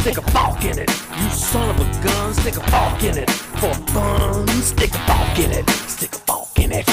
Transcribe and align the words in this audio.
stick 0.00 0.16
a 0.16 0.66
in 0.66 0.78
it. 0.78 0.88
You 0.88 1.30
son 1.30 1.68
of 1.68 1.78
a 1.78 2.32
stick 2.32 2.56
a 2.56 3.06
in 3.06 3.18
it. 3.18 3.30
For 3.60 3.74
fun, 3.92 4.48
stick 4.62 4.94
a 4.94 5.42
in 5.42 5.50
it. 5.52 5.68
Stick 5.88 6.14
a 6.26 6.60
in 6.62 6.72
it. 6.72 6.86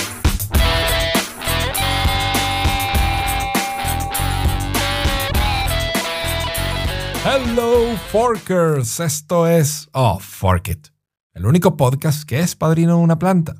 Hello, 7.24 7.96
Forkers. 8.12 9.00
Esto 9.00 9.48
es 9.48 9.88
Oh, 9.94 10.20
Fork 10.20 10.68
It, 10.68 10.88
el 11.34 11.46
único 11.46 11.78
podcast 11.78 12.24
que 12.24 12.40
es 12.40 12.56
padrino 12.56 12.98
de 12.98 13.04
una 13.04 13.18
planta. 13.18 13.56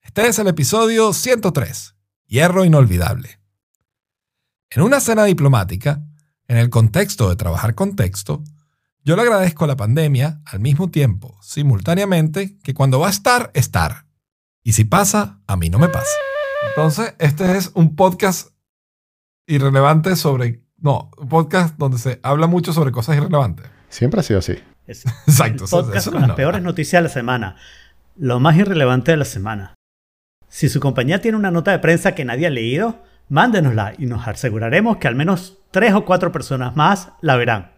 Este 0.00 0.26
es 0.26 0.38
el 0.38 0.48
episodio 0.48 1.12
103, 1.12 1.94
Hierro 2.26 2.64
Inolvidable. 2.64 3.40
En 4.70 4.82
una 4.82 5.00
cena 5.00 5.24
diplomática, 5.24 6.02
en 6.48 6.56
el 6.56 6.70
contexto 6.70 7.28
de 7.28 7.36
trabajar 7.36 7.74
con 7.74 7.94
texto, 7.94 8.42
yo 9.02 9.16
le 9.16 9.22
agradezco 9.22 9.64
a 9.64 9.68
la 9.68 9.76
pandemia 9.76 10.40
al 10.44 10.60
mismo 10.60 10.90
tiempo, 10.90 11.38
simultáneamente, 11.42 12.58
que 12.62 12.74
cuando 12.74 13.00
va 13.00 13.06
a 13.06 13.10
estar, 13.10 13.50
estar. 13.54 14.06
Y 14.62 14.72
si 14.72 14.84
pasa, 14.84 15.40
a 15.46 15.56
mí 15.56 15.70
no 15.70 15.78
me 15.78 15.88
pasa. 15.88 16.10
Entonces, 16.68 17.14
este 17.18 17.56
es 17.56 17.70
un 17.74 17.96
podcast 17.96 18.50
irrelevante 19.46 20.16
sobre... 20.16 20.62
No, 20.76 21.10
un 21.18 21.28
podcast 21.28 21.76
donde 21.76 21.98
se 21.98 22.20
habla 22.22 22.46
mucho 22.46 22.72
sobre 22.72 22.92
cosas 22.92 23.16
irrelevantes. 23.16 23.66
Siempre 23.88 24.20
ha 24.20 24.22
sido 24.22 24.38
así. 24.38 24.58
Es 24.86 25.04
Exacto. 25.26 25.64
el 25.64 25.70
podcast 25.70 25.96
eso 25.96 26.10
con 26.10 26.20
no 26.20 26.26
las 26.26 26.34
es 26.34 26.36
peores 26.36 26.62
noticias 26.62 27.02
de 27.02 27.08
la 27.08 27.12
semana. 27.12 27.56
Lo 28.16 28.38
más 28.38 28.56
irrelevante 28.56 29.12
de 29.12 29.16
la 29.16 29.24
semana. 29.24 29.74
Si 30.48 30.68
su 30.68 30.80
compañía 30.80 31.20
tiene 31.20 31.38
una 31.38 31.50
nota 31.50 31.70
de 31.70 31.78
prensa 31.78 32.14
que 32.14 32.24
nadie 32.24 32.46
ha 32.46 32.50
leído, 32.50 33.02
mándenosla 33.28 33.94
y 33.96 34.06
nos 34.06 34.26
aseguraremos 34.26 34.98
que 34.98 35.08
al 35.08 35.14
menos 35.14 35.58
tres 35.70 35.94
o 35.94 36.04
cuatro 36.04 36.32
personas 36.32 36.76
más 36.76 37.12
la 37.20 37.36
verán. 37.36 37.72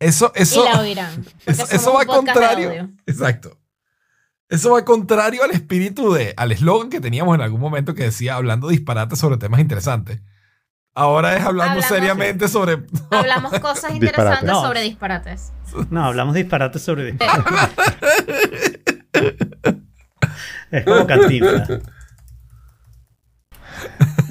Eso, 0.00 0.32
eso, 0.34 0.64
y 0.64 0.68
la 0.72 0.80
oirán. 0.80 1.24
eso, 1.46 1.92
va 1.92 2.04
contrario. 2.06 2.88
Exacto. 3.06 3.56
Eso 4.48 4.72
va 4.72 4.84
contrario 4.84 5.44
al 5.44 5.52
espíritu 5.52 6.12
de, 6.12 6.34
al 6.36 6.50
eslogan 6.50 6.90
que 6.90 7.00
teníamos 7.00 7.34
en 7.36 7.42
algún 7.42 7.60
momento 7.60 7.94
que 7.94 8.02
decía 8.04 8.34
hablando 8.34 8.66
disparates 8.68 9.18
sobre 9.18 9.36
temas 9.36 9.60
interesantes. 9.60 10.20
Ahora 10.92 11.36
es 11.36 11.44
hablando 11.44 11.80
Hablamos- 11.80 11.88
seriamente 11.88 12.48
sobre. 12.48 12.82
Hablamos 13.10 13.52
cosas 13.60 13.92
interesantes 13.92 14.40
Disparate. 14.40 14.46
No. 14.46 14.62
sobre 14.62 14.82
disparates. 14.82 15.52
No, 15.90 16.04
hablamos 16.04 16.34
disparates 16.34 16.82
sobre 16.82 17.14
Es 20.72 20.84
como 20.84 21.06
cantinflas. 21.06 21.68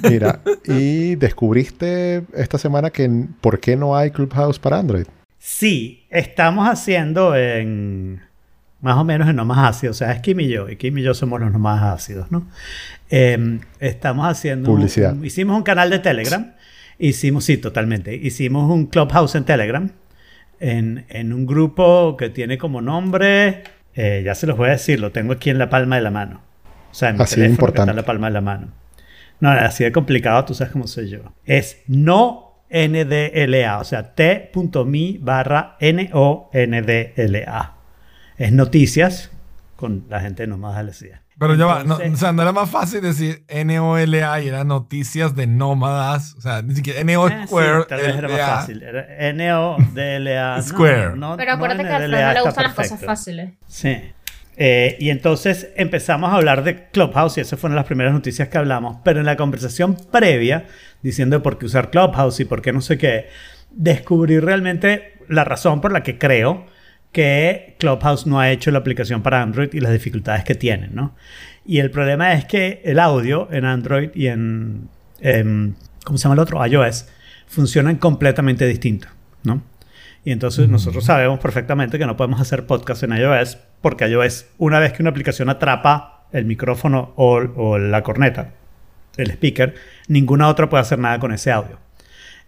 Mira, 0.02 0.40
y 0.64 1.14
descubriste 1.16 2.24
esta 2.34 2.58
semana 2.58 2.90
que 2.90 3.08
por 3.40 3.58
qué 3.60 3.76
no 3.76 3.96
hay 3.96 4.10
Clubhouse 4.10 4.58
para 4.58 4.78
Android. 4.78 5.06
Sí, 5.42 6.04
estamos 6.10 6.68
haciendo 6.68 7.34
en 7.34 8.20
más 8.82 8.96
o 8.98 9.04
menos 9.04 9.26
en 9.28 9.36
no 9.36 9.44
más 9.46 9.70
ácido. 9.76 9.90
O 9.92 9.94
sea, 9.94 10.12
es 10.12 10.20
Kim 10.20 10.38
y 10.40 10.48
yo. 10.48 10.68
Y 10.68 10.76
Kim 10.76 10.96
y 10.98 11.02
yo 11.02 11.14
somos 11.14 11.40
los 11.40 11.50
más 11.54 11.82
ácidos, 11.82 12.30
¿no? 12.30 12.46
Eh, 13.10 13.58
estamos 13.78 14.26
haciendo... 14.28 14.70
Publicidad. 14.70 15.14
un- 15.14 15.24
hicimos 15.24 15.56
un 15.56 15.62
canal 15.62 15.88
de 15.88 15.98
Telegram. 15.98 16.52
Hicimos, 16.98 17.44
sí, 17.44 17.56
totalmente. 17.56 18.14
Hicimos 18.14 18.70
un 18.70 18.86
Clubhouse 18.86 19.34
en 19.34 19.44
Telegram. 19.44 19.90
En, 20.60 21.06
en 21.08 21.32
un 21.32 21.46
grupo 21.46 22.16
que 22.18 22.28
tiene 22.28 22.58
como 22.58 22.82
nombre... 22.82 23.62
eh, 23.94 24.22
ya 24.24 24.34
se 24.34 24.46
los 24.46 24.58
voy 24.58 24.68
a 24.68 24.72
decir. 24.72 25.00
Lo 25.00 25.10
tengo 25.10 25.32
aquí 25.32 25.48
en 25.48 25.56
la 25.58 25.70
palma 25.70 25.96
de 25.96 26.02
la 26.02 26.10
mano. 26.10 26.42
O 26.90 26.94
sea, 26.94 27.08
en 27.10 27.16
mi 27.16 27.22
Así 27.22 27.36
teléfono 27.36 27.48
que 27.48 27.52
importante. 27.62 27.80
está 27.82 27.90
en 27.92 27.96
la 27.96 28.04
palma 28.04 28.26
de 28.26 28.32
la 28.34 28.40
mano. 28.42 28.68
No, 29.40 29.50
así 29.50 29.84
de 29.84 29.92
complicado, 29.92 30.44
tú 30.44 30.52
sabes 30.52 30.70
cómo 30.70 30.86
soy 30.86 31.08
yo. 31.08 31.20
Es 31.46 31.78
no 31.86 32.49
NDLA, 32.70 33.78
o 33.78 33.84
sea, 33.84 34.14
t.me 34.14 35.18
barra 35.20 35.76
N-O-N-D-L-A. 35.80 37.74
Es 38.38 38.52
noticias 38.52 39.30
con 39.76 40.04
la 40.08 40.20
gente 40.20 40.46
nomás 40.46 40.84
decía. 40.86 41.22
Pero 41.38 41.54
ya 41.54 41.64
va, 41.64 41.84
no, 41.84 41.94
o 41.96 42.16
sea, 42.16 42.32
no 42.32 42.42
era 42.42 42.52
más 42.52 42.68
fácil 42.68 43.00
decir 43.00 43.44
NOLA 43.48 44.40
y 44.42 44.48
era 44.48 44.62
noticias 44.64 45.34
de 45.34 45.46
nómadas. 45.46 46.34
O 46.34 46.42
sea, 46.42 46.60
ni 46.60 46.74
siquiera 46.74 47.02
NO 47.02 47.28
Eh, 47.28 47.36
sí, 47.40 47.46
Square. 47.46 47.84
tal 47.88 48.00
vez 48.00 48.14
era 48.16 48.28
más 48.28 48.40
fácil. 48.40 48.82
Era 48.82 49.06
N-O-D-L-A. 49.30 50.56
no, 50.56 50.62
Square. 50.62 51.16
no- 51.16 51.36
Pero 51.38 51.50
no 51.50 51.56
acuérdate 51.56 51.82
que 51.84 51.88
a 51.88 51.96
Alfredo 51.96 52.08
NDLA 52.18 52.26
no 52.28 52.34
le 52.34 52.40
gustan 52.42 52.64
las 52.64 52.74
cosas 52.74 53.00
fáciles. 53.04 53.52
Sí. 53.66 53.96
Eh, 54.62 54.98
y 55.00 55.08
entonces 55.08 55.72
empezamos 55.74 56.30
a 56.30 56.34
hablar 56.34 56.62
de 56.62 56.88
Clubhouse 56.90 57.38
y 57.38 57.40
esas 57.40 57.58
fueron 57.58 57.76
las 57.76 57.86
primeras 57.86 58.12
noticias 58.12 58.48
que 58.48 58.58
hablamos. 58.58 58.98
Pero 59.02 59.20
en 59.20 59.24
la 59.24 59.38
conversación 59.38 59.96
previa, 60.12 60.66
diciendo 61.02 61.42
por 61.42 61.56
qué 61.56 61.64
usar 61.64 61.90
Clubhouse 61.90 62.40
y 62.40 62.44
por 62.44 62.60
qué 62.60 62.70
no 62.70 62.82
sé 62.82 62.98
qué, 62.98 63.28
descubrí 63.70 64.38
realmente 64.38 65.14
la 65.28 65.44
razón 65.44 65.80
por 65.80 65.92
la 65.92 66.02
que 66.02 66.18
creo 66.18 66.66
que 67.10 67.74
Clubhouse 67.78 68.26
no 68.26 68.38
ha 68.38 68.50
hecho 68.50 68.70
la 68.70 68.80
aplicación 68.80 69.22
para 69.22 69.40
Android 69.40 69.70
y 69.72 69.80
las 69.80 69.92
dificultades 69.92 70.44
que 70.44 70.54
tienen, 70.54 70.94
¿no? 70.94 71.16
Y 71.64 71.78
el 71.78 71.90
problema 71.90 72.34
es 72.34 72.44
que 72.44 72.82
el 72.84 72.98
audio 72.98 73.48
en 73.50 73.64
Android 73.64 74.10
y 74.14 74.26
en, 74.26 74.90
en 75.20 75.74
¿cómo 76.04 76.18
se 76.18 76.24
llama 76.24 76.34
el 76.34 76.40
otro? 76.40 76.66
iOS, 76.66 77.08
funcionan 77.46 77.96
completamente 77.96 78.66
distinto, 78.66 79.08
¿no? 79.42 79.62
Y 80.22 80.32
entonces 80.32 80.68
nosotros 80.68 81.02
sabemos 81.02 81.40
perfectamente 81.40 81.98
que 81.98 82.04
no 82.04 82.18
podemos 82.18 82.42
hacer 82.42 82.66
podcast 82.66 83.02
en 83.04 83.16
iOS 83.16 83.56
porque 83.80 84.06
iOS, 84.06 84.46
una 84.58 84.78
vez 84.78 84.92
que 84.92 85.02
una 85.02 85.10
aplicación 85.10 85.48
atrapa 85.48 86.26
el 86.32 86.44
micrófono 86.44 87.12
o, 87.16 87.78
la 87.78 88.02
corneta, 88.02 88.52
el 89.16 89.30
speaker, 89.32 89.74
ninguna 90.08 90.48
otra 90.48 90.68
puede 90.68 90.82
hacer 90.82 90.98
nada 90.98 91.18
con 91.18 91.32
ese 91.32 91.50
audio. 91.50 91.78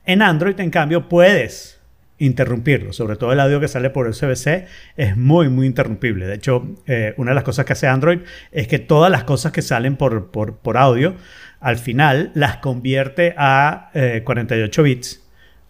En 0.04 0.22
Android, 0.22 0.59
en 0.60 0.70
cambio, 0.70 1.09
puedes 1.09 1.81
interrumpirlo. 2.19 2.93
Sobre 2.93 3.16
todo 3.16 3.32
el 3.32 3.41
audio 3.41 3.60
que 3.60 3.69
sale 3.69 3.91
por 3.91 4.06
USB-C 4.06 4.66
es 4.97 5.16
muy, 5.16 5.48
muy 5.48 5.66
interrumpible. 5.66 6.26
De 6.26 6.34
hecho, 6.34 6.76
eh, 6.87 7.15
una 7.16 7.32
de 7.32 7.34
las 7.34 7.44
cosas 7.44 7.64
que 7.64 7.72
hace 7.72 7.88
Android 7.88 8.20
es 8.53 8.69
que 8.69 8.78
todas 8.78 9.10
las 9.10 9.25
cosas 9.25 9.53
que 9.53 9.62
salen 9.62 9.97
por, 9.97 10.76
audio, 10.76 11.16
al 11.60 11.76
final 11.78 12.31
las 12.34 12.59
convierte 12.59 13.34
a 13.37 13.91
eh, 13.94 14.22
48 14.25 14.82
bits 14.82 15.22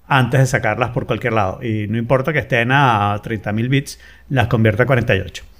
antes 0.07 0.41
de 0.41 0.47
sacarlas 0.47 0.91
por 0.91 1.07
cualquier 1.07 1.33
lado. 1.33 1.63
Y 1.63 1.89
no 1.89 1.97
importa 1.97 2.33
que 2.33 2.41
estén 2.41 2.71
a 2.71 3.19
30.000 3.23 3.69
bits, 3.69 3.99
las 4.29 4.49
convierte 4.49 4.83
a 4.83 4.87
48. 4.87 5.52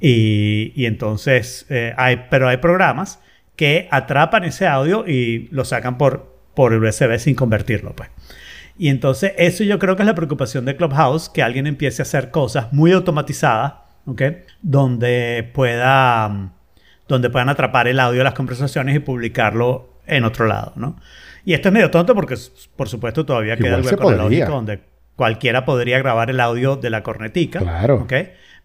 Y, 0.00 0.72
y 0.74 0.86
entonces, 0.86 1.66
eh, 1.70 1.94
hay, 1.96 2.26
pero 2.30 2.48
hay 2.48 2.58
programas 2.58 3.20
que 3.56 3.88
atrapan 3.90 4.44
ese 4.44 4.66
audio 4.66 5.06
y 5.06 5.48
lo 5.50 5.64
sacan 5.64 5.98
por, 5.98 6.34
por 6.54 6.72
USB 6.72 7.18
sin 7.18 7.34
convertirlo. 7.34 7.94
Pues. 7.94 8.10
Y 8.76 8.88
entonces, 8.88 9.32
eso 9.38 9.62
yo 9.62 9.78
creo 9.78 9.96
que 9.96 10.02
es 10.02 10.06
la 10.06 10.14
preocupación 10.14 10.64
de 10.64 10.76
Clubhouse, 10.76 11.28
que 11.28 11.42
alguien 11.42 11.66
empiece 11.66 12.02
a 12.02 12.04
hacer 12.04 12.30
cosas 12.30 12.72
muy 12.72 12.92
automatizadas, 12.92 13.74
¿ok? 14.06 14.22
Donde 14.62 15.48
pueda, 15.54 16.50
donde 17.06 17.30
puedan 17.30 17.48
atrapar 17.48 17.86
el 17.86 18.00
audio 18.00 18.18
de 18.18 18.24
las 18.24 18.34
conversaciones 18.34 18.96
y 18.96 18.98
publicarlo 18.98 20.00
en 20.06 20.24
otro 20.24 20.46
lado, 20.46 20.72
¿no? 20.76 20.96
Y 21.44 21.54
esto 21.54 21.68
es 21.68 21.74
medio 21.74 21.90
tonto 21.90 22.14
porque, 22.14 22.36
por 22.76 22.88
supuesto, 22.88 23.24
todavía 23.24 23.56
queda 23.56 23.78
Igual 23.78 23.80
el 23.80 23.88
se 23.88 23.94
hueco 23.94 24.52
donde 24.52 24.80
cualquiera 25.14 25.64
podría 25.64 25.98
grabar 25.98 26.30
el 26.30 26.40
audio 26.40 26.76
de 26.76 26.90
la 26.90 27.02
cornetica. 27.02 27.60
Claro. 27.60 27.96
¿ok? 27.96 28.12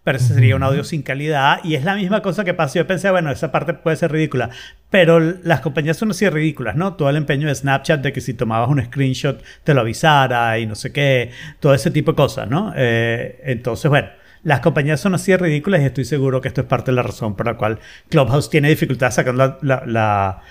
Pero 0.02 0.16
ese 0.16 0.32
sería 0.34 0.56
un 0.56 0.62
audio 0.62 0.82
sin 0.82 1.02
calidad 1.02 1.60
y 1.62 1.74
es 1.74 1.84
la 1.84 1.94
misma 1.94 2.22
cosa 2.22 2.42
que 2.44 2.54
pasa. 2.54 2.78
Yo 2.78 2.86
pensé, 2.86 3.10
bueno, 3.10 3.30
esa 3.30 3.52
parte 3.52 3.74
puede 3.74 3.96
ser 3.96 4.10
ridícula, 4.10 4.48
pero 4.88 5.20
las 5.20 5.60
compañías 5.60 5.96
son 5.98 6.10
así 6.10 6.24
de 6.24 6.30
ridículas, 6.30 6.74
¿no? 6.74 6.94
Todo 6.94 7.10
el 7.10 7.16
empeño 7.16 7.48
de 7.48 7.54
Snapchat 7.54 8.00
de 8.00 8.12
que 8.12 8.20
si 8.20 8.32
tomabas 8.34 8.70
un 8.70 8.82
screenshot 8.82 9.42
te 9.62 9.74
lo 9.74 9.82
avisara 9.82 10.58
y 10.58 10.66
no 10.66 10.74
sé 10.74 10.92
qué, 10.92 11.30
todo 11.60 11.74
ese 11.74 11.90
tipo 11.90 12.12
de 12.12 12.16
cosas, 12.16 12.48
¿no? 12.48 12.72
Eh, 12.76 13.40
entonces, 13.44 13.90
bueno, 13.90 14.08
las 14.42 14.60
compañías 14.60 15.00
son 15.00 15.14
así 15.14 15.32
de 15.32 15.36
ridículas 15.38 15.82
y 15.82 15.84
estoy 15.84 16.06
seguro 16.06 16.40
que 16.40 16.48
esto 16.48 16.62
es 16.62 16.66
parte 16.66 16.90
de 16.92 16.94
la 16.96 17.02
razón 17.02 17.36
por 17.36 17.44
la 17.46 17.58
cual 17.58 17.78
Clubhouse 18.08 18.48
tiene 18.48 18.70
dificultad 18.70 19.10
sacando 19.10 19.44
la, 19.44 19.58
la- 19.60 19.82
la- 19.86 20.42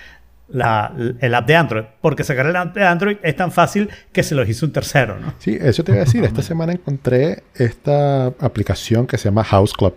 la- 0.50 0.92
el 1.20 1.34
app 1.34 1.46
de 1.46 1.56
Android, 1.56 1.84
porque 2.00 2.24
sacar 2.24 2.46
el 2.46 2.56
app 2.56 2.74
de 2.74 2.84
Android 2.84 3.16
es 3.22 3.36
tan 3.36 3.52
fácil 3.52 3.88
que 4.12 4.22
se 4.22 4.34
los 4.34 4.48
hizo 4.48 4.66
un 4.66 4.72
tercero, 4.72 5.18
¿no? 5.18 5.32
Sí, 5.38 5.56
eso 5.60 5.84
te 5.84 5.92
iba 5.92 6.00
a 6.02 6.04
decir. 6.04 6.24
Esta 6.24 6.42
semana 6.42 6.72
encontré 6.72 7.44
esta 7.54 8.26
aplicación 8.26 9.06
que 9.06 9.16
se 9.18 9.24
llama 9.24 9.44
House 9.44 9.72
Club, 9.74 9.94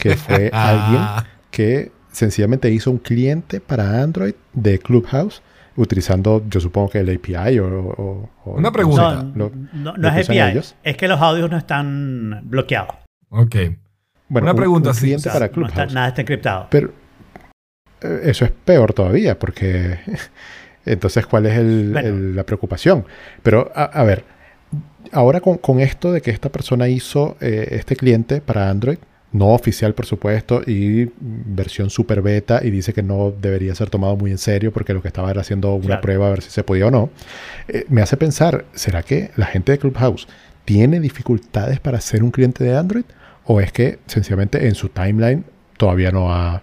que 0.00 0.16
fue 0.16 0.50
alguien 0.52 1.00
Ah, 1.02 1.24
que 1.50 1.92
sencillamente 2.12 2.70
hizo 2.70 2.90
un 2.90 2.98
cliente 2.98 3.60
para 3.60 4.02
Android 4.02 4.34
de 4.52 4.78
Clubhouse 4.78 5.42
utilizando, 5.76 6.44
yo 6.48 6.60
supongo 6.60 6.90
que 6.90 6.98
el 6.98 7.08
API 7.16 7.58
o... 7.60 7.66
o- 7.66 8.30
o- 8.44 8.52
Una 8.52 8.70
pregunta. 8.72 9.22
No, 9.22 9.32
Lo- 9.34 9.52
no, 9.72 9.96
no 9.96 10.08
es 10.08 10.28
API, 10.28 10.40
ellos. 10.40 10.74
es 10.82 10.96
que 10.96 11.08
los 11.08 11.20
audios 11.20 11.50
no 11.50 11.56
están 11.56 12.40
bloqueados. 12.44 12.96
ok. 13.30 13.56
Bueno, 14.28 14.44
Una 14.44 14.52
un- 14.52 14.56
pregunta, 14.58 14.88
un 14.90 14.94
sí, 14.94 15.00
cliente 15.00 15.28
o 15.28 15.32
sea, 15.32 15.32
para 15.32 15.46
No 15.46 15.66
está- 15.66 15.72
Clubhouse. 15.74 15.94
nada 15.94 16.08
está 16.08 16.20
encriptado. 16.20 16.66
Pero 16.70 16.92
eso 18.02 18.44
es 18.44 18.50
peor 18.50 18.92
todavía, 18.92 19.38
porque 19.38 19.98
entonces, 20.86 21.26
¿cuál 21.26 21.46
es 21.46 21.58
el- 21.58 21.90
Bueno. 21.92 22.08
el- 22.08 22.36
la 22.36 22.44
preocupación? 22.44 23.04
Pero, 23.42 23.70
a, 23.74 23.84
a 23.84 24.04
ver, 24.04 24.24
ahora 25.12 25.40
con, 25.40 25.58
con 25.58 25.80
esto 25.80 26.12
de 26.12 26.20
que 26.20 26.30
esta 26.30 26.48
persona 26.50 26.88
hizo 26.88 27.36
eh, 27.40 27.68
este 27.72 27.96
cliente 27.96 28.40
para 28.40 28.70
Android, 28.70 28.98
no 29.32 29.50
oficial, 29.50 29.94
por 29.94 30.06
supuesto, 30.06 30.60
y 30.66 31.08
versión 31.20 31.88
super 31.88 32.20
beta, 32.20 32.60
y 32.64 32.70
dice 32.70 32.92
que 32.92 33.02
no 33.02 33.30
debería 33.40 33.74
ser 33.76 33.88
tomado 33.88 34.16
muy 34.16 34.32
en 34.32 34.38
serio 34.38 34.72
porque 34.72 34.92
lo 34.92 35.02
que 35.02 35.08
estaba 35.08 35.30
era 35.30 35.42
haciendo 35.42 35.72
una 35.74 35.86
Claro. 35.86 36.00
prueba 36.00 36.26
a 36.26 36.30
ver 36.30 36.42
si 36.42 36.50
se 36.50 36.64
podía 36.64 36.86
o 36.88 36.90
no, 36.90 37.10
eh, 37.68 37.84
me 37.88 38.02
hace 38.02 38.16
pensar, 38.16 38.64
¿será 38.74 39.04
que 39.04 39.30
la 39.36 39.46
gente 39.46 39.70
de 39.70 39.78
Clubhouse 39.78 40.26
tiene 40.64 40.98
dificultades 40.98 41.78
para 41.78 42.00
ser 42.00 42.24
un 42.24 42.32
cliente 42.32 42.64
de 42.64 42.76
Android 42.76 43.04
o 43.44 43.60
es 43.60 43.70
que 43.72 43.98
sencillamente 44.06 44.66
en 44.66 44.74
su 44.74 44.88
timeline 44.88 45.44
todavía 45.76 46.10
no 46.10 46.32
ha 46.34 46.62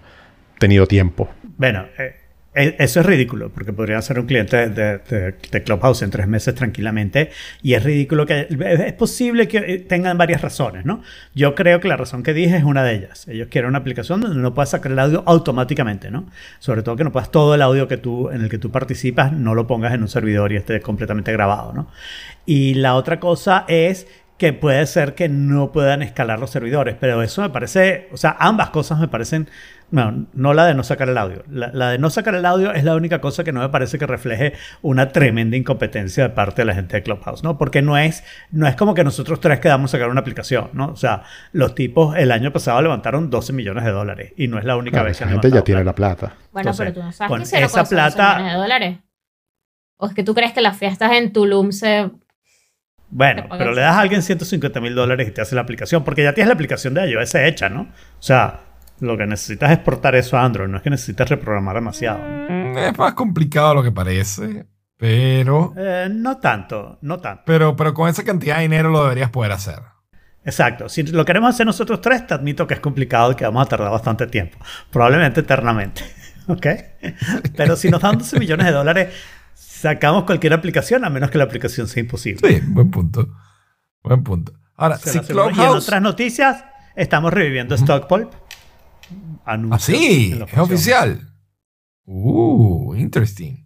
tenido 0.60 0.88
tiempo. 0.88 1.30
Bueno, 1.58 1.86
eh, 1.98 2.16
eh, 2.56 2.76
eso 2.80 3.02
es 3.02 3.06
ridículo, 3.06 3.50
porque 3.50 3.72
podría 3.72 4.02
ser 4.02 4.20
un 4.20 4.26
cliente 4.26 4.70
de, 4.70 4.98
de- 4.98 5.36
de 5.52 5.64
Clubhouse 5.64 6.02
en 6.02 6.10
tres 6.10 6.28
meses 6.28 6.56
tranquilamente, 6.56 7.30
y 7.62 7.76
es 7.76 7.84
ridículo 7.84 8.26
que 8.26 8.48
es 8.50 8.94
posible 8.94 9.48
que 9.48 9.58
eh, 9.60 9.78
tengan 9.80 10.18
varias 10.18 10.42
razones, 10.42 10.84
¿no? 10.84 11.04
Yo 11.36 11.54
creo 11.54 11.80
que 11.80 11.88
la 11.88 11.98
razón 11.98 12.24
que 12.24 12.34
dije 12.34 12.58
es 12.58 12.64
una 12.64 12.84
de 12.84 12.96
ellas. 12.96 13.28
Ellos 13.28 13.48
quieren 13.52 13.70
una 13.70 13.78
aplicación 13.80 14.22
donde 14.22 14.40
no 14.40 14.54
puedas 14.56 14.72
sacar 14.72 14.92
el 14.92 14.98
audio 15.00 15.24
automáticamente, 15.28 16.10
¿no? 16.10 16.26
Sobre 16.58 16.82
todo 16.82 16.96
que 16.96 17.04
no 17.04 17.12
puedas 17.12 17.30
todo 17.32 17.54
el 17.54 17.62
audio 17.62 17.88
que 17.88 17.98
tú, 17.98 18.30
en 18.32 18.42
el 18.42 18.50
que 18.50 18.58
tú 18.58 18.72
participas, 18.72 19.32
no 19.34 19.54
lo 19.54 19.68
pongas 19.68 19.94
en 19.94 20.02
un 20.02 20.08
servidor 20.08 20.52
y 20.52 20.56
esté 20.56 20.82
completamente 20.82 21.32
grabado, 21.32 21.74
¿no? 21.74 21.92
Y 22.48 22.74
la 22.76 22.96
otra 22.96 23.20
cosa 23.20 23.66
es 23.68 24.08
que 24.38 24.54
puede 24.54 24.86
ser 24.86 25.16
que 25.16 25.30
no 25.30 25.72
puedan 25.72 26.04
escalar 26.04 26.40
los 26.40 26.52
servidores, 26.52 26.96
pero 27.00 27.24
eso 27.24 27.42
me 27.42 27.50
parece, 27.50 28.08
o 28.12 28.18
sea, 28.18 28.36
ambas 28.40 28.70
cosas 28.70 29.00
me 29.00 29.08
parecen, 29.08 29.50
no, 29.90 30.28
no 30.34 30.54
la 30.54 30.66
de 30.66 30.74
no 30.74 30.84
sacar 30.84 31.08
el 31.08 31.18
audio, 31.18 31.44
la, 31.50 31.72
la 31.74 31.92
de 31.92 31.98
no 31.98 32.10
sacar 32.10 32.36
el 32.36 32.46
audio 32.46 32.74
es 32.74 32.84
la 32.84 32.96
única 32.96 33.22
cosa 33.22 33.44
que 33.44 33.52
no 33.54 33.62
me 33.62 33.70
parece 33.70 33.98
que 33.98 34.06
refleje 34.06 34.54
una 34.82 35.10
tremenda 35.14 35.56
incompetencia 35.56 36.24
de 36.24 36.30
parte 36.32 36.62
de 36.64 36.66
la 36.66 36.74
gente 36.76 36.98
de 36.98 37.04
Clubhouse, 37.04 37.44
¿no? 37.44 37.58
Porque 37.58 37.82
no 37.82 37.98
es, 37.98 38.24
no 38.52 38.68
es 38.68 38.76
como 38.76 38.94
que 38.94 39.04
nosotros 39.04 39.40
tres 39.40 39.60
quedamos 39.60 39.90
a 39.90 39.98
sacar 39.98 40.10
una 40.10 40.20
aplicación, 40.22 40.70
¿no? 40.74 40.88
O 40.88 40.96
sea, 40.98 41.24
los 41.54 41.74
tipos 41.74 42.16
el 42.18 42.32
año 42.32 42.52
pasado 42.52 42.82
levantaron 42.82 43.30
12 43.30 43.54
millones 43.54 43.86
de 43.86 43.92
dólares 43.92 44.34
y 44.36 44.48
no 44.48 44.60
es 44.60 44.66
la 44.66 44.76
única 44.76 44.96
Claro, 44.96 45.08
vez 45.08 45.18
que 45.18 45.24
han 45.24 45.30
gente 45.32 45.50
ya 45.52 45.62
tiene 45.64 45.84
la 45.84 45.96
plata. 45.96 46.34
Bueno, 46.52 46.72
Entonces, 46.72 46.86
pero 46.86 46.94
tú 46.94 47.04
no 47.04 47.12
sabes 47.14 47.30
con 47.30 47.42
esa 47.42 47.56
con 47.58 47.64
esos 47.64 47.78
12 47.78 47.96
plata- 47.96 48.34
millones 48.36 48.54
de 48.54 48.60
dólares. 48.60 48.98
¿O 50.00 50.08
es 50.08 50.14
que 50.14 50.24
tú 50.24 50.36
crees 50.36 50.54
que 50.54 50.62
las 50.62 50.78
fiestas 50.78 51.12
en 51.14 51.32
Tulum 51.34 51.72
se... 51.72 52.12
Bueno, 53.10 53.46
pero 53.58 53.72
le 53.72 53.82
das 53.82 53.96
a 53.96 54.02
alguien 54.02 54.22
150 54.22 54.82
mil 54.82 54.94
dólares 54.94 55.30
y 55.30 55.32
te 55.32 55.40
hace 55.42 55.56
la 55.56 55.62
aplicación, 55.62 56.04
porque 56.04 56.24
ya 56.24 56.34
tienes 56.34 56.50
la 56.50 56.56
aplicación 56.56 56.94
de 56.94 57.10
iOS 57.10 57.36
hecha, 57.36 57.70
¿no? 57.70 57.84
O 57.84 58.22
sea, 58.22 58.60
lo 59.00 59.18
que 59.18 59.26
necesitas 59.28 59.72
es 59.72 59.80
portar 59.80 60.16
eso 60.16 60.38
a 60.38 60.44
Android, 60.44 60.68
no 60.70 60.78
es 60.78 60.84
que 60.84 60.90
necesitas 60.90 61.30
reprogramar 61.30 61.76
demasiado. 61.76 62.20
Mm, 62.20 62.78
Es 62.78 62.98
más 62.98 63.14
complicado 63.14 63.70
de 63.70 63.76
lo 63.76 63.84
que 63.84 63.92
parece, 63.92 64.66
pero, 64.98 65.74
Eh, 65.78 66.10
no 66.12 66.38
tanto, 66.38 66.98
no 67.02 67.20
tanto. 67.20 67.44
pero, 67.46 67.76
pero 67.76 67.94
con 67.94 68.10
esa 68.10 68.24
cantidad 68.24 68.56
de 68.58 68.64
dinero 68.64 68.90
lo 68.90 69.04
deberías 69.04 69.30
poder 69.30 69.52
hacer. 69.52 69.80
Exacto. 70.44 70.88
Si 70.88 71.04
lo 71.04 71.26
queremos 71.26 71.50
hacer 71.50 71.66
nosotros 71.66 72.00
tres, 72.02 72.26
te 72.26 72.34
admito 72.34 72.66
que 72.66 72.74
es 72.76 72.80
complicado 72.80 73.34
y 73.34 73.36
que 73.36 73.44
vamos 73.44 73.66
a 73.66 73.70
tardar 73.70 73.92
bastante 73.92 74.28
tiempo. 74.28 74.58
Probablemente 74.90 75.42
eternamente. 75.42 76.04
¿Ok? 76.48 76.66
Pero 77.58 77.76
si 77.76 77.90
nos 77.90 78.02
dan 78.02 78.18
12 78.18 78.40
millones 78.40 78.66
de 78.68 78.72
dólares, 78.72 79.14
sacamos 79.54 80.24
cualquier 80.24 80.54
aplicación, 80.54 81.04
a 81.04 81.10
menos 81.10 81.30
que 81.32 81.38
la 81.38 81.44
aplicación 81.44 81.88
sea 81.90 82.02
imposible. 82.02 82.48
Sí, 82.48 82.62
buen 82.66 82.90
punto. 82.90 83.28
Buen 84.02 84.24
punto. 84.24 84.54
Ahora, 84.78 84.98
si. 84.98 85.18
Y 85.18 85.20
en 85.20 85.26
Clubhouse... 85.28 85.84
otras 85.86 86.02
noticias, 86.02 86.64
estamos 86.96 87.34
reviviendo. 87.34 87.76
Ah, 87.76 87.78
Anuncios 87.78 88.30
en 89.46 89.70
la 89.70 90.46
es 90.46 90.58
oficial. 90.58 91.34
Uh, 92.06 92.96
interesting. 92.96 93.66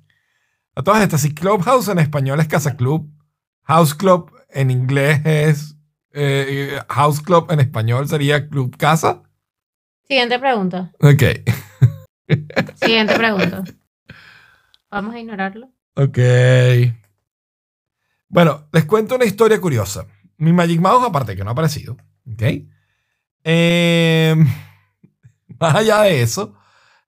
A 0.75 0.83
todas 0.83 1.01
estas, 1.01 1.21
si 1.21 1.33
Clubhouse 1.33 1.89
en 1.89 1.99
español 1.99 2.39
es 2.39 2.47
Casa 2.47 2.75
Club, 2.75 3.09
House 3.63 3.93
Club 3.93 4.31
en 4.49 4.71
inglés 4.71 5.21
es 5.25 5.77
eh, 6.13 6.79
House 6.89 7.21
Club 7.21 7.51
en 7.51 7.59
español 7.59 8.07
sería 8.07 8.47
Club 8.49 8.75
Casa. 8.77 9.23
Siguiente 10.07 10.39
pregunta. 10.39 10.91
Ok, 10.99 11.23
Siguiente 12.75 13.15
pregunta. 13.15 13.63
Vamos 14.91 15.15
a 15.15 15.19
ignorarlo. 15.19 15.69
ok. 15.95 16.17
Bueno, 18.27 18.67
les 18.71 18.85
cuento 18.85 19.15
una 19.15 19.25
historia 19.25 19.59
curiosa. 19.59 20.05
Mi 20.37 20.53
Magic 20.53 20.79
Mouse, 20.79 21.05
aparte 21.05 21.35
que 21.35 21.43
no 21.43 21.49
ha 21.49 21.53
aparecido, 21.53 21.97
ok. 22.31 22.43
Eh, 23.43 24.35
más 25.61 25.75
allá 25.75 26.01
de 26.01 26.21
eso, 26.21 26.55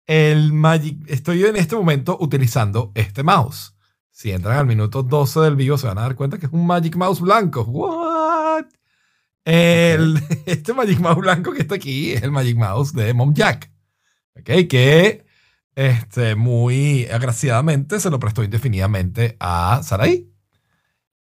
el 0.05 0.53
Magic, 0.53 0.97
estoy 1.07 1.43
en 1.43 1.55
este 1.57 1.75
momento 1.75 2.17
utilizando 2.19 2.91
este 2.95 3.23
mouse. 3.23 3.75
Si 4.11 4.31
entran 4.31 4.57
al 4.57 4.65
minuto 4.65 5.03
12 5.03 5.41
del 5.41 5.55
vivo 5.55 5.77
se 5.77 5.87
van 5.87 5.97
a 5.99 6.01
dar 6.01 6.15
cuenta 6.15 6.37
que 6.39 6.47
es 6.47 6.51
un 6.51 6.65
Magic 6.65 6.95
Mouse 6.95 7.19
blanco. 7.21 7.61
What? 7.63 8.65
El, 9.45 10.19
Este 10.45 10.73
Magic 10.73 10.99
Mouse 10.99 11.17
blanco 11.19 11.51
que 11.53 11.61
está 11.61 11.75
aquí 11.75 12.13
es 12.13 12.23
el 12.23 12.31
Magic 12.31 12.57
Mouse 12.57 12.93
de 12.93 13.13
Mom 13.13 13.33
Jack. 13.33 13.71
¿Ok? 14.39 14.67
Que 14.69 15.25
este, 15.75 16.33
muy 16.35 17.05
agraciadamente 17.05 17.99
se 17.99 18.09
lo 18.09 18.19
prestó 18.19 18.43
indefinidamente 18.43 19.37
a 19.39 19.81
Saraí. 19.83 20.31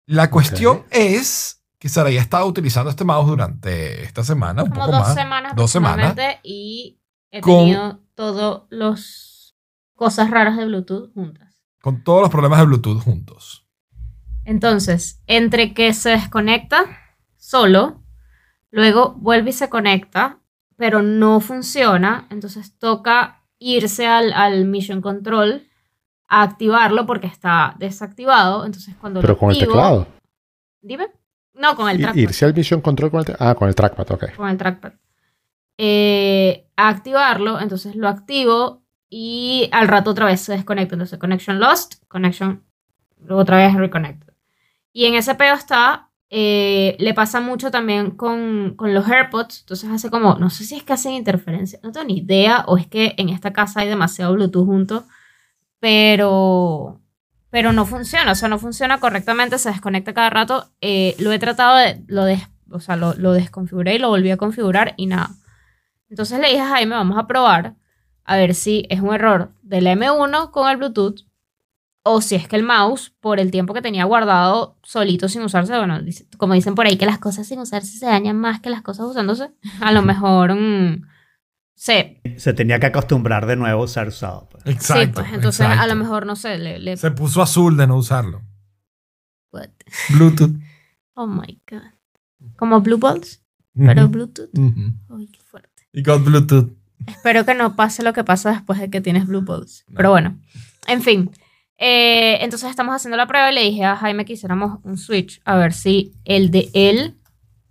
La 0.07 0.29
cuestión 0.31 0.85
es 0.91 1.63
que 1.79 1.89
Saraí 1.89 2.19
ha 2.19 2.21
estado 2.21 2.47
utilizando 2.47 2.91
este 2.91 3.05
mouse 3.05 3.27
durante 3.29 4.03
esta 4.03 4.23
semana, 4.23 4.65
un 4.65 4.71
Como 4.71 4.83
poco 4.87 4.97
dos 4.99 5.07
más. 5.09 5.15
semanas 5.15 5.53
dos 5.57 5.71
semanas. 5.71 6.15
y 6.43 6.99
he 7.33 7.41
Con- 7.41 7.59
tenido 7.59 8.01
todos 8.15 8.65
los 8.71 9.57
cosas 9.97 10.31
raras 10.31 10.57
de 10.57 10.67
Bluetooth 10.67 11.13
juntas. 11.13 11.59
Con 11.81 12.05
todos 12.05 12.21
los 12.23 12.31
problemas 12.31 12.61
de 12.61 12.67
Bluetooth 12.67 13.03
juntos. 13.03 13.67
Entonces, 14.45 15.21
entre 15.27 15.75
que 15.75 15.93
se 15.95 16.11
desconecta 16.11 16.85
solo, 17.37 18.03
luego 18.71 19.15
vuelve 19.19 19.51
y 19.51 19.53
se 19.53 19.69
conecta, 19.69 20.39
pero 20.77 21.03
no 21.03 21.41
funciona, 21.41 22.27
entonces 22.31 22.77
toca 22.79 23.43
irse 23.59 24.07
al, 24.07 24.33
al 24.33 24.65
Mission 24.65 25.01
Control 25.01 25.67
a 26.29 26.43
activarlo 26.43 27.07
porque 27.07 27.27
está 27.29 27.77
desactivado. 27.79 28.65
Entonces, 28.67 28.95
cuando 29.01 29.21
Pero 29.21 29.35
lo 29.35 29.39
con 29.39 29.51
el 29.51 29.59
teclado. 29.59 30.07
Dime. 30.81 31.09
No, 31.55 31.77
con 31.77 31.89
el 31.91 31.99
trackpad. 31.99 32.19
Irse 32.21 32.45
al 32.45 32.53
Vision 32.55 32.81
Control 32.81 33.11
con 33.11 33.21
el 33.21 33.37
Ah, 33.39 33.55
con 33.55 33.69
el 33.69 33.75
trackpad, 33.75 34.11
ok. 34.11 34.35
con 34.37 34.49
el 34.49 34.57
trackpad. 34.57 34.95
Eh, 35.79 36.67
activarlo, 36.89 37.61
entonces 37.61 37.97
lo 37.97 38.09
activo 38.09 38.83
y 39.15 39.69
al 39.73 39.89
rato 39.89 40.11
otra 40.11 40.25
vez 40.25 40.41
se 40.41 40.53
desconecta. 40.53 40.95
Entonces, 40.95 41.19
connection 41.19 41.61
lost, 41.61 41.97
connection, 42.09 42.65
luego 43.21 43.43
otra 43.43 43.59
vez 43.59 43.75
reconnected. 43.75 44.33
Y 44.91 45.05
en 45.05 45.15
ese 45.15 45.35
pedo 45.35 45.55
está, 45.55 46.11
eh, 46.31 46.97
le 46.99 47.13
pasa 47.13 47.41
mucho 47.41 47.71
también 47.71 48.13
con, 48.13 48.75
con 48.75 48.95
los 48.95 49.07
AirPods. 49.07 49.61
Entonces 49.61 49.91
hace 49.91 50.11
como, 50.11 50.37
no 50.37 50.49
sé 50.49 50.65
si 50.65 50.77
es 50.77 50.83
que 50.83 50.95
hacen 50.95 51.13
interferencia, 51.13 51.79
no 51.83 51.93
tengo 51.93 52.07
ni 52.07 52.19
idea, 52.19 52.65
o 52.67 52.79
es 52.79 52.87
que 52.87 53.15
en 53.19 53.29
esta 53.29 53.53
casa 53.53 53.81
hay 53.81 53.89
demasiado 53.89 54.33
Bluetooth 54.33 54.65
junto, 54.65 55.05
pero, 55.79 57.01
pero 57.51 57.73
no 57.73 57.85
funciona, 57.85 58.33
o 58.33 58.35
sea, 58.35 58.49
no 58.49 58.59
funciona 58.59 58.99
correctamente, 58.99 59.59
se 59.59 59.71
desconecta 59.71 60.15
cada 60.15 60.31
rato. 60.31 60.71
Eh, 60.81 61.17
lo 61.19 61.33
he 61.33 61.39
tratado 61.39 61.77
de, 61.77 62.03
lo 62.07 62.25
o 62.71 62.81
sea, 62.81 62.97
lo 62.97 63.33
desconfiguré 63.33 63.97
y 63.97 63.99
lo 63.99 64.09
volví 64.09 64.31
a 64.31 64.39
configurar 64.39 64.95
y 64.97 65.05
nada. 65.07 65.33
Entonces 66.13 66.39
le 66.41 66.49
dije 66.49 66.61
a 66.61 66.69
Jaime, 66.69 66.95
vamos 66.95 67.17
a 67.19 67.27
probar 67.27 67.75
a 68.25 68.37
ver 68.37 68.55
si 68.55 68.85
es 68.91 69.01
un 69.01 69.15
error 69.15 69.53
del 69.63 69.87
M1 69.87 70.51
con 70.51 70.71
el 70.71 70.77
Bluetooth 70.77 71.23
o 72.05 72.21
si 72.21 72.35
es 72.35 72.47
que 72.49 72.57
el 72.57 72.65
mouse, 72.65 73.15
por 73.21 73.41
el 73.41 73.51
tiempo 73.51 73.73
que 73.73 73.81
tenía 73.81 74.05
guardado 74.05 74.77
solito 74.83 75.29
sin 75.31 75.41
usarse, 75.41 75.75
bueno, 75.79 76.03
dice- 76.03 76.27
como 76.37 76.53
dicen 76.53 76.75
por 76.75 76.85
ahí 76.87 76.99
que 76.99 77.07
las 77.07 77.19
cosas 77.19 77.47
sin 77.47 77.61
usarse 77.61 77.97
se 77.99 78.05
dañan 78.05 78.37
más 78.39 78.61
que 78.61 78.69
las 78.69 78.83
cosas 78.83 79.07
usándose, 79.07 79.53
a 79.81 79.91
lo 79.93 80.03
mejor 80.03 80.55
mm, 80.55 81.03
se... 81.75 82.21
Se 82.37 82.53
tenía 82.53 82.79
que 82.79 82.87
acostumbrar 82.87 83.47
de 83.47 83.57
nuevo 83.57 83.85
a 83.85 83.89
ser 83.89 84.09
usado. 84.09 84.49
pues. 84.51 84.67
Exacto. 84.67 85.03
sí, 85.05 85.13
pues 85.15 85.33
entonces 85.33 85.67
a 85.67 85.87
lo 85.87 85.95
mejor, 85.95 86.27
no 86.27 86.37
sé, 86.37 86.59
le... 86.59 86.79
le- 86.79 86.99
Se 86.99 87.11
puso 87.13 87.41
azul 87.41 87.77
de 87.79 87.87
no 87.87 87.97
usarlo. 87.97 88.43
what? 89.51 89.71
Bluetooth. 90.11 90.55
Oh 91.15 91.27
my 91.27 91.59
God. 91.71 91.83
Como 92.57 92.81
Blue 92.83 92.99
Balls, 92.99 93.43
pero 93.75 94.09
Bluetooth. 94.09 94.51
Y 95.93 96.03
con 96.03 96.25
Bluetooth. 96.25 96.71
Espero 97.07 97.45
que 97.45 97.55
no 97.55 97.77
pase 97.77 98.03
lo 98.03 98.13
que 98.13 98.25
pasa 98.25 98.53
después 98.53 98.79
de 98.79 98.91
que 98.91 99.01
tienes 99.01 99.27
Blue 99.27 99.43
Balls. 99.43 99.85
Pero 99.95 100.11
bueno, 100.11 100.39
en 100.87 101.03
fin. 101.03 101.31
Eh, 101.79 102.39
entonces 102.43 102.71
estamos 102.71 102.95
haciendo 102.95 103.17
la 103.17 103.27
prueba 103.27 103.51
y 103.51 103.55
le 103.55 103.63
dije 103.63 103.85
a 103.85 103.97
Jaime 103.97 104.25
que 104.25 104.35
hiciéramos 104.35 104.79
un 104.85 104.97
switch 104.97 105.41
a 105.45 105.57
ver 105.57 105.73
si 105.73 106.13
el 106.25 106.51
de 106.51 106.71
él 106.75 107.17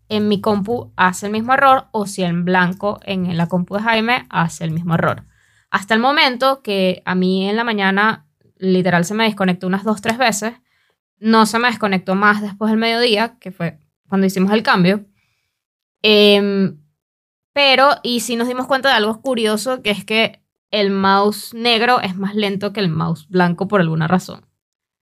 en 0.10 0.28
mi 0.28 0.42
compu 0.42 0.92
hace 0.98 1.28
el 1.28 1.32
mismo 1.32 1.54
error 1.54 1.86
o 1.92 2.06
si 2.06 2.24
en 2.24 2.44
blanco 2.44 3.00
en 3.04 3.38
la 3.38 3.48
compu 3.48 3.76
de 3.76 3.84
Jaime 3.84 4.26
hace 4.30 4.66
el 4.66 4.72
mismo 4.72 4.96
error. 4.96 5.24
Hasta 5.70 5.94
el 5.94 6.02
momento 6.02 6.62
que 6.62 7.02
a 7.06 7.16
mí 7.16 7.50
en 7.50 7.56
la 7.56 7.64
mañana 7.64 8.26
literal 8.58 9.06
se 9.06 9.14
me 9.14 9.24
desconectó 9.24 9.68
unas 9.68 9.86
dos, 9.86 10.02
tres 10.02 10.18
veces. 10.18 10.54
No 11.18 11.46
se 11.46 11.60
me 11.60 11.70
desconectó 11.70 12.16
más 12.16 12.42
después 12.42 12.70
del 12.72 12.80
mediodía, 12.80 13.38
que 13.40 13.52
fue 13.52 13.80
cuando 14.10 14.28
hicimos 14.28 14.52
el 14.52 14.64
cambio. 14.64 15.06
Em, 16.02 16.81
pero, 17.54 17.90
y 18.04 18.20
sí 18.22 18.36
nos 18.36 18.48
dimos 18.48 18.68
cuenta 18.68 18.90
de 18.90 18.96
algo 18.96 19.22
curioso, 19.22 19.82
que 19.82 19.92
es 19.92 20.06
que 20.06 20.42
el 20.72 20.92
mouse 20.92 21.54
negro 21.54 22.00
es 22.02 22.16
más 22.16 22.34
lento 22.36 22.72
que 22.74 22.80
el 22.80 22.90
mouse 22.90 23.28
blanco 23.30 23.68
por 23.68 23.82
alguna 23.82 24.08
razón. 24.08 24.46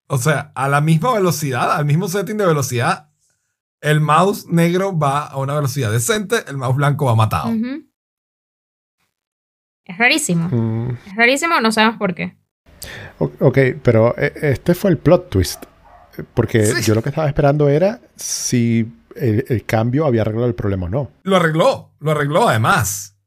O 0.07 0.17
sea, 0.17 0.51
a 0.55 0.67
la 0.67 0.81
misma 0.81 1.13
velocidad, 1.13 1.71
al 1.75 1.85
mismo 1.85 2.07
setting 2.07 2.37
de 2.37 2.45
velocidad, 2.47 3.09
el 3.81 4.01
mouse 4.01 4.47
negro 4.47 4.97
va 4.97 5.27
a 5.27 5.37
una 5.37 5.53
velocidad 5.53 5.91
decente, 5.91 6.37
el 6.47 6.57
mouse 6.57 6.75
blanco 6.75 7.05
va 7.05 7.15
matado. 7.15 7.51
Es 9.85 9.97
rarísimo. 9.97 10.49
Mm, 10.49 10.97
Es 11.07 11.15
rarísimo, 11.15 11.59
no 11.61 11.71
sabemos 11.71 11.97
por 11.97 12.13
qué. 12.13 12.35
ok, 13.19 13.57
pero 13.83 14.15
eh, 14.17 14.33
este 14.41 14.73
fue 14.75 14.91
el 14.91 14.97
plot 14.97 15.29
twist. 15.29 15.65
Porque 16.33 16.65
Sí. 16.65 16.81
yo 16.83 16.95
lo 16.95 17.01
que 17.01 17.09
estaba 17.09 17.27
esperando 17.27 17.69
era 17.69 18.01
si 18.15 18.85
el, 19.19 19.45
el 19.47 19.65
cambio 19.65 20.05
había 20.05 20.21
arreglado 20.21 20.47
el 20.47 20.55
problema 20.55 20.85
o 20.87 20.89
no. 20.89 21.11
Lo 21.23 21.35
arregló, 21.35 21.91
lo 21.99 22.11
arregló 22.11 22.47
además. 22.49 23.17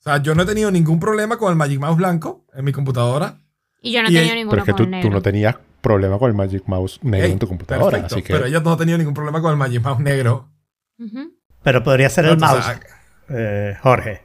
O 0.00 0.02
sea, 0.02 0.22
yo 0.22 0.34
no 0.34 0.42
he 0.42 0.46
tenido 0.46 0.70
ningún 0.70 1.00
problema 1.00 1.36
con 1.36 1.50
el 1.50 1.56
Magic 1.56 1.80
Mouse 1.80 1.96
blanco 1.96 2.44
en 2.54 2.64
mi 2.64 2.72
computadora. 2.72 3.38
Y 3.82 3.92
yo 3.92 4.02
no 4.02 4.08
he 4.08 4.12
tenido 4.12 4.32
el- 4.32 4.38
ninguno 4.38 4.50
Pero 4.50 4.62
es 4.62 4.66
que 4.66 4.72
con 4.72 4.90
tú, 4.90 4.96
el 4.96 5.02
tú 5.02 5.10
no 5.10 5.22
tenías 5.22 5.56
problema 5.80 6.18
con 6.18 6.28
el 6.30 6.34
Magic 6.36 6.62
Mouse 6.66 6.98
negro 7.02 7.26
Ey, 7.26 7.32
en 7.32 7.38
tu 7.38 7.46
computadora. 7.48 7.90
Perfecto, 7.90 8.14
Así 8.16 8.22
que 8.22 8.32
Pero 8.32 8.46
ella 8.46 8.60
no 8.60 8.72
ha 8.72 8.76
tenido 8.76 8.98
ningún 8.98 9.14
problema 9.14 9.40
con 9.40 9.50
el 9.52 9.56
Magic 9.56 9.82
Mouse 9.82 10.00
negro. 10.00 10.48
Pero 11.62 11.82
podría 11.82 12.08
ser 12.10 12.24
el 12.26 12.32
O 12.32 12.36
mouse, 12.38 12.64
eh, 13.28 13.76
Jorge. 13.82 14.22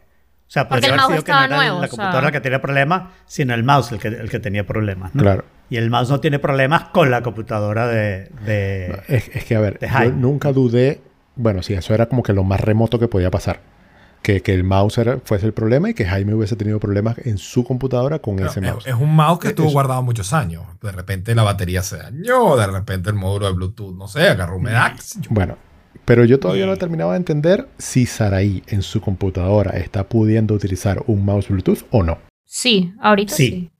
O 0.47 0.53
sea, 0.53 0.67
podría 0.67 0.87
el 0.87 0.93
haber 0.93 1.01
mouse 1.01 1.11
sido 1.13 1.23
que 1.23 1.31
no 1.31 1.43
era 1.43 1.55
nuevo, 1.55 1.73
la 1.75 1.77
o 1.77 1.79
sea. 1.81 1.89
computadora 1.89 2.21
la 2.21 2.31
que 2.31 2.41
tenía 2.41 2.61
problemas, 2.61 3.03
sino 3.25 3.53
el 3.53 3.63
mouse 3.63 3.91
el 3.93 3.99
que, 3.99 4.07
el 4.09 4.29
que 4.29 4.39
tenía 4.39 4.65
problemas. 4.65 5.15
¿no? 5.15 5.21
Claro. 5.23 5.45
Y 5.71 5.77
el 5.77 5.89
mouse 5.89 6.09
no 6.09 6.19
tiene 6.19 6.37
problemas 6.37 6.83
con 6.89 7.09
la 7.09 7.23
computadora 7.23 7.87
de... 7.87 8.29
de- 8.45 9.01
Es, 9.07 9.29
es 9.33 9.45
que, 9.45 9.55
a 9.55 9.61
ver, 9.61 9.79
yo 9.81 9.87
Jaime. 9.87 10.17
nunca 10.17 10.51
dudé. 10.51 11.01
Bueno, 11.35 11.63
sí, 11.63 11.73
eso 11.73 11.93
era 11.93 12.07
como 12.07 12.21
que 12.23 12.33
lo 12.33 12.43
más 12.43 12.59
remoto 12.59 12.99
que 12.99 13.07
podía 13.07 13.31
pasar. 13.31 13.61
Que, 14.21 14.41
que 14.41 14.53
el 14.53 14.63
mouse 14.65 14.97
era- 14.97 15.19
fuese 15.23 15.45
el 15.45 15.53
problema 15.53 15.89
y 15.89 15.93
que 15.93 16.05
Jaime 16.05 16.33
hubiese 16.35 16.57
tenido 16.57 16.77
problemas 16.79 17.17
en 17.25 17.37
su 17.37 17.63
computadora 17.63 18.19
con 18.19 18.35
Pero 18.35 18.49
ese 18.49 18.59
es, 18.59 18.65
mouse. 18.65 18.85
es 18.85 18.93
un 18.95 19.15
mouse 19.15 19.39
que 19.39 19.47
estuvo 19.47 19.71
guardado 19.71 20.03
muchos 20.03 20.33
años. 20.33 20.63
De 20.81 20.91
repente 20.91 21.33
la 21.33 21.43
batería 21.43 21.81
se 21.83 21.97
dañó, 21.97 22.57
de 22.57 22.67
repente 22.67 23.09
el 23.09 23.15
módulo 23.15 23.47
de 23.47 23.53
Bluetooth, 23.53 23.95
no 23.95 24.07
sé, 24.09 24.27
agarró 24.27 24.57
humedad. 24.57 24.91
yo. 25.21 25.29
Bueno, 25.29 25.55
pero 26.03 26.25
yo 26.25 26.37
todavía 26.37 26.65
no 26.65 26.73
he 26.73 26.77
terminado 26.77 27.11
de 27.11 27.17
entender 27.17 27.69
si 27.77 28.05
Saraí 28.05 28.61
en 28.67 28.81
su 28.81 28.99
computadora 28.99 29.71
está 29.77 30.03
pudiendo 30.09 30.53
utilizar 30.53 31.01
un 31.07 31.23
mouse 31.23 31.47
Bluetooth 31.47 31.83
o 31.91 32.03
no. 32.03 32.17
Sí, 32.45 32.93
ahorita 33.01 33.33
sí. 33.33 33.47
Sí. 33.47 33.71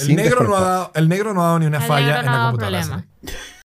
El 0.00 0.16
negro, 0.16 0.44
no 0.44 0.56
ha 0.56 0.60
dado, 0.60 0.92
el 0.94 1.08
negro 1.08 1.34
no 1.34 1.42
ha 1.42 1.46
dado 1.46 1.58
ni 1.58 1.66
una 1.66 1.78
El 1.78 1.82
falla 1.84 2.06
negro 2.06 2.20
en 2.20 2.26
no 2.26 2.32
la 2.32 2.44
computadora. 2.50 2.80
problema. 2.80 3.06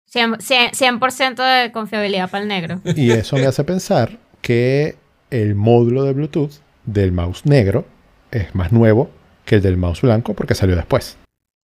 ¿sí? 0.06 0.18
100%, 0.18 0.70
100% 0.72 1.62
de 1.64 1.72
confiabilidad 1.72 2.30
para 2.30 2.42
el 2.42 2.48
negro. 2.48 2.80
Y 2.96 3.10
eso 3.10 3.36
me 3.36 3.46
hace 3.46 3.64
pensar 3.64 4.18
que 4.40 4.96
el 5.30 5.54
módulo 5.54 6.04
de 6.04 6.12
Bluetooth 6.12 6.52
del 6.84 7.12
mouse 7.12 7.44
negro 7.46 7.86
es 8.30 8.54
más 8.54 8.70
nuevo 8.72 9.10
que 9.44 9.56
el 9.56 9.62
del 9.62 9.76
mouse 9.76 10.02
blanco 10.02 10.34
porque 10.34 10.54
salió 10.54 10.76
después. 10.76 11.16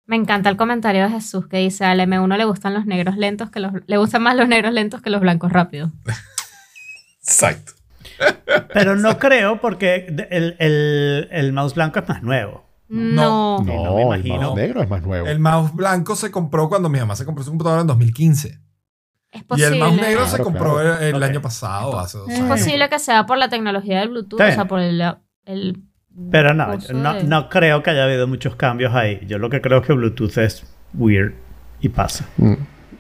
Me 0.07 0.17
encanta 0.17 0.49
el 0.51 0.57
comentario 0.57 1.05
de 1.05 1.11
Jesús 1.11 1.47
que 1.47 1.59
dice 1.59 1.85
al 1.85 2.01
M1 2.01 2.37
le 2.37 2.45
gustan 2.45 2.75
los 2.75 2.85
negros 2.87 3.17
lentos 3.17 3.51
que 3.51 3.61
los 3.61 3.73
le 3.87 3.97
gustan 3.97 4.23
más 4.23 4.35
los 4.35 4.49
negros 4.49 4.73
lentos 4.73 5.01
que 5.03 5.11
los 5.11 5.21
blancos 5.21 5.53
rápidos. 5.53 5.91
Exacto. 7.23 7.73
Pero 8.75 8.97
no 8.97 9.19
creo 9.19 9.61
porque 9.61 10.07
de- 10.11 10.29
el, 10.31 10.57
el- 10.59 11.29
el 11.31 11.53
mouse 11.53 11.75
blanco 11.75 12.01
es 12.01 12.09
más 12.09 12.23
nuevo. 12.23 12.67
No. 12.91 13.59
No, 13.61 13.85
no 13.85 13.95
me 13.95 14.01
el 14.03 14.07
imagino. 14.27 14.41
mouse 14.49 14.57
negro 14.57 14.83
es 14.83 14.91
más 14.91 15.03
nuevo. 15.03 15.27
El 15.27 15.39
mouse 15.39 15.73
blanco 15.75 16.17
se 16.17 16.31
compró 16.31 16.69
cuando 16.69 16.89
mi 16.89 16.99
mamá 16.99 17.15
se 17.17 17.25
compró 17.25 17.45
su 17.45 17.51
computadora 17.51 17.83
en 17.83 17.87
2015. 17.87 18.61
Es 19.33 19.41
Y 19.43 19.45
posible. 19.45 19.69
el 19.77 19.79
mouse 19.79 19.97
negro 20.01 20.27
se 20.27 20.39
compró 20.43 20.75
claro. 20.75 20.99
el, 20.99 21.23
año 21.23 21.41
pasado, 21.41 21.99
hace 21.99 22.19
dos 22.19 22.29
Es 22.31 22.41
años. 22.41 22.49
posible 22.49 22.89
que 22.89 22.99
sea 22.99 23.27
por 23.27 23.39
la 23.39 23.49
tecnología 23.49 24.01
del 24.01 24.09
Bluetooth, 24.09 24.41
o 24.41 24.45
sea, 24.53 24.65
por 24.67 24.81
el, 24.81 25.01
el 25.47 25.83
Pero 26.33 26.53
no, 26.53 26.67
no, 26.93 27.15
de- 27.15 27.23
no 27.25 27.49
creo 27.49 27.83
que 27.85 27.91
haya 27.91 28.05
habido 28.05 28.27
muchos 28.27 28.57
cambios 28.57 28.93
ahí. 28.95 29.21
Yo 29.29 29.39
lo 29.39 29.49
que 29.49 29.61
creo 29.61 29.79
es 29.79 29.87
que 29.87 29.93
Bluetooth 29.93 30.37
es 30.39 30.65
weird 30.95 31.35
y 31.81 31.89
pasa. 31.91 32.27
Mm, 32.39 32.55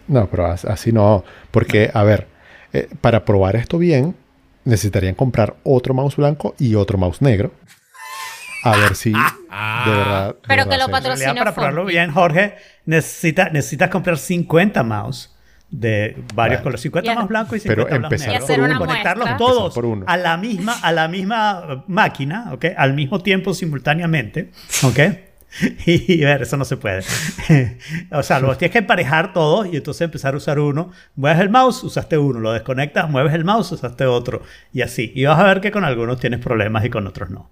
No, 0.07 0.27
pero 0.31 0.47
as- 0.47 0.65
así 0.65 0.93
no. 0.93 1.25
Porque, 1.51 1.91
a 1.93 2.05
ver, 2.05 2.29
eh, 2.73 2.89
para 3.01 3.25
probar 3.25 3.57
esto 3.57 3.77
bien, 3.79 4.15
necesitarían 4.65 5.17
comprar 5.17 5.57
otro 5.65 5.95
mouse 5.95 6.15
blanco 6.17 6.55
y 6.61 6.77
otro 6.77 6.97
mouse 6.97 7.21
negro. 7.23 7.51
A 8.63 8.77
ver 8.77 8.95
si 8.95 9.13
de 9.13 9.19
verdad. 9.19 10.35
de 10.35 10.41
Pero 10.49 10.65
que 10.65 10.69
verdad 10.71 10.87
lo 10.87 10.93
Patrocina 10.93 11.35
para 11.35 11.55
probarlo 11.55 11.85
bien, 11.85 12.11
Jorge, 12.13 12.57
necesita, 12.87 13.49
necesitas 13.51 13.89
comprar 13.91 14.19
50 14.19 14.83
mouse 14.83 15.35
de 15.71 16.17
varios 16.35 16.59
Bueno. 16.59 16.63
colores. 16.65 16.81
50 16.83 17.07
Ya. 17.07 17.15
mouse 17.15 17.29
blancos 17.29 17.57
y 17.65 17.69
Pero 17.69 17.83
50 17.85 18.01
mouse 18.01 18.13
empezar 18.13 18.59
negros. 18.59 18.79
por 18.79 18.87
conectarlos 18.87 19.37
todos 19.37 19.75
por 19.75 19.87
uno. 19.87 20.05
a 20.09 20.17
la 20.17 20.37
misma 20.37 20.77
a 20.83 20.93
la 20.93 21.07
misma 21.09 21.63
eh, 21.69 21.83
máquina, 21.87 22.53
¿ok? 22.53 22.67
Al 22.77 22.95
mismo 22.95 23.21
tiempo, 23.23 23.55
simultáneamente, 23.55 24.51
¿ok? 24.83 24.99
Y, 25.87 26.21
ver, 26.25 26.43
eso 26.43 26.57
no 26.57 26.65
se 26.65 26.77
puede. 26.77 27.03
o 28.13 28.23
sea, 28.23 28.39
los 28.39 28.57
tienes 28.57 28.73
que 28.73 28.79
emparejar 28.79 29.33
todos 29.33 29.67
y 29.67 29.77
entonces 29.77 30.03
empezar 30.03 30.35
a 30.35 30.37
usar 30.37 30.61
uno. 30.61 30.93
Mueves 31.17 31.41
el 31.41 31.51
mouse, 31.51 31.83
usaste 31.83 32.17
uno. 32.19 32.39
Lo 32.39 32.53
desconectas, 32.53 33.11
mueves 33.11 33.35
el 33.35 33.45
mouse, 33.45 33.73
usaste 33.73 34.07
otro. 34.07 34.43
Y 34.73 34.83
así. 34.83 35.13
Y 35.15 35.25
vas 35.25 35.41
a 35.41 35.45
ver 35.45 35.61
que 35.61 35.73
con 35.73 35.85
algunos 35.85 36.21
tienes 36.21 36.39
problemas 36.39 36.85
y 36.85 36.91
con 36.91 37.07
otros 37.09 37.31
no. 37.31 37.51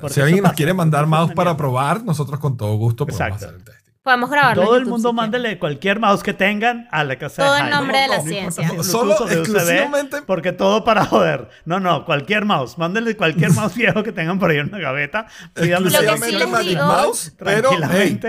Bueno, 0.00 0.08
si 0.14 0.20
alguien 0.20 0.42
nos 0.44 0.52
quiere 0.52 0.74
mandar 0.74 1.06
mouse 1.06 1.32
para 1.34 1.56
probar, 1.56 2.02
nosotros 2.04 2.38
con 2.40 2.56
todo 2.56 2.74
gusto 2.76 3.06
podemos 3.06 3.20
Exacto. 3.20 3.46
hacer 3.46 3.58
el 3.58 3.64
testing. 3.64 3.82
Podemos 4.02 4.30
grabarlo. 4.30 4.64
Todo 4.64 4.74
el 4.76 4.80
YouTube 4.82 4.90
mundo 4.94 5.08
si 5.10 5.14
mándele 5.14 5.58
cualquier 5.60 6.00
mouse 6.00 6.22
que 6.24 6.32
tengan 6.32 6.88
a 6.90 7.04
la 7.04 7.16
casa 7.18 7.42
Todo 7.44 7.52
de 7.54 7.58
en 7.60 7.64
Jaime. 7.66 7.76
nombre 7.76 7.98
de 8.00 8.08
la 8.08 8.16
No 8.18 8.22
ciencia. 8.24 8.82
Solo 8.82 9.14
USB, 9.14 9.32
exclusivamente- 9.38 10.22
porque 10.26 10.50
todo 10.52 10.82
para 10.82 11.04
joder. 11.04 11.48
No, 11.66 11.78
no, 11.78 12.04
cualquier 12.04 12.44
mouse. 12.44 12.78
Mándenle 12.78 13.16
cualquier 13.16 13.52
mouse 13.52 13.74
viejo 13.76 14.02
que 14.02 14.10
tengan 14.10 14.40
por 14.40 14.50
ahí 14.50 14.58
en 14.58 14.68
una 14.70 14.78
gaveta. 14.80 15.26
Pídanle 15.54 15.90
Lo 15.90 16.00
que 16.00 16.04
sí 16.06 16.06
Exclusivamente 16.06 16.38
les 16.38 16.48
Magic 16.48 16.68
digo- 16.70 16.86
Mouse, 16.86 17.32
pero 17.38 17.70
hey. 17.92 18.20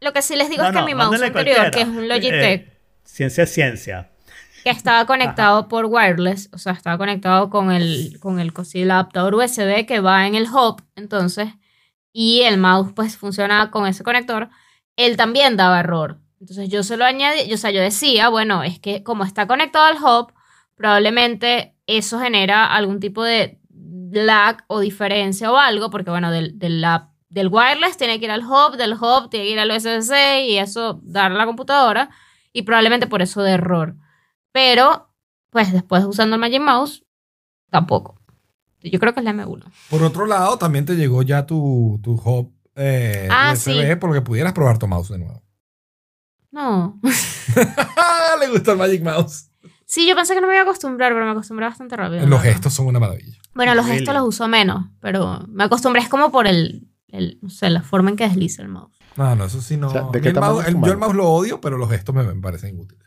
Lo 0.00 0.12
que 0.12 0.22
sí 0.22 0.36
les 0.36 0.48
digo 0.48 0.62
No, 0.62 0.68
es 0.68 0.74
que 0.74 0.80
no, 0.80 0.86
mi 0.86 0.94
mouse 0.94 1.12
anterior, 1.22 1.32
cualquiera. 1.32 1.70
que 1.72 1.80
es 1.82 1.88
un 1.88 2.08
Logitech, 2.08 2.60
Eh, 2.68 2.78
ciencia 3.04 3.42
es 3.44 3.52
ciencia. 3.52 4.10
Que 4.62 4.70
estaba 4.70 5.06
conectado 5.06 5.68
por 5.68 5.86
wireless, 5.86 6.50
o 6.52 6.58
sea, 6.58 6.72
estaba 6.72 6.98
conectado 6.98 7.50
con 7.50 7.70
el, 7.70 8.18
con 8.20 8.40
el, 8.40 8.52
el 8.74 8.90
adaptador 8.90 9.34
USB 9.34 9.86
que 9.86 10.00
va 10.00 10.26
en 10.26 10.34
el 10.34 10.48
hub, 10.48 10.82
entonces, 10.96 11.48
y 12.12 12.42
el 12.42 12.58
mouse 12.58 12.92
pues 12.94 13.16
funcionaba 13.16 13.70
con 13.70 13.86
ese 13.86 14.04
conector, 14.04 14.50
él 14.96 15.16
también 15.16 15.56
daba 15.56 15.80
error. 15.80 16.20
Entonces 16.40 16.68
yo 16.68 16.82
se 16.82 16.96
lo 16.96 17.04
añadí, 17.04 17.48
yo, 17.48 17.54
o 17.54 17.58
sea, 17.58 17.70
yo 17.70 17.80
decía, 17.80 18.28
bueno, 18.28 18.62
es 18.62 18.80
que 18.80 19.02
como 19.02 19.24
está 19.24 19.46
conectado 19.46 19.84
al 19.84 20.02
hub, 20.02 20.32
probablemente 20.74 21.74
eso 21.86 22.18
genera 22.18 22.66
algún 22.66 23.00
tipo 23.00 23.22
de 23.22 23.60
lag 24.12 24.64
o 24.66 24.80
diferencia 24.80 25.52
o 25.52 25.56
algo, 25.58 25.90
porque 25.90 26.10
bueno, 26.10 26.30
del, 26.30 26.58
del, 26.58 27.48
wireless 27.48 27.96
tiene 27.96 28.18
que 28.18 28.24
ir 28.24 28.30
al 28.30 28.44
hub, 28.44 28.76
del 28.76 28.94
hub 28.94 29.28
tiene 29.30 29.46
que 29.46 29.52
ir 29.52 29.60
al 29.60 29.70
USB-C 29.70 30.46
y 30.46 30.58
eso 30.58 31.00
dar 31.02 31.32
a 31.32 31.34
la 31.34 31.46
computadora, 31.46 32.10
y 32.52 32.62
probablemente 32.62 33.06
por 33.06 33.22
eso 33.22 33.42
de 33.42 33.52
error. 33.52 33.96
Pero, 34.52 35.12
pues 35.50 35.72
después 35.72 36.04
usando 36.04 36.36
el 36.36 36.40
Magic 36.40 36.60
Mouse, 36.60 37.04
tampoco. 37.70 38.20
Yo 38.82 38.98
creo 38.98 39.12
que 39.12 39.20
es 39.20 39.24
la 39.24 39.32
M1. 39.32 39.64
Por 39.90 40.02
otro 40.02 40.26
lado, 40.26 40.56
también 40.58 40.86
te 40.86 40.96
llegó 40.96 41.22
ya 41.22 41.44
tu, 41.46 42.00
tu 42.02 42.12
hub 42.14 42.52
eh, 42.76 43.28
Ah, 43.30 43.52
USB 43.52 43.72
sí. 43.90 43.96
porque 44.00 44.22
pudieras 44.22 44.52
probar 44.54 44.78
tu 44.78 44.86
mouse 44.86 45.08
de 45.10 45.18
nuevo. 45.18 45.42
No. 46.52 46.98
Le 48.40 48.48
gusta 48.48 48.72
el 48.72 48.78
Magic 48.78 49.02
Mouse. 49.04 49.50
Sí, 49.86 50.08
yo 50.08 50.16
pensé 50.16 50.34
que 50.34 50.40
no 50.40 50.46
me 50.48 50.54
iba 50.54 50.62
a 50.62 50.64
acostumbrar, 50.64 51.12
pero 51.12 51.24
me 51.24 51.30
acostumbré 51.30 51.66
bastante 51.66 51.94
rápido. 51.96 52.20
Los 52.22 52.28
¿no? 52.28 52.38
gestos 52.40 52.74
son 52.74 52.86
una 52.86 52.98
maravilla. 52.98 53.38
Bueno, 53.54 53.74
los 53.76 53.86
gestos 53.86 54.14
los 54.14 54.24
uso 54.26 54.48
menos, 54.48 54.86
pero 55.00 55.44
me 55.48 55.64
acostumbré. 55.64 56.02
Es 56.02 56.08
como 56.08 56.32
por 56.32 56.46
el, 56.48 56.88
el, 57.08 57.38
no 57.42 57.50
sé, 57.50 57.70
la 57.70 57.82
forma 57.82 58.10
en 58.10 58.16
que 58.16 58.26
desliza 58.28 58.62
el 58.62 58.68
mouse. 58.68 58.96
No, 59.16 59.34
no, 59.36 59.44
eso 59.44 59.60
sí 59.60 59.76
no. 59.76 59.88
O 59.88 59.90
sea, 59.90 60.02
¿de 60.12 60.18
A 60.18 60.22
qué 60.22 60.32
mí 60.32 60.36
el 60.38 60.42
mouse- 60.42 60.66
el- 60.66 60.80
yo 60.80 60.92
el 60.92 60.98
mouse 60.98 61.14
lo 61.14 61.28
odio, 61.28 61.60
pero 61.60 61.76
los 61.78 61.88
gestos 61.90 62.14
me, 62.14 62.22
me 62.24 62.34
parecen 62.40 62.78
útiles. 62.80 62.99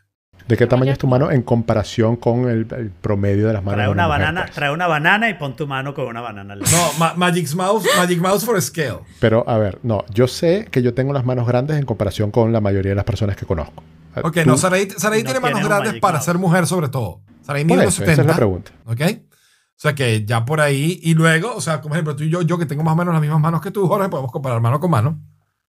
¿De 0.46 0.56
qué 0.58 0.66
tamaño 0.66 0.92
es 0.92 0.98
tu 0.98 1.06
mano 1.06 1.30
en 1.30 1.40
comparación 1.42 2.16
con 2.16 2.48
el, 2.50 2.66
el 2.76 2.90
promedio 2.90 3.46
de 3.46 3.54
las 3.54 3.62
manos 3.64 3.76
Trae 3.78 3.86
de 3.86 3.92
una 3.92 4.06
mujer, 4.06 4.20
banana, 4.20 4.42
pues? 4.42 4.54
trae 4.54 4.70
una 4.72 4.86
banana 4.86 5.30
y 5.30 5.34
pon 5.34 5.56
tu 5.56 5.66
mano 5.66 5.94
con 5.94 6.06
una 6.06 6.20
banana. 6.20 6.52
al 6.52 6.60
lado. 6.60 6.70
No, 6.76 6.98
Ma- 6.98 7.14
Magic 7.14 7.50
Mouse, 7.54 7.86
Magic 7.96 8.20
Mouse 8.20 8.44
for 8.44 8.60
Scale. 8.60 8.98
Pero, 9.20 9.48
a 9.48 9.56
ver, 9.56 9.78
no, 9.82 10.04
yo 10.12 10.28
sé 10.28 10.68
que 10.70 10.82
yo 10.82 10.92
tengo 10.92 11.14
las 11.14 11.24
manos 11.24 11.46
grandes 11.46 11.78
en 11.78 11.86
comparación 11.86 12.30
con 12.30 12.52
la 12.52 12.60
mayoría 12.60 12.90
de 12.90 12.96
las 12.96 13.04
personas 13.06 13.36
que 13.36 13.46
conozco. 13.46 13.82
Ok, 14.22 14.34
Tú- 14.42 14.46
no, 14.46 14.56
Saraí, 14.58 14.88
Saraí 14.90 15.22
no 15.22 15.30
tiene 15.30 15.40
manos 15.40 15.64
grandes 15.64 15.88
Magic 15.92 16.00
para 16.02 16.14
Mouse. 16.18 16.24
ser 16.26 16.38
mujer 16.38 16.66
sobre 16.66 16.88
todo. 16.88 17.20
Saraí 17.42 17.64
por 17.64 17.76
mide 17.78 17.88
esa 17.88 18.02
es 18.02 18.08
la 18.08 18.14
70. 18.16 18.36
pregunta. 18.36 18.70
¿Ok? 18.84 19.00
O 19.00 19.76
sea 19.84 19.94
que 19.94 20.24
ya 20.26 20.44
por 20.44 20.60
ahí. 20.60 21.00
Y 21.02 21.14
luego, 21.14 21.54
o 21.54 21.60
sea, 21.62 21.80
como 21.80 21.94
ejemplo, 21.94 22.14
tú 22.14 22.22
y 22.24 22.28
yo, 22.30 22.42
yo 22.42 22.58
que 22.58 22.66
tengo 22.66 22.82
más 22.84 22.92
o 22.92 22.96
menos 22.96 23.12
las 23.14 23.20
mismas 23.22 23.40
manos 23.40 23.60
que 23.62 23.70
tú, 23.70 23.88
Jorge, 23.88 24.08
podemos 24.10 24.30
comparar 24.30 24.60
mano 24.60 24.78
con 24.78 24.90
mano. 24.90 25.20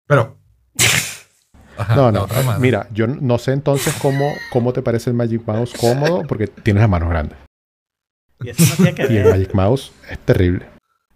Pero. 0.07 0.37
Ajá, 1.81 1.95
No, 1.95 2.11
no, 2.11 2.27
mira, 2.59 2.87
yo 2.91 3.07
no 3.07 3.37
sé 3.37 3.51
entonces 3.53 3.95
cómo, 4.01 4.31
cómo 4.51 4.73
te 4.73 4.81
parece 4.81 5.09
el 5.09 5.15
Magic 5.15 5.41
Mouse 5.45 5.73
cómodo 5.79 6.23
porque 6.27 6.47
tienes 6.47 6.81
las 6.81 6.89
manos 6.89 7.09
grandes. 7.09 7.37
Y 8.43 8.49
eso 8.49 8.63
no 8.69 8.75
tiene 8.75 8.95
que 8.95 9.03
Y 9.13 9.17
el 9.17 9.23
ver. 9.23 9.33
Magic 9.33 9.53
Mouse 9.53 9.91
es 10.09 10.19
terrible. 10.19 10.65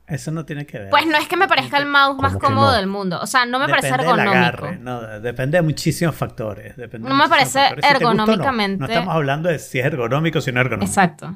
Eso 0.07 0.29
no 0.31 0.45
tiene 0.45 0.67
que 0.67 0.77
ver. 0.77 0.89
Pues 0.91 1.07
no 1.07 1.17
es 1.17 1.27
que 1.27 1.36
me 1.36 1.48
parezca 1.48 1.77
el 1.79 1.88
mouse 1.88 2.17
más 2.22 2.34
¿Cómo 2.34 2.39
que 2.39 2.45
cómodo 2.45 2.67
no? 2.72 2.77
del 2.77 2.86
mundo. 2.86 3.19
O 3.22 3.25
sea, 3.25 3.48
no 3.48 3.57
me 3.57 3.65
Depende 3.65 3.89
parece 3.89 4.03
del 4.03 4.19
ergonómico. 4.19 4.38
agarre, 4.65 4.77
no, 4.77 5.01
depende 5.19 5.57
de 5.57 5.62
muchísimos 5.63 6.13
factores. 6.15 6.75
depende 6.77 7.10
No 7.10 7.15
me 7.15 7.27
parece 7.27 7.60
factores. 7.60 7.86
Si 7.86 7.91
te 7.91 8.05
gusta 8.05 8.10
o 8.10 8.13
no. 8.13 8.24
ergonómicamente- 8.24 8.77
No, 8.79 8.86
estamos 8.86 9.15
hablando 9.15 9.50
de 9.50 9.57
si 9.57 9.79
es 9.79 9.86
ergonómico 9.86 10.38
o 10.38 10.41
si 10.43 10.51
no 10.51 10.60
es 10.60 10.65
ergonómico. 10.65 10.91
Exacto. 10.91 11.34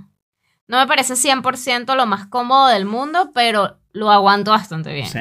No 0.67 0.77
me 0.77 0.85
parece 0.85 1.15
100% 1.15 1.95
lo 1.95 2.05
más 2.05 2.27
cómodo 2.27 2.67
del 2.67 2.85
mundo, 2.85 3.31
pero 3.33 3.79
lo 3.91 4.11
aguanto 4.11 4.51
bastante 4.51 4.93
bien. 4.93 5.07
Sí. 5.07 5.19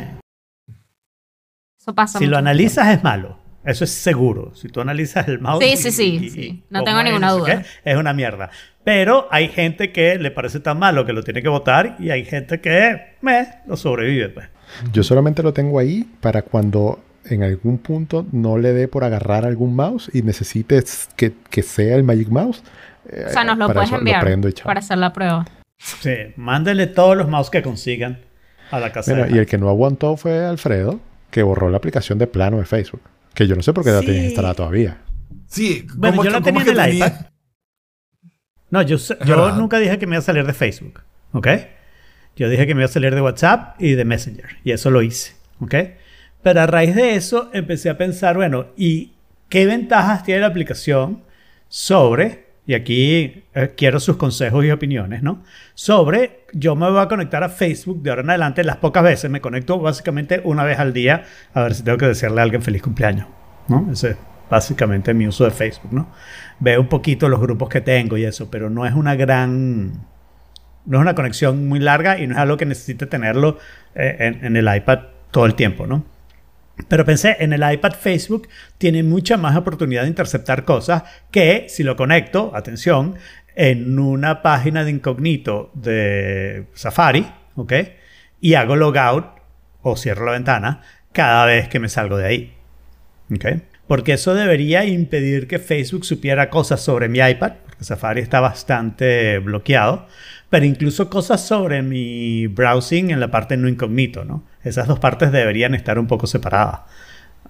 Eso 1.81 1.95
pasa 1.95 2.19
Si 2.19 2.27
lo 2.27 2.37
analizas 2.37 2.89
es 2.89 3.03
malo. 3.03 3.39
Eso 3.69 3.85
es 3.85 3.91
seguro. 3.91 4.53
Si 4.55 4.69
tú 4.69 4.81
analizas 4.81 5.29
el 5.29 5.41
mouse. 5.41 5.63
Sí, 5.65 5.73
y- 5.73 5.77
sí, 5.77 5.91
sí, 5.91 6.19
y- 6.23 6.31
sí. 6.31 6.41
y 6.41 6.65
No 6.71 6.83
tengo 6.85 7.03
ninguna 7.03 7.33
duda. 7.33 7.63
qué, 7.85 7.91
es 7.91 7.97
una 7.97 8.13
mierda. 8.15 8.51
Pero 8.85 9.29
hay 9.31 9.49
gente 9.49 9.93
que 9.93 10.19
le 10.19 10.31
parece 10.31 10.61
tan 10.61 10.79
malo 10.79 11.05
que 11.05 11.13
lo 11.13 11.23
tiene 11.23 11.43
que 11.43 11.49
votar 11.49 11.97
y 11.99 12.11
hay 12.11 12.25
gente 12.25 12.61
que 12.61 13.17
me 13.21 13.47
lo 13.67 13.77
sobrevive. 13.77 14.31
Pues. 14.31 14.47
Yo 14.93 15.03
solamente 15.03 15.43
lo 15.43 15.53
tengo 15.53 15.79
ahí 15.79 16.09
para 16.21 16.43
cuando 16.43 16.99
en 17.27 17.43
algún 17.43 17.77
punto 17.79 18.25
no 18.33 18.57
le 18.57 18.73
dé 18.73 18.89
por 18.89 19.05
agarrar 19.05 19.45
algún 19.45 19.77
mouse 19.77 20.11
y 20.15 20.23
necesites 20.23 21.09
que, 21.17 21.33
que 21.51 21.63
sea 21.63 21.95
el 21.97 22.05
Magic 22.05 22.29
Mouse, 22.29 22.63
eh, 23.11 23.25
O 23.27 23.31
sea, 23.31 23.45
nos 23.45 23.59
lo 23.59 23.67
puedes 23.67 23.89
eso 23.91 23.99
enviar 23.99 24.23
prendo 24.23 24.49
y 24.49 24.55
chao. 24.55 24.65
para 24.65 24.81
hacer 24.81 24.97
la 24.97 25.13
prueba. 25.13 25.45
Sí, 25.77 26.15
mándenle 26.37 26.87
todos 26.87 27.17
los 27.19 27.29
mouse 27.29 27.51
que 27.51 27.61
consigan 27.63 28.21
a 28.71 28.81
la 28.81 28.91
casa. 28.93 29.13
Mira, 29.15 29.27
de 29.27 29.37
y 29.37 29.39
el 29.39 29.47
que 29.47 29.59
no 29.59 29.69
aguantó 29.69 30.17
fue 30.17 30.45
Alfredo, 30.47 31.01
que 31.31 31.43
borró 31.43 31.69
la 31.69 31.77
aplicación 31.77 32.19
de 32.19 32.27
plano 32.27 32.57
de 32.59 32.65
Facebook. 32.65 33.03
Que 33.39 33.47
yo 33.47 33.55
no 33.55 33.63
sé 33.63 33.73
por 33.73 33.85
qué 33.85 33.93
la 33.93 34.01
Sí. 34.01 34.07
tienes 34.07 34.25
instalada 34.25 34.55
todavía. 34.55 34.99
Sí, 35.47 35.87
Bueno, 35.95 36.17
¿cómo 36.17 36.25
yo 36.25 36.31
la 36.33 36.41
tenía 36.41 36.63
en 36.63 36.69
el 36.71 36.75
tenía- 36.77 37.07
iPad. 37.07 37.13
No, 38.71 38.83
yo, 38.83 38.97
yo 39.25 39.53
nunca 39.55 39.79
dije 39.79 39.97
que 39.97 40.09
me 40.09 40.17
iba 40.17 40.19
a 40.19 40.23
salir 40.23 40.45
de 40.45 40.53
Facebook, 40.53 41.03
¿ok? 41.33 41.47
Yo 42.35 42.49
dije 42.49 42.67
que 42.67 42.75
me 42.75 42.81
iba 42.81 42.87
a 42.87 42.93
salir 42.93 43.15
de 43.15 43.21
WhatsApp 43.23 43.81
y 43.81 43.93
de 43.93 44.05
Messenger, 44.05 44.45
y 44.65 44.73
eso 44.73 44.91
lo 44.91 45.03
hice, 45.03 45.35
¿ok? 45.61 45.73
Pero 46.43 46.61
a 46.63 46.67
raíz 46.67 46.97
de 46.97 47.15
eso 47.15 47.49
empecé 47.53 47.91
a 47.91 47.97
pensar, 47.97 48.35
bueno, 48.37 48.67
¿y 48.77 49.13
qué 49.49 49.67
ventajas 49.67 50.25
tiene 50.25 50.41
la 50.41 50.49
aplicación 50.49 51.23
sobre, 51.69 52.48
y 52.69 52.75
aquí 52.75 53.45
eh, 53.55 53.73
quiero 53.79 53.99
sus 53.99 54.19
consejos 54.19 54.63
y 54.63 54.71
opiniones, 54.71 55.23
¿no? 55.23 55.43
Sobre, 55.73 56.45
yo 56.53 56.77
me 56.77 56.91
voy 56.91 57.01
a 57.01 57.09
conectar 57.09 57.43
a 57.43 57.49
Facebook 57.49 58.03
de 58.03 58.11
ahora 58.11 58.21
en 58.21 58.29
adelante, 58.29 58.63
las 58.63 58.77
pocas 58.77 59.03
veces, 59.03 59.31
me 59.31 59.41
conecto 59.41 59.79
básicamente 59.79 60.43
una 60.45 60.65
vez 60.65 60.79
al 60.79 60.93
día 60.93 61.25
a 61.55 61.63
ver 61.63 61.75
si 61.75 61.83
tengo 61.83 61.97
que 61.97 62.05
decirle 62.05 62.41
a 62.41 62.43
alguien 62.43 62.61
feliz 62.61 62.83
cumpleaños, 62.83 63.27
¿no? 63.69 63.89
Ese 63.91 64.11
es 64.11 64.17
básicamente 64.51 65.15
mi 65.15 65.27
uso 65.27 65.45
de 65.45 65.51
Facebook, 65.51 65.95
¿no? 65.95 66.13
Veo 66.61 66.83
un 66.83 66.89
poquito 66.89 67.31
los 67.31 67.41
grupos 67.41 67.71
que 67.71 67.81
tengo 67.81 68.19
y 68.19 68.27
eso, 68.27 68.51
pero 68.51 68.69
no 68.69 68.85
es 68.85 68.93
una 68.93 69.17
gran 69.17 70.07
no 70.85 70.99
es 70.99 71.01
una 71.01 71.15
conexión 71.15 71.69
muy 71.69 71.79
larga 71.81 72.19
y 72.19 72.27
no 72.27 72.35
es 72.35 72.39
algo 72.39 72.59
que 72.59 72.67
necesite 72.67 73.07
tenerlo 73.07 73.57
eh, 73.95 74.15
en, 74.21 74.45
en 74.45 74.57
el 74.59 74.77
iPad 74.77 74.99
todo 75.31 75.47
el 75.47 75.55
tiempo, 75.55 75.87
¿no? 75.87 76.05
Pero 76.87 77.05
pensé, 77.05 77.37
en 77.41 77.53
el 77.53 77.73
iPad 77.73 77.95
Facebook 77.95 78.49
tiene 78.79 79.03
mucha 79.03 79.37
más 79.37 79.57
oportunidad 79.57 80.03
de 80.03 80.09
interceptar 80.09 80.65
cosas 80.65 81.03
que 81.31 81.67
si 81.69 81.83
lo 81.83 81.97
conecto, 81.97 82.53
atención, 82.55 83.17
en 83.57 83.99
una 83.99 84.41
página 84.43 84.85
de 84.85 84.93
incógnito 84.93 85.73
de 85.75 86.67
Safari, 86.75 87.27
¿ok? 87.57 87.73
Y 88.41 88.55
hago 88.55 88.77
logout 88.77 89.27
o 89.83 89.97
cierro 89.97 90.27
la 90.27 90.33
ventana 90.33 90.83
cada 91.13 91.45
vez 91.47 91.69
que 91.69 91.81
me 91.81 91.89
salgo 91.89 92.17
de 92.17 92.27
ahí. 92.27 92.55
¿Ok? 93.35 93.45
Porque 93.89 94.13
eso 94.13 94.35
debería 94.35 94.85
impedir 94.85 95.49
que 95.49 95.59
Facebook 95.59 96.05
supiera 96.05 96.51
cosas 96.51 96.81
sobre 96.81 97.09
mi 97.09 97.19
iPad, 97.19 97.55
porque 97.65 97.85
Safari 97.85 98.21
está 98.21 98.39
bastante 98.39 99.39
bloqueado, 99.39 100.07
pero 100.51 100.65
incluso 100.65 101.11
cosas 101.11 101.47
sobre 101.47 101.83
mi 101.83 102.47
browsing 102.47 103.11
en 103.11 103.21
la 103.21 103.31
parte 103.31 103.57
no 103.57 103.69
incógnito, 103.69 104.25
¿no? 104.25 104.45
Esas 104.65 104.87
dos 104.89 104.99
partes 104.99 105.31
deberían 105.33 105.75
estar 105.75 105.99
un 105.99 106.07
poco 106.07 106.27
separadas. 106.27 106.81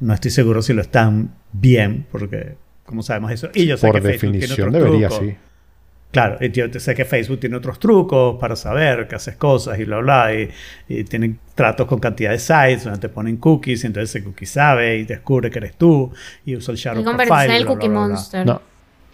No 0.01 0.15
estoy 0.15 0.31
seguro 0.31 0.63
si 0.63 0.73
lo 0.73 0.83
están 0.83 1.35
bien, 1.53 2.07
porque, 2.11 2.55
como 2.85 3.03
sabemos 3.03 3.33
eso? 3.33 3.51
Y 3.55 3.67
yo 3.67 3.77
sé 3.77 3.87
Por 3.87 3.97
que 3.97 4.03
Facebook 4.03 4.21
tiene 4.21 4.39
definición 4.39 4.69
otros 4.69 4.85
debería, 4.85 5.09
trucos. 5.09 5.27
sí. 5.27 5.37
Claro, 6.11 6.39
y 6.41 6.51
yo 6.53 6.67
sé 6.81 6.95
que 6.95 7.05
Facebook 7.05 7.39
tiene 7.39 7.57
otros 7.57 7.79
trucos 7.79 8.39
para 8.41 8.57
saber 8.57 9.07
que 9.09 9.17
haces 9.17 9.37
cosas 9.37 9.79
y 9.79 9.85
bla, 9.85 9.99
bla, 9.99 10.35
y, 10.35 10.49
y 10.89 11.05
tienen 11.05 11.39
tratos 11.55 11.87
con 11.87 11.99
cantidad 12.01 12.31
de 12.31 12.39
sites 12.39 12.85
donde 12.85 12.99
te 12.99 13.11
ponen 13.11 13.37
cookies, 13.37 13.85
y 13.85 13.89
entonces 13.89 14.09
ese 14.17 14.25
cookie 14.25 14.47
sabe 14.47 14.97
y 14.99 15.05
descubre 15.05 15.51
que 15.51 15.59
eres 15.59 15.75
tú, 15.77 16.11
y 16.47 16.57
usa 16.57 16.73
el 16.73 16.79
shadow 16.79 17.05
profile. 17.05 17.57
el 17.59 17.67
Cookie 17.67 17.89
bla, 17.89 17.99
bla. 17.99 18.09
Monster. 18.09 18.47
No, 18.47 18.63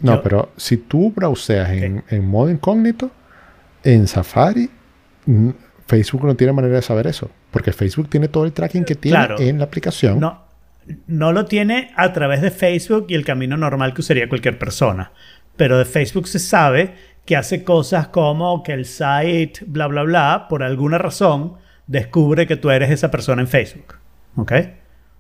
no 0.03 0.14
Yo- 0.17 0.23
pero 0.23 0.53
si 0.57 0.76
tú 0.76 1.11
browseas 1.11 1.71
en, 1.71 2.05
en 2.09 2.25
modo 2.29 2.49
incógnito, 2.50 3.11
en 3.85 4.07
Safari, 4.07 4.69
mm, 5.26 5.50
Facebook 5.87 6.25
no 6.25 6.35
tiene 6.35 6.53
manera 6.53 6.76
de 6.76 6.83
saber 6.83 7.07
eso. 7.07 7.31
Porque 7.50 7.73
Facebook 7.73 8.09
tiene 8.09 8.29
todo 8.29 8.45
el 8.45 8.53
tracking 8.53 8.85
que 8.85 8.95
tiene 8.95 9.17
Claro. 9.19 9.38
en 9.38 9.59
la 9.59 9.64
aplicación. 9.64 10.19
No, 10.19 10.43
no 11.07 11.33
lo 11.33 11.44
tiene 11.44 11.92
a 11.97 12.12
través 12.12 12.40
de 12.42 12.51
Facebook 12.51 13.07
y 13.09 13.14
el 13.14 13.25
camino 13.25 13.57
normal 13.57 13.94
que 13.94 14.01
usaría 14.01 14.29
cualquier 14.29 14.59
persona. 14.59 15.12
Pero 15.57 15.79
de 15.79 15.85
Facebook 15.85 16.27
se 16.27 16.38
sabe 16.40 16.94
que 17.25 17.37
hace 17.37 17.64
cosas 17.64 18.09
como 18.09 18.62
que 18.62 18.73
el 18.73 18.85
site, 18.87 19.61
bla, 19.66 19.87
bla, 19.87 20.03
bla, 20.03 20.47
por 20.49 20.62
alguna 20.62 20.99
razón, 20.99 21.55
descubre 21.87 22.47
que 22.47 22.57
tú 22.57 22.70
eres 22.70 22.90
esa 22.90 23.11
persona 23.11 23.40
en 23.42 23.49
Facebook. 23.49 23.94
¿Ok? 24.37 24.53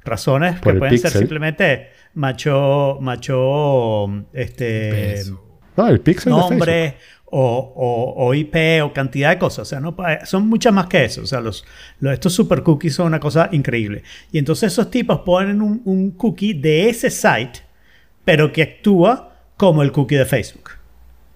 Razones 0.04 0.60
Por 0.60 0.74
que 0.74 0.78
pueden 0.80 0.98
ser 0.98 1.12
simplemente 1.12 1.88
macho, 2.14 2.98
macho, 3.00 4.06
este, 4.32 4.90
Peso. 4.90 5.40
No, 5.76 5.88
el 5.88 6.00
pixel 6.00 6.32
de 6.32 6.38
Facebook. 6.40 6.50
nombre 6.50 6.96
o, 7.36 7.72
o- 7.74 8.26
o 8.26 8.34
IP 8.34 8.80
o 8.82 8.92
cantidad 8.92 9.30
de 9.30 9.38
cosas. 9.38 9.60
O 9.60 9.64
sea, 9.64 9.80
no, 9.80 9.96
son 10.24 10.48
muchas 10.48 10.72
más 10.72 10.86
que 10.86 11.04
eso. 11.04 11.22
O 11.22 11.26
sea, 11.26 11.40
los, 11.40 11.64
estos 12.12 12.32
super 12.32 12.62
cookies 12.62 12.94
son 12.94 13.06
una 13.08 13.18
cosa 13.18 13.48
increíble. 13.50 14.04
Y 14.30 14.38
entonces 14.38 14.72
esos 14.72 14.90
tipos 14.90 15.20
ponen 15.20 15.60
un, 15.60 16.10
cookie 16.12 16.54
de 16.54 16.88
ese 16.88 17.10
site, 17.10 17.60
pero 18.24 18.52
que 18.52 18.62
actúa 18.62 19.36
como 19.56 19.82
el 19.82 19.90
cookie 19.90 20.14
de 20.16 20.26
Facebook. 20.26 20.70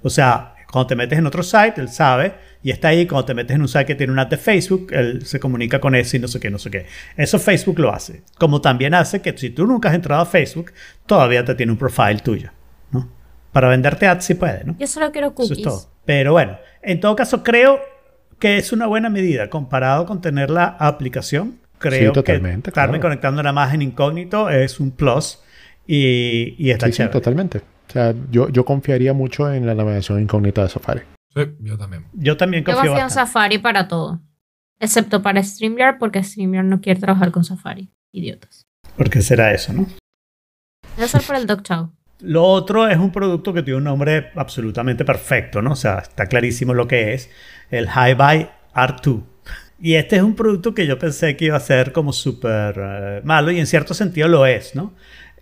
O 0.02 0.10
sea, 0.10 0.54
cuando 0.70 0.86
te 0.86 0.94
metes 0.96 1.18
en 1.18 1.26
otro 1.26 1.42
site, 1.42 1.80
él 1.80 1.88
sabe 1.88 2.34
y 2.62 2.70
está 2.70 2.88
ahí. 2.88 3.04
Cuando 3.06 3.24
te 3.24 3.34
metes 3.34 3.56
en 3.56 3.62
un 3.62 3.68
site 3.68 3.86
que 3.86 3.94
tiene 3.96 4.12
una 4.12 4.22
app 4.22 4.30
de 4.30 4.36
Facebook, 4.36 4.88
él 4.92 5.26
se 5.26 5.40
comunica 5.40 5.80
con 5.80 5.96
ese 5.96 6.18
y 6.18 6.20
no 6.20 6.28
sé 6.28 6.38
qué, 6.38 6.48
no 6.50 6.58
sé 6.58 6.70
qué. 6.70 6.86
Eso 7.16 7.40
Facebook 7.40 7.80
lo 7.80 7.92
hace. 7.92 8.22
Como 8.38 8.60
también 8.60 8.94
hace 8.94 9.20
que 9.20 9.36
si 9.36 9.50
tú 9.50 9.66
nunca 9.66 9.88
has 9.88 9.96
entrado 9.96 10.22
a 10.22 10.26
Facebook, 10.26 10.72
todavía 11.06 11.44
te 11.44 11.56
tiene 11.56 11.72
un 11.72 11.78
profile 11.78 12.18
tuyo. 12.22 12.50
Para 13.52 13.68
venderte 13.68 14.06
ads 14.06 14.24
sí 14.24 14.34
puede, 14.34 14.64
¿no? 14.64 14.76
Yo 14.78 14.86
solo 14.86 15.10
quiero 15.12 15.28
Eso 15.28 15.34
cookies. 15.36 15.58
es 15.58 15.64
todo. 15.64 15.90
Pero 16.04 16.32
bueno, 16.32 16.58
en 16.82 17.00
todo 17.00 17.16
caso 17.16 17.42
creo 17.42 17.80
que 18.38 18.56
es 18.58 18.72
una 18.72 18.86
buena 18.86 19.08
medida 19.10 19.50
comparado 19.50 20.06
con 20.06 20.20
tener 20.20 20.50
la 20.50 20.64
aplicación. 20.78 21.58
Creo 21.78 22.12
totalmente, 22.12 22.62
que 22.64 22.70
estarme 22.70 22.98
claro. 22.98 23.02
conectando 23.02 23.42
nada 23.42 23.52
más 23.52 23.72
en 23.72 23.82
incógnito 23.82 24.50
es 24.50 24.80
un 24.80 24.90
plus 24.90 25.40
y, 25.86 26.56
y 26.58 26.70
está 26.70 26.86
Sí, 26.86 26.92
sí, 26.92 27.08
totalmente. 27.08 27.58
O 27.58 27.90
sea, 27.92 28.14
yo, 28.30 28.48
yo 28.48 28.64
confiaría 28.64 29.12
mucho 29.12 29.52
en 29.52 29.64
la 29.64 29.74
navegación 29.74 30.20
incógnita 30.20 30.62
de 30.64 30.68
Safari. 30.68 31.02
Sí, 31.34 31.42
yo 31.60 31.78
también. 31.78 32.04
Yo 32.14 32.36
también 32.36 32.62
Yo 32.64 32.72
confío 32.72 32.90
confío 32.90 32.98
en 33.00 33.04
bastante. 33.06 33.30
Safari 33.30 33.58
para 33.58 33.86
todo. 33.88 34.20
Excepto 34.80 35.22
para 35.22 35.42
StreamYard, 35.42 35.98
porque 35.98 36.22
StreamYard 36.22 36.64
no 36.66 36.80
quiere 36.80 37.00
trabajar 37.00 37.30
con 37.30 37.44
Safari. 37.44 37.88
Idiotas. 38.12 38.66
¿Por 38.96 39.08
qué 39.08 39.22
será 39.22 39.52
eso, 39.52 39.72
no? 39.72 39.86
Debe 40.96 41.08
ser 41.08 41.22
por 41.22 41.36
el 41.36 41.46
Doc 41.46 41.62
Chow. 41.62 41.92
Lo 42.20 42.44
otro 42.44 42.88
es 42.88 42.98
un 42.98 43.12
producto 43.12 43.52
que 43.52 43.62
tiene 43.62 43.78
un 43.78 43.84
nombre 43.84 44.30
absolutamente 44.34 45.04
perfecto, 45.04 45.62
¿no? 45.62 45.72
O 45.72 45.76
sea, 45.76 45.98
está 45.98 46.26
clarísimo 46.26 46.74
lo 46.74 46.88
que 46.88 47.14
es. 47.14 47.30
El 47.70 47.86
Hi-Fi 47.86 48.48
R2. 48.74 49.22
Y 49.80 49.94
este 49.94 50.16
es 50.16 50.22
un 50.22 50.34
producto 50.34 50.74
que 50.74 50.86
yo 50.86 50.98
pensé 50.98 51.36
que 51.36 51.44
iba 51.46 51.56
a 51.56 51.60
ser 51.60 51.92
como 51.92 52.12
súper 52.12 52.74
eh, 52.76 53.20
malo 53.24 53.52
y 53.52 53.60
en 53.60 53.66
cierto 53.68 53.94
sentido 53.94 54.26
lo 54.26 54.44
es, 54.46 54.74
¿no? 54.74 54.94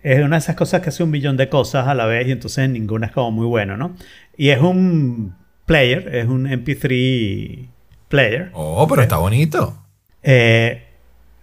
Es 0.03 0.19
una 0.23 0.35
de 0.35 0.39
esas 0.39 0.55
cosas 0.55 0.81
que 0.81 0.89
hace 0.89 1.01
un 1.03 1.09
millón 1.09 1.37
de 1.37 1.49
cosas 1.49 1.87
a 1.87 1.95
la 1.95 2.05
vez 2.05 2.27
y 2.27 2.31
entonces 2.31 2.69
ninguna 2.69 3.07
es 3.07 3.11
como 3.11 3.31
muy 3.31 3.47
bueno, 3.47 3.75
¿no? 3.77 3.95
Y 4.37 4.49
es 4.49 4.59
un 4.61 5.35
player, 5.65 6.15
es 6.15 6.27
un 6.27 6.45
MP3 6.45 7.67
player. 8.07 8.49
Oh, 8.53 8.87
pero 8.87 9.01
está 9.01 9.17
bonito. 9.17 9.83
eh, 10.23 10.83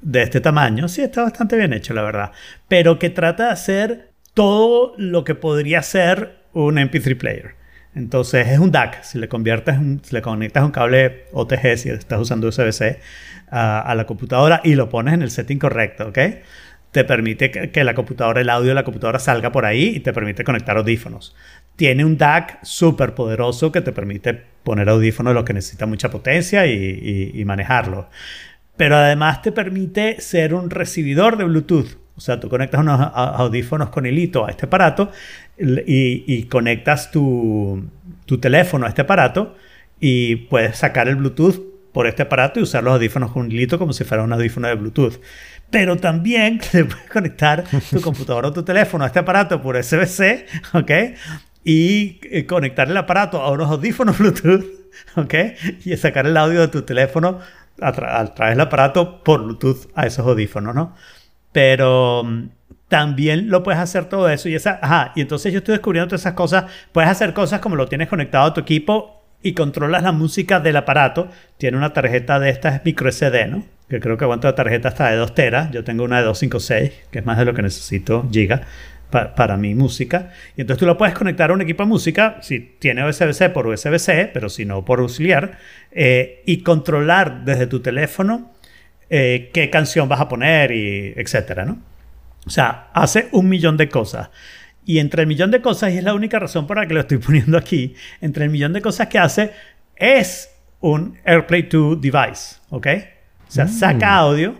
de 0.00 0.22
este 0.22 0.40
tamaño. 0.40 0.86
Sí, 0.88 1.02
está 1.02 1.22
bastante 1.22 1.56
bien 1.56 1.72
hecho, 1.72 1.94
la 1.94 2.02
verdad. 2.02 2.32
Pero 2.68 2.98
que 2.98 3.10
trata 3.10 3.46
de 3.46 3.52
hacer 3.52 4.13
todo 4.34 4.94
lo 4.98 5.24
que 5.24 5.34
podría 5.34 5.82
ser 5.82 6.44
un 6.52 6.76
MP3 6.78 7.16
player. 7.16 7.54
Entonces 7.94 8.48
es 8.48 8.58
un 8.58 8.72
DAC. 8.72 9.02
Si 9.04 9.18
le 9.18 9.28
conviertes, 9.28 9.78
un- 9.78 10.00
si 10.04 10.14
le 10.14 10.22
conectas 10.22 10.64
un 10.64 10.72
cable 10.72 11.26
OTG, 11.32 11.76
si 11.76 11.88
estás 11.90 12.20
usando 12.20 12.48
USB-C 12.48 12.98
a, 13.50 13.94
la 13.94 14.04
computadora 14.06 14.60
y 14.64 14.74
lo 14.74 14.88
pones 14.88 15.14
en 15.14 15.22
el 15.22 15.30
setting 15.30 15.58
correcto, 15.60 16.08
¿ok? 16.08 16.18
Te 16.90 17.04
permite 17.04 17.50
que, 17.50 17.84
la 17.84 17.94
computadora, 17.94 18.40
el 18.40 18.50
audio 18.50 18.68
de 18.70 18.74
la 18.74 18.84
computadora 18.84 19.18
salga 19.18 19.50
por 19.52 19.64
ahí 19.64 19.92
y 19.96 20.00
te 20.00 20.12
permite 20.12 20.44
conectar 20.44 20.76
audífonos. 20.76 21.34
Tiene 21.76 22.04
un 22.04 22.16
DAC 22.18 22.58
súper 22.64 23.14
poderoso 23.14 23.72
que 23.72 23.80
te 23.80 23.92
permite 23.92 24.34
poner 24.62 24.88
audífonos 24.88 25.34
lo 25.34 25.44
que 25.44 25.52
necesita 25.54 25.86
mucha 25.86 26.10
potencia 26.10 26.66
y, 26.66 26.72
y- 26.72 27.40
y 27.40 27.44
manejarlo. 27.44 28.08
Pero 28.76 28.96
además 28.96 29.42
te 29.42 29.52
permite 29.52 30.20
ser 30.20 30.54
un 30.54 30.70
recibidor 30.70 31.36
de 31.36 31.44
Bluetooth. 31.44 32.03
O 32.16 32.20
sea, 32.20 32.38
tú 32.38 32.48
conectas 32.48 32.80
unos 32.80 33.00
audífonos 33.12 33.90
con 33.90 34.06
hilito 34.06 34.46
a 34.46 34.50
este 34.50 34.66
aparato 34.66 35.10
y, 35.58 36.44
conectas 36.44 37.10
tu, 37.10 37.88
teléfono 38.40 38.86
a 38.86 38.88
este 38.88 39.02
aparato 39.02 39.56
y 39.98 40.36
puedes 40.36 40.78
sacar 40.78 41.08
el 41.08 41.16
Bluetooth 41.16 41.60
por 41.92 42.06
este 42.06 42.22
aparato 42.22 42.60
y 42.60 42.62
usar 42.62 42.84
los 42.84 42.94
audífonos 42.94 43.32
con 43.32 43.50
hilito 43.50 43.78
como 43.78 43.92
si 43.92 44.04
fuera 44.04 44.22
un 44.22 44.32
audífono 44.32 44.68
de 44.68 44.74
Bluetooth. 44.74 45.20
Pero 45.70 45.96
también 45.96 46.60
le 46.72 46.84
puedes 46.84 47.10
conectar 47.10 47.64
tu 47.90 48.00
computadora 48.00 48.48
o 48.48 48.52
tu 48.52 48.62
teléfono 48.62 49.04
a 49.04 49.08
este 49.08 49.18
aparato 49.18 49.60
por 49.60 49.76
USB-C, 49.76 50.46
¿ok? 50.74 50.90
Y 51.64 52.20
eh, 52.30 52.46
conectar 52.46 52.88
el 52.88 52.96
aparato 52.96 53.40
a 53.40 53.50
unos 53.50 53.70
audífonos 53.70 54.18
Bluetooth, 54.20 54.64
¿ok? 55.16 55.34
Y 55.84 55.96
sacar 55.96 56.26
el 56.26 56.36
audio 56.36 56.60
de 56.60 56.68
tu 56.68 56.82
teléfono 56.82 57.40
a, 57.80 57.88
a 57.88 58.34
través 58.34 58.56
del 58.56 58.60
aparato 58.60 59.24
por 59.24 59.42
Bluetooth 59.42 59.88
a 59.96 60.06
esos 60.06 60.24
audífonos, 60.24 60.74
¿no? 60.76 60.94
Pero 61.54 62.24
mm, 62.24 62.48
también 62.88 63.48
lo 63.48 63.62
puedes 63.62 63.80
hacer 63.80 64.06
todo 64.06 64.28
eso 64.28 64.48
y 64.48 64.56
esa, 64.56 65.12
y 65.14 65.20
entonces 65.20 65.52
yo 65.52 65.58
estoy 65.60 65.72
descubriendo 65.76 66.08
todas 66.08 66.22
esas 66.22 66.34
cosas, 66.34 66.64
puedes 66.92 67.08
hacer 67.08 67.32
cosas 67.32 67.60
como 67.60 67.76
lo 67.76 67.86
tienes 67.86 68.08
conectado 68.08 68.46
a 68.46 68.52
tu 68.54 68.60
equipo 68.60 69.22
y 69.40 69.52
controlas 69.54 70.02
la 70.02 70.10
música 70.12 70.58
del 70.58 70.76
aparato, 70.76 71.28
tiene 71.58 71.76
una 71.76 71.92
tarjeta 71.92 72.40
de 72.40 72.50
estas 72.50 72.84
micro 72.84 73.08
SD, 73.10 73.46
¿no? 73.46 73.64
Que 73.88 74.00
creo 74.00 74.16
que 74.16 74.24
aguanta 74.24 74.48
la 74.48 74.54
tarjeta 74.56 74.88
hasta 74.88 75.10
de 75.10 75.16
2 75.16 75.34
teras. 75.34 75.70
Yo 75.70 75.84
tengo 75.84 76.02
una 76.02 76.18
de 76.18 76.24
256, 76.24 76.92
que 77.10 77.18
es 77.20 77.26
más 77.26 77.38
de 77.38 77.44
lo 77.44 77.52
que 77.54 77.60
necesito 77.62 78.26
giga 78.32 78.62
pa- 79.10 79.34
para 79.34 79.56
mi 79.58 79.74
música. 79.74 80.32
Y 80.56 80.62
entonces 80.62 80.80
tú 80.80 80.86
lo 80.86 80.96
puedes 80.96 81.14
conectar 81.14 81.50
a 81.50 81.54
un 81.54 81.60
equipo 81.60 81.82
de 81.84 81.88
música, 81.90 82.38
si 82.40 82.58
tiene 82.78 83.06
USB-C 83.06 83.50
por 83.50 83.66
USB-C, 83.66 84.30
pero 84.32 84.48
si 84.48 84.64
no 84.64 84.84
por 84.84 85.00
auxiliar, 85.00 85.58
eh, 85.92 86.42
y 86.46 86.62
controlar 86.62 87.44
desde 87.44 87.66
tu 87.66 87.80
teléfono 87.80 88.50
eh, 89.10 89.50
qué 89.52 89.70
canción 89.70 90.08
vas 90.08 90.20
a 90.20 90.28
poner 90.28 90.72
y 90.72 91.12
etcétera, 91.16 91.64
¿no? 91.64 91.78
O 92.46 92.50
sea, 92.50 92.88
hace 92.92 93.28
un 93.32 93.48
millón 93.48 93.76
de 93.76 93.88
cosas. 93.88 94.30
Y 94.84 94.98
entre 94.98 95.22
el 95.22 95.28
millón 95.28 95.50
de 95.50 95.62
cosas, 95.62 95.92
y 95.92 95.98
es 95.98 96.04
la 96.04 96.14
única 96.14 96.38
razón 96.38 96.66
por 96.66 96.76
la 96.76 96.86
que 96.86 96.94
lo 96.94 97.00
estoy 97.00 97.18
poniendo 97.18 97.56
aquí, 97.56 97.94
entre 98.20 98.44
el 98.44 98.50
millón 98.50 98.72
de 98.72 98.82
cosas 98.82 99.08
que 99.08 99.18
hace, 99.18 99.52
es 99.96 100.50
un 100.80 101.16
AirPlay 101.24 101.62
2 101.62 102.00
device, 102.00 102.56
¿ok? 102.70 102.86
O 103.48 103.50
sea, 103.50 103.68
saca 103.68 104.16
audio 104.16 104.54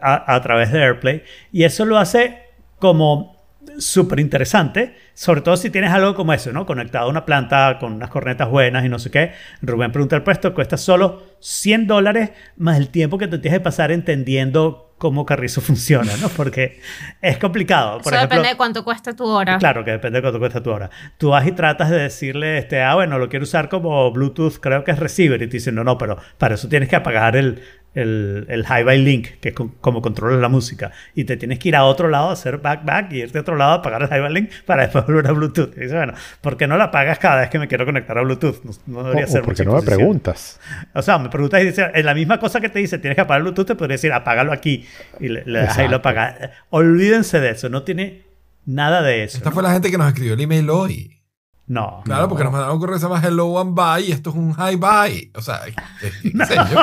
a, 0.00 0.34
a 0.34 0.40
través 0.40 0.70
de 0.70 0.82
AirPlay 0.82 1.22
y 1.50 1.64
eso 1.64 1.84
lo 1.84 1.98
hace 1.98 2.38
como 2.78 3.31
súper 3.78 4.20
interesante, 4.20 4.96
sobre 5.14 5.40
todo 5.40 5.56
si 5.56 5.70
tienes 5.70 5.90
algo 5.90 6.14
como 6.14 6.32
eso, 6.32 6.52
¿no? 6.52 6.66
Conectado 6.66 7.06
a 7.06 7.08
una 7.08 7.24
planta 7.24 7.78
con 7.78 7.92
unas 7.92 8.10
cornetas 8.10 8.48
buenas 8.48 8.84
y 8.84 8.88
no 8.88 8.98
sé 8.98 9.10
qué. 9.10 9.32
Rubén 9.60 9.92
pregunta 9.92 10.16
el 10.16 10.22
puesto, 10.22 10.54
cuesta 10.54 10.76
solo 10.76 11.22
100 11.40 11.86
dólares 11.86 12.30
más 12.56 12.78
el 12.78 12.88
tiempo 12.88 13.18
que 13.18 13.28
te 13.28 13.38
tienes 13.38 13.60
que 13.60 13.64
pasar 13.64 13.90
entendiendo 13.92 14.94
cómo 15.02 15.26
Carrizo 15.26 15.60
funciona, 15.62 16.16
¿no? 16.18 16.28
Porque 16.28 16.80
es 17.20 17.38
complicado. 17.38 17.98
Por 17.98 18.12
Eso 18.12 18.16
ejemplo, 18.16 18.36
depende 18.36 18.48
de 18.50 18.56
cuánto 18.56 18.84
cuesta 18.84 19.16
tu 19.16 19.26
hora. 19.26 19.58
Claro, 19.58 19.84
que 19.84 19.90
depende 19.90 20.18
de 20.18 20.22
cuánto 20.22 20.38
cuesta 20.38 20.62
tu 20.62 20.70
hora. 20.70 20.90
Tú 21.18 21.30
vas 21.30 21.44
y 21.44 21.50
tratas 21.52 21.90
de 21.90 21.98
decirle, 21.98 22.58
este, 22.58 22.80
ah, 22.82 22.94
bueno, 22.94 23.18
lo 23.18 23.28
quiero 23.28 23.42
usar 23.42 23.68
como 23.68 24.12
Bluetooth, 24.12 24.58
creo 24.60 24.84
que 24.84 24.92
es 24.92 24.98
receiver. 25.00 25.42
Y 25.42 25.48
te 25.48 25.54
dicen, 25.54 25.74
no, 25.74 25.82
no, 25.82 25.98
pero 25.98 26.18
para 26.38 26.54
eso 26.54 26.68
tienes 26.68 26.88
que 26.88 26.94
apagar 26.94 27.34
el, 27.34 27.60
el, 27.94 28.46
el 28.48 28.64
Hi-Fi 28.64 28.98
Link, 28.98 29.28
que 29.40 29.50
es 29.50 29.54
con- 29.54 29.68
como 29.80 30.00
controlas 30.02 30.40
la 30.40 30.48
música. 30.48 30.90
Y 31.14 31.24
te 31.24 31.36
tienes 31.36 31.58
que 31.58 31.68
ir 31.68 31.76
a 31.76 31.84
otro 31.84 32.08
lado, 32.08 32.30
a 32.30 32.32
hacer 32.32 32.58
back, 32.58 32.84
back, 32.84 33.12
y 33.12 33.18
irte 33.22 33.38
a 33.38 33.40
otro 33.42 33.56
lado 33.56 33.72
a 33.72 33.74
apagar 33.76 34.02
el 34.02 34.08
Hi-Fi 34.08 34.32
Link 34.32 34.50
para 34.66 34.82
después 34.82 35.04
volver 35.06 35.26
a 35.26 35.32
Bluetooth. 35.32 35.76
Y 35.76 35.80
dice, 35.80 35.94
bueno, 35.94 36.14
¿por 36.40 36.56
qué 36.56 36.66
no 36.66 36.76
la 36.76 36.84
apagas 36.84 37.18
cada 37.18 37.40
vez 37.40 37.50
que 37.50 37.58
me 37.58 37.68
quiero 37.68 37.84
conectar 37.84 38.16
a 38.16 38.22
Bluetooth? 38.22 38.62
No, 38.64 38.72
no 38.86 39.02
debería 39.04 39.26
O- 39.26 39.28
o 39.28 39.32
ser 39.32 39.42
porque 39.42 39.64
no 39.64 39.74
me 39.74 39.82
preguntas. 39.82 40.58
O 40.94 41.02
sea, 41.02 41.18
me 41.18 41.28
preguntas 41.28 41.60
y 41.62 41.66
dice, 41.66 41.90
en 41.94 42.06
la 42.06 42.14
misma 42.14 42.38
cosa 42.38 42.60
que 42.60 42.68
te 42.68 42.78
dice, 42.78 42.98
tienes 42.98 43.14
que 43.14 43.20
apagar 43.22 43.38
el 43.40 43.44
Bluetooth, 43.44 43.66
te 43.66 43.74
podría 43.74 43.94
decir, 43.94 44.12
apágalo 44.12 44.52
aquí. 44.52 44.86
Y 45.20 45.28
le, 45.28 45.44
le 45.44 45.58
das 45.60 45.76
ahí 45.78 45.88
lo 45.88 45.96
apagas. 45.96 46.36
Olvídense 46.70 47.40
de 47.40 47.50
eso, 47.50 47.68
no 47.68 47.82
tiene 47.82 48.22
nada 48.64 49.02
de 49.02 49.24
eso. 49.24 49.36
Esta 49.38 49.50
¿no? 49.50 49.54
fue 49.54 49.62
la 49.62 49.72
gente 49.72 49.90
que 49.90 49.98
nos 49.98 50.08
escribió 50.08 50.34
el 50.34 50.40
email 50.40 50.70
hoy. 50.70 51.18
No. 51.66 52.02
Claro, 52.04 52.28
porque 52.28 52.44
nos 52.44 52.52
mandaron 52.52 52.74
un 52.74 52.80
correo 52.80 52.94
que 52.96 53.00
se 53.00 53.06
llama 53.08 53.22
Hello 53.24 53.46
One 53.46 53.72
Bye 53.74 54.08
y 54.08 54.12
esto 54.12 54.30
es 54.30 54.36
un 54.36 54.50
Hi 54.52 54.76
Bye. 54.76 55.30
O 55.34 55.40
sea, 55.40 55.60
¿qué 56.00 56.10
qué 56.22 56.46
sé 56.46 56.54
yo? 56.54 56.78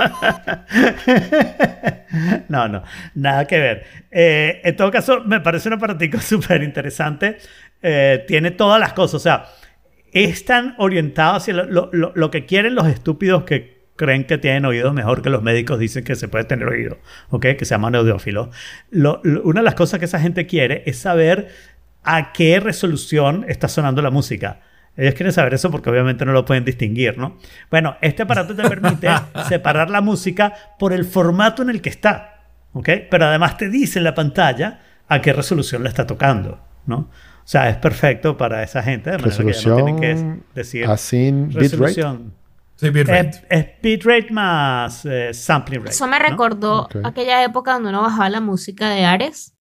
no, 2.48 2.68
no, 2.68 2.82
nada 3.14 3.46
que 3.46 3.58
ver. 3.58 3.84
Eh, 4.10 4.60
en 4.64 4.76
todo 4.76 4.90
caso, 4.90 5.22
me 5.24 5.40
parece 5.40 5.68
un 5.68 5.74
aparatico 5.74 6.18
súper 6.20 6.62
interesante. 6.62 7.38
Eh, 7.82 8.24
tiene 8.26 8.50
todas 8.50 8.80
las 8.80 8.92
cosas, 8.92 9.14
o 9.14 9.18
sea, 9.20 9.46
es 10.12 10.44
tan 10.44 10.74
orientado 10.78 11.36
hacia 11.36 11.54
lo, 11.54 11.88
lo- 11.92 12.12
lo- 12.14 12.30
que 12.30 12.44
quieren 12.44 12.74
los 12.74 12.86
estúpidos 12.88 13.44
que 13.44 13.80
creen 13.96 14.24
que 14.24 14.38
tienen 14.38 14.64
oídos 14.64 14.92
mejor 14.94 15.22
que 15.22 15.30
los 15.30 15.42
médicos 15.42 15.78
dicen 15.78 16.04
que 16.04 16.16
se 16.16 16.26
puede 16.28 16.44
tener 16.44 16.66
oído, 16.66 16.98
¿ok? 17.28 17.46
Que 17.58 17.64
se 17.64 17.74
llaman 17.74 17.94
audiófilos. 17.94 18.48
Lo- 18.90 19.20
lo- 19.24 19.42
una 19.42 19.60
de 19.60 19.64
las 19.64 19.74
cosas 19.74 19.98
que 19.98 20.06
esa 20.06 20.18
gente 20.20 20.46
quiere 20.46 20.82
es 20.86 20.98
saber 20.98 21.48
a 22.02 22.32
qué 22.32 22.60
resolución 22.60 23.44
está 23.48 23.68
sonando 23.68 24.02
la 24.02 24.10
música. 24.10 24.60
Ellos 24.96 25.14
quieren 25.14 25.32
saber 25.32 25.54
eso 25.54 25.70
porque 25.70 25.88
obviamente 25.88 26.24
no 26.26 26.32
lo 26.32 26.44
pueden 26.44 26.64
distinguir, 26.64 27.16
¿no? 27.16 27.38
Bueno, 27.70 27.96
este 28.00 28.22
aparato 28.22 28.54
te 28.54 28.68
permite 28.68 29.08
separar 29.48 29.88
la 29.90 30.00
música 30.00 30.52
por 30.78 30.92
el 30.92 31.04
formato 31.04 31.62
en 31.62 31.70
el 31.70 31.80
que 31.80 31.88
está, 31.88 32.42
¿ok? 32.72 32.88
Pero 33.10 33.26
además 33.26 33.56
te 33.56 33.68
dice 33.68 33.98
en 33.98 34.04
la 34.04 34.14
pantalla 34.14 34.80
a 35.08 35.20
qué 35.20 35.32
resolución 35.32 35.82
la 35.82 35.88
está 35.88 36.06
tocando, 36.06 36.60
¿no? 36.86 36.96
O 37.42 37.46
sea, 37.50 37.68
es 37.68 37.76
perfecto 37.78 38.36
para 38.36 38.62
esa 38.62 38.82
gente, 38.82 39.10
de 39.10 39.18
manera 39.18 39.36
que 39.36 39.36
ya 39.38 39.42
no 39.44 39.48
Resolución 39.48 39.76
tienen 39.84 40.00
que 40.00 40.42
decir 40.54 40.84
así, 40.86 41.32
bitrate. 41.32 41.58
resolución. 41.60 42.34
Sí, 42.76 42.90
bitrate. 42.90 43.28
Es, 43.28 43.44
es 43.50 43.66
bitrate 43.82 44.30
más 44.32 45.04
eh, 45.04 45.32
sampling 45.34 45.80
rate. 45.80 45.90
Eso 45.90 46.06
me 46.06 46.18
¿no? 46.18 46.24
recordó 46.28 46.82
Ok. 46.82 46.96
aquella 47.04 47.42
época 47.44 47.72
donde 47.74 47.88
uno 47.90 48.02
bajaba 48.02 48.28
la 48.30 48.40
música 48.40 48.88
de 48.90 49.04
Ares 49.04 49.54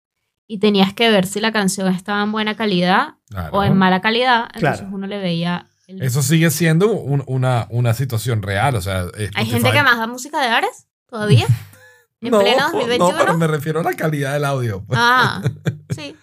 y 0.52 0.58
tenías 0.58 0.94
que 0.94 1.10
ver 1.12 1.28
si 1.28 1.40
la 1.40 1.52
canción 1.54 1.88
estaba 1.94 2.24
en 2.24 2.32
buena 2.32 2.56
calidad 2.56 3.14
Claro. 3.30 3.50
o 3.56 3.64
en 3.64 3.78
mala 3.78 4.02
calidad. 4.02 4.46
Entonces 4.56 4.80
Claro. 4.82 4.96
uno 4.96 5.06
le 5.08 5.20
veía. 5.20 5.68
el- 5.88 6.02
Eso 6.02 6.22
sigue 6.22 6.50
siendo 6.52 6.92
un- 6.92 7.24
una, 7.28 7.68
una 7.70 7.94
situación 7.94 8.42
real. 8.42 8.76
O 8.76 8.82
sea, 8.82 9.02
Hay 9.18 9.26
Spotify- 9.26 9.46
gente 9.52 9.72
que 9.72 9.84
más 9.84 9.98
da 9.98 10.08
música 10.08 10.40
de 10.42 10.48
Ares 10.48 10.88
todavía. 11.08 11.46
En 12.22 12.32
no, 12.32 12.40
pleno 12.42 12.58
No, 12.58 12.72
2021. 12.74 13.18
pero 13.18 13.38
me 13.38 13.48
refiero 13.48 13.80
a 13.80 13.84
la 13.84 13.94
calidad 13.94 14.34
del 14.34 14.44
audio. 14.44 14.84
Ah, 14.92 15.42
sí. 15.90 16.16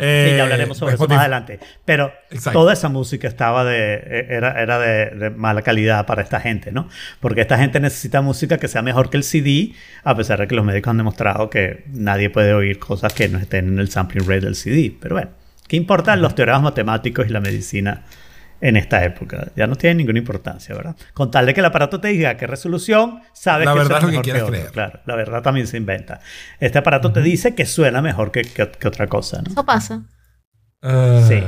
Eh, 0.00 0.28
Sí, 0.30 0.36
ya 0.36 0.42
hablaremos 0.44 0.78
sobre 0.78 0.94
eso 0.94 1.06
más 1.06 1.18
adelante. 1.18 1.60
Pero 1.84 2.12
Exacto. 2.30 2.58
toda 2.58 2.72
esa 2.72 2.88
música 2.88 3.28
estaba 3.28 3.64
de, 3.64 3.94
eh, 3.94 4.26
era, 4.30 4.60
era 4.60 4.78
de, 4.78 5.10
de 5.10 5.30
mala 5.30 5.62
calidad 5.62 6.06
para 6.06 6.22
esta 6.22 6.40
gente, 6.40 6.72
¿no? 6.72 6.88
Porque 7.20 7.42
esta 7.42 7.58
gente 7.58 7.78
necesita 7.80 8.22
música 8.22 8.58
que 8.58 8.66
sea 8.68 8.82
mejor 8.82 9.10
que 9.10 9.18
el 9.18 9.24
CD, 9.24 9.74
a 10.02 10.16
pesar 10.16 10.40
de 10.40 10.48
que 10.48 10.54
los 10.54 10.64
médicos 10.64 10.90
han 10.90 10.96
demostrado 10.96 11.50
que 11.50 11.84
nadie 11.92 12.30
puede 12.30 12.54
oír 12.54 12.78
cosas 12.78 13.12
que 13.12 13.28
no 13.28 13.38
estén 13.38 13.68
en 13.68 13.78
el 13.78 13.90
sampling 13.90 14.26
rate 14.26 14.40
del 14.40 14.54
CD. 14.56 14.92
Pero 15.00 15.14
bueno, 15.16 15.30
¿qué 15.68 15.76
importan 15.76 16.22
los 16.22 16.34
teoremas 16.34 16.62
matemáticos 16.62 17.26
y 17.26 17.30
la 17.30 17.40
medicina 17.40 18.02
en 18.60 18.76
esta 18.76 19.04
época? 19.04 19.48
Ya 19.56 19.66
no 19.66 19.76
tienen 19.76 19.98
ninguna 19.98 20.18
importancia, 20.18 20.74
¿verdad? 20.74 20.96
Con 21.14 21.30
tal 21.30 21.46
de 21.46 21.54
que 21.54 21.60
el 21.60 21.66
aparato 21.66 22.00
te 22.00 22.08
diga 22.08 22.36
qué 22.36 22.46
resolución, 22.46 23.20
sabes 23.32 23.66
La 23.66 23.72
que 23.72 23.78
verdad 23.78 23.98
suena 23.98 23.98
es 23.98 24.02
lo 24.04 24.08
que 24.08 24.12
mejor 24.12 24.24
quieres 24.24 24.42
otro. 24.42 24.52
creer. 24.54 24.70
Claro, 24.72 25.00
la 25.06 25.16
verdad 25.16 25.42
también 25.42 25.66
se 25.66 25.76
inventa. 25.76 26.20
Este 26.58 26.78
aparato 26.78 27.12
te 27.12 27.20
dice 27.22 27.54
que 27.54 27.66
suena 27.66 28.02
mejor 28.02 28.30
que, 28.30 28.42
que- 28.42 28.70
que 28.70 28.88
otra 28.88 29.06
cosa, 29.06 29.42
¿no? 29.42 29.50
Eso 29.50 29.64
pasa. 29.64 30.02
Sí. 31.28 31.42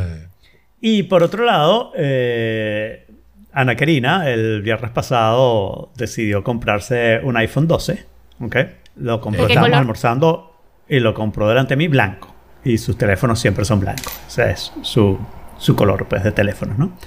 Y 0.80 1.04
por 1.04 1.22
otro 1.22 1.44
lado, 1.44 1.92
eh, 1.96 3.06
Ana 3.52 3.76
Karina 3.76 4.28
el 4.28 4.62
viernes 4.62 4.90
pasado 4.90 5.92
decidió 5.96 6.42
comprarse 6.42 7.20
un 7.22 7.36
iPhone 7.36 7.66
12. 7.68 8.04
¿ok? 8.40 8.56
Lo 8.96 9.20
compró, 9.20 9.42
¿De 9.42 9.46
qué 9.48 9.52
estábamos 9.54 9.68
color? 9.70 9.78
almorzando 9.80 10.56
y 10.88 11.00
lo 11.00 11.14
compró 11.14 11.48
delante 11.48 11.70
de 11.72 11.76
mí 11.76 11.88
blanco. 11.88 12.34
Y 12.64 12.78
sus 12.78 12.96
teléfonos 12.98 13.40
siempre 13.40 13.64
son 13.64 13.80
blancos. 13.80 14.12
Ese 14.28 14.50
es 14.50 14.72
su, 14.82 15.18
su 15.62 15.76
color 15.76 16.06
pues, 16.08 16.24
de 16.24 16.32
teléfono, 16.32 16.74
¿no? 16.76 16.98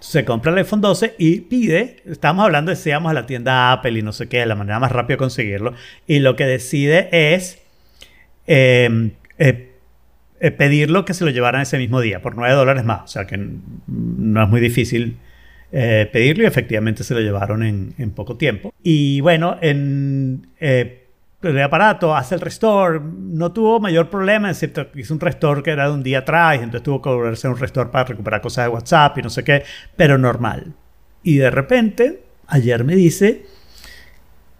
Se 0.00 0.24
compra 0.24 0.52
el 0.52 0.58
iPhone 0.58 0.80
12 0.80 1.16
y 1.18 1.40
pide, 1.40 1.96
estábamos 2.06 2.44
hablando 2.44 2.70
de 2.70 2.76
si 2.76 2.90
a 2.90 3.00
la 3.00 3.26
tienda 3.26 3.72
Apple 3.72 3.98
y 3.98 4.02
no 4.02 4.12
sé 4.12 4.28
qué, 4.28 4.46
la 4.46 4.54
manera 4.54 4.78
más 4.78 4.92
rápida 4.92 5.14
de 5.14 5.18
conseguirlo. 5.18 5.74
Y 6.06 6.20
lo 6.20 6.36
que 6.36 6.44
decide 6.46 7.08
es 7.10 7.60
eh, 8.46 9.10
eh, 9.38 9.72
eh, 10.40 10.50
pedirlo 10.52 11.04
que 11.04 11.14
se 11.14 11.24
lo 11.24 11.30
llevaran 11.30 11.62
ese 11.62 11.78
mismo 11.78 12.00
día, 12.00 12.22
por 12.22 12.36
9 12.36 12.54
dólares 12.54 12.84
más. 12.84 13.02
O 13.02 13.08
sea 13.08 13.26
que 13.26 13.36
no 13.88 14.42
es 14.42 14.48
muy 14.48 14.60
difícil 14.60 15.16
eh, 15.72 16.08
pedirlo 16.10 16.44
y 16.44 16.46
efectivamente 16.46 17.04
se 17.04 17.12
lo 17.12 17.20
llevaron 17.20 17.62
en, 17.62 17.94
en 17.98 18.12
poco 18.12 18.36
tiempo. 18.36 18.72
Y 18.82 19.20
bueno, 19.20 19.58
en, 19.60 20.46
eh, 20.60 21.07
el 21.42 21.62
aparato 21.62 22.16
hace 22.16 22.34
el 22.34 22.40
restore, 22.40 23.00
no 23.00 23.52
tuvo 23.52 23.78
mayor 23.78 24.10
problema, 24.10 24.50
excepto 24.50 24.90
que 24.90 25.00
hizo 25.00 25.14
un 25.14 25.20
restore 25.20 25.62
que 25.62 25.70
era 25.70 25.86
de 25.86 25.92
un 25.94 26.02
día 26.02 26.20
atrás, 26.20 26.56
entonces 26.56 26.82
tuvo 26.82 27.00
que 27.00 27.08
volverse 27.08 27.46
a 27.46 27.50
un 27.50 27.56
restore 27.56 27.90
para 27.90 28.04
recuperar 28.04 28.40
cosas 28.40 28.66
de 28.66 28.70
WhatsApp 28.70 29.18
y 29.18 29.22
no 29.22 29.30
sé 29.30 29.44
qué, 29.44 29.62
pero 29.96 30.18
normal. 30.18 30.74
Y 31.22 31.36
de 31.36 31.50
repente, 31.50 32.24
ayer 32.48 32.82
me 32.82 32.96
dice, 32.96 33.46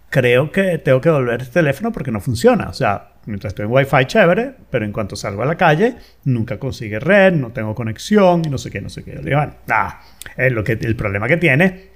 creo 0.08 0.52
que 0.52 0.78
tengo 0.78 1.00
que 1.00 1.10
volver 1.10 1.42
este 1.42 1.54
teléfono 1.54 1.90
porque 1.90 2.12
no 2.12 2.20
funciona. 2.20 2.68
O 2.68 2.72
sea, 2.72 3.12
mientras 3.26 3.52
estoy 3.52 3.66
en 3.66 3.72
Wi-Fi 3.72 4.04
chévere, 4.06 4.54
pero 4.70 4.84
en 4.84 4.92
cuanto 4.92 5.16
salgo 5.16 5.42
a 5.42 5.46
la 5.46 5.56
calle, 5.56 5.96
nunca 6.24 6.58
consigue 6.58 7.00
red, 7.00 7.32
no 7.32 7.50
tengo 7.50 7.74
conexión 7.74 8.42
y 8.44 8.50
no 8.50 8.58
sé 8.58 8.70
qué, 8.70 8.80
no 8.80 8.88
sé 8.88 9.02
qué. 9.04 9.14
Le 9.14 9.22
digo, 9.22 9.36
bueno, 9.36 9.54
nada, 9.66 10.00
es 10.36 10.52
lo 10.52 10.62
que, 10.62 10.72
el 10.72 10.94
problema 10.94 11.26
que 11.26 11.38
tiene 11.38 11.87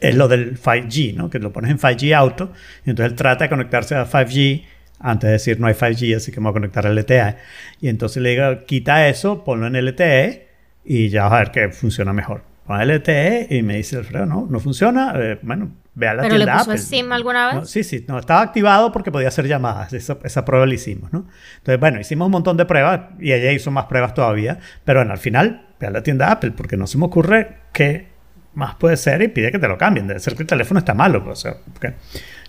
es 0.00 0.14
lo 0.14 0.28
del 0.28 0.60
5G, 0.60 1.14
¿no? 1.14 1.30
Que 1.30 1.38
lo 1.38 1.52
pones 1.52 1.70
en 1.70 1.78
5G 1.78 2.14
auto 2.14 2.52
y 2.84 2.90
entonces 2.90 3.12
él 3.12 3.16
trata 3.16 3.44
de 3.44 3.50
conectarse 3.50 3.94
a 3.94 4.06
5G 4.06 4.64
antes 4.98 5.28
de 5.28 5.32
decir 5.32 5.60
no 5.60 5.66
hay 5.66 5.74
5G, 5.74 6.16
así 6.16 6.32
que 6.32 6.40
me 6.40 6.44
voy 6.44 6.50
a 6.50 6.54
conectar 6.54 6.86
al 6.86 6.96
LTE. 6.96 7.36
Y 7.80 7.88
entonces 7.88 8.22
le 8.22 8.30
digo, 8.30 8.64
quita 8.66 9.08
eso, 9.08 9.44
ponlo 9.44 9.66
en 9.66 9.84
LTE 9.84 10.48
y 10.84 11.08
ya 11.08 11.24
vas 11.24 11.32
a 11.32 11.38
ver 11.38 11.50
que 11.50 11.68
funciona 11.70 12.12
mejor. 12.12 12.42
Pon 12.66 12.80
LTE 12.80 13.46
y 13.50 13.62
me 13.62 13.76
dice 13.76 13.96
Alfredo, 13.96 14.26
no, 14.26 14.46
no 14.50 14.58
funciona. 14.58 15.12
Eh, 15.16 15.38
bueno, 15.42 15.70
ve 15.94 16.08
a 16.08 16.14
la 16.14 16.22
¿Pero 16.22 16.34
le 16.34 16.44
tienda 16.44 16.58
puso 16.58 16.70
Apple. 16.72 16.82
SIM 16.82 17.12
alguna 17.12 17.46
vez? 17.46 17.54
No, 17.54 17.64
sí, 17.64 17.84
sí, 17.84 18.04
no, 18.08 18.18
estaba 18.18 18.40
activado 18.40 18.90
porque 18.90 19.12
podía 19.12 19.28
hacer 19.28 19.46
llamadas. 19.46 19.92
Esa, 19.92 20.18
esa 20.24 20.44
prueba 20.44 20.66
la 20.66 20.74
hicimos, 20.74 21.12
¿no? 21.12 21.26
Entonces, 21.58 21.78
bueno, 21.78 22.00
hicimos 22.00 22.26
un 22.26 22.32
montón 22.32 22.56
de 22.56 22.64
pruebas 22.64 23.02
y 23.20 23.32
ella 23.32 23.52
hizo 23.52 23.70
más 23.70 23.84
pruebas 23.84 24.14
todavía. 24.14 24.58
Pero 24.84 24.98
bueno, 24.98 25.12
al 25.12 25.18
final, 25.18 25.68
ve 25.78 25.86
a 25.86 25.90
la 25.90 26.02
tienda 26.02 26.32
Apple 26.32 26.52
porque 26.56 26.76
no 26.76 26.88
se 26.88 26.98
me 26.98 27.04
ocurre 27.04 27.58
qué 27.72 28.15
más 28.56 28.74
puede 28.74 28.96
ser 28.96 29.22
y 29.22 29.28
pide 29.28 29.52
que 29.52 29.58
te 29.58 29.68
lo 29.68 29.78
cambien. 29.78 30.06
Debe 30.08 30.18
ser 30.18 30.34
que 30.34 30.42
el 30.42 30.48
teléfono 30.48 30.78
está 30.78 30.94
malo. 30.94 31.22
pues, 31.22 31.38
o 31.38 31.42
sea, 31.42 31.56
porque- 31.72 31.94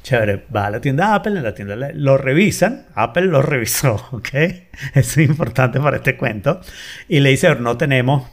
Chévere, 0.04 0.46
va 0.56 0.68
a 0.68 0.70
la 0.70 0.80
tienda 0.80 1.14
Apple, 1.16 1.38
en 1.38 1.44
la 1.44 1.54
tienda 1.54 1.76
lo 1.94 2.18
revisan, 2.18 2.86
Apple 2.96 3.24
lo 3.26 3.42
revisó, 3.42 3.96
¿ok? 4.12 4.30
Eso 4.34 4.62
es 4.94 5.18
importante 5.18 5.82
para 5.82 5.98
este 5.98 6.16
cuento. 6.16 6.62
Y 7.10 7.20
le 7.20 7.32
dice, 7.32 7.54
no 7.56 7.76
tenemos 7.78 8.26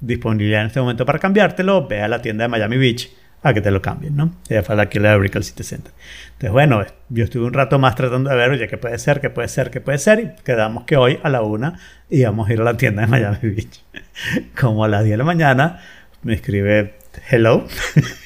disponibilidad 0.00 0.60
en 0.60 0.66
este 0.66 0.80
momento 0.80 1.06
para 1.06 1.18
cambiártelo, 1.18 1.88
ve 1.88 2.02
a 2.02 2.08
la 2.08 2.20
tienda 2.20 2.44
de 2.44 2.48
Miami 2.48 2.76
Beach 2.76 3.10
a 3.42 3.54
que 3.54 3.62
te 3.62 3.70
lo 3.70 3.80
cambien, 3.80 4.14
¿no? 4.16 4.34
Y 4.50 4.56
fue 4.62 4.78
aquí 4.82 4.98
la 4.98 5.16
Recall 5.16 5.44
City 5.44 5.62
Center. 5.62 5.92
Entonces, 6.32 6.50
bueno, 6.50 6.84
yo 7.08 7.24
estuve 7.24 7.46
un 7.46 7.54
rato 7.54 7.78
más 7.78 7.94
tratando 7.94 8.28
de 8.28 8.36
ver, 8.36 8.50
oye, 8.50 8.66
qué 8.68 8.76
puede 8.76 8.98
ser, 8.98 9.20
qué 9.20 9.30
puede 9.30 9.48
ser, 9.48 9.70
qué 9.70 9.80
puede 9.80 9.98
ser, 9.98 10.20
y 10.20 10.42
quedamos 10.44 10.84
que 10.84 10.96
hoy 10.96 11.18
a 11.22 11.30
la 11.30 11.40
una 11.42 11.78
íbamos 12.10 12.48
a 12.48 12.52
ir 12.52 12.60
a 12.60 12.64
la 12.64 12.76
tienda 12.76 13.02
de 13.02 13.08
Miami 13.08 13.38
Beach. 13.42 13.82
Como 14.60 14.84
a 14.84 14.88
las 14.88 15.04
10 15.04 15.12
de 15.14 15.16
la 15.18 15.24
mañana 15.24 15.80
me 16.22 16.34
escribe, 16.34 16.94
hello, 17.30 17.66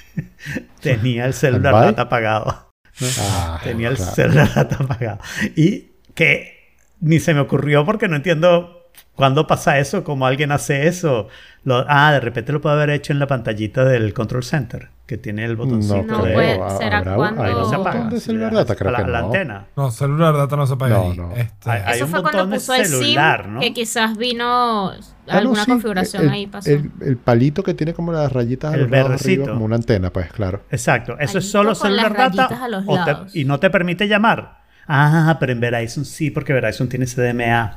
tenía 0.81 1.26
el 1.26 1.35
celular 1.35 1.72
data 1.74 2.03
apagado. 2.03 2.70
Ah, 3.18 3.61
Tenía 3.64 3.88
el 3.88 3.96
claro. 3.96 4.12
celular 4.14 4.53
data 4.55 4.76
apagado. 4.81 5.18
Y 5.57 5.92
que 6.14 6.74
ni 7.00 7.18
se 7.20 7.33
me 7.35 7.40
ocurrió 7.40 7.85
porque 7.85 8.09
no 8.09 8.16
entiendo 8.16 8.90
cuándo 9.14 9.46
pasa 9.46 9.79
eso, 9.79 10.05
cómo 10.05 10.26
alguien 10.26 10.53
hace 10.53 10.87
eso. 10.87 11.29
Lo- 11.64 11.85
ah, 11.88 12.12
de 12.12 12.20
repente 12.20 12.53
lo 12.53 12.61
puede 12.61 12.76
haber 12.76 12.90
hecho 12.90 13.12
en 13.12 13.18
la 13.18 13.26
pantallita 13.26 13.85
del 13.85 14.12
control 14.12 14.44
center, 14.44 14.88
que 15.10 15.18
tiene 15.18 15.44
el 15.44 15.56
botoncito. 15.56 16.02
No 16.04 16.22
de- 16.24 16.32
puede- 16.34 16.52
¿Habrá- 16.54 16.78
será 16.78 17.02
cuando- 17.16 17.42
no 17.44 17.68
se 17.68 17.74
apaga. 17.74 17.94
botón 17.96 18.10
de 18.10 18.20
si 18.20 18.26
celular 18.26 18.54
data? 18.54 18.76
Creo 18.76 18.88
a 18.90 18.92
la, 18.92 18.98
que 18.98 19.04
a 19.04 19.08
la 19.08 19.20
no. 19.22 19.26
antena. 19.26 19.66
No, 19.76 19.90
celular 19.90 20.36
data 20.36 20.54
no 20.56 20.66
se 20.68 20.74
apaga 20.74 20.96
No, 20.98 21.02
ahí. 21.10 21.16
no. 21.16 21.32
Este, 21.32 21.70
Hay- 21.70 21.82
hay 21.84 21.96
Eso 21.96 22.04
un 22.04 22.10
fue 22.12 22.22
cuando 22.22 22.48
puso 22.48 22.74
el 22.74 22.86
celular, 22.86 23.42
SIM, 23.42 23.54
¿no? 23.54 23.60
que 23.60 23.72
quizás 23.74 24.16
vino 24.16 24.90
Ah, 24.90 24.94
no, 25.26 25.32
alguna 25.32 25.64
sí, 25.64 25.70
configuración 25.72 26.22
el- 26.22 26.28
ahí 26.30 26.46
pasó. 26.46 26.70
El, 26.70 26.92
el 27.00 27.16
palito 27.16 27.62
que 27.64 27.74
tiene 27.74 27.92
como 27.92 28.12
las 28.12 28.32
rayitas 28.32 28.70
a 28.72 28.74
El 28.76 28.82
los 28.82 28.90
lados 28.92 29.08
verdecito. 29.08 29.42
arriba, 29.42 29.52
como 29.54 29.64
una 29.64 29.76
antena, 29.76 30.10
pues 30.12 30.32
claro. 30.32 30.62
Exacto. 30.70 31.16
Eso 31.18 31.38
es 31.38 31.50
solo 31.50 31.74
celular 31.74 32.16
data 32.16 32.44
a 32.44 32.68
o 32.86 33.04
te- 33.04 33.38
y 33.40 33.44
no 33.44 33.58
te 33.58 33.68
permite 33.70 34.06
llamar. 34.06 34.60
Ah, 34.86 35.36
pero 35.40 35.50
en 35.52 35.58
Verizon 35.60 36.04
sí, 36.04 36.30
porque 36.30 36.52
Verizon 36.52 36.88
tiene 36.88 37.06
CDMA. 37.06 37.76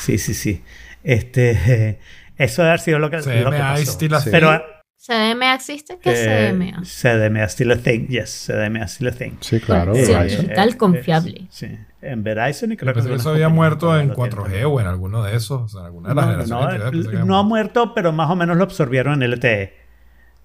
Sí, 0.00 0.18
sí, 0.18 0.34
sí. 0.34 0.62
Este, 1.04 2.00
eso 2.36 2.62
debe 2.62 2.70
haber 2.70 2.80
sido 2.80 2.98
lo 2.98 3.10
que, 3.10 3.18
lo 3.18 3.22
que 3.24 3.30
CMA 3.42 3.74
pasó. 3.74 4.28
a. 4.28 4.30
Pero 4.30 4.62
¿CDMA 5.04 5.54
existe? 5.56 5.98
¿Qué 6.00 6.12
es 6.12 6.20
eh, 6.20 6.52
CDMA? 6.52 6.84
CDMA 6.84 7.44
still 7.48 7.72
a 7.72 7.76
thing. 7.76 8.06
Yes, 8.06 8.46
CDMA 8.46 8.84
still 8.86 9.08
a 9.08 9.10
thing. 9.10 9.32
Sí, 9.40 9.58
claro. 9.58 9.96
Sí. 9.96 10.12
Total 10.46 10.76
confiable. 10.76 11.46
Sí. 11.50 11.76
En 12.00 12.22
Verizon 12.22 12.70
y 12.70 12.76
creo 12.76 12.92
que 12.94 13.00
pensé 13.00 13.08
que 13.08 13.14
eso 13.16 13.30
algunas 13.30 13.34
había 13.34 13.48
muerto 13.48 13.98
en 13.98 14.08
lo 14.08 14.14
tienen 14.14 14.30
4G 14.32 14.42
también. 14.44 14.64
o 14.66 14.80
en 14.80 14.86
alguno 14.86 15.22
de 15.24 15.34
esos. 15.36 15.60
O 15.62 15.68
sea, 15.68 15.80
en 15.80 15.86
alguna 15.86 16.08
de 16.10 16.14
las 16.14 16.48
No, 16.48 16.60
generaciones 16.68 17.04
no, 17.06 17.10
que 17.10 17.16
ha 17.16 17.42
muerto. 17.42 17.94
pero 17.94 18.12
más 18.12 18.30
o 18.30 18.36
menos 18.36 18.56
lo 18.56 18.62
absorbieron 18.62 19.20
en 19.24 19.30
LTE. 19.32 19.72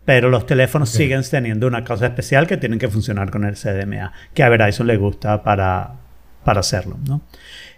Pero 0.05 0.29
los 0.29 0.45
teléfonos 0.47 0.89
siguen 0.89 1.21
teniendo 1.29 1.67
una 1.67 1.83
cosa 1.83 2.07
especial 2.07 2.47
que 2.47 2.57
tienen 2.57 2.79
que 2.79 2.87
funcionar 2.87 3.29
con 3.29 3.43
el 3.43 3.55
CDMA, 3.55 4.11
que 4.33 4.41
a 4.41 4.49
Verizon 4.49 4.87
le 4.87 4.97
gusta 4.97 5.43
para, 5.43 5.97
para 6.43 6.61
hacerlo, 6.61 6.97
¿no? 7.07 7.21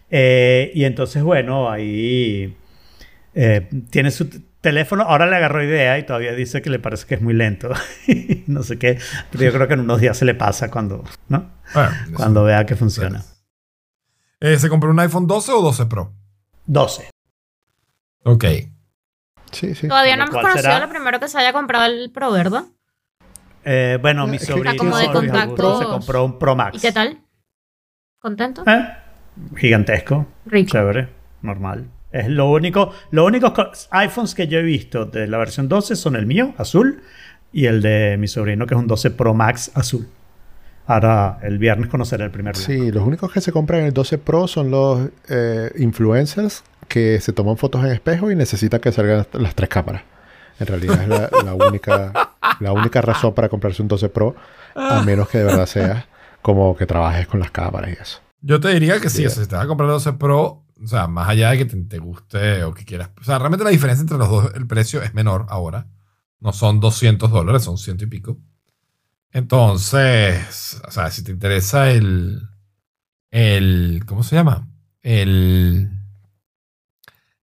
Eh, 0.09 0.71
y 0.75 0.85
entonces, 0.85 1.23
bueno, 1.23 1.69
ahí 1.69 2.55
eh, 3.33 3.67
tiene 3.89 4.11
su 4.11 4.29
teléfono, 4.61 5.03
ahora 5.03 5.25
le 5.25 5.35
agarró 5.35 5.63
idea 5.63 5.97
y 5.97 6.05
todavía 6.05 6.33
dice 6.33 6.61
que 6.61 6.69
le 6.69 6.79
parece 6.79 7.05
que 7.07 7.15
es 7.15 7.21
muy 7.21 7.33
lento. 7.33 7.69
no 8.47 8.63
sé 8.63 8.77
qué, 8.77 8.99
pero 9.31 9.43
yo 9.45 9.51
creo 9.53 9.67
que 9.67 9.73
en 9.75 9.81
unos 9.81 9.99
días 10.01 10.17
se 10.17 10.25
le 10.25 10.35
pasa 10.35 10.69
cuando, 10.69 11.03
¿no? 11.27 11.49
Bueno, 11.73 11.89
Cuando 12.15 12.43
vea 12.43 12.65
que 12.65 12.75
funciona. 12.75 13.23
Eh, 14.39 14.57
¿Se 14.57 14.69
compró 14.69 14.89
un 14.89 14.99
iPhone 14.99 15.27
12 15.27 15.51
o 15.51 15.61
12 15.61 15.85
Pro? 15.85 16.13
12. 16.65 17.09
Ok. 18.23 18.45
Sí, 19.51 19.75
sí. 19.75 19.87
Todavía 19.87 20.15
no 20.15 20.23
hemos 20.23 20.35
conocido 20.35 20.61
será- 20.61 20.79
lo 20.79 20.89
primero 20.89 21.19
que 21.19 21.27
se 21.27 21.37
haya 21.39 21.53
comprado 21.53 21.85
el 21.85 22.11
Pro, 22.11 22.31
¿verdad? 22.31 22.65
Eh, 23.65 23.97
bueno, 24.01 24.27
mi 24.27 24.39
sobrino 24.39 24.75
como 24.77 24.97
de 24.97 25.05
Augusto, 25.05 25.79
se 25.79 25.85
compró 25.85 26.25
un 26.25 26.39
Pro 26.39 26.55
Max. 26.55 26.77
¿Y 26.77 26.79
qué 26.79 26.91
tal? 26.91 27.19
¿Contento? 28.19 28.63
¿Eh? 28.65 28.87
Gigantesco. 29.57 30.27
Rico. 30.45 30.71
Chévere. 30.71 31.09
Normal. 31.41 31.89
Es 32.11 32.27
lo 32.27 32.49
único. 32.51 32.91
Los 33.11 33.25
únicos 33.27 33.51
co- 33.51 33.69
iPhones 33.91 34.33
que 34.35 34.47
yo 34.47 34.59
he 34.59 34.63
visto 34.63 35.05
de 35.05 35.27
la 35.27 35.37
versión 35.37 35.67
12 35.69 35.95
son 35.95 36.15
el 36.15 36.25
mío, 36.25 36.53
azul, 36.57 37.01
y 37.51 37.65
el 37.65 37.81
de 37.81 38.17
mi 38.17 38.27
sobrino, 38.27 38.65
que 38.65 38.73
es 38.73 38.79
un 38.79 38.87
12 38.87 39.11
Pro 39.11 39.33
Max 39.33 39.71
azul. 39.75 40.07
Ahora, 40.87 41.37
el 41.43 41.59
viernes 41.59 41.87
conoceré 41.89 42.23
el 42.23 42.31
primer 42.31 42.55
blanco. 42.55 42.65
Sí, 42.71 42.91
los 42.91 43.05
únicos 43.05 43.31
que 43.31 43.41
se 43.41 43.51
compran 43.51 43.81
en 43.81 43.87
el 43.87 43.93
12 43.93 44.17
Pro 44.17 44.47
son 44.47 44.71
los 44.71 45.09
eh, 45.29 45.71
influencers 45.77 46.63
que 46.87 47.19
se 47.21 47.31
toman 47.31 47.57
fotos 47.57 47.83
en 47.85 47.91
espejo 47.91 48.31
y 48.31 48.35
necesitan 48.35 48.79
que 48.79 48.91
salgan 48.91 49.27
las, 49.33 49.53
tres 49.55 49.69
cámaras. 49.69 50.01
En 50.59 50.65
realidad 50.65 51.01
es 51.03 51.07
la, 51.07 51.29
la 51.45 51.53
única, 51.53 52.11
la 52.59 52.71
única 52.71 53.01
razón 53.01 53.35
para 53.35 53.49
comprarse 53.49 53.83
un 53.83 53.87
12 53.87 54.09
Pro, 54.09 54.35
a 54.75 55.03
menos 55.03 55.29
que 55.29 55.37
de 55.37 55.43
verdad 55.43 55.67
sea 55.67 56.07
como 56.41 56.75
que 56.75 56.87
trabajes 56.87 57.27
con 57.27 57.39
las 57.39 57.51
cámaras 57.51 57.91
y 57.91 58.01
eso. 58.01 58.19
Yo 58.41 58.59
te 58.59 58.69
diría 58.69 58.99
que 58.99 59.09
sí, 59.11 59.21
sea, 59.21 59.29
si 59.29 59.47
te 59.47 59.55
vas 59.55 59.65
a 59.65 59.67
comprar 59.67 59.87
el 59.89 59.93
12 59.93 60.13
Pro, 60.13 60.63
o 60.81 60.87
sea, 60.87 61.07
más 61.07 61.29
allá 61.29 61.51
de 61.51 61.57
que 61.57 61.65
te, 61.65 61.77
te 61.83 61.99
guste 61.99 62.63
o 62.63 62.73
que 62.73 62.85
quieras. 62.85 63.11
O 63.19 63.23
sea, 63.23 63.37
realmente 63.39 63.63
la 63.63 63.71
diferencia 63.71 64.01
entre 64.01 64.17
los 64.17 64.29
dos, 64.29 64.51
el 64.55 64.67
precio 64.67 65.01
es 65.01 65.13
menor 65.13 65.45
ahora. 65.49 65.87
No 66.39 66.53
son 66.53 66.79
200 66.79 67.29
dólares, 67.29 67.63
son 67.63 67.77
ciento 67.77 68.05
y 68.05 68.07
pico. 68.07 68.37
Entonces, 69.31 70.81
o 70.87 70.91
sea, 70.91 71.11
si 71.11 71.23
te 71.23 71.31
interesa 71.31 71.91
el. 71.91 72.41
el 73.31 74.03
¿Cómo 74.05 74.23
se 74.23 74.35
llama? 74.35 74.67
El. 75.01 75.91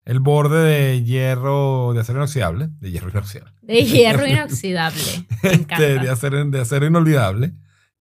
El 0.05 0.21
borde 0.21 0.63
de 0.63 1.03
hierro, 1.03 1.93
de 1.93 2.01
acero 2.01 2.21
inoxidable. 2.21 2.69
De 2.79 2.91
hierro 2.93 3.11
inoxidable. 3.11 3.53
De 3.63 3.85
hierro 3.85 4.27
inoxidable. 4.29 5.27
Me 5.43 5.53
encanta. 5.53 5.87
Este, 5.87 5.99
de, 5.99 6.11
acero, 6.11 6.45
de 6.45 6.61
acero 6.61 6.87
inolvidable. 6.87 7.53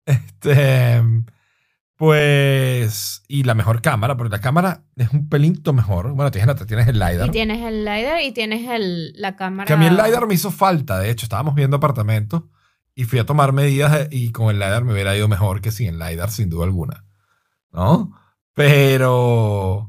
Este. 0.05 1.03
Pues. 2.05 3.23
Y 3.29 3.45
la 3.45 3.55
mejor 3.55 3.81
cámara, 3.81 4.15
porque 4.19 4.31
la 4.31 4.41
cámara 4.43 4.83
es 4.97 5.09
un 5.11 5.31
pelito 5.31 5.73
mejor. 5.73 6.13
Bueno, 6.13 6.31
tienes, 6.31 6.55
tienes 6.67 6.87
el 6.87 6.99
LiDAR. 6.99 7.29
Y 7.29 7.31
tienes 7.31 7.65
el 7.65 7.83
LiDAR 7.83 8.21
y 8.21 8.33
tienes 8.33 8.69
el, 8.71 9.15
la 9.15 9.37
cámara. 9.37 9.67
Que 9.67 9.73
a 9.73 9.77
mí 9.79 9.87
el 9.87 9.97
LiDAR 9.97 10.27
me 10.27 10.35
hizo 10.35 10.51
falta. 10.51 10.99
De 10.99 11.09
hecho, 11.09 11.25
estábamos 11.25 11.55
viendo 11.55 11.79
apartamentos 11.79 12.43
y 12.95 13.05
fui 13.05 13.19
a 13.19 13.25
tomar 13.25 13.55
medidas 13.55 14.09
y 14.11 14.33
con 14.33 14.51
el 14.51 14.59
LiDAR 14.59 14.85
me 14.85 14.93
hubiera 14.93 15.17
ido 15.17 15.29
mejor 15.29 15.63
que 15.63 15.73
sin 15.73 15.89
el 15.89 15.99
LiDAR, 15.99 16.31
sin 16.31 16.51
duda 16.51 16.65
alguna. 16.65 17.07
¿No? 17.73 18.13
Pero. 18.53 19.89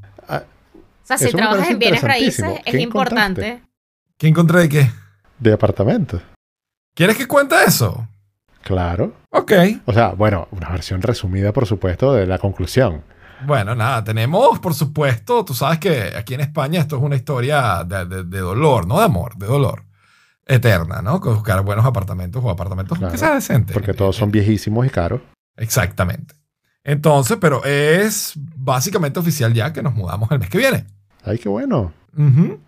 sea, 1.02 1.18
si 1.18 1.30
trabajas 1.32 1.68
en 1.68 1.78
bienes 1.78 2.02
raíces, 2.02 2.46
es 2.64 2.72
¿Qué 2.72 2.80
importante. 2.80 3.62
¿Qué 4.16 4.26
encontré 4.26 4.60
de 4.60 4.68
qué? 4.70 4.90
De 5.38 5.52
apartamentos. 5.52 6.22
¿Quieres 6.94 7.18
que 7.18 7.28
cuente 7.28 7.54
eso? 7.66 8.08
Claro. 8.66 9.12
Ok. 9.30 9.52
O 9.84 9.92
sea, 9.92 10.08
bueno, 10.08 10.48
una 10.50 10.70
versión 10.70 11.00
resumida, 11.00 11.52
por 11.52 11.66
supuesto, 11.66 12.12
de 12.14 12.26
la 12.26 12.38
conclusión. 12.38 13.02
Bueno, 13.46 13.76
nada, 13.76 14.02
tenemos, 14.02 14.58
por 14.58 14.74
supuesto, 14.74 15.44
tú 15.44 15.54
sabes 15.54 15.78
que 15.78 16.12
aquí 16.16 16.34
en 16.34 16.40
España 16.40 16.80
esto 16.80 16.96
es 16.96 17.02
una 17.02 17.14
historia 17.14 17.84
de, 17.84 18.06
de- 18.06 18.24
de 18.24 18.38
dolor, 18.40 18.86
no 18.88 18.98
de 18.98 19.04
amor, 19.04 19.36
de 19.36 19.46
dolor. 19.46 19.84
Eterna, 20.48 21.00
¿no? 21.02 21.20
Con 21.20 21.34
buscar 21.34 21.62
buenos 21.62 21.84
apartamentos 21.84 22.42
o 22.44 22.50
apartamentos 22.50 22.98
Claro, 22.98 23.12
que 23.12 23.18
sean 23.18 23.34
decentes. 23.34 23.74
Porque 23.74 23.94
todos 23.94 24.16
son 24.16 24.30
viejísimos 24.32 24.84
y 24.86 24.90
caros. 24.90 25.20
Exactamente. 25.56 26.34
Entonces, 26.84 27.36
pero 27.40 27.64
es 27.64 28.32
básicamente 28.56 29.18
oficial 29.20 29.52
ya 29.54 29.72
que 29.72 29.82
nos 29.82 29.94
mudamos 29.94 30.30
el 30.32 30.38
mes 30.40 30.48
que 30.48 30.58
viene. 30.58 30.86
Ay, 31.24 31.38
qué 31.38 31.48
bueno. 31.48 31.92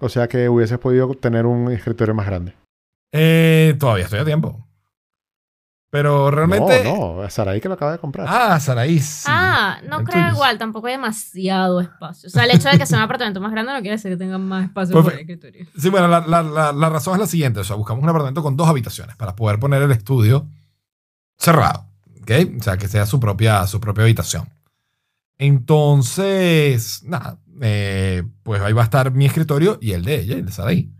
O 0.00 0.08
sea 0.08 0.28
que 0.28 0.48
hubieses 0.48 0.78
podido 0.78 1.08
tener 1.14 1.46
un 1.46 1.72
escritorio 1.72 2.14
más 2.14 2.26
grande. 2.26 2.54
Eh, 3.12 3.74
todavía 3.80 4.04
estoy 4.04 4.18
a 4.20 4.24
tiempo. 4.24 4.66
Pero 5.90 6.30
realmente. 6.30 6.84
No, 6.84 7.14
no, 7.16 7.22
a 7.22 7.30
Saraí 7.30 7.60
que 7.62 7.68
lo 7.68 7.74
acaba 7.74 7.92
de 7.92 7.98
comprar. 7.98 8.26
Ah, 8.28 8.60
Saraí. 8.60 9.00
sí. 9.00 9.24
Ah, 9.26 9.78
no 9.88 10.04
creo 10.04 10.22
tuyo. 10.24 10.34
igual, 10.34 10.58
tampoco 10.58 10.86
hay 10.86 10.92
demasiado 10.94 11.80
espacio. 11.80 12.26
O 12.26 12.30
sea, 12.30 12.44
el 12.44 12.50
hecho 12.50 12.68
de 12.68 12.78
que 12.78 12.84
sea 12.84 12.98
un 12.98 13.04
apartamento 13.04 13.40
más 13.40 13.50
grande 13.52 13.72
no 13.72 13.80
quiere 13.80 13.96
decir 13.96 14.10
que 14.10 14.18
tengan 14.18 14.46
más 14.46 14.64
espacio 14.66 14.92
Pues, 14.92 15.04
para 15.04 15.16
el 15.16 15.20
escritorio. 15.22 15.66
Sí, 15.78 15.88
bueno, 15.88 16.06
la, 16.08 16.20
la- 16.26 16.42
la- 16.42 16.72
la 16.72 16.88
razón 16.90 17.14
es 17.14 17.20
la 17.20 17.26
siguiente. 17.26 17.60
O 17.60 17.64
sea, 17.64 17.76
buscamos 17.76 18.02
un 18.02 18.08
apartamento 18.10 18.42
con 18.42 18.54
dos 18.54 18.68
habitaciones 18.68 19.16
para 19.16 19.34
poder 19.34 19.58
poner 19.58 19.80
el 19.80 19.90
estudio 19.92 20.46
cerrado. 21.38 21.86
¿Ok? 22.20 22.32
O 22.60 22.62
sea, 22.62 22.76
que 22.76 22.86
sea 22.88 23.06
su 23.06 23.18
propia, 23.18 23.66
su 23.66 23.80
propia 23.80 24.04
habitación. 24.04 24.46
Entonces, 25.38 27.02
nada, 27.04 27.38
eh, 27.62 28.22
pues 28.42 28.60
ahí 28.60 28.72
va 28.74 28.82
a 28.82 28.84
estar 28.84 29.10
mi 29.12 29.24
escritorio 29.24 29.78
y 29.80 29.92
el 29.92 30.04
de 30.04 30.20
ella, 30.20 30.36
el 30.36 30.44
de 30.46 30.52
Saraí. 30.52 30.92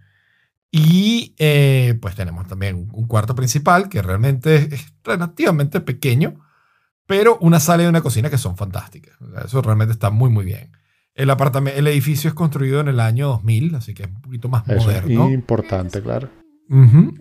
Y 0.70 1.34
eh, 1.38 1.98
pues 2.00 2.14
tenemos 2.14 2.46
también 2.46 2.88
un, 2.92 3.06
cuarto 3.06 3.34
principal 3.34 3.88
que 3.88 4.02
realmente 4.02 4.74
es, 4.74 4.92
relativamente 5.02 5.80
pequeño, 5.80 6.40
pero 7.06 7.38
una 7.40 7.58
sala 7.58 7.84
y 7.84 7.86
una 7.86 8.02
cocina 8.02 8.28
que 8.28 8.36
son 8.38 8.56
fantásticas. 8.56 9.16
Eso 9.44 9.62
realmente 9.62 9.92
está 9.92 10.10
muy, 10.10 10.28
muy 10.30 10.44
bien. 10.44 10.72
El, 11.14 11.30
apartamento, 11.30 11.78
el 11.78 11.86
edificio 11.86 12.28
es 12.28 12.34
construido 12.34 12.80
en 12.80 12.88
el 12.88 13.00
año 13.00 13.28
2000, 13.28 13.74
así 13.76 13.94
que 13.94 14.02
es 14.04 14.08
un 14.08 14.20
poquito 14.20 14.48
más 14.48 14.68
Eso 14.68 14.86
moderno. 14.86 15.26
es 15.28 15.32
importante, 15.34 16.02
claro. 16.02 16.28
Ujú. 16.68 17.14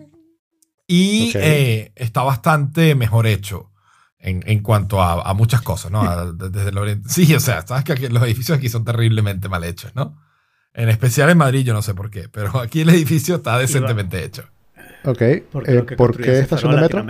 Y 0.86 1.30
Ok. 1.30 1.36
eh, 1.38 1.92
está 1.96 2.22
bastante 2.22 2.94
mejor 2.94 3.26
hecho 3.26 3.72
en, 4.18 4.42
en 4.46 4.60
cuanto 4.62 5.02
a, 5.02 5.22
a 5.28 5.34
muchas 5.34 5.62
cosas, 5.62 5.90
¿no? 5.90 6.02
A- 6.02 6.32
desde 6.32 6.68
el 6.68 6.76
orient- 6.76 7.06
Sí, 7.08 7.34
o 7.34 7.40
sea, 7.40 7.66
sabes 7.66 7.84
que 7.84 7.92
aquí- 7.94 8.08
los 8.08 8.22
edificios 8.22 8.58
aquí 8.58 8.68
son 8.68 8.84
terriblemente 8.84 9.48
mal 9.48 9.64
hechos, 9.64 9.94
¿no? 9.94 10.18
En 10.78 10.88
especial 10.88 11.28
en 11.28 11.38
Madrid, 11.38 11.64
yo 11.64 11.74
no 11.74 11.82
sé 11.82 11.92
por 11.92 12.08
qué, 12.08 12.28
pero 12.28 12.60
aquí 12.60 12.82
el 12.82 12.90
edificio 12.90 13.34
está 13.34 13.58
decentemente 13.58 14.22
hecho. 14.22 14.44
Ok. 15.04 15.22
Porque 15.50 15.76
eh, 15.76 15.82
¿Por 15.82 16.16
qué 16.16 16.38
estación 16.38 16.70
de 16.70 16.78
a 16.78 16.80
metro? 16.82 17.04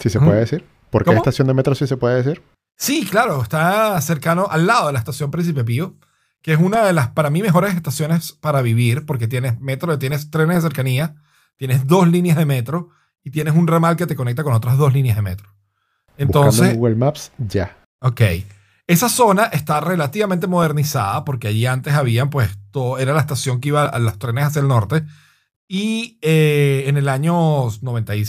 Sí 0.00 0.10
se 0.10 0.18
puede 0.18 0.40
decir. 0.40 0.64
¿Por 0.90 1.04
qué 1.04 1.10
¿Cómo? 1.10 1.18
estación 1.18 1.46
de 1.46 1.54
metro 1.54 1.76
sí 1.76 1.86
se 1.86 1.96
puede 1.96 2.16
decir? 2.16 2.42
Sí, 2.76 3.06
claro, 3.08 3.40
está 3.40 4.00
cercano 4.00 4.48
al 4.50 4.66
lado 4.66 4.88
de 4.88 4.94
la 4.94 4.98
estación 4.98 5.30
Príncipe 5.30 5.62
Pío, 5.62 5.94
que 6.42 6.52
es 6.52 6.58
una 6.58 6.84
de 6.84 6.92
las, 6.92 7.10
para 7.10 7.30
mí, 7.30 7.40
mejores 7.40 7.76
estaciones 7.76 8.32
para 8.32 8.62
vivir, 8.62 9.06
porque 9.06 9.28
tienes 9.28 9.60
metro, 9.60 9.96
tienes 10.00 10.32
trenes 10.32 10.56
de 10.56 10.62
cercanía, 10.62 11.14
tienes 11.56 11.86
dos 11.86 12.08
líneas 12.08 12.36
de 12.36 12.46
metro 12.46 12.88
y 13.22 13.30
tienes 13.30 13.54
un 13.54 13.68
ramal 13.68 13.94
que 13.94 14.08
te 14.08 14.16
conecta 14.16 14.42
con 14.42 14.54
otras 14.54 14.76
dos 14.76 14.92
líneas 14.92 15.14
de 15.14 15.22
metro. 15.22 15.54
Buscando 16.16 16.48
Entonces, 16.48 16.70
en 16.70 16.76
Google 16.78 16.96
Maps, 16.96 17.30
ya. 17.38 17.78
Ok. 18.00 18.22
Esa 18.88 19.08
zona 19.08 19.44
está 19.44 19.80
relativamente 19.80 20.48
modernizada 20.48 21.24
porque 21.24 21.46
allí 21.46 21.66
antes 21.66 21.94
habían, 21.94 22.30
pues, 22.30 22.58
era 22.98 23.12
la 23.14 23.20
estación 23.20 23.60
que 23.60 23.68
iba 23.68 23.84
a 23.86 23.98
los 23.98 24.18
trenes 24.18 24.44
hacia 24.44 24.60
el 24.60 24.68
norte. 24.68 25.04
Y 25.66 26.18
eh, 26.22 26.84
en 26.86 26.96
el 26.96 27.08
año 27.08 27.68
90, 27.82 28.16
y- 28.16 28.24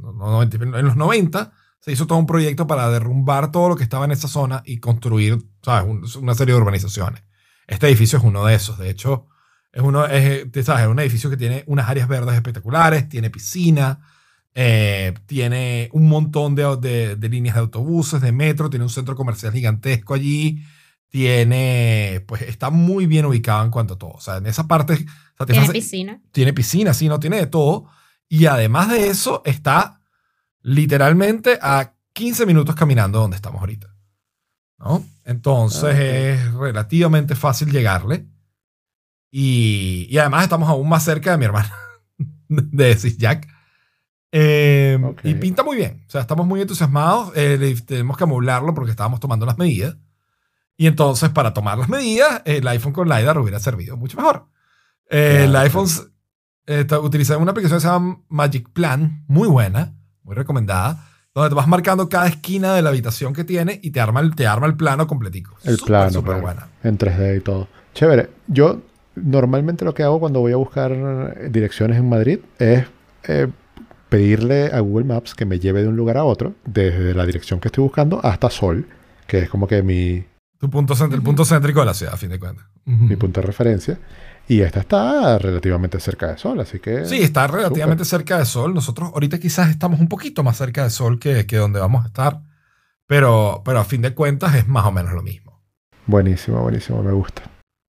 no, 0.00 0.12
no, 0.12 0.26
90, 0.32 0.56
en 0.56 0.86
los 0.86 0.96
90 0.96 1.52
se 1.80 1.92
hizo 1.92 2.06
todo 2.06 2.18
un 2.18 2.26
proyecto 2.26 2.66
para 2.66 2.90
derrumbar 2.90 3.52
todo 3.52 3.68
lo 3.70 3.76
que 3.76 3.84
estaba 3.84 4.04
en 4.04 4.10
esa 4.12 4.28
zona 4.28 4.62
y 4.66 4.78
construir, 4.80 5.38
¿sabes? 5.62 5.88
Un- 5.88 6.22
una 6.22 6.34
serie 6.34 6.54
de 6.54 6.60
urbanizaciones. 6.60 7.22
Este 7.66 7.86
edificio 7.86 8.18
es 8.18 8.24
uno 8.24 8.44
de 8.44 8.54
esos. 8.54 8.76
De 8.78 8.90
hecho, 8.90 9.28
es, 9.72 9.80
uno, 9.82 10.04
es, 10.06 10.44
eh, 10.52 10.62
¿sabes? 10.64 10.82
es 10.82 10.88
un 10.88 10.98
edificio 10.98 11.30
que 11.30 11.36
tiene 11.36 11.62
unas 11.68 11.88
áreas 11.88 12.08
verdes 12.08 12.34
espectaculares, 12.34 13.08
tiene 13.08 13.30
piscina, 13.30 14.00
eh, 14.54 15.14
tiene 15.26 15.88
un 15.92 16.08
montón 16.08 16.56
de, 16.56 16.76
de- 16.76 17.16
de 17.16 17.28
líneas 17.28 17.54
de 17.54 17.60
autobuses, 17.60 18.20
de 18.20 18.32
metro, 18.32 18.68
tiene 18.68 18.84
un 18.84 18.90
centro 18.90 19.14
comercial 19.14 19.52
gigantesco 19.52 20.12
allí, 20.14 20.64
tiene, 21.10 22.24
pues 22.26 22.42
está 22.42 22.70
muy 22.70 23.04
bien 23.06 23.26
ubicado 23.26 23.64
en 23.64 23.70
cuanto 23.70 23.94
a 23.94 23.98
todo. 23.98 24.10
O 24.12 24.20
sea, 24.20 24.36
en 24.38 24.46
esa 24.46 24.66
parte, 24.66 24.94
o 24.94 24.96
sea, 25.36 25.46
Tiene 25.46 25.62
hace- 25.62 25.72
piscina. 25.72 26.20
tiene 26.32 26.52
piscina, 26.52 26.94
sí, 26.94 27.08
no 27.08 27.20
tiene 27.20 27.36
de 27.36 27.46
todo. 27.46 27.86
Y 28.28 28.46
además 28.46 28.88
de 28.90 29.08
eso, 29.08 29.42
está 29.44 30.00
literalmente 30.62 31.58
a 31.60 31.94
15 32.12 32.46
minutos 32.46 32.74
caminando 32.74 33.18
donde 33.20 33.36
estamos 33.36 33.60
ahorita. 33.60 33.88
¿No? 34.78 35.04
Entonces 35.24 35.82
Ah, 35.84 35.88
ok. 35.90 35.98
es 35.98 36.54
relativamente 36.54 37.34
fácil 37.34 37.70
llegarle. 37.70 38.26
Y, 39.30 40.06
y 40.10 40.18
además 40.18 40.44
estamos 40.44 40.68
aún 40.68 40.88
más 40.88 41.04
cerca 41.04 41.32
de 41.32 41.38
mi 41.38 41.44
hermana, 41.44 41.72
de 42.48 42.96
Sis 42.96 43.16
Jack. 43.18 43.46
Eh, 44.32 44.98
Ok. 45.02 45.20
Y 45.24 45.34
pinta 45.34 45.62
muy 45.64 45.76
bien. 45.76 46.04
O 46.06 46.10
sea, 46.10 46.20
estamos 46.22 46.46
muy 46.46 46.60
entusiasmados. 46.60 47.32
Eh, 47.36 47.76
tenemos 47.86 48.16
que 48.16 48.24
amoblarlo 48.24 48.74
porque 48.74 48.90
estábamos 48.92 49.20
tomando 49.20 49.44
las 49.46 49.58
medidas. 49.58 49.96
Y 50.80 50.86
entonces, 50.86 51.28
para 51.28 51.52
tomar 51.52 51.76
las 51.76 51.90
medidas, 51.90 52.40
el 52.46 52.66
iPhone 52.66 52.94
con 52.94 53.06
LiDAR 53.06 53.36
hubiera 53.36 53.60
servido 53.60 53.98
mucho 53.98 54.16
mejor. 54.16 54.46
Eh, 55.10 55.42
el 55.44 55.54
iPhone 55.56 55.86
eh, 56.66 56.80
está- 56.80 57.00
utiliza 57.00 57.36
una 57.36 57.50
aplicación 57.50 57.76
que 57.76 57.82
se 57.82 57.86
llama 57.88 58.20
Magic 58.30 58.70
Plan, 58.72 59.22
muy 59.28 59.46
buena, 59.46 59.92
muy 60.22 60.34
recomendada, 60.34 61.06
donde 61.34 61.50
te 61.50 61.54
vas 61.54 61.68
marcando 61.68 62.08
cada 62.08 62.28
esquina 62.28 62.72
de 62.74 62.80
la 62.80 62.88
habitación 62.88 63.34
que 63.34 63.44
tiene 63.44 63.78
y 63.82 63.90
te 63.90 64.00
arma 64.00 64.20
el, 64.20 64.34
te 64.34 64.46
arma 64.46 64.66
el 64.68 64.74
plano 64.78 65.06
completico. 65.06 65.54
El 65.64 65.76
plano, 65.76 66.10
súper 66.12 66.40
claro. 66.40 66.42
buena. 66.42 66.68
En 66.82 66.96
3D 66.96 67.36
y 67.36 67.40
todo. 67.42 67.68
Chévere. 67.92 68.30
Yo 68.46 68.80
normalmente 69.16 69.84
lo 69.84 69.92
que 69.92 70.02
hago 70.02 70.18
cuando 70.18 70.40
voy 70.40 70.52
a 70.52 70.56
buscar 70.56 71.50
direcciones 71.50 71.98
en 71.98 72.08
Madrid 72.08 72.38
es 72.58 72.86
eh, 73.24 73.48
pedirle 74.08 74.68
a 74.72 74.80
Google 74.80 75.04
Maps 75.04 75.34
que 75.34 75.44
me 75.44 75.58
lleve 75.58 75.82
de 75.82 75.88
un 75.88 75.96
lugar 75.96 76.16
a 76.16 76.24
otro, 76.24 76.54
desde 76.64 77.12
la 77.12 77.26
dirección 77.26 77.60
que 77.60 77.68
estoy 77.68 77.82
buscando 77.84 78.18
hasta 78.24 78.48
Sol, 78.48 78.86
que 79.26 79.40
es 79.40 79.50
como 79.50 79.68
que 79.68 79.82
mi, 79.82 80.24
Tu 80.60 80.68
punto, 80.68 80.94
cent- 80.94 81.14
el 81.14 81.22
punto 81.22 81.44
céntrico 81.44 81.80
de 81.80 81.86
la 81.86 81.94
ciudad, 81.94 82.12
a 82.14 82.16
fin 82.18 82.28
de 82.28 82.38
cuentas. 82.38 82.66
mi 82.84 83.16
punto 83.16 83.40
de 83.40 83.46
referencia. 83.46 83.98
Y 84.46 84.60
esta 84.60 84.80
está 84.80 85.38
relativamente 85.38 85.98
cerca 86.00 86.26
de 86.28 86.36
Sol, 86.36 86.60
así 86.60 86.80
que... 86.80 87.06
Sí, 87.06 87.22
está 87.22 87.46
relativamente 87.46 88.04
cerca 88.04 88.36
de 88.38 88.44
Sol. 88.44 88.74
Nosotros 88.74 89.10
ahorita 89.14 89.38
quizás 89.38 89.70
estamos 89.70 90.00
un 90.00 90.08
poquito 90.08 90.42
más 90.42 90.56
cerca 90.58 90.82
de 90.84 90.90
Sol 90.90 91.18
que, 91.18 91.46
que 91.46 91.56
donde 91.56 91.80
vamos 91.80 92.04
a 92.04 92.08
estar. 92.08 92.42
Pero, 93.06 93.62
pero 93.64 93.78
a 93.80 93.84
fin 93.84 94.02
de 94.02 94.12
cuentas 94.14 94.54
es 94.54 94.68
más 94.68 94.84
o 94.84 94.92
menos 94.92 95.12
lo 95.12 95.22
mismo. 95.22 95.62
Buenísimo, 96.06 96.60
buenísimo, 96.60 97.02
me 97.02 97.12
gusta. 97.12 97.42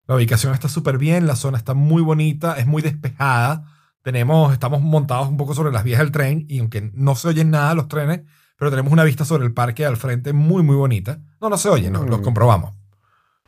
La 0.07 0.15
ubicación 0.15 0.53
está 0.53 0.69
súper 0.69 0.97
bien, 0.97 1.27
la 1.27 1.35
zona 1.35 1.57
está 1.57 1.73
muy 1.73 2.01
bonita, 2.01 2.53
es 2.57 2.67
muy 2.67 2.81
despejada. 2.81 3.65
Tenemos, 4.03 4.53
estamos 4.53 4.81
montados 4.81 5.27
un 5.29 5.37
poco 5.37 5.53
sobre 5.55 5.71
las 5.71 5.83
vías 5.83 5.99
del 5.99 6.11
tren 6.11 6.45
y 6.47 6.59
aunque 6.59 6.91
no 6.93 7.15
se 7.15 7.27
oyen 7.27 7.49
nada 7.51 7.73
los 7.75 7.87
trenes, 7.87 8.21
pero 8.61 8.69
tenemos 8.69 8.93
una 8.93 9.03
vista 9.03 9.25
sobre 9.25 9.43
el 9.43 9.53
parque 9.55 9.87
al 9.87 9.97
frente 9.97 10.33
muy, 10.33 10.61
muy 10.61 10.75
bonita. 10.75 11.17
No, 11.41 11.49
no 11.49 11.57
se 11.57 11.67
oye, 11.67 11.89
no, 11.89 12.03
lo 12.03 12.19
Mm. 12.19 12.21
comprobamos. 12.21 12.75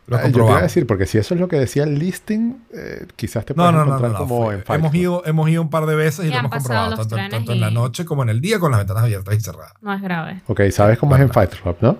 Lo 0.07 0.17
Ah, 0.17 0.25
Yo 0.25 0.31
te 0.33 0.39
iba 0.39 0.57
a 0.57 0.61
decir, 0.63 0.87
porque 0.87 1.05
si 1.05 1.19
eso 1.19 1.35
es 1.35 1.39
lo 1.39 1.47
que 1.47 1.55
decía 1.57 1.83
el 1.83 1.99
listing, 1.99 2.65
eh, 2.73 3.05
quizás 3.15 3.45
te 3.45 3.53
No, 3.53 3.57
puedes 3.57 3.73
no, 3.73 3.77
no, 3.79 3.85
no, 3.85 3.91
encontrar 3.97 4.11
no, 4.13 4.17
como 4.17 4.51
en 4.51 4.63
Fight 4.63 4.79
hemos, 4.79 4.89
Club. 4.91 5.01
ido, 5.01 5.21
hemos 5.27 5.49
ido 5.51 5.61
un 5.61 5.69
par 5.69 5.85
de 5.85 5.95
veces 5.95 6.25
y 6.25 6.29
Y 6.29 6.31
lo 6.31 6.39
hemos 6.39 6.51
comprobado, 6.51 6.95
tanto, 7.07 7.51
en 7.53 7.61
la 7.61 7.69
noche 7.69 8.05
como 8.05 8.23
en 8.23 8.29
el 8.29 8.41
día 8.41 8.57
con 8.57 8.71
las 8.71 8.79
ventanas 8.79 9.03
abiertas 9.03 9.35
y 9.35 9.39
cerradas. 9.41 9.73
No 9.81 9.93
es 9.93 10.01
grave. 10.01 10.41
Ok, 10.47 10.61
sabes 10.71 10.97
cómo 10.97 11.15
es 11.15 11.21
en. 11.21 11.29
Fight 11.31 11.51
Club, 11.61 11.77
¿no? 11.81 11.97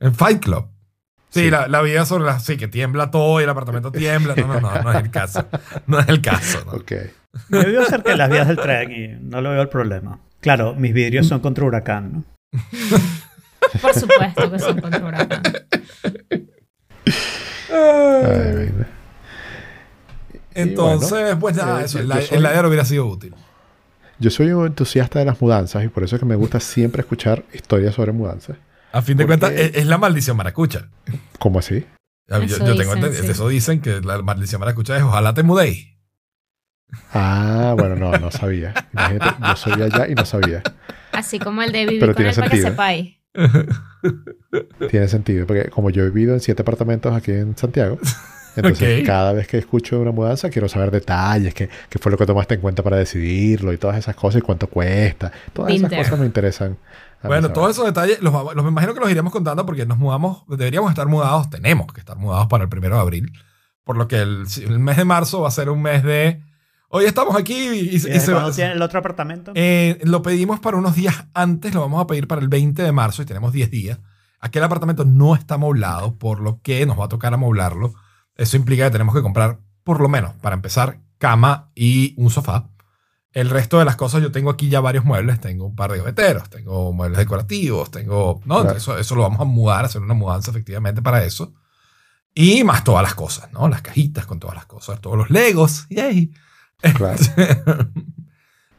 En 0.00 0.14
Fight 0.14 0.42
Club. 0.42 0.68
Sí, 1.28 1.42
Sí. 1.42 1.50
La, 1.50 1.68
la 1.68 1.82
vida 1.82 2.06
sobre 2.06 2.24
la... 2.24 2.40
Sí, 2.40 2.56
que 2.56 2.66
tiembla 2.66 3.10
todo 3.12 3.38
y 3.40 3.44
el 3.44 3.50
apartamento 3.50 3.92
tiembla. 3.92 4.34
No, 4.36 4.46
no, 4.46 4.60
no, 4.60 4.82
no 4.82 4.90
es 4.92 4.96
el 5.04 5.10
caso. 5.10 5.44
No 5.86 6.00
es 6.00 6.08
el 6.08 6.22
caso. 6.22 6.64
¿no? 6.64 6.72
Ok. 6.72 6.92
Yo 7.50 7.64
vivo 7.66 7.84
cerca 7.84 8.10
de 8.12 8.16
las 8.16 8.30
vías 8.30 8.48
del 8.48 8.56
tren 8.56 8.90
y 8.90 9.08
no 9.20 9.40
le 9.42 9.50
veo 9.50 9.62
el 9.62 9.68
problema. 9.68 10.18
Claro, 10.40 10.74
mis 10.74 10.92
vidrios 10.94 11.26
son 11.26 11.40
contra 11.40 11.64
huracán, 11.64 12.12
¿no? 12.12 12.24
Por 13.82 13.94
supuesto 13.94 14.50
que 14.50 14.58
son 14.58 14.80
contra 14.80 15.04
huracán. 15.06 15.42
Ay. 17.72 18.72
Entonces, 20.54 21.36
pues 21.38 21.56
nada, 21.56 21.82
eh, 21.82 21.84
eso, 21.84 21.98
yo- 22.02 22.12
el, 22.14 22.22
soy- 22.26 22.36
el 22.36 22.42
ladder 22.42 22.66
hubiera 22.66 22.84
sido 22.84 23.06
útil. 23.06 23.34
Yo 24.18 24.30
soy 24.30 24.50
un 24.52 24.66
entusiasta 24.66 25.18
de 25.18 25.24
las 25.24 25.40
mudanzas 25.40 25.84
y 25.84 25.88
por 25.88 26.02
eso 26.04 26.16
es 26.16 26.20
que 26.20 26.26
me 26.26 26.34
gusta 26.36 26.60
siempre 26.60 27.00
escuchar 27.00 27.44
historias 27.54 27.94
sobre 27.94 28.12
mudanzas. 28.12 28.56
A 28.92 29.00
fin 29.02 29.16
de 29.16 29.24
¿Por 29.24 29.28
cuentas, 29.38 29.52
es, 29.52 29.76
es 29.76 29.86
la 29.86 29.96
maldición 29.98 30.36
maracucha. 30.36 30.88
¿Cómo 31.38 31.60
así? 31.60 31.86
Yo, 32.28 32.36
Eso 32.38 32.66
yo 32.66 32.76
tengo 32.76 32.94
dicen, 32.96 33.12
sí. 33.24 33.30
Eso 33.30 33.48
dicen 33.48 33.80
que 33.80 34.00
la 34.00 34.20
maldición 34.20 34.60
maracucha 34.60 34.96
es 34.96 35.02
ojalá 35.02 35.32
te 35.32 35.42
mudéis. 35.42 35.89
Ah, 37.12 37.74
bueno, 37.78 37.96
no, 37.96 38.12
no 38.18 38.30
sabía. 38.30 38.72
Imagínate, 38.92 39.36
yo 39.46 39.56
soy 39.56 39.82
allá 39.82 40.08
y 40.08 40.14
no 40.14 40.24
sabía. 40.24 40.62
Así 41.12 41.38
como 41.38 41.62
el 41.62 41.72
de 41.72 41.86
vivir 41.86 42.00
Pero 42.00 42.14
con 42.14 42.16
tiene 42.16 42.30
él 42.30 42.36
para 42.36 42.50
que 42.50 42.56
sentido. 42.56 42.70
sepáis. 42.70 43.16
Tiene 44.90 45.08
sentido, 45.08 45.46
porque 45.46 45.68
como 45.70 45.90
yo 45.90 46.02
he 46.02 46.10
vivido 46.10 46.34
en 46.34 46.40
siete 46.40 46.62
apartamentos 46.62 47.14
aquí 47.14 47.32
en 47.32 47.56
Santiago, 47.56 47.98
entonces 48.56 49.06
cada 49.06 49.32
vez 49.32 49.46
que 49.46 49.58
escucho 49.58 50.00
una 50.00 50.10
mudanza 50.10 50.50
quiero 50.50 50.68
saber 50.68 50.90
detalles, 50.90 51.54
qué, 51.54 51.68
qué 51.88 51.98
fue 51.98 52.10
lo 52.10 52.18
que 52.18 52.26
tomaste 52.26 52.54
en 52.54 52.60
cuenta 52.60 52.82
para 52.82 52.96
decidirlo 52.96 53.72
y 53.72 53.78
todas 53.78 53.96
esas 53.96 54.16
cosas 54.16 54.40
y 54.40 54.42
cuánto 54.42 54.66
cuesta. 54.66 55.30
Todas 55.52 55.72
esas 55.72 55.92
cosas 55.92 56.18
me 56.18 56.26
interesan. 56.26 56.76
Bueno, 57.22 57.52
todos 57.52 57.72
esos 57.72 57.84
detalles 57.84 58.20
los, 58.22 58.32
los 58.54 58.64
me 58.64 58.70
imagino 58.70 58.94
que 58.94 59.00
los 59.00 59.10
iremos 59.10 59.32
contando 59.32 59.66
porque 59.66 59.84
nos 59.86 59.98
mudamos, 59.98 60.42
deberíamos 60.48 60.90
estar 60.90 61.06
mudados, 61.06 61.50
tenemos 61.50 61.92
que 61.92 62.00
estar 62.00 62.16
mudados 62.16 62.46
para 62.48 62.64
el 62.64 62.70
primero 62.70 62.96
de 62.96 63.02
abril. 63.02 63.32
Por 63.84 63.96
lo 63.96 64.08
que 64.08 64.20
el, 64.20 64.44
el 64.62 64.78
mes 64.78 64.96
de 64.96 65.04
marzo 65.04 65.42
va 65.42 65.48
a 65.48 65.52
ser 65.52 65.68
un 65.70 65.82
mes 65.82 66.02
de. 66.02 66.42
Hoy 66.92 67.04
estamos 67.04 67.36
aquí 67.36 67.54
y, 67.54 67.68
y- 67.68 67.70
y 67.70 67.96
¿Y 67.96 67.98
desde 67.98 68.20
se 68.20 68.32
va- 68.32 68.50
tiene 68.50 68.72
el 68.72 68.82
otro 68.82 68.98
apartamento? 68.98 69.52
Eh, 69.54 70.00
lo 70.02 70.22
pedimos 70.22 70.58
para 70.60 70.76
unos 70.76 70.96
días 70.96 71.26
antes, 71.34 71.72
lo 71.72 71.80
vamos 71.82 72.02
a 72.02 72.06
pedir 72.06 72.26
para 72.26 72.40
el 72.40 72.48
20 72.48 72.82
de 72.82 72.90
marzo 72.92 73.22
y 73.22 73.26
tenemos 73.26 73.52
10 73.52 73.70
días. 73.70 73.98
Aquel 74.40 74.62
apartamento 74.64 75.04
no 75.04 75.34
está 75.36 75.54
amoblado, 75.54 76.16
por 76.18 76.40
lo 76.40 76.60
que 76.62 76.84
nos 76.86 76.98
va 76.98 77.04
a 77.04 77.08
tocar 77.08 77.32
amoblarlo. 77.32 77.94
Eso 78.34 78.56
implica 78.56 78.84
que 78.86 78.90
tenemos 78.90 79.14
que 79.14 79.22
comprar, 79.22 79.60
por 79.84 80.00
lo 80.00 80.08
menos, 80.08 80.32
para 80.40 80.54
empezar, 80.56 80.98
cama 81.18 81.70
y 81.76 82.14
un 82.16 82.30
sofá. 82.30 82.68
El 83.32 83.50
resto 83.50 83.78
de 83.78 83.84
las 83.84 83.94
cosas, 83.94 84.20
yo 84.22 84.32
tengo 84.32 84.50
aquí 84.50 84.68
ya 84.68 84.80
varios 84.80 85.04
muebles. 85.04 85.38
Tengo 85.40 85.66
un 85.66 85.76
par 85.76 85.92
de 85.92 85.98
gaveteros, 85.98 86.50
tengo 86.50 86.92
muebles 86.92 87.18
decorativos, 87.18 87.90
tengo. 87.92 88.40
No, 88.44 88.62
Claro. 88.62 88.76
eso, 88.76 88.98
eso 88.98 89.14
lo 89.14 89.22
vamos 89.22 89.40
a 89.40 89.44
mudar, 89.44 89.84
hacer 89.84 90.02
una 90.02 90.14
mudanza 90.14 90.50
efectivamente 90.50 91.02
para 91.02 91.22
eso. 91.22 91.52
Y 92.34 92.64
más 92.64 92.82
todas 92.82 93.02
las 93.04 93.14
cosas, 93.14 93.52
¿no? 93.52 93.68
Las 93.68 93.82
cajitas 93.82 94.26
con 94.26 94.40
todas 94.40 94.56
las 94.56 94.66
cosas, 94.66 95.00
todos 95.00 95.16
los 95.18 95.30
legos. 95.30 95.86
¡Yay! 95.90 96.32
Claro. 96.94 97.18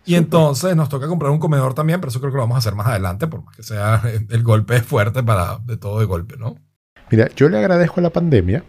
y 0.05 0.15
entonces 0.15 0.75
nos 0.75 0.89
toca 0.89 1.07
comprar 1.07 1.31
un 1.31 1.39
comedor 1.39 1.73
también, 1.73 1.99
pero 1.99 2.09
eso 2.09 2.19
creo 2.19 2.31
que 2.31 2.37
lo 2.37 2.43
vamos 2.43 2.55
a 2.55 2.59
hacer 2.59 2.75
más 2.75 2.87
adelante, 2.87 3.27
por 3.27 3.43
más 3.43 3.55
que 3.55 3.63
sea 3.63 4.01
el 4.29 4.43
golpe 4.43 4.77
es 4.77 4.83
fuerte 4.83 5.23
para 5.23 5.57
de 5.59 5.77
todo 5.77 5.99
de 5.99 6.05
golpe, 6.05 6.37
¿no? 6.37 6.55
Mira, 7.09 7.29
yo 7.35 7.49
le 7.49 7.57
agradezco 7.57 7.99
a 7.99 8.03
la 8.03 8.09
pandemia 8.09 8.63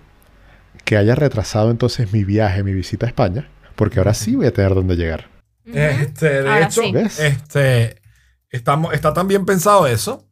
que 0.84 0.96
haya 0.96 1.14
retrasado 1.14 1.70
entonces 1.70 2.12
mi 2.12 2.24
viaje, 2.24 2.62
mi 2.64 2.72
visita 2.72 3.06
a 3.06 3.08
España, 3.08 3.48
porque 3.76 4.00
ahora 4.00 4.14
sí 4.14 4.34
voy 4.34 4.46
a 4.46 4.52
tener 4.52 4.74
dónde 4.74 4.96
llegar. 4.96 5.30
Este, 5.64 6.42
de 6.42 6.48
Ahora 6.48 6.66
hecho, 6.66 6.82
este, 6.82 8.02
estamos, 8.50 8.92
está 8.92 9.14
tan 9.14 9.28
bien 9.28 9.46
pensado 9.46 9.86
eso 9.86 10.28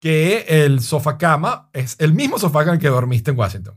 que 0.00 0.44
el 0.48 0.80
sofá 0.80 1.18
cama 1.18 1.68
es 1.72 1.96
el 1.98 2.14
mismo 2.14 2.38
sofá 2.38 2.64
con 2.64 2.74
el 2.74 2.80
que 2.80 2.88
dormiste 2.88 3.32
en 3.32 3.38
Washington. 3.38 3.74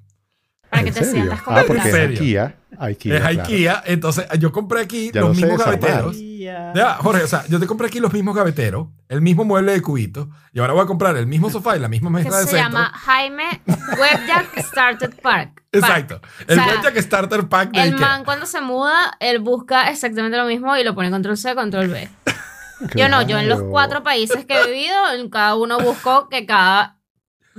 Para 0.72 0.84
que 0.84 0.90
¿En 0.90 0.94
te 0.96 1.00
serio? 1.04 1.14
sientas 1.14 1.42
como 1.44 1.58
Ah, 1.58 1.64
porque 1.68 1.90
¿En 1.90 1.96
es? 1.96 2.20
IKEA. 2.20 2.56
IKEA, 2.80 3.16
es 3.18 3.22
claro. 3.22 3.42
IKEA, 3.44 3.84
entonces 3.86 4.26
yo 4.40 4.52
compré 4.52 4.82
aquí 4.82 5.12
Ya 5.14 5.22
los 5.22 5.36
mismos 5.38 5.58
gaveteros. 5.64 6.16
Ya. 6.18 6.96
Jorge, 7.00 7.24
o 7.24 7.28
sea, 7.28 7.46
yo 7.48 7.60
te 7.60 7.68
compré 7.68 7.88
aquí 7.88 8.00
los 8.00 8.12
mismos 8.14 8.36
gaveteros, 8.36 8.88
el 9.10 9.22
mismo 9.22 9.44
mueble 9.46 9.74
de 9.74 9.82
cubito, 9.82 10.30
y 10.54 10.60
ahora 10.60 10.74
voy 10.74 10.82
a 10.84 10.86
comprar 10.88 11.16
el 11.18 11.28
mismo 11.28 11.50
sofá 11.52 11.76
y 11.76 11.80
la 11.80 11.88
misma 11.90 12.10
mesa 12.10 12.30
de 12.38 12.44
se 12.46 12.52
centro. 12.52 12.64
llama 12.64 12.92
Jaime 12.96 13.62
Webjack 13.68 14.58
Started 14.66 15.14
Park. 15.22 15.62
Exacto. 15.72 16.20
El 16.48 16.58
O 16.60 16.64
sea, 16.64 16.74
Webjack 16.74 16.98
Starter 17.02 17.48
Pack 17.48 17.72
de 17.72 17.82
El 17.84 17.94
Ikea. 17.94 18.08
man 18.08 18.24
cuando 18.24 18.46
se 18.48 18.62
muda, 18.62 18.96
él 19.20 19.40
busca 19.40 19.90
exactamente 19.92 20.38
lo 20.38 20.46
mismo 20.46 20.76
y 20.78 20.84
lo 20.84 20.96
pone 20.96 21.12
control 21.12 21.38
C, 21.38 21.54
control 21.54 21.90
B. 21.90 22.10
Yo 22.96 23.10
no, 23.10 23.22
yo 23.22 23.38
en 23.38 23.48
los 23.48 23.62
cuatro 23.62 24.02
países 24.02 24.44
que 24.46 24.60
he 24.60 24.66
vivido, 24.66 24.96
en 25.14 25.30
cada 25.30 25.56
uno 25.56 25.80
busco 25.80 26.30
que 26.30 26.48
cada 26.48 26.98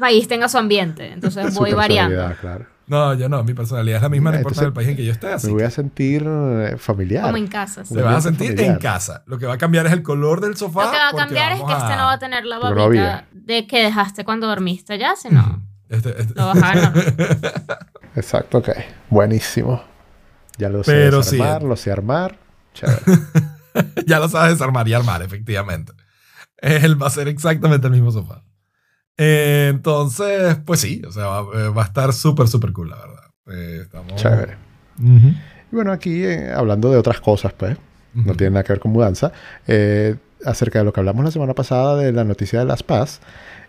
país 0.00 0.26
tenga 0.26 0.48
su 0.48 0.58
ambiente. 0.58 1.12
Entonces 1.12 1.54
Su 1.54 1.60
voy 1.60 1.72
variando. 1.74 2.34
claro. 2.40 2.66
No, 2.92 3.14
yo 3.14 3.28
no. 3.28 3.42
Mi 3.42 3.54
personalidad 3.54 3.96
es 3.96 4.02
la 4.02 4.08
misma, 4.10 4.30
no 4.32 4.36
importa 4.36 4.64
el 4.64 4.72
país 4.74 4.86
en 4.90 4.96
que 4.96 5.04
yo 5.04 5.12
esté. 5.12 5.28
Así 5.32 5.46
Me 5.46 5.54
voy 5.54 5.62
a 5.62 5.70
sentir 5.70 6.24
eh, 6.26 6.76
familiar. 6.78 7.24
Como 7.24 7.38
en 7.38 7.46
casa. 7.46 7.84
sí. 7.86 7.94
te 7.94 8.02
vas 8.02 8.16
a 8.16 8.20
sentir 8.20 8.48
familiar. 8.50 8.74
en 8.74 8.78
casa. 8.80 9.22
Lo 9.26 9.38
que 9.38 9.46
va 9.46 9.54
a 9.54 9.58
cambiar 9.58 9.86
es 9.86 9.92
el 9.92 10.02
color 10.02 10.42
del 10.42 10.56
sofá. 10.56 10.84
Lo 10.84 10.90
que 10.90 10.98
va 10.98 11.08
a 11.08 11.12
cambiar 11.16 11.52
es 11.52 11.58
que 11.62 11.72
este 11.72 11.92
a- 11.92 11.96
no 11.96 12.04
va 12.04 12.12
a 12.12 12.18
tener 12.18 12.44
la 12.44 12.58
babita 12.58 13.26
de 13.32 13.66
que 13.66 13.82
dejaste 13.82 14.24
cuando 14.26 14.46
dormiste 14.46 14.98
ya, 14.98 15.16
sino 15.16 15.62
Este- 15.88 16.20
este- 16.20 16.34
lo 16.34 16.46
vas 16.48 16.62
a 16.62 16.74
normal. 16.74 17.16
Exacto, 18.14 18.58
ok. 18.58 18.68
Buenísimo. 19.10 19.82
Ya 20.58 20.68
lo 20.68 20.84
sé 20.84 20.92
Pero 20.92 21.22
sí. 21.22 21.36
desarmar, 21.36 21.62
lo 21.62 21.76
sé 21.76 21.90
armar. 21.92 22.38
Chévere. 22.74 23.00
ya 24.06 24.18
lo 24.18 24.28
sabes 24.28 24.52
desarmar 24.52 24.86
y 24.86 24.92
armar, 24.92 25.22
efectivamente. 25.22 25.92
Él 26.58 27.02
va 27.02 27.06
a 27.06 27.10
ser 27.10 27.28
exactamente 27.28 27.86
el 27.86 27.92
mismo 27.92 28.10
sofá. 28.10 28.42
Eh, 29.16 29.68
entonces, 29.70 30.56
pues 30.64 30.80
sí, 30.80 31.02
o 31.06 31.12
sea, 31.12 31.26
va, 31.26 31.40
eh, 31.60 31.68
va 31.68 31.82
a 31.82 31.86
estar 31.86 32.12
súper, 32.12 32.48
súper 32.48 32.72
cool, 32.72 32.90
la 32.90 32.96
verdad. 32.96 33.24
Eh, 33.50 33.80
estamos... 33.82 34.14
Chévere. 34.16 34.56
Y 34.98 35.74
bueno, 35.74 35.92
aquí 35.92 36.24
eh, 36.24 36.52
hablando 36.52 36.90
de 36.90 36.96
otras 36.96 37.20
cosas, 37.20 37.52
pues, 37.52 37.76
no 38.14 38.34
tiene 38.34 38.50
nada 38.50 38.64
que 38.64 38.72
ver 38.72 38.80
con 38.80 38.92
mudanza, 38.92 39.32
acerca 40.44 40.80
de 40.80 40.84
lo 40.84 40.92
que 40.92 41.00
hablamos 41.00 41.24
la 41.24 41.30
semana 41.30 41.54
pasada 41.54 41.96
de 41.96 42.12
la 42.12 42.24
noticia 42.24 42.58
de 42.58 42.64
las 42.64 42.82
PAS, 42.82 43.20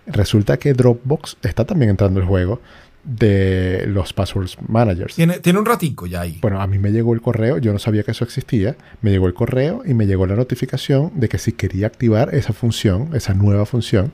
resulta 0.05 0.57
que 0.57 0.73
Dropbox 0.73 1.37
está 1.43 1.65
también 1.65 1.91
entrando 1.91 2.19
el 2.19 2.25
juego 2.25 2.59
de 3.03 3.85
los 3.87 4.13
passwords 4.13 4.57
managers. 4.67 5.15
Tiene, 5.15 5.39
tiene 5.39 5.59
un 5.59 5.65
ratico 5.65 6.05
ya 6.07 6.21
ahí. 6.21 6.39
Bueno, 6.41 6.61
a 6.61 6.67
mí 6.67 6.79
me 6.79 6.91
llegó 6.91 7.13
el 7.13 7.21
correo, 7.21 7.57
yo 7.57 7.73
no 7.73 7.79
sabía 7.79 8.03
que 8.03 8.11
eso 8.11 8.23
existía, 8.23 8.75
me 9.01 9.11
llegó 9.11 9.27
el 9.27 9.33
correo 9.33 9.83
y 9.85 9.93
me 9.93 10.07
llegó 10.07 10.25
la 10.25 10.35
notificación 10.35 11.11
de 11.15 11.29
que 11.29 11.37
si 11.37 11.51
quería 11.51 11.87
activar 11.87 12.33
esa 12.33 12.53
función, 12.53 13.09
esa 13.13 13.33
nueva 13.33 13.65
función, 13.65 14.13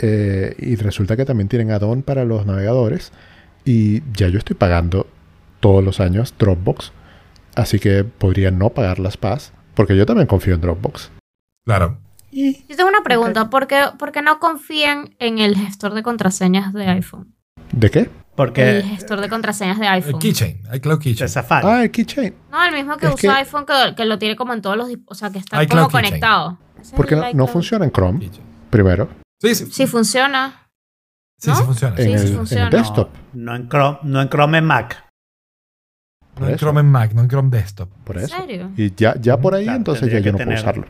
eh, 0.00 0.54
y 0.58 0.76
resulta 0.76 1.16
que 1.16 1.24
también 1.24 1.48
tienen 1.48 1.70
add-on 1.70 2.02
para 2.02 2.24
los 2.24 2.46
navegadores 2.46 3.12
y 3.64 4.02
ya 4.14 4.28
yo 4.28 4.38
estoy 4.38 4.56
pagando 4.56 5.06
todos 5.60 5.84
los 5.84 6.00
años 6.00 6.34
Dropbox, 6.38 6.92
así 7.54 7.78
que 7.78 8.04
podría 8.04 8.50
no 8.50 8.70
pagar 8.70 8.98
las 8.98 9.16
PAS, 9.16 9.52
porque 9.74 9.96
yo 9.96 10.06
también 10.06 10.26
confío 10.26 10.54
en 10.54 10.60
Dropbox. 10.62 11.10
Claro. 11.64 11.98
Y 12.32 12.64
Yo 12.68 12.76
tengo 12.76 12.88
una 12.88 13.02
pregunta. 13.02 13.50
¿Por 13.50 13.66
qué, 13.66 13.82
por 13.98 14.12
qué 14.12 14.22
no 14.22 14.38
confían 14.38 15.14
en 15.18 15.38
el 15.38 15.56
gestor 15.56 15.94
de 15.94 16.02
contraseñas 16.02 16.72
de 16.72 16.86
iPhone? 16.86 17.34
¿De 17.72 17.90
qué? 17.90 17.98
El 18.00 18.10
porque 18.36 18.82
gestor 18.82 19.20
de 19.20 19.28
contraseñas 19.28 19.78
de 19.78 19.86
El 19.86 19.92
iPhone. 19.94 20.18
keychain, 20.20 20.62
iCloud 20.72 20.98
de 20.98 21.04
Keychain. 21.04 21.28
Safari. 21.28 21.66
Ah, 21.68 21.82
el 21.82 21.90
keychain. 21.90 22.32
No, 22.50 22.64
el 22.64 22.72
mismo 22.72 22.96
que 22.96 23.06
Es 23.06 23.14
usa 23.14 23.32
que- 23.34 23.38
iPhone, 23.40 23.66
que, 23.66 23.94
que 23.96 24.04
lo 24.06 24.18
tiene 24.18 24.36
como 24.36 24.54
en 24.54 24.62
todos 24.62 24.76
los... 24.78 24.88
O 25.06 25.14
sea, 25.14 25.28
que 25.30 25.38
está 25.38 25.62
iCloud 25.62 25.82
como 25.84 25.88
Keychain. 25.90 26.04
conectado. 26.10 26.58
Porque 26.96 27.14
el 27.14 27.20
no, 27.20 27.32
no 27.34 27.46
funciona 27.48 27.84
en 27.84 27.90
Chrome, 27.92 28.20
Keychain. 28.20 28.42
primero, 28.70 29.08
Sí, 29.40 29.54
sí. 29.54 29.66
Sí 29.70 29.86
funciona. 29.86 30.68
Sí, 31.38 31.48
¿no? 31.50 31.56
sí 31.56 31.62
funciona. 31.64 31.96
Sí, 31.96 32.02
en, 32.02 32.18
sí 32.18 32.24
el, 32.26 32.30
en 32.32 32.36
funciona. 32.36 32.64
el 32.64 32.70
desktop. 32.70 33.08
No, 33.32 33.44
no 33.52 33.56
en 33.56 33.68
Chrome, 33.68 33.98
no 34.02 34.22
en 34.22 34.28
Chrome 34.28 34.58
en 34.58 34.64
Mac. 34.64 35.06
No 36.38 36.48
en. 36.48 36.56
Chrome 36.56 36.80
en 36.80 36.86
Mac, 36.90 37.12
no 37.14 37.22
en 37.22 37.28
Chrome 37.28 37.50
Desktop. 37.50 37.88
Por 38.04 38.18
¿En 38.18 38.24
eso. 38.24 38.36
serio? 38.36 38.70
Y 38.76 38.94
ya, 38.94 39.14
ya 39.20 39.38
por 39.38 39.54
ahí, 39.54 39.64
Claro, 39.64 39.78
entonces 39.78 40.10
ya 40.12 40.18
yo 40.20 40.32
no 40.32 40.38
puedo 40.38 40.48
tener- 40.50 40.58
usarlo. 40.58 40.86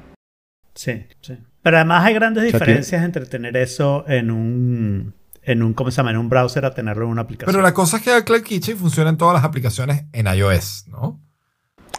Sí, 0.74 1.07
sí. 1.20 1.38
Pero 1.62 1.76
además 1.76 2.05
hay 2.05 2.14
grandes 2.14 2.42
sea, 2.42 2.53
diferencias 2.59 3.03
entre 3.05 3.26
tener 3.26 3.57
eso 3.57 4.05
en 4.09 4.30
un, 4.30 5.14
en 5.42 5.62
un, 5.62 5.74
¿cómo 5.74 5.90
se 5.90 5.96
llama? 5.98 6.11
En 6.12 6.16
un 6.16 6.28
browser 6.28 6.64
a 6.64 6.72
tenerlo 6.74 7.05
en 7.05 7.11
una 7.11 7.22
aplicación. 7.22 7.53
Pero 7.53 7.62
la 7.62 7.74
cosa 7.74 7.98
es 7.98 8.03
que 8.03 8.16
iCloud 8.18 8.42
Keychain 8.42 8.78
funciona 8.78 9.11
en 9.11 9.16
todas 9.18 9.34
las 9.34 9.44
aplicaciones 9.44 10.05
en 10.12 10.26
iOS, 10.26 10.86
¿no? 10.88 11.20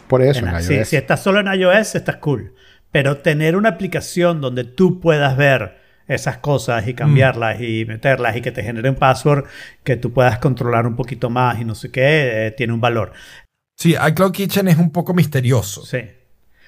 Por 0.08 0.22
eso, 0.22 0.40
en, 0.40 0.48
En- 0.48 0.54
iOS. 0.54 0.66
si, 0.66 0.84
si 0.84 0.96
estás 0.96 1.22
solo 1.22 1.40
en 1.40 1.46
iOS, 1.60 1.94
estás 1.94 2.16
cool. 2.16 2.54
Pero 2.90 3.18
tener 3.18 3.56
una 3.56 3.70
aplicación 3.70 4.40
donde 4.40 4.64
tú 4.64 5.00
puedas 5.00 5.36
ver 5.36 5.80
esas 6.08 6.38
cosas 6.38 6.86
y 6.88 6.94
cambiarlas 6.94 7.60
y 7.60 7.84
meterlas 7.86 8.36
y 8.36 8.40
que 8.40 8.52
te 8.52 8.62
genere 8.62 8.90
un 8.90 8.96
password 8.96 9.44
que 9.84 9.96
tú 9.96 10.12
puedas 10.12 10.38
controlar 10.38 10.86
un 10.86 10.96
poquito 10.96 11.30
más 11.30 11.60
y 11.60 11.64
no 11.64 11.74
sé 11.74 11.90
qué, 11.90 12.46
eh, 12.46 12.50
tiene 12.52 12.72
un 12.72 12.80
valor. 12.80 13.12
Sí, 13.76 13.94
iCloud 13.94 14.32
Kitchen 14.32 14.68
es 14.68 14.78
un 14.78 14.90
poco 14.90 15.14
misterioso. 15.14 15.84
Sí. 15.84 15.98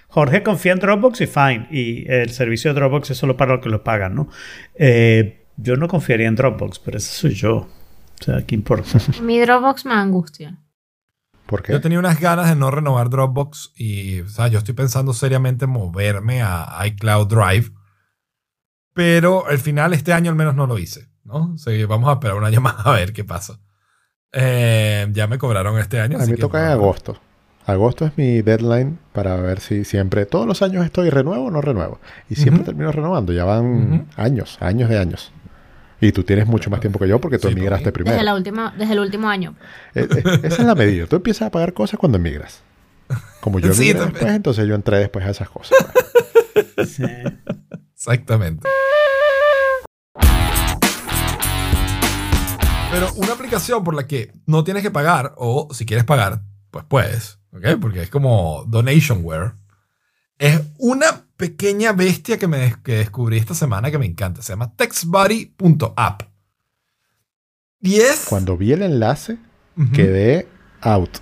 Jorge 0.09 0.43
confía 0.43 0.72
en 0.72 0.78
Dropbox 0.78 1.20
y 1.22 1.26
fine. 1.26 1.68
Y 1.70 2.11
el 2.11 2.30
servicio 2.30 2.72
de 2.72 2.80
Dropbox 2.80 3.11
es 3.11 3.18
solo 3.18 3.37
para 3.37 3.55
los 3.55 3.62
que 3.62 3.68
lo 3.68 3.82
pagan, 3.82 4.14
¿no? 4.14 4.28
Eh, 4.74 5.45
yo 5.57 5.76
no 5.76 5.89
confiaría 5.89 6.28
en 6.28 6.37
Dropbox, 6.37 6.78
pero 6.78 6.99
ese 6.99 7.12
soy 7.12 7.35
yo. 7.35 7.57
O 7.57 8.24
sea, 8.24 8.43
¿qué 8.47 8.55
importa? 8.55 8.99
Mi 9.22 9.41
Dropbox 9.41 9.87
me 9.87 9.95
angustia. 9.95 10.59
¿Por 11.47 11.62
qué? 11.62 11.72
Yo 11.72 11.80
tenía 11.80 11.99
unas 11.99 12.20
ganas 12.20 12.49
de 12.49 12.57
no 12.57 12.70
renovar 12.70 13.11
Dropbox 13.11 13.72
y, 13.76 14.20
o 14.20 14.28
sea, 14.28 14.49
yo 14.49 14.59
estoy 14.59 14.74
pensando 14.74 15.12
seriamente 15.12 15.66
en 15.66 15.72
moverme 15.72 16.43
a 16.43 16.80
iCloud 16.87 17.26
Drive. 17.26 17.70
Pero 18.95 19.47
al 19.47 19.59
final, 19.59 19.92
este 19.92 20.12
año 20.12 20.30
al 20.30 20.36
menos 20.36 20.55
no 20.55 20.66
lo 20.66 20.78
hice, 20.78 21.09
¿no? 21.24 21.53
O 21.55 21.59
sea, 21.59 21.86
vamos 21.86 22.09
a 22.09 22.14
esperar 22.14 22.36
un 22.36 22.45
año 22.45 22.61
más 22.61 22.76
a 22.86 22.92
ver 22.92 23.12
qué 23.12 23.24
pasa. 23.24 23.59
Eh, 24.32 25.07
ya 25.12 25.26
me 25.26 25.36
cobraron 25.38 25.78
este 25.78 26.01
año. 26.01 26.18
A 26.18 26.22
así 26.22 26.30
mí 26.30 26.36
me 26.36 26.40
toca 26.40 26.59
en 26.61 26.66
no- 26.66 26.72
agosto. 26.72 27.18
Agosto 27.66 28.05
es 28.05 28.12
mi 28.18 28.42
deadline 28.42 28.99
para 29.12 29.36
ver 29.36 29.59
si 29.61 29.84
siempre, 29.84 30.26
todos 30.26 30.47
los 30.47 30.61
años 30.62 30.84
estoy 30.84 31.09
renuevo 31.11 31.47
o 31.47 31.51
no 31.51 31.61
renuevo. 31.62 31.99
Y 32.28 32.34
siempre 32.34 32.57
Ujú. 32.62 32.64
termino 32.66 32.92
renovando, 32.92 33.32
ya 33.32 33.45
van 33.45 33.64
Ujú. 33.95 34.07
años, 34.16 34.59
años 34.61 34.90
de 34.90 34.99
años. 34.99 35.32
Y 36.01 36.12
tú 36.12 36.24
tienes 36.24 36.47
mucho 36.47 36.68
más 36.68 36.80
tiempo 36.80 36.99
que 36.99 37.09
yo 37.09 37.20
porque 37.20 37.38
tú 37.38 37.49
Sí, 37.49 37.55
emigraste 37.55 37.84
porque- 37.84 37.92
primero. 38.05 38.14
Desde, 38.16 38.24
la 38.26 38.34
última, 38.34 38.74
desde 38.76 38.92
el 38.92 38.99
último 39.01 39.28
año. 39.30 39.55
Eh, 39.95 40.07
eh, 40.14 40.22
esa 40.42 40.61
es 40.62 40.66
la 40.66 40.74
medida. 40.74 41.07
Tú 41.07 41.16
empiezas 41.16 41.47
a 41.49 41.51
pagar 41.51 41.72
cosas 41.72 41.99
cuando 41.99 42.18
emigras. 42.18 42.62
Como 43.40 43.59
yo 43.61 43.72
Sí, 43.72 43.90
emigré 43.90 44.11
después, 44.11 44.32
entonces 44.34 44.66
yo 44.68 44.74
entré 44.74 44.99
después 44.99 45.24
a 45.24 45.30
esas 45.30 45.49
cosas. 45.49 45.76
Sí. 46.86 47.03
Exactamente. 48.07 48.68
Pero 52.90 53.11
una 53.14 53.32
aplicación 53.32 53.82
por 53.82 53.94
la 53.94 54.07
que 54.07 54.30
no 54.44 54.62
tienes 54.62 54.82
que 54.82 54.90
pagar, 54.90 55.32
o 55.38 55.68
si 55.72 55.86
quieres 55.86 56.05
pagar, 56.05 56.42
pues 56.70 56.84
puedes, 56.86 57.38
¿ok? 57.52 57.80
Porque 57.80 58.02
es 58.02 58.11
como 58.11 58.64
Donationware. 58.68 59.55
Es 60.38 60.61
una 60.76 61.24
pequeña 61.38 61.92
bestia 61.92 62.38
que, 62.38 62.46
me 62.46 62.76
que 62.84 62.96
descubrí 62.96 63.38
esta 63.38 63.55
semana 63.55 63.90
que 63.90 63.98
me 63.98 64.05
encanta. 64.07 64.42
Se 64.42 64.52
llama 64.52 64.74
textbuddy.app. 64.76 66.22
Y 67.80 67.96
es... 67.96 68.26
Cuando 68.28 68.59
vi 68.59 68.72
el 68.72 68.82
enlace, 68.82 69.38
quedé 69.94 70.46
out. 70.82 71.16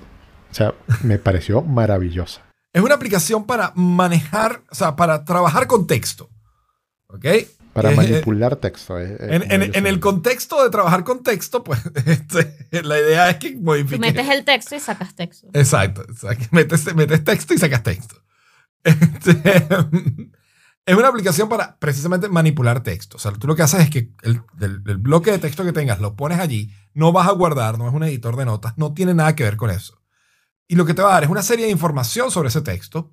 O 0.50 0.54
sea, 0.54 0.74
me 1.04 1.18
pareció 1.18 1.62
maravillosa. 1.62 2.42
Es 2.72 2.82
una 2.82 2.96
aplicación 2.96 3.46
para 3.46 3.72
manejar, 3.76 4.62
o 4.68 4.74
sea, 4.74 4.96
para 4.96 5.24
trabajar 5.24 5.68
con 5.68 5.86
texto. 5.86 6.31
¿Ok? 7.12 7.26
Para 7.72 7.90
Es- 7.90 7.96
manipular 7.96 8.56
texto. 8.56 8.98
es- 8.98 9.12
es 9.12 9.20
En, 9.20 9.32
en- 9.32 9.38
maravilloso. 9.40 9.78
en 9.78 9.86
el 9.86 10.00
contexto 10.00 10.62
de 10.62 10.70
trabar 10.70 11.04
con 11.04 11.22
texto, 11.22 11.62
pues 11.64 11.80
este, 12.06 12.82
la 12.82 12.98
idea 12.98 13.30
es 13.30 13.36
que 13.36 13.56
modifiques. 13.56 13.98
metes 14.00 14.28
el 14.28 14.44
texto 14.44 14.74
y 14.76 14.80
sacas 14.80 15.14
texto. 15.14 15.48
Exacto, 15.54 16.02
exacto. 16.02 16.46
Metes, 16.50 16.94
metes 16.94 17.24
texto 17.24 17.54
y 17.54 17.58
sacas 17.58 17.82
texto. 17.82 18.16
Este, 18.84 19.32
es 20.86 20.96
una 20.96 21.08
aplicación 21.08 21.48
para 21.48 21.78
precisamente 21.78 22.28
manipular 22.28 22.82
texto. 22.82 23.16
O 23.16 23.20
sea, 23.20 23.30
tú 23.32 23.46
lo 23.46 23.54
que 23.54 23.62
haces 23.62 23.80
es 23.82 23.90
que 23.90 24.10
el, 24.22 24.42
el- 24.60 24.82
el 24.86 24.96
bloque 24.98 25.30
de 25.30 25.38
texto 25.38 25.64
que 25.64 25.72
tengas 25.72 26.00
lo 26.00 26.16
pones 26.16 26.40
allí, 26.40 26.72
no 26.92 27.12
vas 27.12 27.28
a 27.28 27.32
guardar, 27.32 27.78
no 27.78 27.88
es 27.88 27.94
un 27.94 28.02
editor 28.02 28.36
de 28.36 28.44
notas, 28.44 28.74
no 28.76 28.92
tiene 28.92 29.14
nada 29.14 29.34
que 29.36 29.44
ver 29.44 29.56
con 29.56 29.70
eso. 29.70 30.02
Y 30.68 30.74
lo 30.76 30.84
que 30.84 30.94
te 30.94 31.02
va 31.02 31.10
a 31.10 31.12
dar 31.14 31.24
es 31.24 31.30
una 31.30 31.42
serie 31.42 31.66
de 31.66 31.70
información 31.72 32.30
sobre 32.30 32.48
ese 32.48 32.60
texto. 32.62 33.12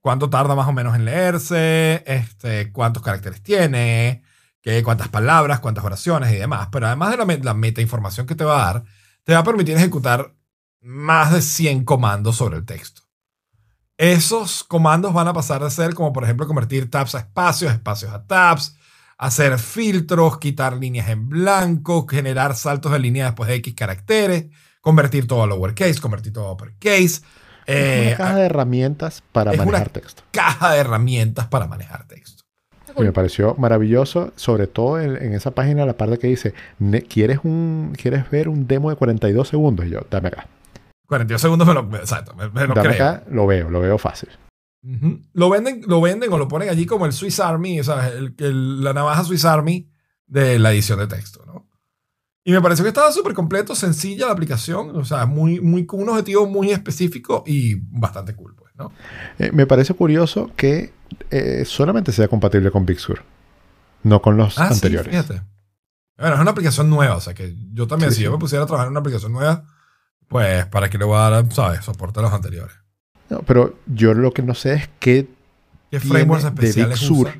Cuánto 0.00 0.30
tarda 0.30 0.54
más 0.54 0.68
o 0.68 0.72
menos 0.72 0.94
en 0.94 1.04
leerse, 1.04 2.02
este, 2.06 2.72
cuántos 2.72 3.02
caracteres 3.02 3.42
tiene, 3.42 4.22
qué, 4.62 4.82
cuántas 4.82 5.08
palabras, 5.08 5.60
cuántas 5.60 5.84
oraciones 5.84 6.32
y 6.32 6.36
demás. 6.36 6.68
Pero 6.72 6.86
además 6.86 7.10
de 7.10 7.18
la, 7.18 7.38
la 7.42 7.54
metainformación 7.54 8.26
que 8.26 8.34
te 8.34 8.44
va 8.44 8.62
a 8.62 8.72
dar, 8.72 8.84
te 9.24 9.34
va 9.34 9.40
a 9.40 9.44
permitir 9.44 9.76
ejecutar 9.76 10.34
más 10.80 11.32
de 11.32 11.42
100 11.42 11.84
comandos 11.84 12.36
sobre 12.36 12.56
el 12.56 12.64
texto. 12.64 13.02
Esos 13.98 14.64
comandos 14.64 15.12
van 15.12 15.28
a 15.28 15.34
pasar 15.34 15.62
de 15.62 15.70
ser 15.70 15.94
como, 15.94 16.12
por 16.12 16.24
ejemplo, 16.24 16.46
convertir 16.46 16.90
tabs 16.90 17.14
a 17.14 17.18
espacios, 17.18 17.70
espacios 17.70 18.10
a 18.12 18.26
tabs, 18.26 18.74
hacer 19.18 19.58
filtros, 19.58 20.38
quitar 20.38 20.78
líneas 20.78 21.10
en 21.10 21.28
blanco, 21.28 22.06
generar 22.08 22.56
saltos 22.56 22.92
de 22.92 22.98
línea 22.98 23.26
después 23.26 23.48
de 23.48 23.56
X 23.56 23.74
caracteres, 23.74 24.46
convertir 24.80 25.26
todo 25.26 25.42
a 25.42 25.46
lowercase, 25.46 26.00
convertir 26.00 26.32
todo 26.32 26.46
a 26.46 26.52
uppercase. 26.52 27.20
Es 27.66 27.76
eh, 27.76 28.04
una 28.08 28.16
caja 28.16 28.36
de 28.36 28.46
herramientas 28.46 29.22
para 29.32 29.52
una- 29.52 29.64
manejar 29.64 29.88
texto. 29.90 30.22
caja 30.32 30.72
de 30.72 30.78
herramientas 30.80 31.46
para 31.46 31.66
manejar 31.66 32.06
texto. 32.06 32.44
Y 32.96 33.02
me 33.02 33.12
pareció 33.12 33.54
maravilloso, 33.54 34.32
sobre 34.34 34.66
todo 34.66 34.98
en, 35.00 35.16
en 35.16 35.32
esa 35.34 35.52
página, 35.52 35.86
la 35.86 35.92
parte 35.96 36.18
que 36.18 36.26
dice, 36.26 36.54
"Ne- 36.80 37.02
¿quieres, 37.02 37.38
un, 37.44 37.94
¿quieres 38.00 38.28
ver 38.30 38.48
un 38.48 38.66
demo 38.66 38.90
de 38.90 38.96
42 38.96 39.46
segundos? 39.48 39.86
Y 39.86 39.90
yo, 39.90 40.00
dame 40.10 40.28
acá. 40.28 40.46
42 41.06 41.40
segundos 41.40 41.68
me 41.68 41.74
lo, 41.74 41.80
exacto, 41.96 42.34
me, 42.34 42.48
me 42.50 42.66
lo 42.66 42.74
dame 42.74 42.88
creo. 42.96 43.08
acá, 43.08 43.24
lo 43.30 43.46
veo, 43.46 43.70
lo 43.70 43.80
veo 43.80 43.96
fácil. 43.98 44.28
Lo 45.34 45.50
venden, 45.50 45.82
lo 45.86 46.00
venden 46.00 46.32
o 46.32 46.38
lo 46.38 46.48
ponen 46.48 46.68
allí 46.70 46.86
como 46.86 47.04
el 47.06 47.12
Swiss 47.12 47.38
Army, 47.38 47.80
o 47.80 47.84
sea, 47.84 48.08
el- 48.08 48.34
el- 48.38 48.82
la 48.82 48.92
navaja 48.92 49.22
Swiss 49.24 49.44
Army 49.44 49.88
de 50.26 50.58
la 50.58 50.72
edición 50.72 50.98
de 50.98 51.06
texto, 51.06 51.44
¿no? 51.46 51.68
Y 52.44 52.52
me 52.52 52.60
pareció 52.62 52.84
que 52.84 52.88
estaba 52.88 53.12
súper 53.12 53.34
completo, 53.34 53.74
sencilla 53.74 54.26
la 54.26 54.32
aplicación, 54.32 54.96
o 54.96 55.04
sea, 55.04 55.26
muy, 55.26 55.60
muy, 55.60 55.84
con 55.84 56.00
un 56.00 56.08
objetivo 56.08 56.46
muy 56.46 56.70
específico 56.70 57.44
y 57.46 57.74
bastante 57.90 58.34
cool, 58.34 58.54
pues, 58.56 58.74
¿no? 58.76 58.92
Eh, 59.38 59.50
me 59.52 59.66
parece 59.66 59.92
curioso 59.92 60.50
que 60.56 60.92
eh, 61.30 61.64
solamente 61.66 62.12
sea 62.12 62.28
compatible 62.28 62.70
con 62.70 62.86
Big 62.86 62.98
Sur, 62.98 63.22
no 64.04 64.22
con 64.22 64.36
los 64.38 64.58
Ah, 64.58 64.68
sí, 64.68 64.74
anteriores. 64.74 65.10
fíjate. 65.10 65.42
Bueno, 66.18 66.34
es 66.36 66.40
una 66.40 66.50
aplicación 66.50 66.88
nueva, 66.88 67.16
o 67.16 67.20
sea, 67.20 67.34
que 67.34 67.54
yo 67.74 67.86
también, 67.86 68.10
Sí, 68.10 68.18
si 68.18 68.22
yo 68.24 68.30
sí. 68.30 68.36
me 68.36 68.40
pusiera 68.40 68.64
a 68.64 68.66
trabajar 68.66 68.86
en 68.86 68.92
una 68.92 69.00
aplicación 69.00 69.32
nueva, 69.32 69.64
Pues 70.28 70.64
para 70.66 70.88
que 70.88 70.96
le 70.96 71.04
voy 71.04 71.16
a 71.18 71.28
dar, 71.28 71.52
¿sabes? 71.52 71.84
Soporte 71.84 72.20
a 72.20 72.22
los 72.22 72.32
anteriores. 72.32 72.74
No, 73.28 73.40
pero 73.42 73.74
yo 73.86 74.14
lo 74.14 74.32
que 74.32 74.42
no 74.42 74.54
sé 74.54 74.74
es 74.74 74.88
qué, 75.00 75.28
¿Qué 75.90 75.98
Tiene 76.00 76.14
frameworks 76.14 76.54
de 76.54 76.72
Big 76.84 76.96
Sur. 76.96 77.32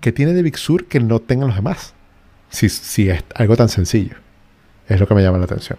qué 0.00 0.12
tiene 0.12 0.32
de 0.32 0.42
Big 0.42 0.56
Sur 0.56 0.84
que 0.86 1.00
no 1.00 1.18
tengan 1.20 1.48
los 1.48 1.56
demás. 1.56 1.94
Si, 2.50 2.68
si 2.68 3.08
es 3.10 3.24
algo 3.34 3.56
tan 3.56 3.68
sencillo. 3.68 4.16
Es 4.88 5.00
lo 5.00 5.06
que 5.06 5.14
me 5.14 5.22
llama 5.22 5.38
la 5.38 5.44
atención. 5.44 5.78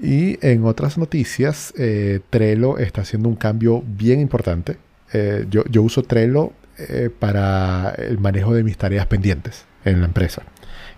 Y 0.00 0.38
en 0.46 0.64
otras 0.64 0.98
noticias, 0.98 1.72
eh, 1.76 2.20
Trello 2.30 2.78
está 2.78 3.02
haciendo 3.02 3.28
un 3.28 3.36
cambio 3.36 3.82
bien 3.86 4.20
importante. 4.20 4.76
Eh, 5.12 5.46
yo, 5.48 5.64
yo 5.70 5.82
uso 5.82 6.02
Trello 6.02 6.52
eh, 6.78 7.10
para 7.16 7.94
el 7.96 8.18
manejo 8.18 8.54
de 8.54 8.62
mis 8.62 8.76
tareas 8.76 9.06
pendientes 9.06 9.64
en 9.84 10.00
la 10.00 10.06
empresa. 10.06 10.42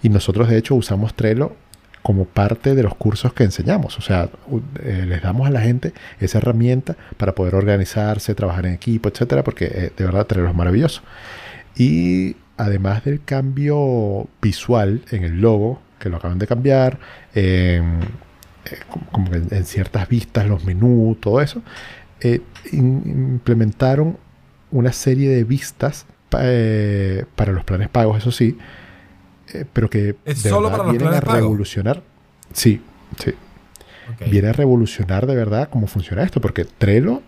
Y 0.03 0.09
nosotros, 0.09 0.49
de 0.49 0.59
hecho, 0.59 0.75
usamos 0.75 1.15
Trello 1.15 1.55
como 2.03 2.25
parte 2.25 2.75
de 2.75 2.83
los 2.83 2.95
cursos 2.95 3.33
que 3.33 3.45
enseñamos. 3.45 3.99
O 3.99 4.01
sea, 4.01 4.31
les 4.83 5.21
damos 5.21 5.47
a 5.47 5.51
la 5.51 5.61
gente 5.61 5.93
esa 6.21 6.39
herramienta 6.39 6.97
para 7.17 7.35
poder 7.35 7.55
organizarse, 7.55 8.35
trabajar 8.35 8.67
en 8.67 8.75
equipo, 8.75 9.09
etcétera, 9.09 9.45
porque 9.45 9.93
de 9.97 10.05
verdad 10.05 10.27
Trello 10.27 10.49
es 10.49 10.55
maravilloso. 10.55 11.03
Y 11.77 12.37
además 12.59 13.05
del 13.05 13.23
cambio 13.25 14.29
visual 14.43 15.03
en 15.11 15.25
el 15.25 15.41
logo, 15.41 15.81
que 15.99 16.09
lo 16.11 16.19
acaban 16.19 16.39
de 16.39 16.47
cambiar, 16.47 16.99
en, 17.35 18.01
eh, 18.67 18.79
como- 19.13 19.35
en, 19.35 19.49
en 19.51 19.65
ciertas 19.65 20.09
vistas, 20.09 20.47
los 20.47 20.65
menús, 20.65 21.21
todo 21.21 21.41
eso, 21.41 21.63
eh, 22.21 22.41
in- 22.73 23.03
implementaron 23.07 24.19
una 24.71 24.93
serie 24.93 25.31
de 25.31 25.45
vistas 25.45 26.07
pa- 26.31 26.41
eh, 26.43 27.25
para 27.37 27.53
los 27.53 27.65
planes 27.65 27.89
pagos, 27.89 28.19
eso 28.19 28.33
sí, 28.33 28.59
pero 29.73 29.89
que 29.89 30.15
¿Es 30.25 30.43
de 30.43 30.51
solo 30.51 30.69
verdad 30.69 30.73
para 30.79 30.85
los 30.85 30.93
vienen 30.93 31.09
planes 31.09 31.23
a 31.23 31.25
pagos? 31.25 31.41
revolucionar. 31.43 32.03
Sí, 32.53 32.83
sí 33.23 33.35
viene 34.31 34.49
a 34.49 34.53
revolucionar 34.53 35.27
de 35.27 35.35
verdad 35.37 35.69
cómo 35.71 35.87
funciona 35.87 36.23
esto, 36.23 36.41
porque 36.41 36.65
Trello 36.65 37.23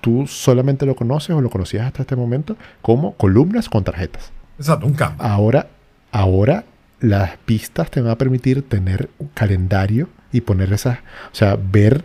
tú 0.00 0.26
solamente 0.26 0.86
lo 0.86 0.96
conoces 0.96 1.30
o 1.36 1.40
lo 1.40 1.50
conocías 1.50 1.86
hasta 1.86 2.02
este 2.02 2.16
momento 2.16 2.56
como 2.82 3.14
columnas 3.14 3.68
con 3.68 3.84
tarjetas. 3.84 4.32
Exacto, 4.60 4.86
un 4.86 4.92
cambio. 4.92 5.24
Ahora, 5.24 5.66
ahora 6.12 6.64
las 7.00 7.38
pistas 7.38 7.90
te 7.90 8.02
van 8.02 8.10
a 8.10 8.18
permitir 8.18 8.62
tener 8.68 9.08
un 9.18 9.28
calendario 9.28 10.10
y 10.32 10.42
poner 10.42 10.70
esas, 10.72 10.98
o 10.98 11.34
sea, 11.34 11.56
ver 11.56 12.04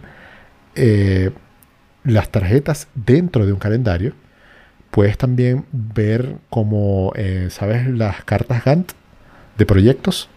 eh, 0.76 1.32
las 2.06 2.30
tarjetas 2.30 2.88
dentro 2.96 3.46
de 3.46 3.52
un 3.52 3.60
calendario. 3.60 4.14
Puedes 4.90 5.18
también 5.18 5.66
ver 5.74 6.38
como, 6.50 7.12
eh, 7.16 7.50
¿sabes? 7.52 7.88
Las 7.90 8.24
cartas 8.24 8.64
Gantt 8.64 8.94
de 9.58 9.66
proyectos. 9.66 10.30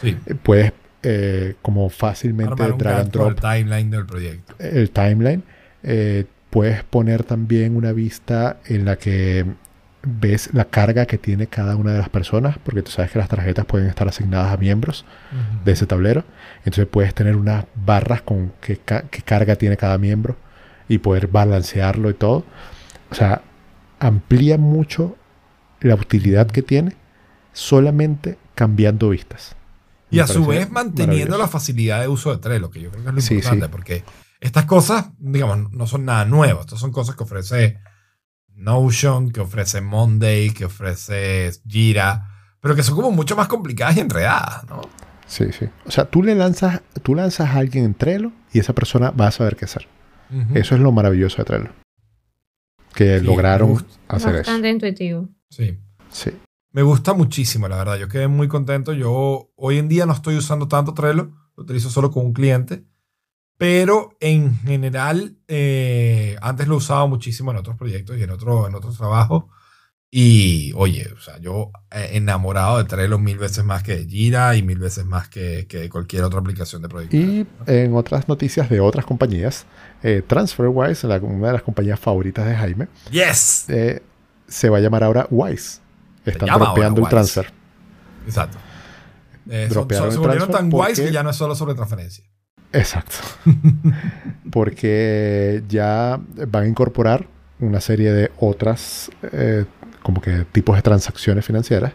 Sí. 0.00 0.16
Eh, 0.26 0.34
Puedes 0.40 0.72
eh, 1.02 1.56
como 1.60 1.90
fácilmente 1.90 2.54
drag 2.54 3.00
and 3.00 3.12
con 3.12 3.26
el 3.28 3.34
drop 3.34 3.40
timeline 3.40 3.90
del 3.90 4.06
proyecto. 4.06 4.54
el 4.60 4.90
timeline. 4.90 5.42
Puedes 6.50 6.84
poner 6.84 7.24
también 7.24 7.74
una 7.74 7.90
vista 7.90 8.58
en 8.66 8.84
la 8.84 8.94
que 8.94 9.44
ves 10.06 10.50
la 10.52 10.64
carga 10.66 11.06
que 11.06 11.18
tiene 11.18 11.46
cada 11.46 11.76
una 11.76 11.92
de 11.92 11.98
las 11.98 12.08
personas, 12.08 12.58
porque 12.64 12.82
tú 12.82 12.90
sabes 12.90 13.10
que 13.10 13.18
las 13.18 13.28
tarjetas 13.28 13.64
pueden 13.66 13.88
estar 13.88 14.06
asignadas 14.08 14.52
a 14.52 14.56
miembros 14.56 15.04
de 15.64 15.72
ese 15.72 15.86
tablero. 15.86 16.24
Entonces 16.58 16.86
puedes 16.86 17.14
tener 17.14 17.36
unas 17.36 17.64
barras 17.74 18.22
con 18.22 18.52
qué, 18.60 18.76
ca- 18.78 19.02
qué 19.10 19.22
carga 19.22 19.56
tiene 19.56 19.76
cada 19.76 19.98
miembro 19.98 20.36
y 20.88 20.98
poder 20.98 21.26
balancearlo 21.28 22.10
y 22.10 22.14
todo. 22.14 22.44
O 23.10 23.14
sea, 23.14 23.42
amplía 24.00 24.58
mucho 24.58 25.16
la 25.80 25.94
utilidad 25.94 26.46
que 26.48 26.62
tiene 26.62 26.94
solamente 27.52 28.38
cambiando 28.54 29.10
vistas. 29.10 29.56
Y 30.10 30.20
a 30.20 30.26
su 30.26 30.44
vez 30.46 30.70
manteniendo 30.70 31.36
la 31.38 31.48
facilidad 31.48 32.00
de 32.00 32.08
uso 32.08 32.30
de 32.30 32.38
Trello, 32.38 32.70
que 32.70 32.80
yo 32.80 32.90
creo 32.90 33.02
que 33.02 33.08
es 33.08 33.14
lo 33.14 33.20
Sí, 33.20 33.34
importante, 33.34 33.66
sí. 33.66 33.72
porque 33.72 34.04
estas 34.40 34.64
cosas, 34.66 35.06
digamos, 35.18 35.72
no 35.72 35.86
son 35.86 36.04
nada 36.04 36.24
nuevo. 36.24 36.60
Estas 36.60 36.78
son 36.78 36.92
cosas 36.92 37.16
que 37.16 37.24
ofrece 37.24 37.78
Notion, 38.56 39.30
que 39.30 39.40
ofrece 39.40 39.80
Monday, 39.80 40.50
que 40.50 40.64
ofrece 40.66 41.50
Jira, 41.66 42.30
pero 42.60 42.74
que 42.74 42.82
son 42.82 42.94
como 42.96 43.10
mucho 43.10 43.36
más 43.36 43.48
complicadas 43.48 43.96
y 43.96 44.00
enredadas, 44.00 44.64
¿no? 44.68 44.80
Sí, 45.26 45.46
sí. 45.52 45.66
O 45.86 45.90
sea, 45.90 46.04
tú 46.04 46.22
le 46.22 46.34
lanzas, 46.34 46.82
tú 47.02 47.14
lanzas 47.14 47.50
a 47.50 47.58
alguien 47.58 47.84
en 47.84 47.94
Trello 47.94 48.32
y 48.52 48.58
esa 48.58 48.72
persona 48.74 49.10
va 49.10 49.28
a 49.28 49.30
saber 49.32 49.56
qué 49.56 49.64
hacer. 49.64 49.88
Eso 50.54 50.74
es 50.74 50.80
lo 50.80 50.90
maravilloso 50.92 51.38
de 51.38 51.44
Trello. 51.44 51.70
Que 52.94 53.18
Sí, 53.20 53.24
lograron 53.24 53.70
gusta. 53.70 53.88
hacer 54.08 54.30
eso. 54.36 54.38
Bastante 54.50 54.68
intuitivo. 54.70 55.28
Sí. 55.50 55.78
Sí. 56.10 56.30
Me 56.72 56.82
gusta 56.82 57.12
muchísimo, 57.14 57.68
la 57.68 57.76
verdad. 57.76 57.96
Yo 57.98 58.08
quedé 58.08 58.26
muy 58.28 58.48
contento. 58.48 58.92
Yo 58.92 59.50
hoy 59.56 59.78
en 59.78 59.88
día 59.88 60.06
no 60.06 60.12
estoy 60.12 60.36
usando 60.36 60.66
tanto 60.68 60.92
Trello, 60.94 61.30
lo 61.56 61.62
utilizo 61.62 61.88
solo 61.90 62.10
con 62.10 62.26
un 62.26 62.32
cliente. 62.32 62.84
Pero 63.56 64.16
en 64.20 64.58
general, 64.60 65.36
eh, 65.48 66.36
antes 66.42 66.66
lo 66.68 66.76
usaba 66.76 67.06
muchísimo 67.06 67.50
en 67.52 67.56
otros 67.56 67.76
proyectos 67.76 68.16
y 68.18 68.22
en, 68.22 68.30
otro, 68.30 68.66
en 68.66 68.74
otros 68.74 68.96
trabajos. 68.96 69.44
Y 70.16 70.72
oye, 70.76 71.08
o 71.16 71.20
sea, 71.20 71.38
yo 71.38 71.70
eh, 71.90 72.10
enamorado 72.12 72.78
de 72.78 72.84
Trello 72.84 73.18
mil 73.18 73.36
veces 73.36 73.64
más 73.64 73.82
que 73.82 73.96
de 73.96 74.06
Jira 74.06 74.54
y 74.56 74.62
mil 74.62 74.78
veces 74.78 75.04
más 75.04 75.28
que, 75.28 75.66
que 75.68 75.78
de 75.78 75.88
cualquier 75.90 76.22
otra 76.22 76.38
aplicación 76.38 76.82
de 76.82 76.88
proyecto. 76.88 77.16
Y 77.16 77.46
en 77.66 77.94
otras 77.96 78.28
noticias 78.28 78.70
de 78.70 78.78
otras 78.78 79.04
compañías, 79.06 79.66
eh, 80.04 80.22
TransferWise, 80.26 81.04
la- 81.08 81.16
una 81.18 81.48
de 81.48 81.52
las 81.54 81.62
compañías 81.62 81.98
favoritas 81.98 82.46
de 82.46 82.54
Jaime, 82.54 82.88
¡Yes! 83.10 83.64
eh, 83.70 84.02
se 84.46 84.68
va 84.68 84.78
a 84.78 84.80
llamar 84.80 85.02
ahora 85.02 85.26
Wise. 85.30 85.80
Están 86.24 86.48
dropeando 86.60 86.98
el 87.00 87.04
Wise. 87.04 87.10
transfer. 87.10 87.52
Exacto. 88.26 88.58
Eh, 89.50 89.68
son- 89.72 89.88
son- 89.90 90.12
se 90.12 90.18
volvieron 90.18 90.48
tan 90.50 90.70
porque- 90.70 90.94
que 91.06 91.12
ya 91.12 91.22
no 91.24 91.30
es 91.30 91.36
solo 91.36 91.54
sobre 91.56 91.74
transferencia. 91.74 92.24
Exacto. 92.74 93.16
Porque 94.50 95.62
ya 95.68 96.20
van 96.48 96.64
a 96.64 96.68
incorporar 96.68 97.26
una 97.60 97.80
serie 97.80 98.12
de 98.12 98.30
otras 98.38 99.10
eh, 99.32 99.64
como 100.02 100.20
que 100.20 100.44
tipos 100.52 100.76
de 100.76 100.82
transacciones 100.82 101.44
financieras 101.46 101.92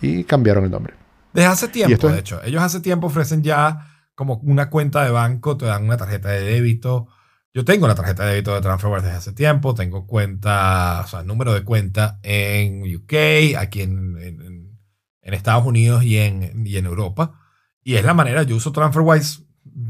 y 0.00 0.24
cambiaron 0.24 0.64
el 0.64 0.70
nombre. 0.70 0.94
Desde 1.32 1.48
hace 1.48 1.68
tiempo, 1.68 1.92
esto 1.94 2.08
es- 2.08 2.14
de 2.14 2.20
hecho. 2.20 2.40
Ellos 2.44 2.62
hace 2.62 2.80
tiempo 2.80 3.08
ofrecen 3.08 3.42
ya 3.42 3.86
como 4.14 4.34
una 4.44 4.68
cuenta 4.70 5.04
de 5.04 5.10
banco, 5.10 5.56
te 5.56 5.64
dan 5.66 5.84
una 5.84 5.96
tarjeta 5.96 6.28
de 6.28 6.42
débito. 6.42 7.08
Yo 7.52 7.64
tengo 7.64 7.88
la 7.88 7.94
tarjeta 7.94 8.24
de 8.24 8.32
débito 8.34 8.54
de 8.54 8.60
TransferWise 8.60 9.02
desde 9.04 9.16
hace 9.18 9.32
tiempo. 9.32 9.74
Tengo 9.74 10.06
cuenta, 10.06 11.02
o 11.04 11.08
sea, 11.08 11.22
número 11.24 11.52
de 11.54 11.64
cuenta 11.64 12.20
en 12.22 12.82
UK, 12.94 13.56
aquí 13.58 13.82
en, 13.82 14.16
en- 14.18 14.40
en- 14.42 14.78
en 15.22 15.34
Estados 15.34 15.64
Unidos 15.66 16.02
y 16.04 16.18
en, 16.18 16.66
y 16.66 16.76
en 16.76 16.86
Europa. 16.86 17.40
Y 17.82 17.94
es 17.96 18.04
la 18.04 18.14
manera, 18.14 18.42
yo 18.42 18.56
uso 18.56 18.72
TransferWise, 18.72 19.42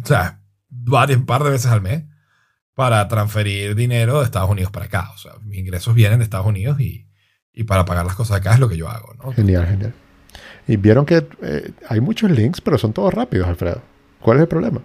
o 0.03 0.07
sea, 0.07 0.41
varios, 0.69 1.23
par 1.23 1.43
de 1.45 1.51
veces 1.51 1.71
al 1.71 1.81
mes 1.83 2.05
para 2.75 3.07
transferir 3.09 3.75
dinero 3.75 4.21
de 4.21 4.25
Estados 4.25 4.51
Unidos 4.51 4.71
para 4.71 4.87
acá. 4.87 5.11
O 5.15 5.19
sea, 5.19 5.33
mis 5.45 5.59
ingresos 5.59 5.95
vienen 5.95 6.19
de 6.19 6.25
Estados 6.25 6.47
Unidos 6.47 6.81
y, 6.81 7.07
y 7.53 7.65
para 7.65 7.85
pagar 7.85 8.07
las 8.07 8.15
cosas 8.15 8.39
acá 8.39 8.55
es 8.55 8.61
lo 8.61 8.69
que 8.69 8.77
yo 8.77 8.89
hago, 8.89 9.15
¿no? 9.15 9.33
Genial, 9.33 9.67
genial. 9.67 9.93
Y 10.67 10.77
vieron 10.77 11.05
que 11.05 11.27
eh, 11.43 11.73
hay 11.89 12.01
muchos 12.01 12.31
links, 12.31 12.61
pero 12.61 12.79
son 12.79 12.93
todos 12.93 13.13
rápidos, 13.13 13.49
Alfredo. 13.49 13.83
¿Cuál 14.21 14.39
es 14.39 14.43
el 14.43 14.49
problema? 14.49 14.81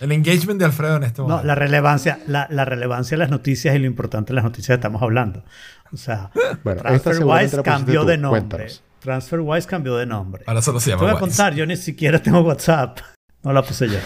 El 0.00 0.12
engagement 0.12 0.58
de 0.58 0.64
Alfredo 0.64 0.96
en 0.96 1.02
este 1.04 1.22
momento. 1.22 1.42
No, 1.42 1.46
la 1.46 1.54
relevancia, 1.54 2.20
la, 2.26 2.46
la 2.50 2.64
relevancia 2.64 3.16
de 3.16 3.18
las 3.18 3.30
noticias 3.30 3.74
y 3.74 3.78
lo 3.78 3.86
importante 3.86 4.28
de 4.28 4.34
las 4.36 4.44
noticias 4.44 4.68
que 4.68 4.74
estamos 4.74 5.02
hablando. 5.02 5.44
O 5.92 5.96
sea, 5.96 6.30
Bueno, 6.64 6.82
TransferWise 6.82 7.62
cambió 7.62 8.04
de 8.04 8.16
nombre. 8.18 8.40
Cuéntanos. 8.40 8.82
TransferWise 9.00 9.66
cambió 9.66 9.96
de 9.96 10.06
nombre. 10.06 10.44
Ahora 10.46 10.62
solo 10.62 10.78
se 10.80 10.86
Te 10.86 10.90
llama 10.92 11.02
voy 11.02 11.10
a 11.10 11.14
Wise. 11.14 11.20
contar, 11.20 11.54
yo 11.54 11.66
ni 11.66 11.76
siquiera 11.76 12.20
tengo 12.22 12.40
WhatsApp. 12.40 12.98
No 13.42 13.52
la 13.52 13.62
puse 13.62 13.88
yo. 13.88 13.98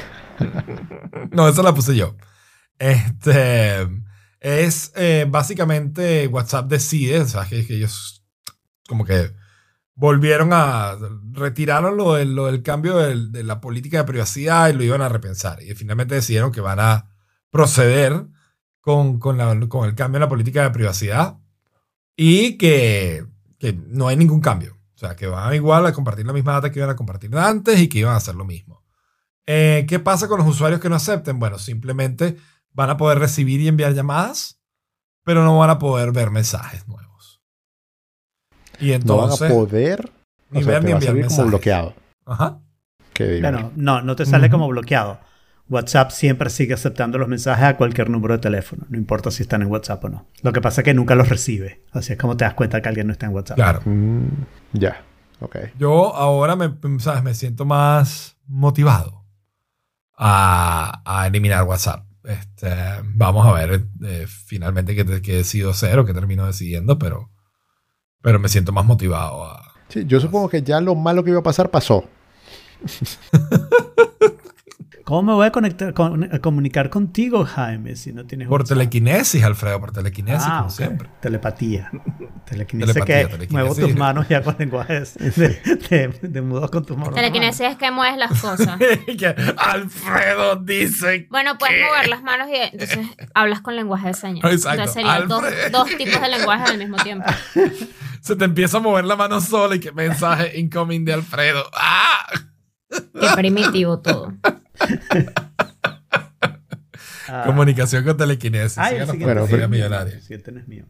No, 1.31 1.49
esa 1.49 1.63
la 1.63 1.75
puse 1.75 1.97
yo. 1.97 2.17
Este 2.79 3.87
es 4.41 4.93
eh, 4.97 5.27
básicamente 5.29 6.27
WhatsApp 6.27 6.69
decide, 6.69 7.21
o 7.21 7.27
sea, 7.29 7.45
que, 7.47 7.61
ellos 7.61 8.25
como 8.89 9.05
que 9.05 9.33
volvieron 9.95 10.51
a 10.53 10.97
retiraron 11.33 11.97
lo 11.97 12.15
del, 12.15 12.63
cambio 12.63 12.97
de 12.97 13.43
la 13.45 13.61
política 13.61 13.99
de 13.99 14.05
privacidad 14.05 14.69
y 14.69 14.73
lo 14.73 14.83
iban 14.83 15.03
a 15.03 15.09
repensar. 15.09 15.63
Y 15.63 15.75
finalmente 15.75 16.17
decidieron 16.17 16.51
que 16.51 16.61
van 16.61 16.81
a 16.81 17.09
proceder 17.51 18.27
con, 18.81 19.21
la- 19.39 19.53
el 19.53 19.69
cambio 19.95 20.17
en 20.17 20.21
la 20.21 20.29
política 20.29 20.63
de 20.63 20.71
privacidad 20.71 21.39
y 22.17 22.59
que, 22.59 23.25
que 23.59 23.73
no 23.75 24.09
hay 24.09 24.17
ningún 24.17 24.41
cambio. 24.41 24.77
O 24.95 24.99
sea, 24.99 25.15
que 25.17 25.27
van 25.27 25.55
igual 25.55 25.87
a 25.87 25.93
compartir 25.93 26.27
la 26.27 26.33
misma 26.33 26.53
data 26.53 26.71
que 26.71 26.79
iban 26.79 26.91
a 26.91 26.97
compartir 26.97 27.37
antes 27.37 27.79
y 27.81 27.89
que 27.89 27.99
iban 28.01 28.15
a 28.15 28.17
hacer 28.19 28.35
lo 28.35 28.45
mismo. 28.45 28.82
Eh, 29.47 29.87
¿Qué 29.89 29.99
pasa 29.99 30.29
con 30.29 30.39
los 30.39 30.47
usuarios 30.49 30.81
que 30.81 30.89
no 30.89 30.95
acepten? 30.97 31.39
Bueno, 31.39 31.59
simplemente 31.59 32.37
van 32.73 32.91
a 32.91 32.97
poder 32.97 33.19
recibir 33.19 33.61
y 33.61 33.69
enviar 33.69 33.93
llamadas, 33.95 34.61
pero 35.25 35.45
no 35.45 35.59
van 35.59 35.71
a 35.71 35.79
poder 35.79 36.13
ver 36.13 36.31
mensajes 36.31 36.87
nuevos. 36.89 37.43
Y 38.79 38.89
No 38.89 38.95
entonces, 38.95 39.41
van 39.41 39.51
a 39.51 39.55
poder. 39.55 40.11
ni 40.51 40.61
o 40.61 40.65
sea, 40.65 40.73
ver 40.75 40.85
ni 40.85 40.91
enviar 40.93 41.11
salir 41.13 41.23
como 41.27 41.29
mensajes. 41.37 41.47
bloqueado. 41.51 41.95
Ajá. 42.27 42.61
Qué. 43.13 43.41
Bueno, 43.41 43.73
no, 43.77 44.01
no 44.03 44.17
te 44.17 44.25
sale 44.27 44.49
como 44.49 44.69
bloqueado. 44.69 45.21
WhatsApp 45.69 46.11
siempre 46.11 46.51
sigue 46.51 46.75
aceptando 46.75 47.19
los 47.19 47.29
mensajes 47.29 47.65
a 47.65 47.77
cualquier 47.77 48.11
número 48.11 48.35
de 48.35 48.41
teléfono, 48.41 48.85
no 48.91 48.99
importa 48.99 49.31
si 49.31 49.43
están 49.43 49.63
en 49.63 49.69
WhatsApp 49.71 50.05
o 50.05 50.09
no. 50.09 50.27
Lo 50.43 50.53
que 50.53 50.61
pasa 50.61 50.81
es 50.81 50.85
que 50.85 50.93
nunca 50.95 51.15
los 51.15 51.29
recibe. 51.29 51.85
Así 51.93 52.13
es 52.13 52.19
como 52.19 52.37
te 52.37 52.45
das 52.45 52.55
cuenta 52.55 52.83
que 52.83 52.89
alguien 52.89 53.07
no 53.07 53.13
está 53.13 53.27
en 53.27 53.33
WhatsApp. 53.33 53.57
Claro. 53.57 53.81
Mm, 53.85 54.27
ya. 54.73 55.03
Ok. 55.41 55.57
Yo 55.79 56.15
ahora 56.15 56.57
me, 56.57 56.75
¿sabes? 56.99 57.23
me 57.23 57.35
siento 57.35 57.65
más 57.65 58.37
motivado 58.47 59.22
a, 60.17 61.03
a 61.05 61.27
eliminar 61.27 61.65
WhatsApp. 61.65 62.07
Este, 62.25 62.71
vamos 63.05 63.47
a 63.47 63.53
ver 63.53 63.85
eh, 64.05 64.27
finalmente 64.29 64.95
qué, 64.95 65.23
qué 65.23 65.37
decido 65.37 65.71
hacer 65.71 65.99
o 65.99 66.05
qué 66.05 66.15
termino 66.15 66.47
decidiendo, 66.47 66.99
pero, 66.99 67.31
pero 68.21 68.39
me 68.39 68.49
siento 68.49 68.73
más 68.73 68.85
motivado 68.85 69.45
a... 69.45 69.73
Sí, 69.89 70.05
yo 70.07 70.21
supongo 70.21 70.49
que 70.49 70.63
ya 70.63 70.81
lo 70.81 70.95
malo 70.95 71.25
que 71.25 71.31
iba 71.31 71.41
a 71.41 71.45
pasar 71.45 71.71
pasó. 71.71 72.05
¿Cómo 75.13 75.25
me 75.25 75.33
voy 75.35 75.47
a 75.47 75.53
conectar, 75.53 75.93
con- 75.93 76.25
a 76.35 76.39
comunicar 76.39 76.89
contigo, 76.89 77.45
Jaime, 77.45 77.97
si 77.97 78.15
no 78.15 78.25
tienes 78.25 78.49
Por 78.49 78.61
WhatsApp? 78.63 78.79
telequinesis, 78.79 79.45
Alfredo, 79.45 79.79
por 79.79 79.93
telequinesis, 79.93 80.47
Ah, 80.51 80.59
como 80.61 80.71
siempre. 80.71 81.11
Telepatía. 81.21 81.91
Telequinesis 82.47 82.95
Telepatía, 82.95 83.17
que 83.29 83.35
telequinesis. 83.37 83.51
muevo 83.53 83.75
tus 83.75 83.95
manos 83.95 84.27
ya 84.31 84.43
con 84.43 84.57
lenguajes 84.59 85.15
de, 85.19 85.49
de, 85.91 86.09
de 86.23 86.41
mudo 86.41 86.71
con 86.71 86.87
tus 86.87 86.97
manos. 86.97 87.15
Telequinesis 87.15 87.61
es 87.61 87.77
que 87.77 87.91
mueves 87.91 88.17
las 88.17 88.31
cosas. 88.41 88.79
Que 88.79 89.35
Alfredo 89.59 90.57
dice... 90.57 91.27
Bueno, 91.29 91.59
puedes 91.59 91.77
mover 91.87 92.09
las 92.09 92.23
manos 92.23 92.49
y 92.49 92.55
entonces 92.57 93.07
hablas 93.35 93.61
con 93.61 93.77
lenguaje 93.77 94.07
de 94.09 94.15
señas. 94.15 94.45
Exacto. 94.51 94.71
Entonces 94.81 94.95
serían 94.95 95.29
dos, 95.29 95.45
Alfred. 95.45 95.73
dos 95.73 95.89
tipos 95.99 96.23
de 96.23 96.29
lenguaje 96.31 96.65
al 96.73 96.79
mismo 96.79 96.97
tiempo. 96.97 97.27
Se 98.23 98.35
te 98.35 98.47
empieza 98.47 98.79
a 98.79 98.81
mover 98.81 99.05
la 99.05 99.17
mano 99.17 99.43
sola 99.43 99.75
y 99.77 99.79
que 99.81 99.93
mensaje 99.93 100.59
incoming 100.59 101.05
de 101.05 101.13
Alfredo. 101.13 101.65
¡Ah! 101.75 102.25
Qué 102.89 103.29
primitivo 103.37 103.99
todo. 104.01 104.33
Ah. 107.29 107.45
Comunicación 107.47 108.05
con 108.05 108.17
telequinesis. 108.17 108.79
Ay, 108.79 108.97
el 108.97 109.03
siguiente. 109.07 109.25
Bueno, 109.25 109.41
Liga 109.47 109.57
pero- 109.57 109.69
Millonaria. 109.69 110.15
El 110.15 110.21
siguiente 110.23 110.53
no 110.53 110.61
es 110.61 110.69
mío. 110.69 110.85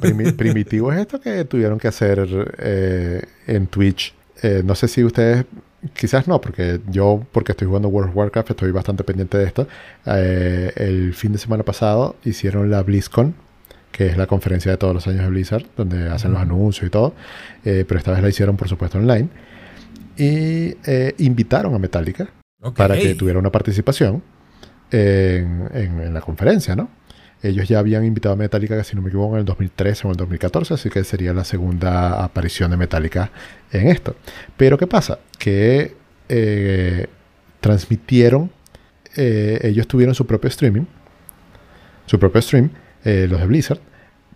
Primi- 0.00 0.36
primitivo 0.36 0.92
es 0.92 1.00
esto 1.00 1.20
que 1.20 1.44
tuvieron 1.46 1.78
que 1.78 1.88
hacer 1.88 2.28
eh, 2.58 3.22
en 3.46 3.66
Twitch. 3.66 4.14
Eh, 4.42 4.62
no 4.64 4.74
sé 4.74 4.88
si 4.88 5.02
ustedes, 5.02 5.46
quizás 5.94 6.28
no, 6.28 6.40
porque 6.40 6.80
yo, 6.88 7.26
porque 7.32 7.52
estoy 7.52 7.66
jugando 7.66 7.88
World 7.88 8.10
of 8.10 8.16
Warcraft, 8.16 8.50
estoy 8.50 8.70
bastante 8.72 9.04
pendiente 9.04 9.38
de 9.38 9.44
esto. 9.46 9.66
Eh, 10.06 10.70
el 10.76 11.14
fin 11.14 11.32
de 11.32 11.38
semana 11.38 11.64
pasado 11.64 12.16
hicieron 12.24 12.70
la 12.70 12.82
BlizzCon, 12.82 13.34
que 13.90 14.06
es 14.06 14.16
la 14.18 14.26
conferencia 14.26 14.70
de 14.70 14.76
todos 14.76 14.92
los 14.94 15.06
años 15.08 15.22
de 15.22 15.30
Blizzard, 15.30 15.64
donde 15.76 16.08
hacen 16.10 16.32
los 16.32 16.40
anuncios 16.42 16.86
y 16.86 16.90
todo. 16.90 17.14
Eh, 17.64 17.84
pero 17.88 17.98
esta 17.98 18.12
vez 18.12 18.22
la 18.22 18.28
hicieron, 18.28 18.56
por 18.56 18.68
supuesto, 18.68 18.98
online. 18.98 19.28
Y 20.16 20.76
eh, 20.84 21.14
invitaron 21.18 21.74
a 21.74 21.78
Metallica 21.78 22.28
Para 22.74 22.94
que 22.96 23.14
tuviera 23.14 23.38
una 23.38 23.50
participación 23.52 24.22
en, 24.90 25.68
en- 25.74 26.00
en 26.00 26.14
la 26.14 26.20
conferencia, 26.20 26.74
¿no? 26.76 26.88
Ellos 27.40 27.68
ya 27.68 27.78
habían 27.78 28.04
invitado 28.04 28.32
a 28.32 28.36
Metallica, 28.36 28.82
si 28.82 28.96
no 28.96 29.02
me 29.02 29.08
equivoco, 29.10 29.34
en 29.34 29.40
el 29.40 29.44
2013 29.44 30.06
o 30.08 30.10
en 30.10 30.12
el 30.12 30.16
2014, 30.16 30.74
así 30.74 30.90
que 30.90 31.04
sería 31.04 31.32
la 31.32 31.44
segunda 31.44 32.24
aparición 32.24 32.72
de 32.72 32.76
Metallica 32.76 33.30
en 33.70 33.86
esto. 33.88 34.16
Pero 34.56 34.76
¿qué 34.76 34.88
pasa? 34.88 35.20
Que 35.38 35.94
eh, 36.28 37.06
transmitieron, 37.60 38.50
eh, 39.16 39.60
ellos 39.62 39.86
tuvieron 39.86 40.16
su 40.16 40.26
propio 40.26 40.48
streaming, 40.48 40.82
su 42.06 42.18
propio 42.18 42.42
stream, 42.42 42.70
eh, 43.04 43.28
los 43.30 43.38
de 43.40 43.46
Blizzard, 43.46 43.80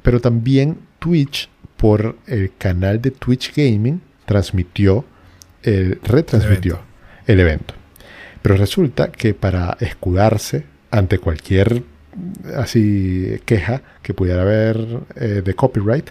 pero 0.04 0.20
también 0.20 0.78
Twitch, 1.00 1.48
por 1.76 2.16
el 2.28 2.52
canal 2.56 3.02
de 3.02 3.10
Twitch 3.10 3.52
Gaming, 3.56 4.00
transmitió, 4.26 5.04
el, 5.64 5.98
retransmitió 6.04 6.78
el 7.26 7.40
evento. 7.40 7.74
Pero 8.42 8.56
resulta 8.56 9.10
que 9.12 9.34
para 9.34 9.76
escudarse 9.80 10.64
ante 10.90 11.18
cualquier 11.18 11.82
así 12.56 13.40
queja 13.44 13.82
que 14.02 14.12
pudiera 14.14 14.42
haber 14.42 15.00
eh, 15.16 15.42
de 15.44 15.54
copyright, 15.54 16.10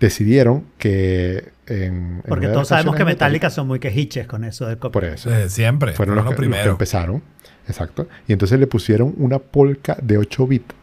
decidieron 0.00 0.64
que 0.78 1.52
en, 1.66 2.22
Porque 2.26 2.48
todos 2.48 2.68
sabemos 2.68 2.96
que 2.96 3.04
Metallica 3.04 3.50
son 3.50 3.66
muy 3.68 3.78
quejiches 3.78 4.26
con 4.26 4.44
eso 4.44 4.66
del 4.66 4.78
por 4.78 4.92
copyright. 4.92 5.18
eso 5.18 5.30
Eh, 5.34 5.48
siempre. 5.48 5.92
fueron 5.92 6.16
los, 6.16 6.24
que, 6.34 6.42
los 6.46 6.56
que 6.58 6.68
empezaron, 6.68 7.22
exacto, 7.68 8.08
y 8.26 8.32
entonces 8.32 8.58
le 8.58 8.66
pusieron 8.66 9.14
una 9.18 9.38
polka 9.38 9.96
de 10.02 10.16
8 10.18 10.46
bits, 10.46 10.74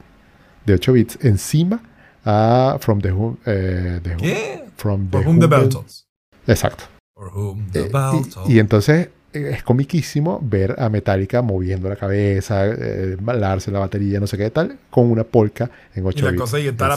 de 0.66 0.74
8 0.76 0.94
bits 0.94 1.18
encima 1.24 1.82
a 2.24 2.78
From 2.80 3.02
the 3.02 3.12
Who- 3.12 3.38
eh, 3.46 4.00
the 4.04 4.12
Who- 4.16 4.18
¿Qué? 4.22 4.64
From 4.78 5.10
the 5.10 5.18
For 5.18 5.28
whom 5.28 5.40
the 5.40 5.46
Who- 5.46 5.50
bell 5.50 5.70
tolls. 5.70 6.06
Exacto. 6.46 6.84
For 7.16 7.32
whom 7.36 7.62
Eh, 7.70 7.70
the 7.74 7.84
bell 7.90 8.22
y- 8.48 8.60
entonces 8.60 9.10
es 9.34 9.62
comiquísimo 9.64 10.40
ver 10.42 10.76
a 10.80 10.90
Metallica 10.90 11.42
moviendo 11.42 11.90
la 11.90 11.96
cabeza, 11.96 12.66
eh, 12.66 13.16
balarse 13.20 13.72
la 13.72 13.80
batería, 13.80 14.20
no 14.20 14.28
sé 14.28 14.38
qué 14.38 14.50
tal, 14.50 14.78
con 14.90 15.12
una 15.12 15.24
polka 15.24 15.70
en 15.96 16.06
8 16.06 16.20
Y 16.20 16.22
la 16.24 16.32
bits. 16.32 16.42
cosa 16.42 16.60
y 16.60 16.68
estar. 16.68 16.92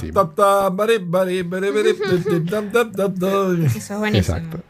Eso 3.67 3.95
es 3.95 3.99
buenísimo. 3.99 4.37
Exacto. 4.37 4.61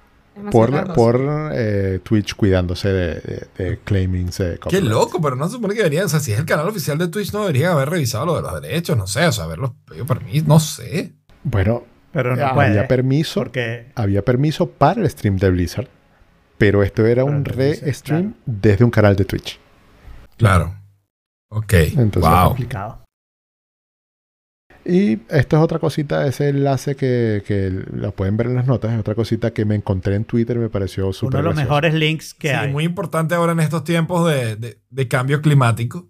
Por, 0.50 0.94
por 0.94 1.20
eh, 1.52 2.00
Twitch 2.02 2.34
cuidándose 2.34 2.88
de, 2.88 3.14
de, 3.16 3.46
de 3.64 3.78
claimings 3.84 4.38
de 4.38 4.52
Qué 4.52 4.58
copyright. 4.58 4.88
loco, 4.88 5.20
pero 5.20 5.36
no 5.36 5.46
se 5.48 5.56
supone 5.56 5.74
que 5.74 5.80
deberían, 5.80 6.06
o 6.06 6.08
sea, 6.08 6.20
si 6.20 6.32
es 6.32 6.38
el 6.38 6.46
canal 6.46 6.66
oficial 6.66 6.96
de 6.96 7.08
Twitch, 7.08 7.32
no 7.34 7.40
deberían 7.40 7.72
haber 7.72 7.90
revisado 7.90 8.24
lo 8.24 8.36
de 8.36 8.42
los 8.42 8.62
derechos, 8.62 8.96
no 8.96 9.06
sé, 9.06 9.26
o 9.26 9.32
sea, 9.32 9.44
haberlos 9.44 9.72
pedido 9.86 10.06
permiso, 10.06 10.46
no 10.48 10.58
sé. 10.58 11.12
Bueno, 11.42 11.84
Pero 12.12 12.34
no 12.36 12.42
había 12.46 12.54
puede. 12.54 12.82
permiso, 12.84 13.40
Porque 13.40 13.88
había 13.94 14.24
permiso 14.24 14.70
para 14.70 15.02
el 15.02 15.10
stream 15.10 15.36
de 15.36 15.50
Blizzard, 15.50 15.88
pero 16.60 16.82
esto 16.82 17.06
era 17.06 17.24
un 17.24 17.44
re-stream 17.46 18.34
desde 18.44 18.84
un 18.84 18.90
canal 18.90 19.16
de 19.16 19.24
Twitch. 19.24 19.58
Claro. 20.36 20.76
Ok. 21.48 21.72
Entonces, 21.96 22.30
wow. 22.30 22.48
complicado. 22.48 23.02
Y 24.84 25.20
esto 25.28 25.56
es 25.56 25.62
otra 25.62 25.78
cosita, 25.78 26.26
ese 26.26 26.48
enlace 26.48 26.96
que, 26.96 27.42
que 27.46 27.70
lo 27.92 28.12
pueden 28.12 28.36
ver 28.36 28.46
en 28.48 28.56
las 28.56 28.66
notas, 28.66 28.92
es 28.92 28.98
otra 29.00 29.14
cosita 29.14 29.52
que 29.52 29.64
me 29.64 29.74
encontré 29.74 30.14
en 30.16 30.24
Twitter 30.24 30.56
y 30.56 30.60
me 30.60 30.68
pareció 30.70 31.04
Uno 31.04 31.12
súper 31.12 31.36
de 31.38 31.42
los 31.44 31.54
gracioso. 31.54 31.68
mejores 31.70 31.94
links 31.94 32.34
que 32.34 32.48
Sí, 32.48 32.54
hay. 32.54 32.72
muy 32.72 32.84
importante 32.84 33.34
ahora 33.34 33.52
en 33.52 33.60
estos 33.60 33.84
tiempos 33.84 34.28
de, 34.30 34.56
de- 34.56 34.80
de 34.88 35.08
cambio 35.08 35.40
climático. 35.42 36.08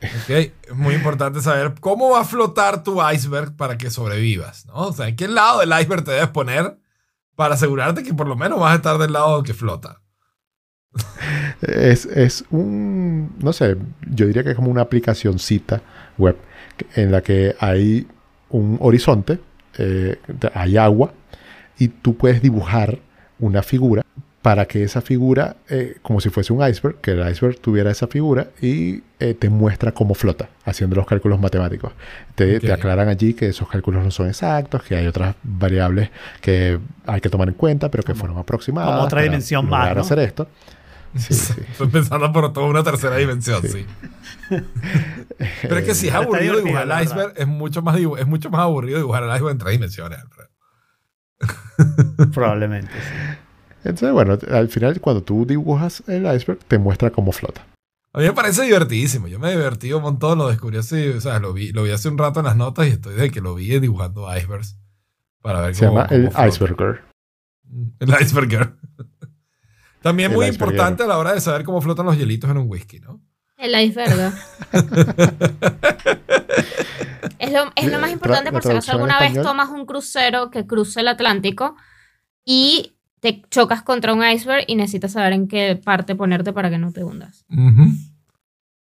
Ok, 0.00 0.30
Es 0.30 0.52
muy 0.74 0.94
importante 0.94 1.40
saber 1.40 1.74
cómo 1.80 2.10
va 2.10 2.20
a 2.20 2.24
flotar 2.24 2.82
tu 2.84 3.00
iceberg 3.10 3.56
para 3.56 3.76
que 3.78 3.90
sobrevivas, 3.90 4.64
¿no? 4.66 4.74
O 4.88 4.92
sea, 4.92 5.08
¿en 5.08 5.16
qué 5.16 5.26
lado 5.26 5.60
del 5.60 5.70
iceberg 5.70 6.04
te 6.04 6.12
debes 6.12 6.28
poner 6.28 6.78
para 7.38 7.54
asegurarte 7.54 8.02
que 8.02 8.12
por 8.12 8.26
lo 8.26 8.34
menos 8.34 8.58
vas 8.58 8.72
a 8.72 8.74
estar 8.74 8.98
del 8.98 9.12
lado 9.12 9.44
que 9.44 9.54
flota? 9.54 10.00
Es, 11.62 12.04
es 12.04 12.44
un, 12.50 13.32
no 13.38 13.52
sé, 13.52 13.76
yo 14.10 14.26
diría 14.26 14.42
que 14.42 14.50
es 14.50 14.56
como 14.56 14.72
una 14.72 14.82
aplicacioncita 14.82 15.80
web 16.18 16.36
en 16.96 17.12
la 17.12 17.20
que 17.20 17.54
hay 17.60 18.08
un 18.48 18.76
horizonte, 18.80 19.38
eh, 19.78 20.18
hay 20.52 20.76
agua 20.78 21.12
y 21.78 21.86
tú 21.86 22.16
puedes 22.16 22.42
dibujar 22.42 22.98
una 23.38 23.62
figura 23.62 24.02
para 24.42 24.66
que 24.66 24.84
esa 24.84 25.00
figura, 25.00 25.56
eh, 25.68 25.96
como 26.02 26.20
si 26.20 26.30
fuese 26.30 26.52
un 26.52 26.66
iceberg, 26.66 27.00
que 27.00 27.10
el 27.12 27.28
iceberg 27.28 27.58
tuviera 27.58 27.90
esa 27.90 28.06
figura 28.06 28.48
y 28.62 29.02
eh, 29.18 29.34
te 29.34 29.50
muestra 29.50 29.92
cómo 29.92 30.14
flota, 30.14 30.48
haciendo 30.64 30.96
los 30.96 31.06
cálculos 31.06 31.40
matemáticos. 31.40 31.92
Te, 32.36 32.60
te 32.60 32.72
aclaran 32.72 33.08
allí 33.08 33.34
que 33.34 33.48
esos 33.48 33.68
cálculos 33.68 34.04
no 34.04 34.10
son 34.10 34.28
exactos, 34.28 34.82
que 34.84 34.94
hay 34.94 35.06
otras 35.06 35.34
variables 35.42 36.10
que 36.40 36.78
hay 37.06 37.20
que 37.20 37.28
tomar 37.28 37.48
en 37.48 37.54
cuenta, 37.54 37.90
pero 37.90 38.04
que 38.04 38.14
fueron 38.14 38.38
aproximadas. 38.38 38.90
como 38.90 39.02
otra 39.02 39.16
para 39.16 39.22
dimensión 39.22 39.68
más, 39.68 39.94
¿no? 39.94 40.02
hacer 40.02 40.18
esto. 40.20 40.48
Sí, 41.16 41.32
sí. 41.32 41.54
Estoy 41.70 41.88
pensando 41.88 42.30
por 42.34 42.52
toda 42.52 42.66
una 42.66 42.82
tercera 42.84 43.16
dimensión, 43.16 43.62
sí. 43.62 43.86
Pero 45.62 45.78
es 45.78 45.84
que 45.86 45.94
si 45.94 46.08
es 46.08 46.14
aburrido 46.14 46.58
dibujar 46.58 46.86
el 46.86 47.02
iceberg, 47.02 47.32
es 47.34 47.46
mucho, 47.46 47.80
más, 47.80 47.96
es 47.96 48.26
mucho 48.26 48.50
más 48.50 48.60
aburrido 48.60 48.98
dibujar 48.98 49.22
el 49.22 49.30
iceberg 49.30 49.52
en 49.52 49.58
tres 49.58 49.72
dimensiones. 49.72 50.18
Alfredo. 50.18 50.50
Probablemente. 52.30 52.92
sí. 52.92 53.38
Entonces, 53.84 54.12
bueno, 54.12 54.38
al 54.50 54.68
final 54.68 55.00
cuando 55.00 55.22
tú 55.22 55.46
dibujas 55.46 56.02
el 56.08 56.22
iceberg, 56.34 56.58
te 56.66 56.78
muestra 56.78 57.10
cómo 57.10 57.32
flota. 57.32 57.64
A 58.12 58.18
mí 58.18 58.24
me 58.24 58.32
parece 58.32 58.62
divertidísimo. 58.64 59.28
Yo 59.28 59.38
me 59.38 59.52
he 59.52 59.56
divertido 59.56 59.98
un 59.98 60.02
montón, 60.04 60.38
lo 60.38 60.48
descubrí 60.48 60.78
así, 60.78 61.08
o 61.08 61.20
sea, 61.20 61.38
lo 61.38 61.52
vi, 61.52 61.72
lo 61.72 61.84
vi 61.84 61.90
hace 61.92 62.08
un 62.08 62.18
rato 62.18 62.40
en 62.40 62.46
las 62.46 62.56
notas 62.56 62.86
y 62.86 62.90
estoy 62.90 63.14
de 63.14 63.30
que 63.30 63.40
lo 63.40 63.54
vi 63.54 63.78
dibujando 63.78 64.26
icebergs 64.36 64.76
para 65.40 65.60
ver 65.60 65.74
Se 65.74 65.86
cómo, 65.86 65.98
llama 65.98 66.08
cómo 66.08 66.20
el 66.20 66.30
flota. 66.30 66.48
iceberger. 66.48 67.02
El 68.00 68.08
iceberger. 68.20 68.72
También 70.02 70.30
El 70.32 70.36
muy 70.36 70.46
iceberger. 70.46 70.68
importante 70.74 71.02
a 71.04 71.06
la 71.06 71.18
hora 71.18 71.32
de 71.34 71.40
saber 71.40 71.64
cómo 71.64 71.80
flotan 71.80 72.06
los 72.06 72.16
hielitos 72.16 72.50
en 72.50 72.56
un 72.58 72.68
whisky, 72.68 72.98
¿no? 73.00 73.20
El 73.56 73.78
iceberg. 73.80 74.32
es, 77.38 77.52
lo, 77.52 77.70
es 77.76 77.90
lo 77.92 77.98
más 77.98 78.10
Eh, 78.10 78.12
importante 78.12 78.50
tra- 78.50 78.52
por 78.52 78.62
si 78.62 78.70
acaso 78.70 78.92
alguna 78.92 79.20
vez 79.20 79.34
tomas 79.34 79.68
un 79.70 79.86
crucero 79.86 80.50
que 80.50 80.66
cruce 80.66 81.00
el 81.00 81.08
Atlántico 81.08 81.76
y 82.44 82.96
te 83.20 83.42
chocas 83.50 83.82
contra 83.82 84.12
un 84.14 84.24
iceberg 84.24 84.64
y 84.68 84.74
necesitas 84.76 85.12
saber 85.12 85.32
en 85.32 85.48
qué 85.48 85.80
parte 85.82 86.14
ponerte 86.14 86.52
para 86.52 86.70
que 86.70 86.78
no 86.78 86.92
te 86.92 87.02
hundas. 87.04 87.44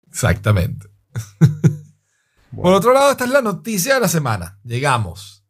Exactamente. 0.08 0.88
Por 2.54 2.74
otro 2.74 2.92
lado, 2.92 3.10
esta 3.12 3.24
es 3.24 3.30
la 3.30 3.40
noticia 3.40 3.94
de 3.94 4.00
la 4.00 4.08
semana. 4.08 4.58
Llegamos. 4.62 5.44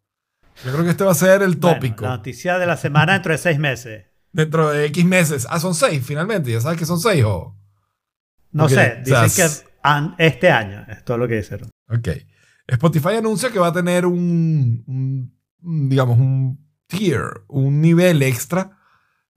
Yo 0.65 0.71
creo 0.73 0.85
que 0.85 0.91
este 0.91 1.03
va 1.05 1.11
a 1.13 1.17
ser 1.17 1.43
el 1.43 1.57
Bueno, 1.57 1.75
tópico. 1.77 2.05
la 2.05 2.17
noticia 2.17 2.59
de 2.59 2.67
la 2.67 2.77
semana 2.77 3.15
dentro 3.15 3.33
de 3.33 3.39
seis 3.39 3.59
meses. 3.59 4.07
Dentro 4.31 4.71
de 4.71 4.87
X 4.87 5.05
meses. 5.05 5.47
Ah, 5.51 5.59
son 5.59 5.75
seis, 5.75 6.05
finalmente. 6.07 6.53
Ya 6.53 6.61
sabes 6.61 6.79
que 6.79 6.87
son 6.87 7.01
seis 7.01 7.25
o. 7.27 7.59
No 8.53 8.69
sé, 8.69 8.75
o 9.03 9.05
sea, 9.07 9.25
dicen 9.25 9.49
que 9.49 9.67
an- 9.83 10.15
este 10.19 10.51
año, 10.51 10.85
es 10.89 11.05
todo 11.05 11.19
lo 11.19 11.27
que 11.27 11.37
dijeron. 11.37 11.71
Ok. 11.89 12.09
Spotify 12.69 13.15
anuncia 13.17 13.51
que 13.51 13.59
va 13.59 13.69
a 13.69 13.73
tener 13.73 14.07
un, 14.07 15.35
digamos, 15.59 16.19
un 16.19 16.62
tier, 16.97 17.43
un 17.49 17.81
nivel 17.81 18.23
extra 18.23 18.79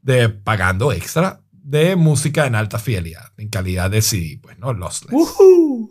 de 0.01 0.29
pagando 0.29 0.91
extra 0.91 1.41
de 1.51 1.95
música 1.95 2.45
en 2.45 2.55
alta 2.55 2.77
fidelidad, 2.79 3.31
en 3.37 3.49
calidad 3.49 3.89
de 3.89 4.01
CD, 4.01 4.39
pues, 4.41 4.57
¿no? 4.59 4.73
Lossless. 4.73 5.11
¡Uhú! 5.13 5.89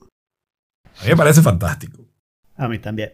A 1.00 1.04
mí 1.04 1.10
me 1.10 1.16
parece 1.16 1.42
fantástico. 1.42 2.06
A 2.56 2.68
mí 2.68 2.78
también. 2.78 3.10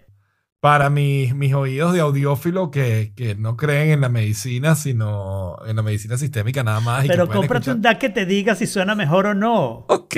Para 0.61 0.90
mis, 0.90 1.34
mis 1.34 1.55
oídos 1.55 1.94
de 1.94 2.01
audiófilo 2.01 2.70
que, 2.70 3.14
que 3.16 3.34
no 3.34 3.57
creen 3.57 3.90
en 3.92 4.01
la 4.03 4.11
medicina, 4.11 4.74
sino 4.74 5.57
en 5.66 5.76
la 5.76 5.82
medicina 5.82 6.18
sistémica 6.18 6.62
nada 6.62 6.80
más. 6.80 7.07
y 7.07 7.09
Pero 7.09 7.24
pueden 7.24 7.40
cómprate 7.40 7.70
escuchar- 7.70 7.76
un 7.76 7.82
DAC 7.82 7.98
que 7.98 8.09
te 8.11 8.26
diga 8.26 8.55
si 8.55 8.66
suena 8.66 8.94
mejor 8.94 9.24
o 9.26 9.34
no. 9.34 9.86
Ok. 9.88 10.16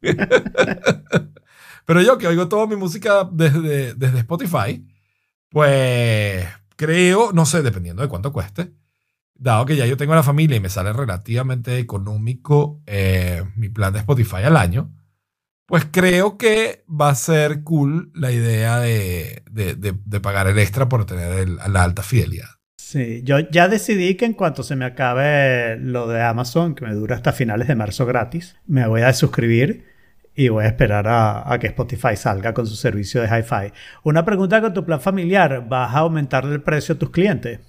Pero 1.86 2.02
yo 2.02 2.18
que 2.18 2.28
oigo 2.28 2.48
toda 2.48 2.66
mi 2.68 2.76
música 2.76 3.28
desde, 3.32 3.94
desde 3.94 4.18
Spotify, 4.20 4.86
pues 5.48 6.46
creo, 6.80 7.30
no 7.32 7.44
sé, 7.44 7.60
dependiendo 7.60 8.00
de 8.00 8.08
cuánto 8.08 8.32
cueste, 8.32 8.72
dado 9.34 9.66
que 9.66 9.76
ya 9.76 9.84
yo 9.84 9.98
tengo 9.98 10.14
la 10.14 10.22
familia 10.22 10.56
y 10.56 10.60
me 10.60 10.70
sale 10.70 10.94
relativamente 10.94 11.76
económico 11.78 12.80
eh, 12.86 13.42
mi 13.54 13.68
plan 13.68 13.92
de 13.92 13.98
Spotify 13.98 14.44
al 14.44 14.56
año, 14.56 14.90
pues 15.66 15.84
creo 15.90 16.38
que 16.38 16.84
va 16.88 17.10
a 17.10 17.14
ser 17.14 17.62
cool 17.62 18.10
la 18.14 18.32
idea 18.32 18.80
de, 18.80 19.42
de- 19.50 19.74
de- 19.74 20.00
de 20.04 20.20
pagar 20.20 20.46
el 20.48 20.58
extra 20.58 20.88
por 20.88 21.04
tener 21.04 21.32
el- 21.38 21.56
la 21.56 21.82
alta 21.84 22.02
fidelidad. 22.02 22.48
Sí, 22.78 23.20
yo 23.24 23.38
ya 23.50 23.68
decidí 23.68 24.16
que 24.16 24.24
en 24.24 24.32
cuanto 24.32 24.62
se 24.62 24.74
me 24.74 24.86
acabe 24.86 25.76
lo 25.78 26.08
de 26.08 26.22
Amazon, 26.22 26.74
que 26.74 26.86
me 26.86 26.94
dura 26.94 27.14
hasta 27.14 27.32
finales 27.32 27.68
de 27.68 27.76
marzo 27.76 28.06
gratis, 28.06 28.56
me 28.66 28.86
voy 28.88 29.02
a 29.02 29.12
suscribir 29.12 29.84
y 30.44 30.48
voy 30.48 30.64
a 30.64 30.68
esperar 30.68 31.06
a, 31.08 31.52
a 31.52 31.58
que 31.58 31.66
Spotify 31.66 32.16
salga 32.16 32.54
con 32.54 32.66
su 32.66 32.74
servicio 32.76 33.20
de 33.20 33.28
hi-fi. 33.28 33.72
Una 34.04 34.24
pregunta 34.24 34.60
con 34.60 34.72
tu 34.72 34.84
plan 34.84 35.00
familiar, 35.00 35.66
¿vas 35.68 35.94
a 35.94 35.98
aumentarle 35.98 36.54
el 36.54 36.62
precio 36.62 36.94
a 36.94 36.98
tus 36.98 37.10
clientes? 37.10 37.60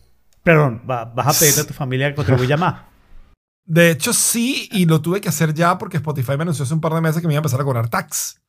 Perdón, 0.43 0.81
va- 0.89 1.05
¿vas 1.05 1.27
a 1.35 1.39
pedirle 1.39 1.61
a 1.61 1.67
tu 1.67 1.73
familia 1.73 2.09
que 2.09 2.15
contribuya 2.15 2.55
más? 2.57 2.81
De 3.65 3.91
hecho, 3.91 4.11
sí, 4.13 4.69
y 4.71 4.85
lo 4.85 5.01
tuve 5.01 5.21
que 5.21 5.29
hacer 5.29 5.53
ya 5.53 5.77
porque 5.77 5.97
Spotify 5.97 6.35
me 6.37 6.43
anunció 6.43 6.63
hace 6.63 6.73
un 6.73 6.81
par 6.81 6.93
de 6.93 7.01
meses 7.01 7.21
que 7.21 7.27
me 7.27 7.33
iba 7.33 7.39
a 7.39 7.41
empezar 7.41 7.61
a 7.61 7.63
cobrar 7.63 7.89
tax. 7.89 8.41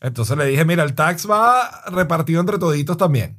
Entonces 0.00 0.36
le 0.36 0.46
dije, 0.46 0.64
mira, 0.64 0.82
el 0.84 0.94
tax 0.94 1.28
va 1.30 1.82
repartido 1.90 2.40
entre 2.40 2.58
toditos 2.58 2.96
también. 2.96 3.38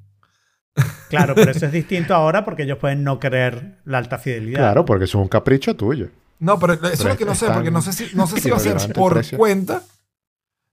Claro, 1.09 1.35
pero 1.35 1.51
eso 1.51 1.67
es 1.67 1.71
distinto 1.71 2.15
ahora 2.15 2.43
porque 2.43 2.63
ellos 2.63 2.79
pueden 2.79 3.03
no 3.03 3.19
querer 3.19 3.77
la 3.85 3.99
alta 3.99 4.17
fidelidad. 4.17 4.59
Claro, 4.61 4.83
porque 4.83 5.05
eso 5.05 5.19
es 5.19 5.21
un 5.21 5.27
capricho 5.29 5.75
tuyo. 5.75 6.07
No, 6.39 6.57
pero 6.59 6.73
eso 6.73 6.87
es 6.87 7.03
lo 7.05 7.15
que 7.17 7.23
no 7.25 7.35
sé, 7.35 7.45
porque 7.51 7.69
no 7.69 7.81
sé 7.83 7.93
si, 7.93 8.15
no 8.15 8.25
sé 8.25 8.41
si 8.41 8.49
va 8.49 8.57
a 8.57 8.59
ser 8.59 8.69
irrelevante 8.71 8.93
el 8.93 8.99
por 8.99 9.13
precio. 9.13 9.37
cuenta. 9.37 9.83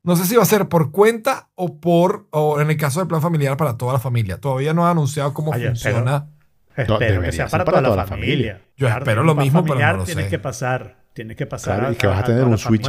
No 0.03 0.17
sé 0.17 0.25
si 0.27 0.37
va 0.37 0.43
a 0.43 0.47
ser 0.47 0.69
por 0.69 0.91
cuenta 0.93 1.51
o 1.55 1.79
por, 1.79 2.27
o 2.31 2.61
en 2.61 2.71
el 2.71 2.77
caso 2.77 3.01
del 3.01 3.09
plan 3.09 3.21
familiar 3.21 3.57
para 3.57 3.77
toda 3.77 3.93
la 3.93 3.99
familia. 3.99 4.39
Todavía 4.39 4.73
no 4.73 4.87
ha 4.87 4.91
anunciado 4.91 5.35
cómo 5.35 5.51
Oye, 5.51 5.67
funciona. 5.69 6.29
Espero 6.77 6.99
que 6.99 7.05
debería 7.05 7.33
sea 7.33 7.49
ser 7.49 7.51
para, 7.51 7.65
para 7.65 7.79
toda, 7.79 7.89
toda 7.91 7.97
la 8.05 8.07
familia. 8.07 8.53
familia. 8.55 8.73
Yo 8.77 8.89
espero 8.89 9.25
lo 9.25 9.35
mismo, 9.35 9.63
pero 9.65 9.79
no 9.81 9.97
lo 9.99 10.05
Tienes 10.05 10.25
sé. 10.25 10.31
que 10.31 10.39
pasar. 10.39 11.01
Tienes 11.13 11.37
que 11.37 11.45
pasar. 11.45 11.79
Claro, 11.81 11.93
y 11.93 11.97
que 11.97 12.07
vas 12.07 12.21
a 12.21 12.25
tener 12.25 12.43
toda 12.45 12.57
un 12.57 12.57
Bueno, 12.79 12.87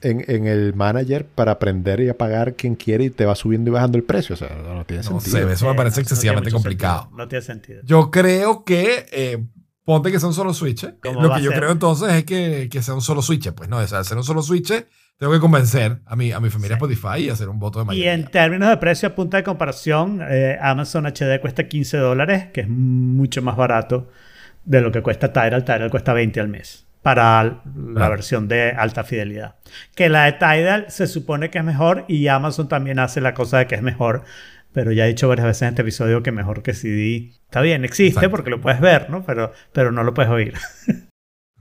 en 0.00 0.20
en, 0.20 0.24
en 0.28 0.46
el 0.46 0.74
manager 0.74 1.26
para 1.26 1.52
aprender 1.52 2.00
y 2.00 2.08
apagar 2.08 2.54
quien 2.54 2.76
quiere 2.76 3.04
y 3.04 3.10
te 3.10 3.26
va 3.26 3.34
subiendo 3.34 3.70
y 3.70 3.74
bajando 3.74 3.98
el 3.98 4.04
precio. 4.04 4.34
O 4.34 4.38
sea, 4.38 4.54
no, 4.54 4.74
no 4.74 4.84
tiene 4.86 5.02
No 5.02 5.20
sentido. 5.20 5.48
sé, 5.48 5.52
eso 5.52 5.66
me 5.66 5.72
Eh, 5.72 5.74
parece 5.74 5.96
no, 6.00 6.02
excesivamente 6.02 6.50
no 6.50 6.56
tiene 6.58 6.62
complicado. 6.62 7.00
sentido, 7.00 7.18
No 7.18 7.28
tiene 7.28 7.42
sentido. 7.44 7.80
Yo 7.84 8.10
creo 8.10 8.64
que, 8.64 9.06
eh, 9.12 9.44
ponte 9.84 10.12
que 10.12 10.20
sea 10.20 10.28
un 10.28 10.34
solo 10.34 10.54
switch. 10.54 10.86
¿Cómo 11.02 11.20
Lo 11.20 11.28
que 11.30 11.34
a 11.34 11.38
yo 11.40 11.50
ser? 11.50 11.58
creo 11.58 11.72
entonces 11.72 12.12
es 12.12 12.24
que, 12.24 12.68
que 12.70 12.80
sea 12.82 12.94
un 12.94 13.02
solo 13.02 13.20
switch. 13.20 13.50
Pues 13.52 13.68
no, 13.68 13.78
o 13.78 13.86
sea, 13.86 13.98
hacer 13.98 14.16
un 14.16 14.24
solo 14.24 14.40
switch, 14.42 14.72
tengo 15.18 15.32
que 15.32 15.40
convencer 15.40 15.98
a 16.06 16.16
mi, 16.16 16.32
a 16.32 16.40
mi 16.40 16.50
familia 16.50 16.74
Spotify 16.76 17.18
y 17.20 17.30
hacer 17.30 17.48
un 17.48 17.58
voto 17.60 17.78
de 17.78 17.84
Y 17.84 17.86
mayoría. 17.86 18.14
en 18.14 18.24
términos 18.26 18.68
de 18.68 18.76
precio 18.78 19.08
a 19.08 19.14
punta 19.14 19.36
de 19.36 19.44
comparación, 19.44 20.20
eh, 20.28 20.58
Amazon 20.60 21.06
HD 21.06 21.40
cuesta 21.40 21.68
15 21.68 21.96
dólares, 21.98 22.46
que 22.52 22.62
es 22.62 22.68
mucho 22.68 23.40
más 23.42 23.56
barato 23.56 24.10
de 24.64 24.80
lo 24.80 24.90
que 24.90 25.00
cuesta 25.02 25.32
Tidal. 25.32 25.64
Tidal 25.64 25.90
cuesta 25.90 26.12
20 26.12 26.40
al 26.40 26.48
mes 26.48 26.86
para 27.02 27.42
la 27.44 27.52
Claro. 27.94 28.10
versión 28.10 28.48
de 28.48 28.70
alta 28.70 29.04
fidelidad. 29.04 29.56
Que 29.94 30.08
la 30.08 30.24
de 30.24 30.32
Tidal 30.32 30.86
se 30.88 31.06
supone 31.06 31.50
que 31.50 31.58
es 31.58 31.64
mejor 31.64 32.04
y 32.08 32.26
Amazon 32.28 32.68
también 32.68 32.98
hace 32.98 33.20
la 33.20 33.34
cosa 33.34 33.58
de 33.58 33.66
que 33.66 33.74
es 33.76 33.82
mejor. 33.82 34.24
Pero 34.72 34.90
ya 34.90 35.04
he 35.04 35.08
dicho 35.08 35.28
varias 35.28 35.46
veces 35.46 35.62
en 35.62 35.68
este 35.68 35.82
episodio 35.82 36.22
que 36.22 36.32
mejor 36.32 36.62
que 36.62 36.72
CD. 36.74 37.32
Está 37.44 37.60
bien, 37.60 37.84
existe 37.84 38.08
Exacto. 38.20 38.30
porque 38.30 38.50
lo 38.50 38.60
puedes 38.60 38.80
ver, 38.80 39.10
¿no? 39.10 39.22
Pero, 39.24 39.52
pero 39.72 39.92
no 39.92 40.02
lo 40.02 40.14
puedes 40.14 40.30
oír. 40.32 40.54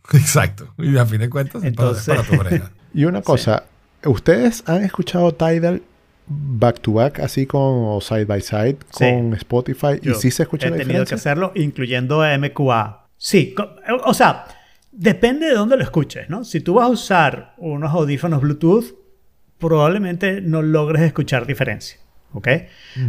Exacto. 0.14 0.74
Y 0.78 0.97
a 0.97 1.06
fin 1.06 1.20
de 1.20 1.30
cuentas, 1.30 1.56
para- 1.62 1.68
Entonces- 1.68 2.06
para 2.08 2.24
tu 2.24 2.36
oreja. 2.39 2.72
Y 2.93 3.06
una 3.06 3.22
cosa, 3.22 3.64
¿ustedes 4.06 4.64
han 4.68 4.84
escuchado 4.84 5.34
Tidal 5.34 5.82
back 6.28 6.80
to 6.82 6.93
back, 6.93 7.20
así 7.20 7.45
con 7.45 7.62
o 7.64 7.99
side 8.02 8.26
by 8.26 8.41
side 8.41 8.78
Sí. 8.91 9.06
con 9.06 9.34
Spotify? 9.36 9.99
Yo 10.02 10.12
¿Y 10.12 10.16
sí 10.16 10.30
se 10.32 10.43
escucha 10.43 10.68
He 10.68 10.72
la 10.72 10.78
tenido 10.78 11.06
que 11.06 11.16
hacerlo, 11.16 11.52
incluyendo 11.56 12.22
MQA. 12.24 13.08
Sí, 13.18 13.54
co- 13.56 13.70
o 14.04 14.14
sea, 14.14 14.45
depende 14.91 15.45
de 15.47 15.54
dónde 15.54 15.78
lo 15.78 15.84
escuches, 15.84 16.30
¿no? 16.30 16.43
Si 16.43 16.60
tú 16.60 16.74
vas 16.76 16.88
a 16.88 16.89
usar 16.89 17.54
unos 17.58 17.91
audífonos 17.91 18.41
Bluetooth, 18.41 18.93
probablemente 19.58 20.41
no 20.41 20.62
logres 20.62 21.02
escuchar 21.04 21.45
diferencia. 21.45 21.97
¿Ok? 22.34 22.47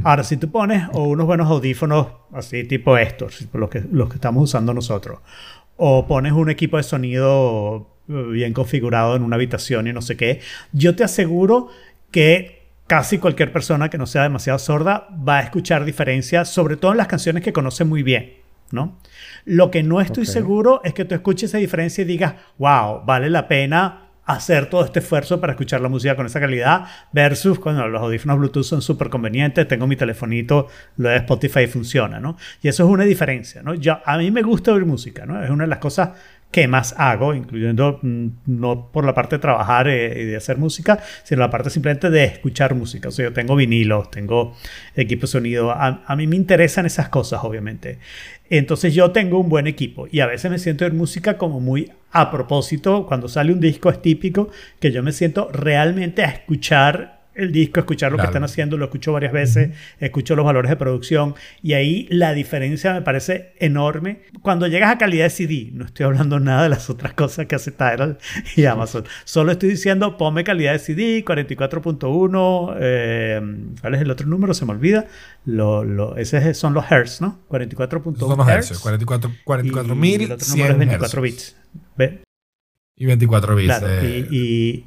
Ahora, 0.03 0.25
si 0.25 0.37
tú 0.37 0.51
pones 0.51 0.89
o 0.93 1.05
unos 1.05 1.27
buenos 1.27 1.49
audífonos 1.49 2.09
así 2.33 2.65
tipo 2.65 2.99
estos, 2.99 3.47
los 3.53 3.71
que, 3.71 3.81
los 3.93 4.09
que 4.09 4.17
estamos 4.17 4.43
usando 4.43 4.75
nosotros, 4.75 5.21
o 5.77 6.07
pones 6.07 6.33
un 6.33 6.51
equipo 6.51 6.77
de 6.77 6.83
sonido 6.83 7.89
eh, 8.09 8.13
bien 8.31 8.53
configurado 8.53 9.17
en 9.17 9.23
una 9.23 9.37
habitación 9.37 9.87
y 9.87 9.93
no 9.93 10.03
sé 10.03 10.17
qué, 10.17 10.41
yo 10.73 10.95
te 10.97 11.05
aseguro 11.05 11.69
que 12.11 12.63
casi 12.87 13.19
cualquier 13.19 13.53
persona 13.53 13.89
que 13.89 13.99
no 13.99 14.07
sea 14.07 14.23
demasiado 14.23 14.59
sorda 14.59 15.09
va 15.27 15.39
a 15.39 15.43
escuchar 15.43 15.85
diferencia, 15.85 16.45
sobre 16.45 16.77
todo 16.77 16.93
en 16.93 16.99
las 16.99 17.07
canciones 17.07 17.43
que 17.43 17.53
conoce 17.53 17.85
muy 17.85 18.03
bien, 18.03 18.35
¿no? 18.71 18.99
Lo 19.45 19.71
que 19.71 19.83
no 19.83 20.01
estoy 20.01 20.27
seguro 20.27 20.83
es 20.85 20.93
que 20.95 21.05
tú 21.05 21.15
escuches 21.15 21.51
esa 21.51 21.59
diferencia 21.59 22.03
y 22.03 22.07
digas, 22.07 22.35
wow, 22.59 23.03
vale 23.05 23.31
la 23.31 23.49
pena 23.49 24.02
hacer 24.25 24.71
todo 24.71 24.85
este 24.85 25.01
esfuerzo 25.01 25.41
para 25.41 25.53
escuchar 25.53 25.81
la 25.81 25.89
música 25.89 26.15
con 26.15 26.27
esa 26.27 26.41
calidad 26.41 26.85
versus 27.13 27.59
cuando 27.59 27.87
los 27.89 28.01
audífonos 28.01 28.39
Bluetooth 28.39 28.65
son 28.65 28.83
súper 28.83 29.11
convenientes, 29.11 29.67
tengo 29.67 29.87
mi 29.87 29.97
telefonito, 29.97 30.69
lo 30.97 31.09
de 31.09 31.17
Spotify 31.17 31.67
funciona, 31.67 32.21
¿no? 32.21 32.37
Y 32.63 32.69
eso 32.69 32.85
es 32.85 32.89
una 32.89 33.05
diferencia, 33.05 33.63
¿no? 33.63 33.75
Yo, 33.75 33.99
a 34.05 34.19
mí 34.19 34.31
me 34.31 34.43
gusta 34.43 34.73
oír 34.73 34.87
música, 34.87 35.27
¿no? 35.27 35.43
Es 35.43 35.51
una 35.51 35.65
de 35.65 35.69
las 35.69 35.79
cosas 35.79 36.11
que 36.53 36.69
más 36.69 36.95
hago, 36.99 37.35
incluyendo 37.35 37.99
mm, 38.03 38.27
no 38.47 38.93
por 38.93 39.05
la 39.05 39.15
parte 39.15 39.37
de 39.37 39.41
trabajar 39.41 39.89
eh, 39.89 40.23
y 40.23 40.25
de 40.27 40.37
hacer 40.37 40.59
música, 40.59 41.01
sino 41.25 41.41
la 41.41 41.51
parte 41.51 41.71
simplemente 41.71 42.11
de 42.11 42.25
escuchar 42.25 42.75
música. 42.75 43.09
O 43.09 43.11
sea, 43.11 43.25
yo 43.25 43.33
tengo 43.33 43.57
vinilos, 43.57 44.11
tengo 44.11 44.55
equipo 44.95 45.23
de 45.23 45.27
sonido. 45.27 45.73
A, 45.73 46.05
a 46.07 46.15
mí 46.15 46.27
me 46.27 46.37
interesan 46.37 46.87
esas 46.87 47.09
cosas, 47.09 47.41
obviamente. 47.43 47.99
Entonces 48.51 48.95
yo 48.95 49.13
tengo 49.13 49.39
un 49.39 49.49
buen 49.49 49.67
equipo 49.67 50.07
y 50.13 50.21
a 50.21 50.27
veces 50.27 50.51
me 50.51 50.59
siento 50.59 50.85
en 50.85 50.95
música 50.95 51.39
como 51.39 51.59
muy 51.59 51.91
a 52.11 52.31
propósito. 52.31 53.07
Cuando 53.07 53.29
sale 53.29 53.53
un 53.53 53.61
disco 53.61 53.89
es 53.89 54.03
típico 54.03 54.51
que 54.79 54.93
yo 54.93 55.03
me 55.03 55.13
siento 55.13 55.49
realmente 55.51 56.23
a 56.23 56.29
escuchar 56.29 57.22
el 57.35 57.51
disco, 57.53 57.81
escuchar 57.81 58.13
lo 58.13 58.17
Claro. 58.17 58.29
que 58.29 58.31
están 58.33 58.45
haciendo, 58.45 58.77
lo 58.77 58.85
escucho 58.85 59.13
varias 59.13 59.33
veces, 59.33 59.71
escucho 60.01 60.37
los 60.37 60.45
valores 60.45 60.69
de 60.71 60.77
producción 60.77 61.35
y 61.63 61.73
ahí 61.75 62.07
la 62.11 62.33
diferencia 62.35 62.93
me 62.93 63.03
parece 63.03 63.53
enorme. 63.59 64.23
Cuando 64.43 64.67
llegas 64.67 64.93
a 64.93 64.99
calidad 64.99 65.25
de 65.25 65.31
CD, 65.31 65.71
no 65.73 65.85
estoy 65.85 66.05
hablando 66.07 66.41
nada 66.41 66.65
de 66.65 66.69
las 66.69 66.91
otras 66.91 67.15
cosas 67.15 67.47
que 67.47 67.55
hace 67.55 67.71
Tidal 67.73 68.19
y 68.57 68.65
Amazon, 68.67 69.05
solo 69.25 69.53
estoy 69.53 69.71
diciendo 69.71 70.17
ponme 70.17 70.45
calidad 70.45 70.73
de 70.73 70.79
CD, 70.79 71.25
44.1, 71.25 72.77
eh, 72.81 73.41
¿cuál 73.81 73.95
es 73.95 74.01
el 74.03 74.11
otro 74.11 74.27
número? 74.27 74.55
Se 74.55 74.65
me 74.65 74.73
olvida. 74.73 75.07
Lo, 75.45 75.85
lo, 75.85 76.17
esos 76.17 76.57
son 76.57 76.75
los 76.75 76.91
hertz, 76.91 77.21
¿no? 77.21 77.41
44.1 77.49 78.15
Esos 78.17 78.29
son 78.29 78.39
los 78.39 78.49
hertz. 78.49 78.79
44 78.79 79.31
y 79.31 79.45
44.000, 79.71 80.23
el 80.25 80.33
otro 80.33 80.49
número 80.49 80.73
es 80.73 80.79
24 80.79 81.05
hercios. 81.05 81.23
bits. 81.23 81.57
¿Ve? 81.97 82.21
Y 82.97 83.07
24 83.07 83.57
bits. 83.57 83.79
Claro, 83.79 83.89
eh, 83.91 84.29
y, 84.31 84.37
y 84.37 84.87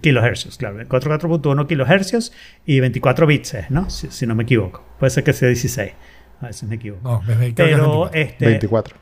kilohercios, 0.00 0.56
claro. 0.58 0.78
44.1 0.78 1.66
kilohercios 1.66 2.32
y 2.64 2.80
24 2.80 3.26
bits, 3.26 3.56
¿no? 3.70 3.88
Si, 3.90 4.10
si 4.10 4.26
no 4.26 4.34
me 4.34 4.42
equivoco. 4.42 4.84
Puede 4.98 5.10
ser 5.10 5.24
que 5.24 5.32
sea 5.32 5.48
16. 5.48 5.92
A 6.40 6.46
veces 6.46 6.68
me 6.68 6.76
equivoco. 6.76 7.08
No, 7.08 7.22
que 7.24 7.32
es 7.32 7.54
Pero 7.54 8.10
24. 8.10 8.20
este, 8.20 8.46
24. 8.46 8.96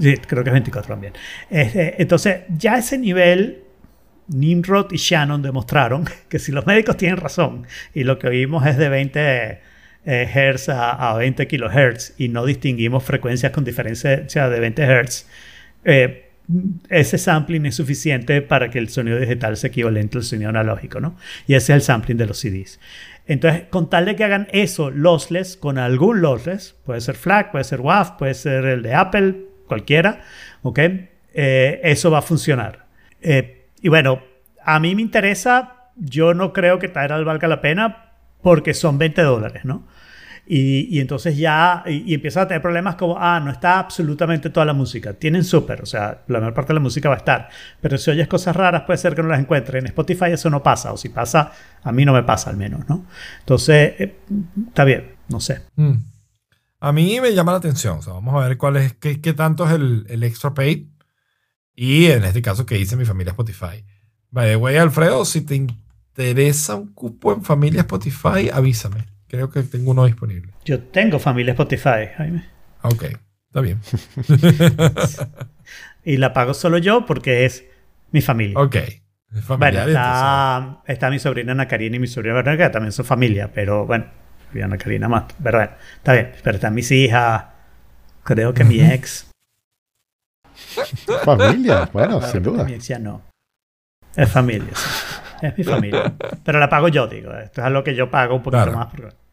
Sí, 0.00 0.16
creo 0.16 0.42
que 0.42 0.50
es 0.50 0.54
24 0.54 0.94
también. 0.94 1.12
Este, 1.50 2.00
entonces, 2.00 2.42
ya 2.56 2.74
a 2.74 2.78
ese 2.78 2.96
nivel, 2.98 3.64
Nimrod 4.28 4.92
y 4.92 4.96
Shannon 4.96 5.42
demostraron 5.42 6.04
que 6.28 6.38
si 6.38 6.52
los 6.52 6.66
médicos 6.66 6.96
tienen 6.96 7.18
razón 7.18 7.66
y 7.92 8.04
lo 8.04 8.18
que 8.18 8.28
oímos 8.28 8.66
es 8.66 8.76
de 8.78 8.88
20 8.88 9.60
eh, 10.06 10.54
Hz 10.56 10.68
a, 10.70 11.10
a 11.10 11.16
20 11.16 11.46
kHz 11.46 12.14
y 12.18 12.28
no 12.28 12.44
distinguimos 12.44 13.04
frecuencias 13.04 13.52
con 13.52 13.64
diferencia 13.64 14.48
de 14.48 14.60
20 14.60 15.02
Hz, 15.02 15.26
eh, 15.84 16.23
ese 16.90 17.18
sampling 17.18 17.66
es 17.66 17.76
suficiente 17.76 18.42
para 18.42 18.70
que 18.70 18.78
el 18.78 18.88
sonido 18.88 19.18
digital 19.18 19.56
sea 19.56 19.68
equivalente 19.68 20.18
al 20.18 20.24
sonido 20.24 20.50
analógico, 20.50 21.00
¿no? 21.00 21.16
Y 21.46 21.54
ese 21.54 21.72
es 21.72 21.76
el 21.76 21.82
sampling 21.82 22.18
de 22.18 22.26
los 22.26 22.38
CDs. 22.38 22.78
Entonces, 23.26 23.62
con 23.70 23.88
tal 23.88 24.04
de 24.04 24.16
que 24.16 24.24
hagan 24.24 24.48
eso 24.52 24.90
lossless, 24.90 25.56
con 25.56 25.78
algún 25.78 26.20
lossless, 26.20 26.74
puede 26.84 27.00
ser 27.00 27.14
FLAC, 27.14 27.52
puede 27.52 27.64
ser 27.64 27.80
WAV, 27.80 28.18
puede 28.18 28.34
ser 28.34 28.66
el 28.66 28.82
de 28.82 28.94
Apple, 28.94 29.46
cualquiera, 29.66 30.20
¿ok? 30.62 30.78
Eh, 31.32 31.80
eso 31.82 32.10
va 32.10 32.18
a 32.18 32.22
funcionar. 32.22 32.86
Eh, 33.22 33.66
y 33.80 33.88
bueno, 33.88 34.22
a 34.62 34.78
mí 34.80 34.94
me 34.94 35.02
interesa, 35.02 35.90
yo 35.96 36.34
no 36.34 36.52
creo 36.52 36.78
que 36.78 36.88
Tidal 36.88 37.24
valga 37.24 37.48
la 37.48 37.60
pena 37.60 38.12
porque 38.42 38.74
son 38.74 38.98
20 38.98 39.22
dólares, 39.22 39.64
¿no? 39.64 39.86
Y, 40.46 41.00
entonces 41.00 41.38
ya, 41.38 41.82
y, 41.86 42.12
empiezas 42.12 42.44
a 42.44 42.48
tener 42.48 42.60
problemas 42.60 42.96
como, 42.96 43.16
ah, 43.18 43.40
no 43.40 43.50
está 43.50 43.78
absolutamente 43.78 44.50
toda 44.50 44.66
la 44.66 44.74
música. 44.74 45.14
Tienen 45.14 45.42
súper, 45.42 45.82
o 45.82 45.86
sea, 45.86 46.22
la 46.28 46.38
mayor 46.38 46.54
parte 46.54 46.68
de 46.68 46.74
la 46.74 46.80
música 46.80 47.08
va 47.08 47.14
a 47.14 47.18
estar. 47.18 47.48
Pero 47.80 47.96
si 47.96 48.10
oyes 48.10 48.28
cosas 48.28 48.54
raras, 48.54 48.82
puede 48.82 48.98
ser 48.98 49.14
que 49.14 49.22
no 49.22 49.28
las 49.28 49.40
encuentres. 49.40 49.80
En 49.80 49.86
Spotify 49.86 50.26
eso 50.32 50.50
no 50.50 50.62
pasa, 50.62 50.92
o 50.92 50.96
si 50.96 51.08
pasa, 51.08 51.52
a 51.82 51.92
mí 51.92 52.04
no 52.04 52.12
me 52.12 52.22
pasa 52.22 52.50
al 52.50 52.56
menos, 52.56 52.86
¿no? 52.88 53.06
Entonces, 53.40 53.94
eh, 53.98 54.16
está 54.68 54.84
bien, 54.84 55.14
no 55.28 55.40
sé. 55.40 55.62
Mm. 55.76 55.94
A 56.80 56.92
mí 56.92 57.18
me 57.20 57.34
llama 57.34 57.52
la 57.52 57.58
atención. 57.58 57.98
O 57.98 58.02
sea, 58.02 58.12
vamos 58.12 58.34
a 58.34 58.46
ver 58.46 58.58
cuál 58.58 58.76
es, 58.76 58.92
qué, 58.92 59.22
qué 59.22 59.32
tanto 59.32 59.64
es 59.64 59.72
el, 59.72 60.04
el 60.10 60.22
extra 60.22 60.52
paid. 60.52 60.88
Y 61.74 62.06
en 62.06 62.24
este 62.24 62.42
caso, 62.42 62.66
que 62.66 62.76
dice 62.76 62.96
mi 62.96 63.06
familia 63.06 63.30
Spotify. 63.30 63.84
By 64.30 64.50
the 64.50 64.56
way, 64.56 64.76
Alfredo, 64.76 65.24
si 65.24 65.40
te 65.40 65.54
interesa 65.54 66.74
un 66.74 66.92
cupo 66.92 67.32
en 67.32 67.42
familia 67.42 67.80
Spotify, 67.80 68.50
avísame. 68.52 69.13
Creo 69.34 69.50
que 69.50 69.62
tengo 69.64 69.90
uno 69.90 70.04
disponible. 70.04 70.52
Yo 70.64 70.80
tengo 70.80 71.18
familia 71.18 71.52
Spotify, 71.52 72.06
Jaime. 72.16 72.44
Ok, 72.82 73.02
está 73.48 73.60
bien. 73.60 73.80
Y 76.04 76.18
la 76.18 76.32
pago 76.34 76.52
solo 76.54 76.76
yo 76.78 77.06
porque 77.06 77.46
es 77.46 77.64
mi 78.12 78.20
familia. 78.20 78.58
Ok. 78.58 78.76
Bueno, 79.58 79.80
está, 79.80 80.82
está 80.86 81.10
mi 81.10 81.18
sobrina 81.18 81.52
Ana 81.52 81.66
Karina 81.66 81.96
y 81.96 81.98
mi 81.98 82.06
sobrina 82.06 82.34
Verónica, 82.34 82.66
que 82.66 82.72
también 82.72 82.92
son 82.92 83.04
familia, 83.06 83.50
pero 83.52 83.86
bueno, 83.86 84.04
y 84.52 84.60
Ana 84.60 84.76
Karina 84.78 85.08
más, 85.08 85.24
pero 85.42 85.58
bueno, 85.58 85.72
está 85.96 86.12
bien, 86.12 86.32
pero 86.44 86.56
están 86.56 86.74
mis 86.74 86.90
hijas, 86.92 87.44
creo 88.22 88.52
que 88.54 88.62
mi 88.64 88.80
ex, 88.80 89.28
Familia, 91.24 91.88
bueno, 91.92 92.18
claro, 92.18 92.32
sin 92.32 92.42
duda. 92.44 92.62
mi 92.64 92.74
ex 92.74 92.86
ya 92.86 92.98
no, 93.00 93.22
es 94.14 94.30
familia, 94.30 94.70
sí. 94.74 94.88
es 95.46 95.58
mi 95.58 95.64
familia, 95.64 96.14
pero 96.44 96.60
la 96.60 96.68
pago 96.68 96.86
yo, 96.88 97.08
digo, 97.08 97.32
esto 97.32 97.60
es 97.62 97.66
algo 97.66 97.82
que 97.82 97.94
yo 97.96 98.08
pago 98.10 98.36
un 98.36 98.42
poquito 98.42 98.62
Claro. 98.62 98.78
más. 98.78 98.86
porque- 98.94 99.23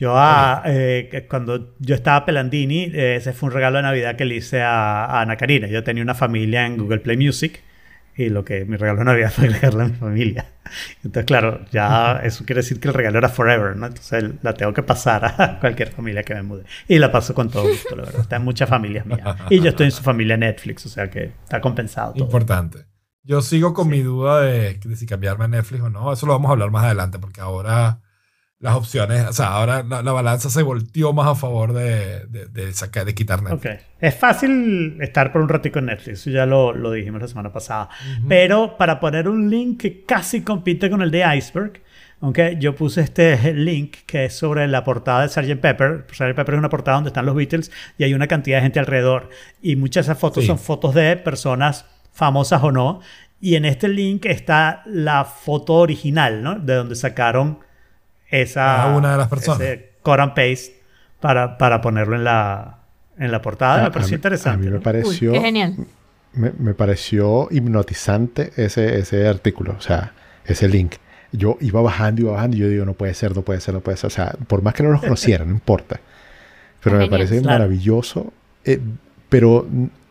yo, 0.00 0.14
ah, 0.16 0.62
eh, 0.64 1.26
cuando 1.28 1.76
yo 1.78 1.94
estaba 1.94 2.24
Pelandini, 2.24 2.84
eh, 2.84 3.16
ese 3.16 3.34
fue 3.34 3.50
un 3.50 3.54
regalo 3.54 3.76
de 3.76 3.82
Navidad 3.82 4.16
que 4.16 4.24
le 4.24 4.36
hice 4.36 4.62
a, 4.62 5.04
a 5.04 5.20
Ana 5.20 5.36
Karina. 5.36 5.66
Yo 5.66 5.84
tenía 5.84 6.02
una 6.02 6.14
familia 6.14 6.64
en 6.64 6.78
Google 6.78 7.00
Play 7.00 7.18
Music 7.18 7.60
y 8.16 8.30
lo 8.30 8.42
que 8.42 8.64
mi 8.64 8.78
regalo 8.78 9.00
de 9.00 9.04
Navidad 9.04 9.30
fue 9.36 9.48
agregarla 9.48 9.84
a 9.84 9.88
mi 9.88 9.94
familia. 9.94 10.46
Entonces, 11.04 11.26
claro, 11.26 11.66
ya 11.70 12.18
eso 12.24 12.46
quiere 12.46 12.62
decir 12.62 12.80
que 12.80 12.88
el 12.88 12.94
regalo 12.94 13.18
era 13.18 13.28
forever, 13.28 13.76
¿no? 13.76 13.88
Entonces 13.88 14.24
la 14.40 14.54
tengo 14.54 14.72
que 14.72 14.82
pasar 14.82 15.34
a 15.36 15.58
cualquier 15.60 15.90
familia 15.90 16.22
que 16.22 16.34
me 16.34 16.44
mude. 16.44 16.64
Y 16.88 16.98
la 16.98 17.12
paso 17.12 17.34
con 17.34 17.50
todo 17.50 17.68
gusto, 17.68 17.94
la 17.94 18.04
verdad. 18.04 18.22
Está 18.22 18.36
en 18.36 18.44
muchas 18.44 18.70
familias 18.70 19.04
mías. 19.04 19.36
Y 19.50 19.60
yo 19.60 19.68
estoy 19.68 19.84
en 19.84 19.92
su 19.92 20.02
familia 20.02 20.38
Netflix, 20.38 20.86
o 20.86 20.88
sea 20.88 21.10
que 21.10 21.24
está 21.42 21.60
compensado 21.60 22.14
todo. 22.14 22.24
Importante. 22.24 22.86
Yo 23.22 23.42
sigo 23.42 23.74
con 23.74 23.88
mi 23.88 24.00
duda 24.00 24.40
de, 24.40 24.80
de 24.82 24.96
si 24.96 25.04
cambiarme 25.04 25.44
a 25.44 25.48
Netflix 25.48 25.82
o 25.82 25.90
no. 25.90 26.10
Eso 26.10 26.24
lo 26.24 26.32
vamos 26.32 26.48
a 26.48 26.52
hablar 26.52 26.70
más 26.70 26.84
adelante 26.84 27.18
porque 27.18 27.42
ahora 27.42 28.00
las 28.60 28.74
opciones, 28.74 29.24
o 29.26 29.32
sea, 29.32 29.46
ahora 29.48 29.82
la, 29.82 30.02
la 30.02 30.12
balanza 30.12 30.50
se 30.50 30.62
volteó 30.62 31.12
más 31.14 31.26
a 31.28 31.34
favor 31.34 31.72
de, 31.72 32.26
de, 32.26 32.46
de 32.46 32.72
sacar, 32.74 33.06
de 33.06 33.14
quitar 33.14 33.42
Netflix. 33.42 33.74
Ok. 33.74 33.80
Es 34.00 34.14
fácil 34.14 34.98
estar 35.00 35.32
por 35.32 35.40
un 35.40 35.48
ratico 35.48 35.78
en 35.78 35.86
Netflix, 35.86 36.20
eso 36.20 36.30
ya 36.30 36.44
lo, 36.46 36.72
lo 36.74 36.92
dijimos 36.92 37.22
la 37.22 37.28
semana 37.28 37.50
pasada. 37.52 37.88
Pero 38.28 38.76
para 38.76 39.00
poner 39.00 39.28
un 39.28 39.48
link 39.48 39.80
que 39.80 40.04
casi 40.04 40.42
compite 40.42 40.90
con 40.90 41.00
el 41.00 41.10
de 41.10 41.24
Iceberg, 41.36 41.80
aunque 42.20 42.58
yo 42.60 42.76
puse 42.76 43.00
este 43.00 43.54
link 43.54 43.96
que 44.04 44.26
es 44.26 44.36
sobre 44.36 44.68
la 44.68 44.84
portada 44.84 45.22
de 45.22 45.30
Sgt. 45.30 45.58
Pepper. 45.58 46.04
Sgt. 46.12 46.34
Pepper 46.36 46.54
es 46.54 46.58
una 46.58 46.68
portada 46.68 46.96
donde 46.96 47.08
están 47.08 47.24
los 47.24 47.34
Beatles 47.34 47.72
y 47.96 48.04
hay 48.04 48.12
una 48.12 48.26
cantidad 48.26 48.58
de 48.58 48.62
gente 48.64 48.78
alrededor. 48.78 49.30
Y 49.62 49.76
muchas 49.76 50.04
de 50.04 50.12
esas 50.12 50.20
fotos 50.20 50.42
Sí. 50.42 50.46
son 50.48 50.58
fotos 50.58 50.94
de 50.94 51.16
personas 51.16 51.86
famosas 52.12 52.62
o 52.62 52.72
no. 52.72 53.00
Y 53.40 53.54
en 53.54 53.64
este 53.64 53.88
link 53.88 54.26
está 54.26 54.82
la 54.84 55.24
foto 55.24 55.76
original, 55.76 56.42
¿no? 56.42 56.58
De 56.58 56.74
donde 56.74 56.94
sacaron 56.94 57.60
esa 58.30 58.86
una 58.96 59.12
de 59.12 59.18
las 59.18 59.28
personas. 59.28 59.60
ese 59.60 59.92
cut 60.02 60.18
and 60.20 60.34
paste 60.34 60.80
para, 61.20 61.58
para 61.58 61.80
ponerlo 61.80 62.16
en 62.16 62.24
la, 62.24 62.78
en 63.18 63.30
la 63.32 63.42
portada. 63.42 63.80
A- 63.80 63.84
me 63.84 63.90
pareció 63.90 64.08
a 64.08 64.16
mí- 64.16 64.16
interesante. 64.16 64.56
A 64.56 64.58
mí 64.60 64.66
me 64.70 64.76
¿no? 64.78 64.82
pareció, 64.82 65.30
Uy, 65.32 65.38
qué 65.38 65.44
genial. 65.44 65.74
me, 66.32 66.52
me 66.58 66.74
pareció 66.74 67.48
hipnotizante 67.50 68.52
ese, 68.56 68.98
ese 68.98 69.26
artículo, 69.28 69.74
o 69.78 69.80
sea, 69.80 70.12
ese 70.44 70.68
link. 70.68 70.94
Yo 71.32 71.56
iba 71.60 71.80
bajando, 71.80 72.22
iba 72.22 72.32
bajando 72.32 72.56
y 72.56 72.60
yo 72.60 72.68
digo, 72.68 72.84
no 72.84 72.94
puede 72.94 73.14
ser, 73.14 73.36
no 73.36 73.42
puede 73.42 73.60
ser, 73.60 73.74
no 73.74 73.80
puede 73.80 73.96
ser. 73.96 74.08
O 74.08 74.10
sea, 74.10 74.34
por 74.48 74.62
más 74.62 74.74
que 74.74 74.82
no 74.82 74.90
los 74.90 75.00
conociera, 75.00 75.44
no 75.44 75.52
importa. 75.52 76.00
Pero 76.82 76.96
me 76.96 77.04
Genial, 77.04 77.10
parece 77.20 77.40
claro. 77.42 77.58
maravilloso. 77.60 78.32
eh, 78.64 78.80
pero, 79.28 79.64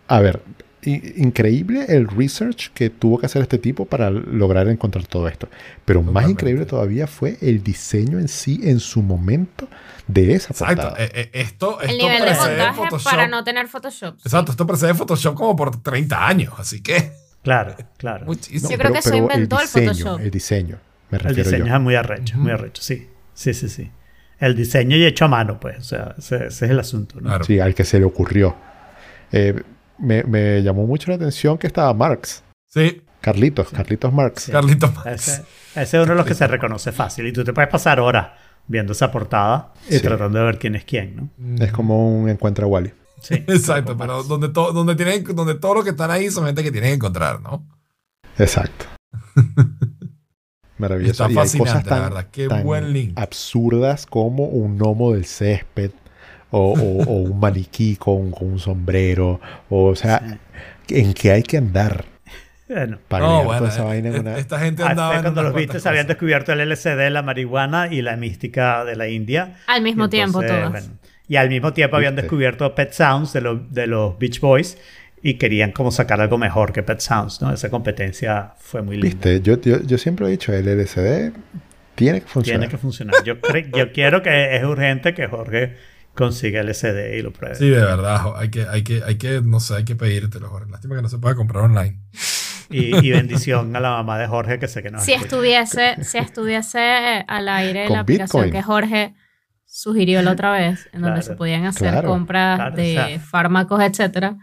a 0.08 0.20
ver, 0.22 0.40
increíble 0.84 1.86
el 1.90 2.08
research 2.08 2.70
que 2.74 2.90
tuvo 2.90 3.20
que 3.20 3.26
hacer 3.26 3.42
este 3.42 3.58
tipo 3.58 3.86
para 3.86 4.10
lograr 4.10 4.68
encontrar 4.68 5.06
todo 5.08 5.28
esto. 5.28 5.48
Pero 5.86 6.02
más 6.02 6.08
Totalmente. 6.14 6.32
increíble 6.42 6.66
todavía 6.66 7.08
fue 7.08 7.38
el 7.42 7.64
diseño 7.64 8.20
en 8.20 8.28
sí, 8.28 8.62
en 8.64 8.80
su 8.80 9.02
momento, 9.02 9.68
de 10.08 10.34
esa 10.34 10.54
Exacto. 10.54 10.76
portada. 10.84 11.04
Eh, 11.06 11.12
eh, 11.14 11.30
esto, 11.34 11.80
El 11.82 11.90
esto 11.92 12.04
nivel 12.04 12.20
de 12.22 12.26
precede 12.28 12.48
montaje 12.58 12.78
Photoshop. 12.78 13.12
para 13.12 13.28
no 13.28 13.44
tener 13.44 13.68
Photoshop. 13.68 14.16
sí. 14.18 14.22
Exacto, 14.26 14.52
esto 14.52 14.66
precede 14.68 14.94
Photoshop 14.94 15.36
como 15.36 15.56
por 15.56 15.82
30 15.82 16.28
años, 16.28 16.54
así 16.58 16.82
que 16.82 17.12
Claro, 17.44 17.76
claro. 17.98 18.26
muchísimo. 18.26 18.70
Yo 18.70 18.78
creo 18.78 18.92
que 18.92 19.00
eso 19.00 19.16
inventó 19.16 19.58
el 19.60 19.66
diseño, 19.66 19.94
Photoshop. 19.94 20.20
El 20.22 20.32
diseño, 20.32 20.78
me 21.10 21.18
El 21.18 21.24
refiero 21.24 21.50
diseño 21.50 21.68
yo. 21.68 21.76
es 21.76 21.82
muy 21.82 21.96
arrecho, 21.96 22.38
muy 22.38 22.52
arrecho, 22.52 22.82
sí. 22.82 23.08
Sí, 23.34 23.54
sí, 23.54 23.70
sí. 23.70 23.90
El 24.40 24.56
diseño 24.56 24.96
y 24.98 25.06
hecho 25.06 25.26
a 25.26 25.28
mano, 25.30 25.60
pues. 25.60 25.78
O 25.80 25.84
sea, 25.84 26.16
ese, 26.18 26.48
ese 26.48 26.66
es 26.66 26.72
el 26.72 26.80
asunto, 26.80 27.16
¿no? 27.22 27.28
Claro. 27.30 27.44
Sí, 27.46 27.60
al 27.60 27.74
que 27.76 27.84
se 27.86 28.00
le 28.00 28.06
ocurrió. 28.06 28.56
Eh, 29.32 29.62
me, 30.00 30.24
me 30.24 30.62
llamó 30.64 30.86
mucho 30.88 31.12
la 31.12 31.16
atención 31.16 31.58
que 31.58 31.68
estaba 31.68 31.94
Marx. 31.94 32.44
Sí, 32.68 33.02
Carlitos, 33.22 33.70
Carlitos 33.70 34.14
Marx. 34.14 34.44
Sí. 34.44 34.52
Carlitos 34.52 34.94
Marx. 34.96 35.28
Ese, 35.28 35.42
ese 35.76 35.98
es 35.98 36.04
uno 36.04 36.14
de 36.14 36.16
los 36.16 36.26
que 36.26 36.36
se 36.36 36.48
reconoce 36.48 36.92
fácil. 36.92 37.28
Y 37.28 37.34
tú 37.34 37.44
te 37.44 37.52
puedes 37.54 37.70
pasar 37.70 38.00
horas 38.00 38.30
viendo 38.68 38.94
esa 38.94 39.12
portada 39.12 39.74
y 39.90 39.96
Sí. 39.96 40.00
tratando 40.02 40.40
de 40.40 40.46
ver 40.46 40.60
quién 40.60 40.76
es 40.76 40.86
quién, 40.86 41.16
¿no? 41.38 41.64
Es 41.66 41.72
como 41.72 42.18
un 42.20 42.30
encuentro 42.30 42.66
a 42.66 42.70
Wally. 42.70 42.94
Sí. 43.22 43.34
Exacto, 43.48 43.98
pero 43.98 44.24
donde, 44.24 44.50
to- 44.50 44.72
donde, 44.72 44.96
tienen, 44.96 45.24
donde 45.36 45.56
todos 45.56 45.76
los 45.76 45.84
que 45.84 45.90
están 45.92 46.12
ahí 46.12 46.30
son 46.30 46.46
gente 46.46 46.64
que 46.64 46.72
tienen 46.72 46.92
que 46.92 46.96
encontrar, 46.96 47.42
¿no? 47.42 47.68
Exacto. 48.38 48.86
Maravilloso. 50.78 51.12
Está 51.12 51.26
Y 51.26 51.30
hay 51.32 51.36
fascinante, 51.36 51.74
cosas 51.84 51.88
la 51.88 52.00
verdad. 52.10 52.28
Qué 52.32 52.48
tan 52.48 52.64
buen 52.64 52.94
link. 52.94 53.20
absurdas 53.20 54.06
como 54.06 54.46
un 54.46 54.78
gnomo 54.78 55.12
del 55.14 55.26
césped 55.26 55.92
o, 56.52 56.74
o- 56.74 57.04
o 57.04 57.14
un 57.22 57.40
maniquí 57.40 57.96
con, 57.96 58.32
con 58.32 58.52
un 58.54 58.60
sombrero. 58.60 59.40
O, 59.70 59.96
sea, 59.96 60.40
¿en 60.90 61.14
qué 61.14 61.32
hay 61.32 61.44
que 61.44 61.58
andar 61.58 62.06
Bueno. 62.68 63.00
para 63.08 63.26
bueno, 63.26 63.58
toda 63.58 63.70
esa 63.70 63.84
vaina 63.84 64.10
en 64.10 64.16
eh, 64.16 64.20
una... 64.20 64.38
esta 64.38 64.60
gente 64.60 64.84
andaba 64.84 65.22
cuando 65.22 65.44
los 65.44 65.52
cuantas 65.54 65.86
habían 65.86 66.08
descubierto 66.08 66.52
el 66.54 66.70
LSD, 66.70 67.10
la 67.12 67.22
marihuana 67.22 67.88
y 67.92 68.02
la 68.02 68.16
mística 68.16 68.84
de 68.86 68.96
la 68.96 69.08
India. 69.08 69.58
Al 69.68 69.82
mismo 69.82 70.06
Y 70.06 70.10
tiempo 70.10 70.42
entonces, 70.42 70.60
todos. 70.70 70.72
bueno, 70.86 71.00
y 71.28 71.36
al 71.36 71.50
mismo 71.50 71.74
tiempo 71.74 71.96
habían 71.96 72.14
¿Viste? 72.16 72.24
descubierto 72.24 72.74
Pet 72.76 72.92
Sounds 72.92 73.34
de, 73.34 73.42
lo- 73.42 73.56
de 73.70 73.86
los 73.88 74.18
Beach 74.18 74.40
Boys 74.40 74.78
y 75.22 75.34
querían 75.36 75.72
como 75.74 75.92
sacar 75.92 76.22
algo 76.22 76.38
mejor 76.38 76.72
que 76.74 76.82
Pet 76.82 77.00
Sounds, 77.02 77.42
¿no? 77.42 77.54
Esa 77.54 77.70
competencia 77.70 78.54
fue 78.58 78.82
muy 78.82 78.96
linda. 78.96 79.10
Viste, 79.10 79.42
yo, 79.42 79.60
yo, 79.62 79.82
yo 79.84 79.98
siempre 79.98 80.26
he 80.26 80.30
dicho, 80.32 80.54
el 80.54 80.66
LSD 80.66 81.32
tiene 81.96 82.22
que 82.22 82.28
funcionar. 82.28 82.60
Tiene 82.62 82.72
que 82.72 82.78
funcionar. 82.78 83.16
Yo, 83.26 83.36
yo 83.76 83.92
quiero 83.92 84.24
que 84.24 84.56
es 84.56 84.64
urgente 84.64 85.14
que 85.14 85.28
Jorge 85.28 85.76
consiga 86.20 86.62
el 86.62 86.70
SD 86.74 87.18
y 87.18 87.22
lo 87.24 87.32
pruebe. 87.34 87.56
Sí, 87.56 87.70
de 87.70 87.80
verdad. 87.82 88.34
Hay 88.38 88.50
que, 88.50 88.68
hay 88.68 88.84
que, 88.84 89.02
hay 89.04 89.16
que, 89.18 89.42
no 89.42 89.60
sé, 89.60 89.76
hay 89.76 89.86
que 89.86 89.96
pedírtelo, 89.96 90.50
Jorge. 90.50 90.70
Lástima 90.70 90.96
que 90.96 91.02
no 91.02 91.10
se 91.10 91.18
pueda 91.18 91.34
comprar 91.36 91.64
online. 91.64 91.98
Y, 92.70 92.96
y 93.08 93.12
bendición 93.12 93.76
a 93.76 93.80
la 93.80 93.90
mamá 93.90 94.20
de 94.20 94.28
Jorge 94.28 94.60
que 94.60 94.68
sé 94.68 94.84
que 94.84 94.92
nos 94.92 95.04
Si 95.04 95.14
escucha. 95.14 95.26
estuviese, 95.26 96.04
si 96.04 96.18
estuviese 96.20 97.24
al 97.28 97.50
aire 97.50 97.86
Con 97.86 97.94
la 97.96 98.00
aplicación 98.02 98.44
Bitcoin. 98.44 98.52
que 98.62 98.64
Jorge 98.64 99.16
sugirió 99.66 100.22
la 100.22 100.32
otra 100.32 100.52
vez, 100.52 100.88
en 100.94 101.02
donde 101.02 101.22
Claro, 101.22 101.34
se 101.34 101.36
podían 101.36 101.66
hacer 101.66 101.92
claro, 101.92 102.10
compras 102.10 102.58
claro, 102.58 102.76
de 102.76 102.92
o 102.92 102.94
sea. 103.08 103.20
fármacos, 103.22 103.82
etcétera, 103.82 104.38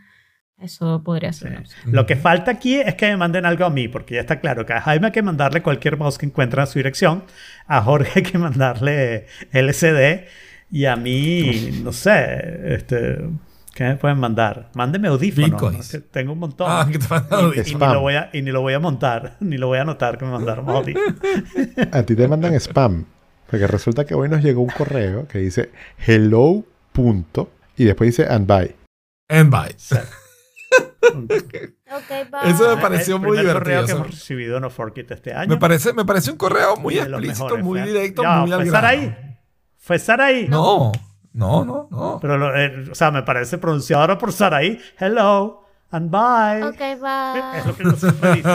eso 0.59 1.03
podría 1.05 1.33
Sí. 1.33 1.41
ser. 1.41 1.51
una 1.51 1.61
opción. 1.61 1.93
Lo 1.93 2.07
que 2.07 2.17
falta 2.17 2.51
aquí 2.51 2.77
es 2.81 2.95
que 2.95 3.07
me 3.11 3.17
manden 3.17 3.45
algo 3.45 3.65
a 3.65 3.71
mí, 3.71 3.89
porque 3.89 4.15
ya 4.15 4.21
está 4.23 4.41
claro 4.41 4.65
que 4.67 4.73
a 4.73 4.81
Jaime 4.81 5.07
hay 5.07 5.13
que 5.13 5.23
mandarle 5.23 5.63
cualquier 5.63 5.97
mouse 5.97 6.17
que 6.19 6.27
encuentre 6.27 6.63
a 6.63 6.67
su 6.67 6.79
dirección, 6.79 7.25
a 7.67 7.81
Jorge 7.83 8.11
hay 8.17 8.23
que 8.23 8.39
mandarle 8.39 9.27
LCD 9.53 10.27
y 10.71 10.85
a 10.87 10.97
mí, 10.97 11.81
no 11.83 11.93
sé, 11.93 12.75
este, 12.75 13.19
¿qué 13.75 13.85
me 13.85 13.97
pueden 13.97 14.19
mandar? 14.19 14.71
Mándeme 14.75 15.09
audífonos, 15.09 15.61
¿no? 15.63 16.01
Tengo 16.11 16.33
un 16.33 16.39
montón. 16.41 16.67
Ah, 16.71 16.87
que 16.91 16.99
te 16.99 17.07
mandan 17.09 17.41
y, 17.41 17.61
y 17.61 17.63
ni 17.63 17.71
Spam. 17.71 17.93
lo 17.93 18.01
voy 18.01 18.15
a, 18.15 18.31
y 18.33 18.43
ni 18.43 18.51
lo 18.51 18.61
voy 18.63 18.75
a 18.75 18.79
montar, 18.81 19.37
ni 19.41 19.57
lo 19.59 19.69
voy 19.69 19.79
a 19.79 19.83
anotar 19.83 20.19
que 20.19 20.25
me 20.25 20.33
mandaron 20.33 20.69
audífonos. 20.69 21.15
A 21.93 22.03
ti 22.03 22.15
te 22.17 22.27
mandan 22.29 22.55
spam. 22.61 23.05
Porque 23.49 23.67
resulta 23.69 24.05
que 24.05 24.15
hoy 24.15 24.29
nos 24.29 24.43
llegó 24.43 24.61
un 24.61 24.71
correo 24.71 25.29
que 25.29 25.39
dice 25.39 25.71
hello 26.05 26.65
punto 26.93 27.53
y 27.77 27.85
después 27.85 28.09
dice 28.17 28.27
and 28.29 28.47
bye. 28.49 28.75
En 29.29 29.51
bytes. 29.51 29.91
Ok, 31.09 31.23
bye. 31.31 32.51
Eso 32.51 32.67
me 32.69 32.73
El 32.75 32.81
pareció 32.81 33.19
muy 33.19 33.37
correo 33.37 33.43
divertido. 33.55 33.87
que 33.87 33.93
hemos 33.93 34.07
recibido 34.11 34.57
en 34.57 34.65
Oforkit 34.65 35.11
este 35.13 35.33
año. 35.33 35.49
Me 35.49 35.57
parece, 35.57 35.93
me 35.93 36.05
parece 36.05 36.33
un 36.33 36.37
correo 36.37 36.77
muy 36.77 36.99
explícito, 36.99 37.45
mejores, 37.45 37.65
muy 37.65 37.79
fue- 37.81 37.89
directo, 37.89 38.23
Ya, 38.23 38.37
muy 38.41 38.53
al 38.53 38.61
¿Fue 38.63 38.71
grano. 38.71 38.87
Saraí? 38.89 39.17
¿Fue 39.87 40.01
Saraí? 40.01 40.49
No, 40.49 40.91
no, 41.33 41.65
no, 41.65 41.87
no. 41.93 42.19
Pero, 42.21 42.37
lo- 42.37 42.57
eh, 42.57 42.87
o 42.91 42.95
sea, 42.97 43.13
me 43.13 43.23
parece 43.23 43.57
pronunciado 43.59 44.01
ahora 44.03 44.19
por 44.19 44.33
Saraí. 44.33 44.81
Hello 44.99 45.63
and 45.93 46.11
bye. 46.11 46.65
Ok, 46.65 46.79
bye. 47.01 47.59
Es 47.61 47.67
lo 47.67 47.77
que 47.77 47.85
no 47.85 47.93
se 47.95 48.07
dice. 48.11 48.49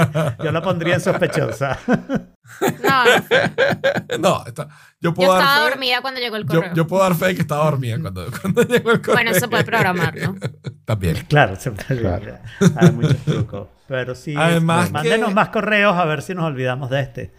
Yo 0.44 0.52
la 0.52 0.62
pondría 0.62 0.96
en 0.96 1.00
sospechosa. 1.00 1.80
No, 1.88 3.06
no. 3.06 4.18
no, 4.20 4.46
está- 4.46 4.68
yo 5.00 5.12
Yo 5.12 5.14
puedo 5.14 5.34
estaba 5.34 5.54
dar 5.56 5.64
fe. 5.64 5.70
dormida 5.70 6.02
cuando 6.02 6.20
llegó 6.20 6.36
el 6.36 6.44
Yo, 6.46 6.56
correo. 6.60 6.74
yo 6.74 6.86
puedo 6.88 7.02
dar 7.04 7.16
fe 7.16 7.28
de 7.28 7.36
que 7.36 7.42
estaba 7.44 7.64
dormida 7.64 7.98
cuando, 8.02 8.26
cuando 8.42 8.62
llegó 8.64 8.92
el 8.92 9.00
correo. 9.02 9.16
Bueno, 9.24 9.34
se 9.40 9.48
puede 9.48 9.64
programar, 9.64 10.14
¿no? 10.18 10.36
También. 10.86 11.16
Claro, 11.30 11.56
se 11.56 11.72
puede- 11.72 12.02
Claro. 12.02 12.40
hay 12.76 12.92
muchos 12.92 13.18
trucos. 13.20 13.68
Pero 13.88 14.16
sí, 14.16 14.36
Además 14.38 14.82
este, 14.88 14.94
mándenos 14.94 15.30
que- 15.30 15.36
más 15.36 15.48
correos 15.48 15.96
a 15.96 16.04
ver 16.04 16.22
si 16.24 16.36
nos 16.36 16.44
olvidamos 16.44 16.90
de 16.90 17.00
este. 17.00 17.34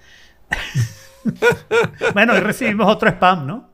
bueno, 2.14 2.34
y 2.36 2.40
recibimos 2.40 2.88
otro 2.90 3.10
spam, 3.10 3.46
¿no? 3.46 3.71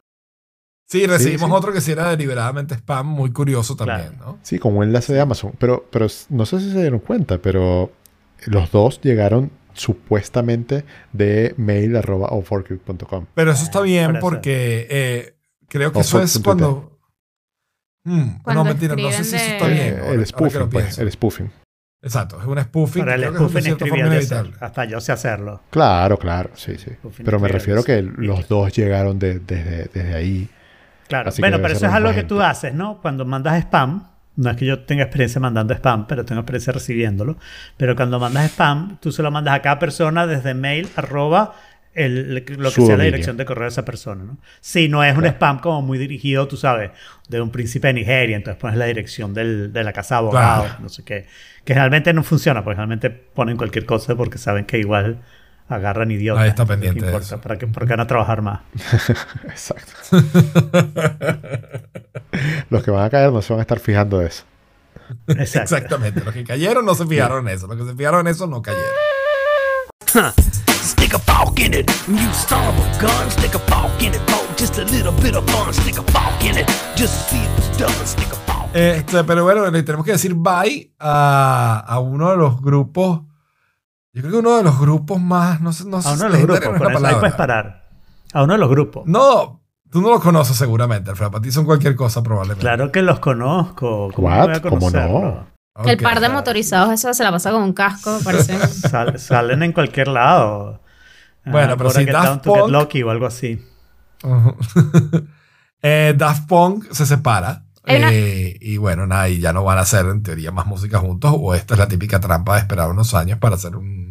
Sí, 0.89 1.07
recibimos 1.07 1.51
sí. 1.51 1.55
otro 1.55 1.73
que 1.73 1.81
sí 1.83 1.93
era 1.93 2.09
deliberadamente 2.11 2.75
spam, 2.75 3.07
muy 3.07 3.31
curioso 3.31 3.77
también, 3.77 4.17
¿no? 4.19 4.39
Sí, 4.43 4.59
con 4.59 4.75
un 4.77 4.85
enlace 4.85 5.13
de 5.13 5.21
Amazon. 5.21 5.53
Pero, 5.59 5.87
pero 5.91 6.07
no 6.31 6.47
sé 6.47 6.61
si 6.61 6.73
se 6.73 6.81
dieron 6.81 7.01
cuenta, 7.01 7.37
pero 7.39 7.93
los 8.47 8.71
dos 8.71 9.01
llegaron 9.03 9.51
supuestamente 9.75 10.85
de 11.13 11.55
mail 11.59 11.95
arroba 11.97 12.29
oforkit.com. 12.31 13.27
Pero 13.35 13.53
eso 13.53 13.65
está 13.65 13.81
bien 13.83 14.07
Parece. 14.07 14.21
porque 14.23 14.87
eh, 14.91 15.35
creo 15.69 15.93
que 15.93 15.99
O 15.99 16.01
eso 16.01 16.23
es 16.23 16.39
cuando... 16.43 16.99
Mm, 18.05 18.39
Cuando 18.43 18.65
no, 18.65 18.71
mentira, 18.71 18.97
no 18.97 19.11
sé 19.13 19.25
si 19.25 19.37
eso 19.37 19.45
está 19.45 19.67
de- 19.69 19.75
bien. 19.75 19.87
Eh, 19.99 20.11
el 20.15 20.27
spoofing, 20.27 20.71
pues, 20.71 20.99
el 20.99 21.13
spoofing. 21.13 21.51
Exacto, 22.01 22.41
es 22.41 22.47
un 22.47 22.59
spoofing. 22.63 23.05
Para 23.05 23.17
que 23.17 23.25
el 23.25 23.29
creo 23.35 23.39
que 23.39 23.45
es 23.45 23.51
spoofing 23.51 23.73
es 23.73 23.79
trivial 23.79 24.11
de 24.11 24.17
hacer. 24.17 24.37
inevitable. 24.39 24.57
Hasta 24.67 24.85
yo 24.87 25.01
sé 25.03 25.13
hacerlo. 25.13 25.61
Claro, 25.71 26.17
claro, 26.19 26.51
sí, 26.55 26.77
sí. 26.79 26.91
Spoofing 26.93 27.25
Pero 27.27 27.39
me 27.41 27.49
refiero 27.49 27.83
que 27.85 28.01
los 28.03 28.49
dos 28.49 28.73
llegaron 28.75 29.19
de- 29.19 29.41
desde, 29.41 29.91
desde 29.93 30.15
ahí. 30.15 30.49
Claro, 31.09 31.31
Así 31.31 31.41
bueno, 31.43 31.59
pero 31.61 31.75
eso 31.75 31.87
es 31.87 31.93
algo 31.93 32.13
que 32.15 32.23
tú 32.25 32.41
haces, 32.41 32.75
¿no? 32.75 32.99
Cuando 33.01 33.25
mandas 33.25 33.59
spam, 33.63 34.07
no 34.37 34.51
es 34.51 34.57
que 34.57 34.67
yo 34.67 34.81
tenga 34.81 35.03
experiencia 35.05 35.41
mandando 35.41 35.75
spam, 35.75 36.07
pero 36.07 36.25
tengo 36.25 36.41
experiencia 36.43 36.73
recibiéndolo. 36.73 37.37
Pero 37.77 37.97
cuando 37.97 38.21
mandas 38.21 38.45
spam, 38.53 38.99
tú 39.01 39.11
se 39.11 39.23
lo 39.23 39.31
mandas 39.31 39.55
a 39.55 39.63
cada 39.63 39.79
persona 39.79 40.27
desde 40.27 40.55
mail 40.55 40.89
arroba 40.97 41.55
el- 41.95 42.45
lo 42.59 42.69
que 42.69 42.75
Su 42.75 42.87
sea 42.87 42.97
la 42.97 43.03
dirección 43.05 43.37
de 43.37 43.45
correo 43.45 43.65
de 43.65 43.71
esa 43.71 43.85
persona, 43.85 44.23
¿no? 44.23 44.39
Si 44.61 44.89
no 44.89 45.03
es 45.03 45.17
un 45.17 45.25
spam 45.27 45.59
como 45.59 45.83
muy 45.83 45.99
dirigido, 45.99 46.47
tú 46.47 46.57
sabes, 46.57 46.91
de 47.29 47.41
un 47.41 47.51
príncipe 47.51 47.89
de 47.89 47.95
Nigeria, 47.95 48.37
entonces 48.37 48.61
pones 48.61 48.77
la 48.77 48.85
dirección 48.85 49.35
del- 49.35 49.73
de 49.73 49.83
la 49.83 49.93
casa 49.93 50.15
de 50.15 50.19
abogados, 50.21 50.67
Claro. 50.67 50.83
no 50.83 50.89
sé 50.91 51.03
qué. 51.03 51.27
Que 51.65 51.73
generalmente 51.73 52.13
no 52.13 52.23
funciona, 52.23 52.63
porque 52.63 52.77
generalmente 52.77 53.11
ponen 53.11 53.57
cualquier 53.57 53.85
cosa 53.85 54.15
porque 54.15 54.39
saben 54.39 54.65
que 54.67 54.79
igual 54.79 55.19
agarran 55.69 56.11
idiotas. 56.11 56.41
Nadie 56.41 56.51
está 56.51 56.63
entonces, 56.63 56.83
¿qué 56.83 56.89
pendiente 56.89 57.11
de 57.11 57.17
importa? 57.17 57.43
¿Para 57.43 57.59
qué, 57.59 57.67
¿Por 57.67 57.85
qué 57.85 57.91
van 57.91 58.01
a 58.01 58.07
trabajar 58.07 58.43
más? 58.43 58.61
Exacto. 59.45 59.93
los 62.71 62.83
que 62.83 62.91
van 62.91 63.05
a 63.05 63.11
caer 63.11 63.33
no 63.33 63.43
se 63.43 63.53
van 63.53 63.61
a 63.61 63.63
estar 63.63 63.79
fijando 63.79 64.19
de 64.19 64.29
eso. 64.29 64.45
Exacto. 65.29 65.77
Exactamente. 65.77 66.25
Los 66.25 66.35
que 66.35 66.45
cayeron 66.45 66.85
no 66.85 66.95
se 66.95 67.07
fijaron 67.07 67.49
en 67.49 67.55
eso. 67.55 67.67
Los 67.67 67.77
que 67.77 67.85
se 67.85 67.95
fijaron 67.95 68.21
en 68.21 68.27
eso 68.29 68.47
no 68.47 68.63
cayeron. 68.63 68.87
Stick 70.83 71.15
a 71.15 71.19
fork 71.19 71.59
in 71.61 71.75
it. 71.75 71.91
You 72.07 72.29
of 72.29 72.53
a 72.53 72.99
gun. 73.01 73.31
Stick 73.31 73.55
a 73.55 73.59
fork 73.59 74.03
in 74.03 74.15
it 74.15 74.21
just 74.59 74.79
a 74.79 74.85
little 74.85 75.13
bit 75.23 75.37
of 75.37 75.49
fun. 75.51 75.73
Stick 75.73 75.99
a 75.99 76.03
fork 76.03 76.45
in 76.45 76.59
it. 76.59 76.67
Just 76.97 77.31
see 77.31 77.39
if 77.39 77.59
it's 77.59 77.79
done. 77.79 78.07
Stick 78.07 78.33
a 78.33 78.35
fork. 78.35 78.75
Este, 78.75 79.25
pero 79.25 79.45
bueno, 79.45 79.71
le 79.71 79.83
tenemos 79.83 80.05
que 80.05 80.13
decir 80.13 80.35
bye 80.35 80.91
a, 80.99 81.85
a 81.87 81.99
uno 82.01 82.31
de 82.31 82.37
los 82.37 82.61
grupos. 82.61 83.23
Yo 84.19 84.23
creo 84.23 84.33
que 84.33 84.39
uno 84.49 84.57
de 84.57 84.65
los 84.65 84.81
grupos 84.81 85.21
más. 85.21 85.61
No 85.61 85.73
sé, 85.73 85.85
no 85.87 86.03
sé 86.03 86.09
A 86.09 86.13
uno 86.13 86.19
si 86.19 86.25
de 86.25 86.31
los 86.31 86.41
grupos, 86.61 86.79
con 86.79 86.93
eso 86.93 87.07
ahí 87.07 87.15
puedes 87.21 87.35
parar. 87.37 87.89
A 88.33 88.43
uno 88.43 88.55
de 88.55 88.59
los 88.59 88.69
grupos. 88.69 89.07
No, 89.07 89.63
tú 89.93 90.01
no 90.03 90.11
lo 90.11 90.19
conoces 90.21 90.57
seguramente, 90.57 91.11
Alfredo. 91.11 91.31
Para 91.31 91.43
ti 91.43 91.53
son 91.53 91.65
cualquier 91.65 91.95
cosa 91.95 92.21
probablemente. 92.23 92.61
Claro 92.63 92.91
que 92.91 93.01
los 93.03 93.21
conozco. 93.21 94.11
¿Cómo 94.13 94.27
What? 94.29 94.49
no 94.61 94.71
¿Cómo 94.71 94.91
no? 94.91 95.47
el 95.85 95.97
par 95.99 96.19
de 96.19 96.29
motorizados, 96.31 96.93
eso 96.93 97.15
se 97.15 97.23
la 97.23 97.31
pasa 97.31 97.53
con 97.53 97.63
un 97.63 97.73
casco, 97.73 98.19
parece. 98.25 98.59
Sal- 98.67 99.17
salen 99.21 99.63
en 99.63 99.73
cualquier 99.73 100.09
lado. 100.09 100.83
Bueno, 101.47 101.75
Ah, 101.75 101.77
pero 101.79 101.91
si 101.91 102.05
Daft 102.05 102.27
Down 102.27 102.43
to 102.43 102.53
Get 102.55 102.63
Punk- 102.65 102.73
Lucky 102.73 103.03
o 103.05 103.11
algo 103.11 103.27
así. 103.27 103.65
Eh, 105.83 106.15
Daft 106.17 106.49
Punk 106.49 106.91
se 106.93 107.07
separa. 107.07 107.65
Una- 107.85 108.11
eh, 108.13 108.57
y 108.61 108.77
bueno, 108.77 109.07
nada, 109.07 109.29
y 109.29 109.39
ya 109.41 109.53
no 109.53 109.63
van 109.65 109.79
a 109.79 109.83
hacer 109.83 110.05
en 110.07 110.23
teoría 110.23 110.51
más 110.51 110.67
música 110.67 110.99
juntos. 110.99 111.33
O 111.39 111.55
esta 111.55 111.75
es 111.75 111.79
la 111.81 111.89
típica 111.89 112.21
trampa 112.21 112.55
de 112.55 112.61
esperar 112.61 112.91
unos 112.91 113.15
años 113.15 113.39
para 113.39 113.55
hacer 113.55 113.77
un. 113.77 114.08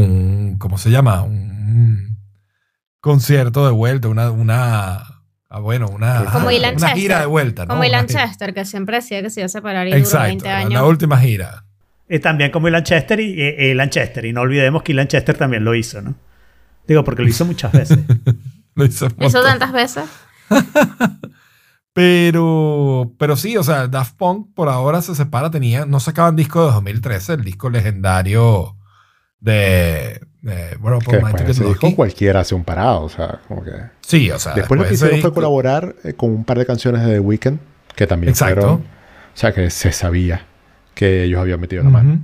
Un 0.00 0.56
¿Cómo 0.58 0.78
se 0.78 0.90
llama? 0.90 1.22
Un 1.22 2.18
concierto 3.00 3.64
de 3.66 3.72
vuelta. 3.72 4.08
Una. 4.08 4.30
una 4.30 4.94
ah, 5.48 5.58
bueno, 5.60 5.88
una, 5.88 6.24
Como 6.32 6.48
una 6.48 6.88
gira 6.94 7.20
de 7.20 7.26
vuelta. 7.26 7.62
¿no? 7.66 7.68
Como 7.68 7.84
Ilan 7.84 8.04
Una 8.04 8.08
gira. 8.08 8.26
Chester, 8.28 8.54
que 8.54 8.64
siempre 8.64 8.96
decía 8.96 9.22
que 9.22 9.30
se 9.30 9.40
iba 9.40 9.46
a 9.46 9.48
separar 9.48 9.86
y 9.86 9.90
duró 9.90 10.02
Exacto, 10.02 10.26
20 10.28 10.44
la- 10.48 10.58
años. 10.58 10.72
la 10.72 10.84
última 10.84 11.18
gira. 11.18 11.64
Y 12.08 12.18
también 12.18 12.50
como 12.50 12.68
Ilan 12.68 12.84
Chester 12.84 13.20
y, 13.20 13.40
Ilan 13.70 13.90
Chester. 13.90 14.24
Y 14.24 14.32
no 14.32 14.42
olvidemos 14.42 14.82
que 14.82 14.92
Ilan 14.92 15.08
Chester 15.08 15.36
también 15.36 15.64
lo 15.64 15.74
hizo, 15.74 16.02
¿no? 16.02 16.14
Digo, 16.86 17.04
porque 17.04 17.22
lo 17.22 17.28
hizo 17.28 17.44
muchas 17.44 17.72
veces. 17.72 17.98
Lo 18.74 18.86
hizo 18.86 19.08
montón. 19.18 19.42
tantas 19.44 19.70
veces. 19.72 20.04
Pero, 21.94 23.12
pero 23.18 23.36
sí, 23.36 23.56
o 23.58 23.62
sea, 23.62 23.86
Daft 23.86 24.16
Punk 24.16 24.54
por 24.54 24.70
ahora 24.70 25.02
se 25.02 25.14
separa, 25.14 25.50
tenía, 25.50 25.84
no 25.84 26.00
sacaban 26.00 26.36
disco 26.36 26.64
de 26.64 26.72
2013, 26.72 27.34
el 27.34 27.44
disco 27.44 27.68
legendario 27.68 28.76
de, 29.42 30.20
bueno, 30.78 30.98
Que 30.98 31.04
por 31.04 31.14
después 31.14 31.22
Mighty 31.22 31.44
de 31.44 31.50
ese 31.50 31.60
Get 31.60 31.68
disco 31.68 31.86
Lucky. 31.86 31.96
cualquiera 31.96 32.40
hace 32.40 32.54
un 32.54 32.64
parado. 32.64 33.02
O 33.02 33.08
sea, 33.08 33.40
como 33.48 33.62
que... 33.62 33.72
Sí, 34.00 34.30
o 34.30 34.38
sea, 34.38 34.54
Después 34.54 34.80
lo 34.80 34.86
que 34.86 34.94
hicieron 34.94 35.20
fue 35.20 35.32
colaborar 35.32 35.94
eh, 36.04 36.14
con 36.14 36.30
un 36.30 36.44
par 36.44 36.58
de 36.58 36.66
canciones 36.66 37.04
de 37.04 37.14
The 37.14 37.20
Weeknd, 37.20 37.58
que 37.94 38.06
también 38.06 38.30
Exacto. 38.30 38.60
fueron... 38.60 38.76
O 38.78 39.36
sea, 39.36 39.52
que 39.52 39.70
se 39.70 39.92
sabía 39.92 40.46
que 40.94 41.24
ellos 41.24 41.40
habían 41.40 41.60
metido 41.60 41.82
la 41.82 41.90
mano. 41.90 42.20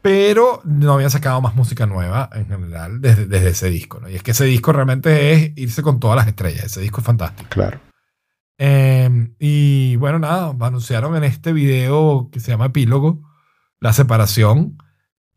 Pero 0.00 0.60
no 0.64 0.94
habían 0.94 1.10
sacado 1.10 1.40
más 1.40 1.54
música 1.54 1.84
nueva 1.84 2.30
en 2.32 2.46
general 2.46 3.00
desde, 3.00 3.26
desde 3.26 3.48
ese 3.50 3.68
disco, 3.68 4.00
¿no? 4.00 4.08
Y 4.08 4.14
es 4.14 4.22
que 4.22 4.30
ese 4.30 4.44
disco 4.44 4.72
realmente 4.72 5.32
es 5.32 5.52
irse 5.56 5.82
con 5.82 6.00
todas 6.00 6.16
las 6.16 6.26
estrellas, 6.28 6.64
ese 6.64 6.80
disco 6.80 7.00
es 7.00 7.06
fantástico. 7.06 7.50
Claro. 7.50 7.80
Eh, 8.58 9.28
y 9.38 9.96
bueno, 9.96 10.18
nada, 10.18 10.54
anunciaron 10.60 11.14
en 11.16 11.24
este 11.24 11.52
video 11.52 12.30
que 12.32 12.40
se 12.40 12.52
llama 12.52 12.66
Epílogo 12.66 13.20
la 13.80 13.92
separación 13.92 14.78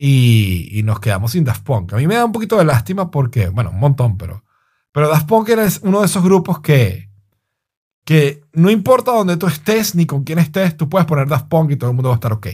y, 0.01 0.79
y 0.79 0.83
nos 0.83 1.01
quedamos 1.01 1.33
sin 1.33 1.43
Daft 1.43 1.63
Punk. 1.63 1.93
A 1.93 1.97
mí 1.97 2.07
me 2.07 2.15
da 2.15 2.23
un 2.25 2.31
poquito 2.31 2.57
de 2.57 2.63
lástima 2.63 3.11
porque, 3.11 3.49
bueno, 3.49 3.69
un 3.71 3.79
montón, 3.79 4.17
pero, 4.17 4.45
pero 4.93 5.09
Daft 5.09 5.27
Punk 5.27 5.49
era 5.49 5.67
uno 5.81 5.99
de 5.99 6.05
esos 6.05 6.23
grupos 6.23 6.61
que, 6.61 7.09
que 8.05 8.41
no 8.53 8.71
importa 8.71 9.11
dónde 9.11 9.35
tú 9.35 9.45
estés 9.47 9.95
ni 9.95 10.05
con 10.05 10.23
quién 10.23 10.39
estés, 10.39 10.77
tú 10.77 10.87
puedes 10.87 11.05
poner 11.05 11.27
Daft 11.27 11.47
Punk 11.49 11.71
y 11.71 11.75
todo 11.75 11.89
el 11.89 11.95
mundo 11.97 12.09
va 12.09 12.15
a 12.15 12.17
estar 12.17 12.31
ok. 12.31 12.47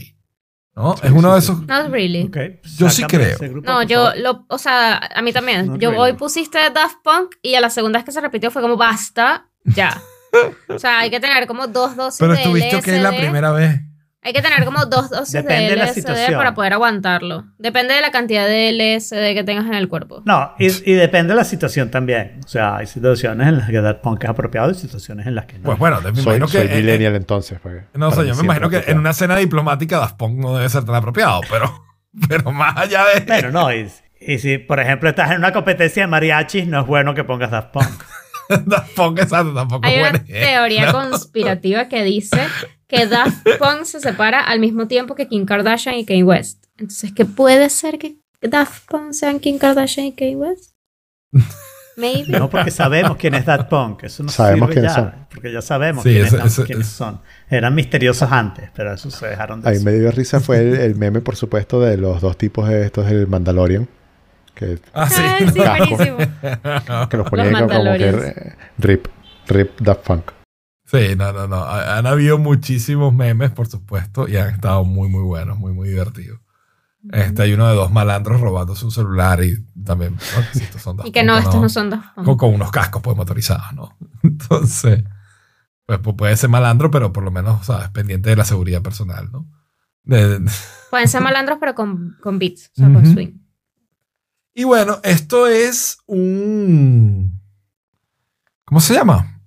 ¿No? 0.74 0.94
Sí, 0.96 1.02
es 1.04 1.12
uno 1.12 1.28
sí, 1.28 1.32
de 1.32 1.38
esos... 1.38 1.66
Not 1.66 1.90
really. 1.90 2.24
Ok, 2.24 2.36
Yo 2.76 2.90
sí 2.90 3.04
creo. 3.04 3.38
grupo, 3.38 3.66
No, 3.66 3.82
yo, 3.84 4.10
lo, 4.16 4.44
o 4.48 4.58
sea, 4.58 4.98
a 5.14 5.22
mí 5.22 5.32
también. 5.32 5.68
Not 5.68 5.80
yo 5.80 5.90
really. 5.90 6.02
hoy 6.02 6.12
pusiste 6.18 6.58
Daft 6.74 6.96
Punk 7.02 7.36
y 7.42 7.54
a 7.54 7.60
la 7.62 7.70
segunda 7.70 7.98
vez 8.00 8.04
que 8.04 8.12
se 8.12 8.20
repitió 8.20 8.50
fue 8.50 8.60
como 8.60 8.76
basta, 8.76 9.48
ya. 9.64 10.02
o 10.68 10.78
sea, 10.78 10.98
hay 10.98 11.10
que 11.10 11.20
tener 11.20 11.46
como 11.46 11.68
dos 11.68 11.96
dosis 11.96 12.18
Pero 12.18 12.32
de 12.32 12.38
estuviste 12.40 12.76
ok 12.76 12.86
la 12.88 13.10
LSD. 13.12 13.20
primera 13.20 13.52
vez. 13.52 13.80
Hay 14.26 14.32
que 14.32 14.42
tener 14.42 14.64
como 14.64 14.84
dos 14.86 15.08
dosis 15.08 15.32
Depende 15.34 15.64
de 15.66 15.70
de 15.70 15.76
la 15.76 15.84
LSD 15.84 15.94
situación. 15.94 16.34
para 16.36 16.52
poder 16.52 16.72
aguantarlo. 16.72 17.44
Depende 17.58 17.94
de 17.94 18.00
la 18.00 18.10
cantidad 18.10 18.44
de 18.46 18.72
LSD 18.72 19.34
que 19.34 19.44
tengas 19.44 19.66
en 19.66 19.74
el 19.74 19.88
cuerpo. 19.88 20.22
No, 20.26 20.52
y, 20.58 20.66
y 20.66 20.94
depende 20.94 21.32
de 21.32 21.36
la 21.36 21.44
situación 21.44 21.92
también. 21.92 22.40
O 22.44 22.48
sea, 22.48 22.78
hay 22.78 22.86
situaciones 22.88 23.46
en 23.46 23.58
las 23.58 23.70
que 23.70 23.80
Daft 23.80 24.00
Punk 24.00 24.24
es 24.24 24.30
apropiado 24.30 24.72
y 24.72 24.74
situaciones 24.74 25.28
en 25.28 25.36
las 25.36 25.46
que 25.46 25.58
no. 25.58 25.62
Pues 25.66 25.78
bueno, 25.78 26.00
me 26.00 26.12
Soy, 26.16 26.22
imagino 26.22 26.48
soy 26.48 26.66
que... 26.66 26.74
eh, 26.74 26.76
millennial 26.82 27.14
entonces. 27.14 27.60
pues, 27.62 27.84
No 27.94 28.10
sé, 28.10 28.26
yo 28.26 28.34
me 28.34 28.42
imagino 28.42 28.68
que 28.68 28.82
en 28.88 28.98
una 28.98 29.12
cena 29.12 29.36
diplomática 29.36 29.98
Daft 29.98 30.16
Punk 30.16 30.36
no 30.38 30.56
debe 30.56 30.68
ser 30.70 30.84
tan 30.84 30.96
apropiado, 30.96 31.42
pero, 31.48 31.84
pero 32.28 32.50
más 32.50 32.76
allá 32.76 33.04
de... 33.14 33.20
Bueno, 33.20 33.52
no, 33.52 33.72
y, 33.72 33.88
y 34.20 34.38
si 34.40 34.58
por 34.58 34.80
ejemplo 34.80 35.08
estás 35.08 35.30
en 35.30 35.36
una 35.38 35.52
competencia 35.52 36.02
de 36.02 36.06
mariachis, 36.08 36.66
no 36.66 36.80
es 36.80 36.86
bueno 36.88 37.14
que 37.14 37.22
pongas 37.22 37.52
Daft 37.52 37.70
Punk. 37.70 38.02
Daft 38.66 38.94
Punk 38.94 39.18
exacto, 39.20 39.52
tampoco 39.54 39.86
Hay 39.86 39.94
es 39.96 40.10
una 40.10 40.24
teoría 40.24 40.86
No. 40.86 40.92
conspirativa 40.92 41.88
que 41.88 42.04
dice 42.04 42.40
que 42.88 43.06
Daft 43.06 43.46
Punk 43.58 43.84
se 43.84 44.00
separa 44.00 44.40
al 44.40 44.60
mismo 44.60 44.86
tiempo 44.86 45.14
que 45.14 45.26
Kim 45.28 45.44
Kardashian 45.46 45.96
y 45.96 46.04
Kanye 46.06 46.22
West. 46.24 46.64
Entonces, 46.78 47.12
¿qué 47.12 47.24
puede 47.24 47.68
ser 47.70 47.98
que 47.98 48.16
Daft 48.42 48.86
Punk 48.88 49.12
sean 49.12 49.40
Kim 49.40 49.58
Kardashian 49.58 50.06
y 50.06 50.12
Kanye 50.12 50.36
West? 50.36 50.72
Maybe. 51.96 52.38
No 52.38 52.50
porque 52.50 52.70
sabemos 52.70 53.16
quién 53.16 53.34
es 53.34 53.46
Daft 53.46 53.70
Punk. 53.70 54.04
Eso 54.04 54.22
no 54.22 54.28
Sabemos 54.28 54.68
quiénes 54.70 54.90
ya, 54.92 54.94
son. 54.96 55.14
Porque 55.30 55.50
ya 55.50 55.62
sabemos 55.62 56.02
Sí, 56.04 56.10
quiénes, 56.10 56.32
eso- 56.34 56.64
quiénes 56.64 56.86
eso- 56.88 56.96
son. 56.96 57.20
Eran 57.48 57.74
misteriosos 57.74 58.30
antes, 58.30 58.68
pero 58.74 58.92
eso 58.92 59.10
se 59.10 59.26
dejaron 59.28 59.62
de 59.62 59.68
A 59.68 59.70
mí 59.70 59.78
decir. 59.78 59.90
me 59.92 59.98
dio 59.98 60.10
risa 60.10 60.40
fue 60.40 60.58
el, 60.58 60.74
el 60.74 60.94
meme, 60.96 61.22
por 61.22 61.36
supuesto, 61.36 61.80
de 61.80 61.96
los 61.96 62.20
dos 62.20 62.36
tipos 62.36 62.68
de 62.68 62.84
estos 62.84 63.06
del 63.06 63.26
Mandalorian. 63.26 63.88
Que, 64.56 64.80
Ah, 64.94 65.08
sí. 65.08 65.22
Ah, 65.24 65.36
sí, 65.52 65.60
Casco. 65.60 65.96
buenísimo. 65.96 66.18
que 67.08 67.16
los 67.18 67.30
ponían 67.30 67.52
como, 67.52 67.68
como 67.68 67.92
que 67.96 68.56
rip, 68.78 69.06
rip 69.46 69.78
Daft 69.80 70.00
Punk. 70.06 70.30
Sí, 70.86 71.14
no, 71.16 71.32
no, 71.32 71.46
no. 71.46 71.56
Ha- 71.56 71.98
Han 71.98 72.06
habido 72.06 72.38
muchísimos 72.38 73.12
memes, 73.14 73.50
por 73.50 73.66
supuesto, 73.68 74.26
y 74.28 74.36
han 74.36 74.48
estado 74.54 74.84
muy, 74.84 75.08
muy 75.08 75.22
buenos, 75.22 75.58
muy, 75.58 75.72
muy 75.72 75.88
divertidos. 75.90 76.40
Este, 77.12 77.42
hay 77.42 77.52
uno 77.52 77.68
de 77.68 77.74
dos 77.76 77.92
malandros 77.92 78.40
robándose 78.40 78.84
un 78.84 78.90
celular 78.90 79.44
y 79.44 79.64
también, 79.84 80.14
¿no? 80.14 80.42
Si 80.52 80.64
estos 80.64 80.82
son 80.82 80.96
Daft 80.96 81.08
Y 81.08 81.12
que 81.12 81.20
Punk 81.20 81.28
no, 81.28 81.38
estos 81.38 81.60
no 81.60 81.68
son 81.68 81.90
Daft 81.90 82.14
con, 82.24 82.36
con 82.36 82.54
unos 82.54 82.72
cascos 82.72 83.00
pues 83.02 83.16
motorizados, 83.16 83.72
¿no? 83.74 83.96
Entonces, 84.24 85.04
pues, 85.84 85.98
pues 86.00 86.16
puede 86.16 86.36
ser 86.36 86.50
malandro, 86.50 86.90
pero 86.90 87.12
por 87.12 87.22
lo 87.22 87.30
menos, 87.30 87.66
¿sabes? 87.66 87.90
Pendiente 87.90 88.30
de 88.30 88.36
la 88.36 88.44
seguridad 88.44 88.82
personal, 88.82 89.30
¿no? 89.30 89.46
De- 90.02 90.38
de- 90.40 90.50
Pueden 90.90 91.06
ser 91.08 91.20
malandros, 91.22 91.58
pero 91.60 91.74
con, 91.74 92.16
con 92.22 92.38
beats, 92.40 92.70
o 92.72 92.74
sea, 92.76 92.86
con 92.86 92.96
Ujú. 93.04 93.12
swing. 93.12 93.32
Y 94.58 94.64
bueno, 94.64 95.00
esto 95.02 95.46
es 95.48 95.98
un... 96.06 97.42
¿Cómo 98.64 98.80
se 98.80 98.94
llama? 98.94 99.42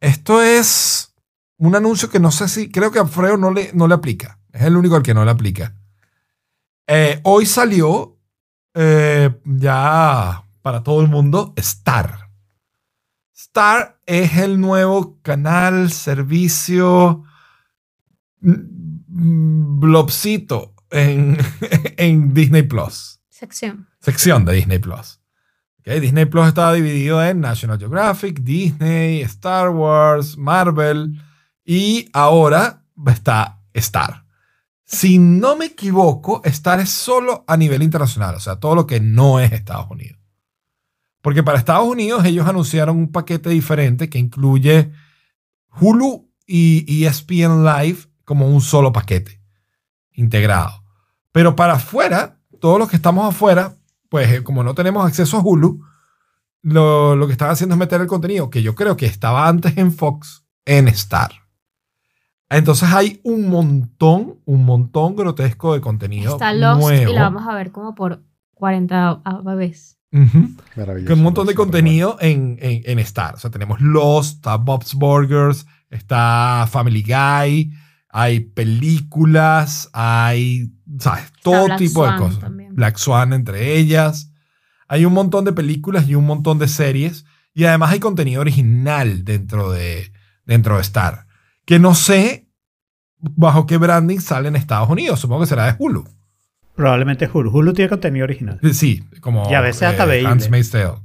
Esto 0.00 0.42
es 0.42 1.14
un 1.56 1.74
anuncio 1.74 2.10
que 2.10 2.20
no 2.20 2.30
sé 2.30 2.46
si... 2.46 2.70
Creo 2.70 2.92
que 2.92 2.98
a 2.98 3.06
Freo 3.06 3.38
no 3.38 3.52
le, 3.52 3.70
no 3.72 3.88
le 3.88 3.94
aplica. 3.94 4.38
Es 4.52 4.60
el 4.60 4.76
único 4.76 4.96
al 4.96 5.02
que 5.02 5.14
no 5.14 5.24
le 5.24 5.30
aplica. 5.30 5.74
Eh, 6.86 7.20
hoy 7.22 7.46
salió 7.46 8.18
eh, 8.74 9.34
ya 9.46 10.44
para 10.60 10.82
todo 10.82 11.00
el 11.00 11.08
mundo 11.08 11.54
Star. 11.56 12.28
Star 13.32 13.98
es 14.04 14.36
el 14.36 14.60
nuevo 14.60 15.22
canal, 15.22 15.90
servicio, 15.90 17.24
mm, 18.42 18.52
mm, 19.06 19.80
blobcito 19.80 20.74
en, 20.90 21.38
en 21.96 22.34
Disney 22.34 22.64
Plus. 22.64 23.22
Sección. 23.30 23.89
Sección 24.00 24.44
de 24.44 24.54
Disney 24.54 24.78
Plus. 24.78 25.20
Disney 25.98 26.26
Plus 26.26 26.46
estaba 26.46 26.72
dividido 26.72 27.24
en 27.24 27.40
National 27.40 27.78
Geographic, 27.78 28.40
Disney, 28.40 29.22
Star 29.22 29.70
Wars, 29.70 30.36
Marvel 30.36 31.20
y 31.64 32.08
ahora 32.12 32.84
está 33.06 33.60
Star. 33.74 34.24
Si 34.84 35.18
no 35.18 35.56
me 35.56 35.66
equivoco, 35.66 36.42
Star 36.44 36.80
es 36.80 36.90
solo 36.90 37.44
a 37.46 37.56
nivel 37.56 37.82
internacional, 37.82 38.34
o 38.34 38.40
sea, 38.40 38.56
todo 38.56 38.74
lo 38.74 38.86
que 38.86 39.00
no 39.00 39.40
es 39.40 39.52
Estados 39.52 39.90
Unidos. 39.90 40.18
Porque 41.22 41.42
para 41.42 41.58
Estados 41.58 41.86
Unidos 41.86 42.24
ellos 42.24 42.46
anunciaron 42.46 42.96
un 42.96 43.12
paquete 43.12 43.50
diferente 43.50 44.08
que 44.08 44.18
incluye 44.18 44.92
Hulu 45.80 46.28
y 46.46 47.04
ESPN 47.04 47.64
Live 47.64 47.98
como 48.24 48.48
un 48.48 48.60
solo 48.60 48.92
paquete 48.92 49.40
integrado. 50.12 50.84
Pero 51.32 51.54
para 51.54 51.74
afuera, 51.74 52.40
todos 52.60 52.78
los 52.78 52.88
que 52.88 52.96
estamos 52.96 53.28
afuera, 53.28 53.76
pues 54.10 54.30
eh, 54.30 54.42
como 54.42 54.62
no 54.62 54.74
tenemos 54.74 55.06
acceso 55.06 55.38
a 55.38 55.40
Hulu, 55.40 55.82
lo, 56.62 57.16
lo 57.16 57.26
que 57.26 57.32
están 57.32 57.48
haciendo 57.48 57.74
es 57.74 57.78
meter 57.78 58.02
el 58.02 58.06
contenido 58.06 58.50
que 58.50 58.62
yo 58.62 58.74
creo 58.74 58.96
que 58.98 59.06
estaba 59.06 59.48
antes 59.48 59.78
en 59.78 59.92
Fox 59.92 60.44
en 60.66 60.88
Star. 60.88 61.30
Entonces 62.50 62.92
hay 62.92 63.20
un 63.22 63.48
montón, 63.48 64.40
un 64.44 64.64
montón 64.64 65.14
grotesco 65.14 65.72
de 65.72 65.80
contenido 65.80 66.32
Está 66.32 66.52
Lost 66.52 66.80
nuevo. 66.80 67.10
y 67.10 67.14
la 67.14 67.22
vamos 67.22 67.46
a 67.48 67.54
ver 67.54 67.70
como 67.70 67.94
por 67.94 68.22
40 68.54 69.22
veces. 69.56 69.98
Maravilloso. 70.10 71.06
Que 71.06 71.12
un 71.12 71.22
montón 71.22 71.46
de 71.46 71.54
contenido 71.54 72.16
en, 72.20 72.58
en, 72.60 72.82
en 72.84 72.98
Star. 72.98 73.36
O 73.36 73.38
sea, 73.38 73.50
tenemos 73.50 73.80
Lost, 73.80 74.36
está 74.36 74.56
Bob's 74.56 74.94
Burgers, 74.94 75.64
está 75.88 76.66
Family 76.68 77.02
Guy, 77.02 77.72
hay 78.08 78.40
películas, 78.40 79.88
hay, 79.92 80.72
¿sabes? 81.00 81.24
Todo 81.42 81.66
Black 81.66 81.78
tipo 81.78 82.06
de 82.10 82.16
cosas. 82.16 82.38
también. 82.40 82.74
Black 82.74 82.96
Swan 82.98 83.32
entre 83.32 83.76
ellas. 83.76 84.32
Hay 84.88 85.04
un 85.04 85.12
montón 85.12 85.44
de 85.44 85.52
películas 85.52 86.08
y 86.08 86.14
un 86.14 86.26
montón 86.26 86.58
de 86.58 86.68
series. 86.68 87.24
Y 87.54 87.64
además 87.64 87.90
hay 87.90 88.00
contenido 88.00 88.40
original 88.40 89.24
dentro 89.24 89.70
de, 89.72 90.12
dentro 90.44 90.76
de 90.76 90.82
Star. 90.82 91.26
Que 91.64 91.78
no 91.78 91.94
sé 91.94 92.48
bajo 93.18 93.66
qué 93.66 93.76
branding 93.76 94.18
sale 94.20 94.48
en 94.48 94.56
Estados 94.56 94.88
Unidos. 94.88 95.20
Supongo 95.20 95.42
que 95.42 95.46
será 95.48 95.66
de 95.66 95.76
Hulu. 95.78 96.04
Probablemente 96.74 97.28
Hulu. 97.32 97.50
Hulu 97.50 97.72
tiene 97.74 97.88
contenido 97.90 98.24
original. 98.24 98.58
Sí, 98.72 99.04
como 99.20 99.50
Y 99.50 99.54
a 99.54 99.60
veces 99.60 99.82
hasta 99.82 100.04
veíble. 100.04 100.30
Handmaid's 100.30 100.70
Tale. 100.70 100.94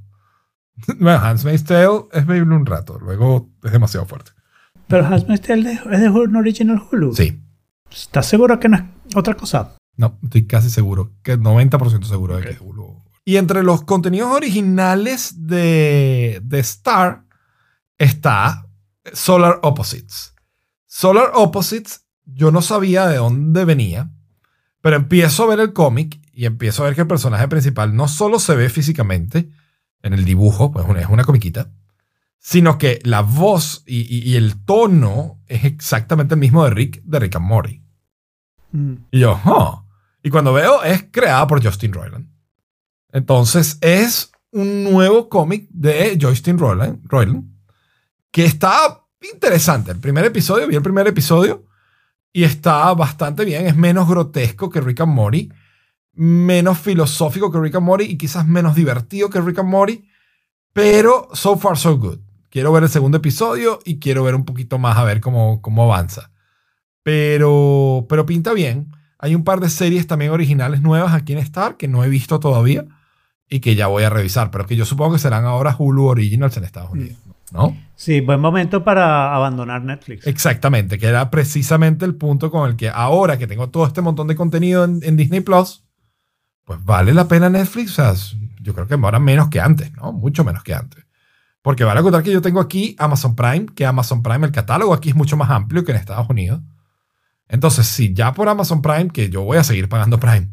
Bueno, 0.99 1.19
Handmaid's 1.19 1.63
Tale 1.63 2.05
es 2.11 2.25
veíble 2.25 2.53
un 2.55 2.65
rato, 2.65 2.99
luego 2.99 3.49
es 3.63 3.71
demasiado 3.71 4.05
fuerte. 4.05 4.31
Pero 4.87 5.05
Handmaid's 5.05 5.41
Tale 5.41 5.71
es 5.71 5.83
de- 5.83 5.95
es 5.95 6.01
de 6.01 6.09
Hulu, 6.09 6.37
Original 6.39 6.81
Hulu. 6.91 7.13
Sí, 7.15 7.41
¿Estás 7.91 8.25
seguro 8.25 8.59
que 8.59 8.67
no 8.69 8.77
es 8.77 8.83
otra 9.15 9.35
cosa? 9.35 9.75
No, 9.97 10.19
estoy 10.23 10.45
casi 10.47 10.69
seguro, 10.69 11.13
que 11.23 11.37
90% 11.39 12.03
seguro 12.05 12.37
de 12.37 12.43
que 12.43 12.49
es 12.51 12.57
Hulu. 12.61 13.03
Y 13.23 13.37
entre 13.37 13.63
los 13.63 13.83
contenidos 13.83 14.31
originales 14.31 15.47
de, 15.47 16.39
de 16.43 16.59
Star 16.59 17.25
está 17.97 18.67
Solar 19.13 19.59
Opposites. 19.63 20.33
Solar 20.85 21.31
Opposites, 21.33 22.05
yo 22.25 22.51
no 22.51 22.61
sabía 22.61 23.07
de 23.07 23.17
dónde 23.17 23.65
venía, 23.65 24.11
pero 24.81 24.95
empiezo 24.95 25.43
a 25.43 25.47
ver 25.47 25.59
el 25.59 25.73
cómic 25.73 26.19
y 26.33 26.45
empiezo 26.45 26.83
a 26.83 26.85
ver 26.87 26.95
que 26.95 27.01
el 27.01 27.07
personaje 27.07 27.47
principal 27.47 27.95
no 27.95 28.07
solo 28.07 28.39
se 28.39 28.55
ve 28.55 28.69
físicamente 28.69 29.49
en 30.03 30.13
el 30.13 30.25
dibujo, 30.25 30.71
pues 30.71 30.85
es 30.99 31.07
una 31.09 31.23
comiquita, 31.23 31.71
sino 32.37 32.77
que 32.77 32.99
la 33.03 33.21
voz 33.21 33.83
y, 33.87 34.01
y- 34.01 34.29
y 34.29 34.35
el 34.35 34.63
tono 34.65 35.41
es 35.47 35.63
exactamente 35.65 36.35
el 36.35 36.39
mismo 36.39 36.63
de 36.63 36.69
Rick, 36.69 37.01
de 37.03 37.19
Rick 37.19 37.35
and 37.37 37.45
Morty. 37.45 37.81
Mm. 38.71 38.93
Y 39.11 39.19
yo, 39.21 39.39
"Huh". 39.43 39.84
Y 40.25 40.31
cuando 40.31 40.53
veo, 40.53 40.81
es 40.81 41.03
creada 41.11 41.45
por 41.45 41.63
Justin 41.63 41.93
Roiland. 41.93 42.27
Entonces, 43.11 43.77
es 43.79 44.31
un 44.49 44.83
nuevo 44.83 45.29
cómic 45.29 45.67
de 45.69 46.17
Justin 46.19 46.57
Roiland, 46.57 47.07
Roiland 47.07 47.45
que 48.31 48.43
está 48.43 49.05
interesante. 49.21 49.91
El 49.91 49.99
primer 49.99 50.25
episodio, 50.25 50.67
vi 50.67 50.75
el 50.75 50.81
primer 50.81 51.05
episodio 51.05 51.67
y 52.33 52.43
está 52.43 52.91
bastante 52.95 53.45
bien. 53.45 53.67
Es 53.67 53.75
menos 53.75 54.09
grotesco 54.09 54.67
que 54.71 54.81
Rick 54.81 55.01
and 55.01 55.13
Morty, 55.13 55.53
menos 56.13 56.79
filosófico 56.79 57.51
que 57.51 57.59
Rick 57.59 57.75
and 57.75 57.85
Morty 57.85 58.05
y 58.05 58.17
quizás 58.17 58.47
menos 58.47 58.73
divertido 58.73 59.29
que 59.29 59.41
Rick 59.41 59.59
and 59.59 59.69
Morty, 59.69 60.09
pero 60.73 61.29
so 61.33 61.55
far 61.55 61.77
so 61.77 61.99
good. 61.99 62.17
Quiero 62.49 62.71
ver 62.73 62.81
el 62.81 62.89
segundo 62.89 63.17
episodio 63.17 63.77
y 63.85 63.99
quiero 63.99 64.23
ver 64.23 64.33
un 64.33 64.43
poquito 64.43 64.79
más 64.79 64.97
a 64.97 65.03
ver 65.03 65.21
cómo, 65.21 65.61
cómo 65.61 65.83
avanza. 65.83 66.31
Pero, 67.03 68.07
pero 68.09 68.25
pinta 68.25 68.53
bien. 68.53 68.89
Hay 69.17 69.35
un 69.35 69.43
par 69.43 69.59
de 69.59 69.69
series 69.69 70.07
también 70.07 70.31
originales 70.31 70.81
nuevas 70.81 71.13
aquí 71.13 71.33
en 71.33 71.39
Star 71.39 71.77
que 71.77 71.87
no 71.87 72.03
he 72.03 72.09
visto 72.09 72.39
todavía 72.39 72.85
y 73.49 73.59
que 73.59 73.75
ya 73.75 73.87
voy 73.87 74.03
a 74.03 74.09
revisar, 74.09 74.51
pero 74.51 74.65
que 74.65 74.75
yo 74.75 74.85
supongo 74.85 75.13
que 75.13 75.19
serán 75.19 75.45
ahora 75.45 75.75
Hulu 75.77 76.05
Originals 76.05 76.57
en 76.57 76.63
Estados 76.63 76.91
Unidos, 76.91 77.17
¿no? 77.51 77.77
Sí, 77.95 78.21
buen 78.21 78.39
momento 78.39 78.83
para 78.83 79.35
abandonar 79.35 79.83
Netflix. 79.83 80.27
Exactamente, 80.27 80.97
que 80.97 81.07
era 81.07 81.29
precisamente 81.29 82.05
el 82.05 82.15
punto 82.15 82.51
con 82.51 82.69
el 82.69 82.75
que 82.75 82.89
ahora 82.89 83.37
que 83.37 83.47
tengo 83.47 83.69
todo 83.69 83.85
este 83.85 84.01
montón 84.01 84.27
de 84.27 84.35
contenido 84.35 84.83
en, 84.83 84.99
en 85.03 85.15
Disney 85.15 85.41
Plus, 85.41 85.83
pues 86.65 86.83
vale 86.83 87.13
la 87.13 87.27
pena 87.27 87.49
Netflix. 87.49 87.91
O 87.91 87.95
sea, 87.95 88.13
yo 88.61 88.73
creo 88.73 88.87
que 88.87 88.95
ahora 88.95 89.19
menos 89.19 89.49
que 89.49 89.61
antes, 89.61 89.93
¿no? 89.93 90.11
Mucho 90.11 90.43
menos 90.43 90.63
que 90.63 90.73
antes. 90.73 91.05
Porque 91.61 91.83
vale 91.83 92.01
contar 92.01 92.23
que 92.23 92.31
yo 92.31 92.41
tengo 92.41 92.59
aquí 92.59 92.95
Amazon 92.99 93.35
Prime, 93.35 93.67
que 93.73 93.85
Amazon 93.85 94.21
Prime, 94.21 94.45
el 94.45 94.51
catálogo 94.51 94.93
aquí 94.93 95.09
es 95.09 95.15
mucho 95.15 95.37
más 95.37 95.49
amplio 95.49 95.83
que 95.83 95.91
en 95.91 95.97
Estados 95.97 96.29
Unidos. 96.29 96.61
Entonces, 97.47 97.85
si 97.87 98.13
ya 98.13 98.33
por 98.33 98.49
Amazon 98.49 98.81
Prime, 98.81 99.09
que 99.09 99.29
yo 99.29 99.43
voy 99.43 99.57
a 99.57 99.63
seguir 99.63 99.87
pagando 99.89 100.19
Prime, 100.19 100.49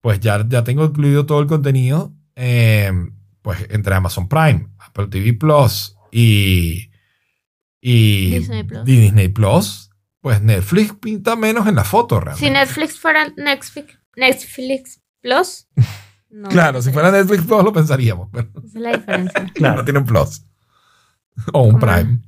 pues 0.00 0.18
ya, 0.20 0.44
ya 0.48 0.64
tengo 0.64 0.84
incluido 0.84 1.26
todo 1.26 1.40
el 1.40 1.46
contenido, 1.46 2.12
eh, 2.36 2.90
pues 3.42 3.66
entre 3.70 3.94
Amazon 3.94 4.28
Prime, 4.28 4.68
Apple 4.78 5.08
TV 5.08 5.34
Plus 5.34 5.96
y, 6.10 6.90
y 7.80 8.30
Disney 8.38 8.62
Plus. 8.64 8.88
y 8.88 8.96
Disney 8.96 9.28
Plus, 9.28 9.90
pues 10.20 10.40
Netflix 10.42 10.94
pinta 10.94 11.36
menos 11.36 11.66
en 11.66 11.74
la 11.76 11.84
foto 11.84 12.18
realmente. 12.20 12.46
Si 12.46 12.52
Netflix 12.52 12.98
fuera 12.98 13.28
Netflix, 13.36 13.98
Netflix 14.16 15.00
Plus, 15.20 15.68
no. 16.30 16.48
Claro, 16.48 16.80
si 16.82 16.90
fuera 16.92 17.10
Netflix 17.12 17.44
Plus 17.44 17.62
lo 17.62 17.72
pensaríamos, 17.72 18.28
pero 18.32 18.48
Esa 18.56 18.66
es 18.66 18.74
la 18.74 18.92
diferencia. 18.96 19.42
no 19.44 19.52
Claro. 19.52 19.84
tiene 19.84 19.98
un 20.00 20.06
Plus. 20.06 20.42
O 21.52 21.62
un 21.62 21.78
¿Cómo? 21.78 21.86
Prime. 21.86 22.20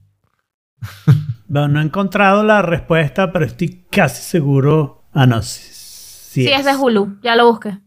Bueno, 1.55 1.69
no 1.69 1.81
he 1.81 1.85
encontrado 1.85 2.43
la 2.43 2.63
respuesta, 2.63 3.31
pero 3.31 3.45
estoy 3.45 3.85
casi 3.89 4.23
seguro. 4.23 5.05
Ah, 5.13 5.25
no. 5.25 5.41
Sí, 5.41 5.61
sí 5.71 6.45
Sí, 6.47 6.53
es 6.53 6.65
de 6.65 6.75
Hulu, 6.75 7.21
ya 7.23 7.37
lo 7.37 7.47
busqué. 7.49 7.79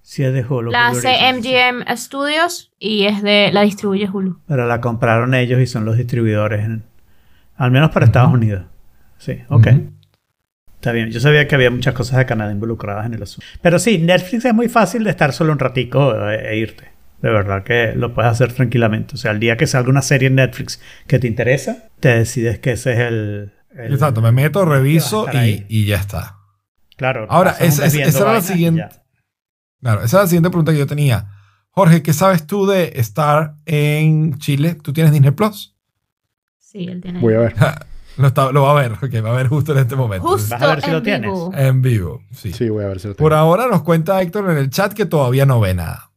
Sí 0.00 0.24
es 0.24 0.32
de 0.32 0.42
Hulu. 0.44 0.72
La 0.72 0.88
Hulu 0.90 0.98
hace 0.98 1.14
sí. 1.14 1.32
MGM 1.32 1.96
Studios 1.96 2.72
y 2.80 3.04
es 3.04 3.22
de 3.22 3.50
la 3.52 3.60
distribuye 3.62 4.10
Hulu. 4.12 4.40
Pero 4.48 4.66
la 4.66 4.80
compraron 4.80 5.34
ellos 5.34 5.60
y 5.60 5.66
son 5.68 5.84
los 5.84 5.96
distribuidores. 5.96 6.64
en- 6.64 6.82
al 7.54 7.70
menos 7.70 7.90
para 7.90 8.06
Estados 8.06 8.32
Unidos. 8.32 8.64
Sí, 9.18 9.38
ok. 9.48 9.68
Está 10.74 10.90
bien. 10.90 11.12
Yo 11.12 11.20
sabía 11.20 11.46
que 11.46 11.54
había 11.54 11.70
muchas 11.70 11.94
cosas 11.94 12.18
de 12.18 12.26
Canadá 12.26 12.50
involucradas 12.50 13.06
en 13.06 13.14
el 13.14 13.22
asunto. 13.22 13.46
Pero 13.60 13.78
sí, 13.78 13.98
Netflix 13.98 14.44
es 14.46 14.52
muy 14.54 14.68
fácil 14.68 15.04
de 15.04 15.10
estar 15.10 15.32
solo 15.32 15.52
un 15.52 15.60
ratico 15.60 16.12
e, 16.28 16.54
e 16.54 16.56
irte. 16.58 16.90
De 17.22 17.30
verdad 17.30 17.62
que 17.62 17.92
lo 17.94 18.12
puedes 18.14 18.30
hacer 18.32 18.52
tranquilamente. 18.52 19.14
O 19.14 19.16
sea, 19.16 19.30
el 19.30 19.38
día 19.40 19.56
que 19.56 19.66
salga 19.66 19.88
una 19.90 20.02
serie 20.02 20.28
en 20.28 20.34
Netflix 20.34 20.80
que 21.06 21.18
te 21.18 21.28
interesa, 21.28 21.88
te 22.00 22.08
decides 22.18 22.58
que 22.58 22.72
ese 22.72 22.92
es 22.94 22.98
el... 22.98 23.52
el- 23.76 23.92
Exacto, 23.94 24.20
me 24.20 24.32
meto, 24.32 24.64
reviso 24.64 25.26
y, 25.32 25.64
y 25.68 25.86
ya 25.86 25.96
está. 25.96 26.36
Claro. 26.96 27.26
Ahora, 27.30 27.56
un 27.60 27.66
esa- 27.66 27.86
era 27.86 28.32
la 28.34 28.40
siguiente. 28.40 28.88
Claro, 29.80 29.98
esa 30.02 30.18
es 30.18 30.22
la 30.24 30.26
siguiente 30.26 30.50
pregunta 30.50 30.72
que 30.72 30.78
yo 30.78 30.86
tenía. 30.86 31.28
Jorge, 31.70 32.02
¿qué 32.02 32.12
sabes 32.12 32.46
tú 32.46 32.66
de 32.66 32.92
estar 32.96 33.54
en 33.66 34.38
Chile? 34.38 34.74
¿Tú 34.74 34.92
tienes 34.92 35.12
Disney 35.12 35.30
Plus? 35.30 35.76
Sí, 36.58 36.86
él 36.88 37.00
tiene. 37.00 37.20
Voy 37.20 37.34
a 37.34 37.38
ver. 37.38 37.54
Lo, 38.18 38.26
está- 38.26 38.52
lo 38.52 38.64
va 38.64 38.72
a 38.72 38.74
ver, 38.74 38.92
ok, 38.92 39.24
va 39.24 39.30
a 39.30 39.36
ver 39.36 39.48
justo 39.48 39.72
en 39.72 39.78
este 39.78 39.96
momento. 39.96 40.28
Justo 40.28 40.50
Vas 40.54 40.60
a 40.62 40.66
ver 40.66 40.80
si 40.82 40.86
en 40.88 40.92
lo 40.92 41.02
tienes. 41.02 41.22
vivo. 41.30 41.50
En 41.56 41.80
vivo, 41.80 42.22
sí. 42.32 42.52
Sí, 42.52 42.68
voy 42.68 42.84
a 42.84 42.88
ver 42.88 43.00
si 43.00 43.08
lo 43.08 43.14
tengo. 43.14 43.24
Por 43.24 43.32
ahora 43.32 43.68
nos 43.68 43.82
cuenta 43.84 44.20
Héctor 44.20 44.50
en 44.50 44.58
el 44.58 44.68
chat 44.68 44.92
que 44.92 45.06
todavía 45.06 45.46
no 45.46 45.60
ve 45.60 45.72
nada. 45.72 46.10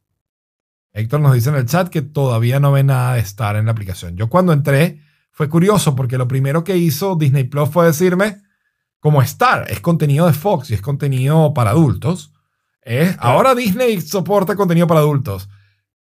Héctor 0.96 1.20
nos 1.20 1.34
dice 1.34 1.50
en 1.50 1.56
el 1.56 1.66
chat 1.66 1.88
que 1.88 2.00
todavía 2.00 2.58
no 2.58 2.72
ve 2.72 2.82
nada 2.82 3.14
de 3.14 3.20
estar 3.20 3.56
en 3.56 3.66
la 3.66 3.72
aplicación. 3.72 4.16
Yo 4.16 4.30
cuando 4.30 4.54
entré 4.54 5.02
fue 5.30 5.50
curioso 5.50 5.94
porque 5.94 6.16
lo 6.16 6.26
primero 6.26 6.64
que 6.64 6.78
hizo 6.78 7.16
Disney 7.16 7.44
Plus 7.44 7.68
fue 7.68 7.84
decirme, 7.84 8.38
como 8.98 9.20
Star 9.20 9.70
es 9.70 9.80
contenido 9.80 10.26
de 10.26 10.32
Fox 10.32 10.70
y 10.70 10.74
es 10.74 10.80
contenido 10.80 11.52
para 11.52 11.70
adultos, 11.70 12.32
ahora 13.18 13.54
Disney 13.54 14.00
soporta 14.00 14.56
contenido 14.56 14.86
para 14.86 15.00
adultos. 15.00 15.50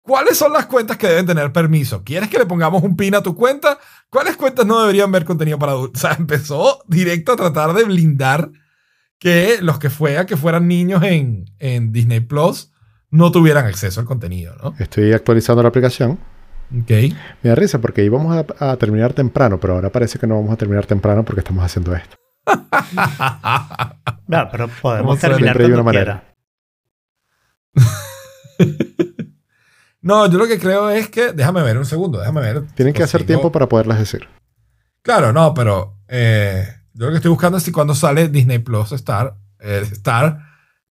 ¿Cuáles 0.02 0.36
son 0.36 0.52
las 0.52 0.66
cuentas 0.66 0.96
que 0.96 1.06
deben 1.06 1.26
tener 1.26 1.52
permiso? 1.52 2.02
¿Quieres 2.02 2.28
que 2.28 2.38
le 2.38 2.46
pongamos 2.46 2.82
un 2.82 2.96
pin 2.96 3.14
a 3.14 3.22
tu 3.22 3.36
cuenta? 3.36 3.78
¿Cuáles 4.08 4.36
cuentas 4.36 4.66
no 4.66 4.80
deberían 4.80 5.12
ver 5.12 5.24
contenido 5.24 5.58
para 5.58 5.72
adultos? 5.72 6.02
O 6.04 6.08
sea, 6.08 6.16
empezó 6.18 6.82
directo 6.88 7.32
a 7.32 7.36
tratar 7.36 7.74
de 7.74 7.84
blindar 7.84 8.50
que 9.20 9.58
los 9.60 9.78
que 9.78 9.88
fueran 9.88 10.26
que 10.26 10.36
fueran 10.36 10.66
niños 10.66 11.04
en, 11.04 11.44
en 11.60 11.92
Disney 11.92 12.18
Plus 12.18 12.69
no 13.10 13.30
tuvieran 13.32 13.66
acceso 13.66 14.00
al 14.00 14.06
contenido, 14.06 14.54
¿no? 14.62 14.74
Estoy 14.78 15.12
actualizando 15.12 15.62
la 15.62 15.68
aplicación. 15.68 16.18
Ok. 16.72 16.90
Me 17.42 17.50
da 17.50 17.54
risa 17.54 17.80
porque 17.80 18.04
íbamos 18.04 18.36
a, 18.36 18.70
a 18.70 18.76
terminar 18.76 19.12
temprano, 19.12 19.58
pero 19.58 19.74
ahora 19.74 19.90
parece 19.90 20.18
que 20.18 20.26
no 20.26 20.36
vamos 20.36 20.52
a 20.52 20.56
terminar 20.56 20.86
temprano 20.86 21.24
porque 21.24 21.40
estamos 21.40 21.64
haciendo 21.64 21.94
esto. 21.94 22.16
No, 24.26 24.48
pero 24.48 24.68
¿Cómo 24.68 24.80
podemos 24.80 25.18
terminar 25.18 25.56
cuando 25.56 25.82
una 25.82 25.90
quiera. 25.90 26.24
No, 30.02 30.30
yo 30.30 30.38
lo 30.38 30.46
que 30.46 30.58
creo 30.58 30.88
es 30.88 31.10
que. 31.10 31.32
Déjame 31.32 31.62
ver 31.62 31.76
un 31.76 31.84
segundo, 31.84 32.18
déjame 32.20 32.40
ver. 32.40 32.66
Tienen 32.74 32.94
que 32.94 33.02
hacer 33.02 33.24
tiempo 33.26 33.52
para 33.52 33.68
poderlas 33.68 33.98
decir. 33.98 34.26
Claro, 35.02 35.32
no, 35.32 35.52
pero 35.52 35.98
eh, 36.08 36.66
yo 36.94 37.06
lo 37.06 37.10
que 37.10 37.16
estoy 37.16 37.30
buscando 37.30 37.58
es 37.58 37.64
si 37.64 37.72
cuando 37.72 37.94
sale 37.94 38.28
Disney 38.28 38.60
Plus 38.60 38.92
Star, 38.92 39.36
eh, 39.58 39.82
Star 39.92 40.38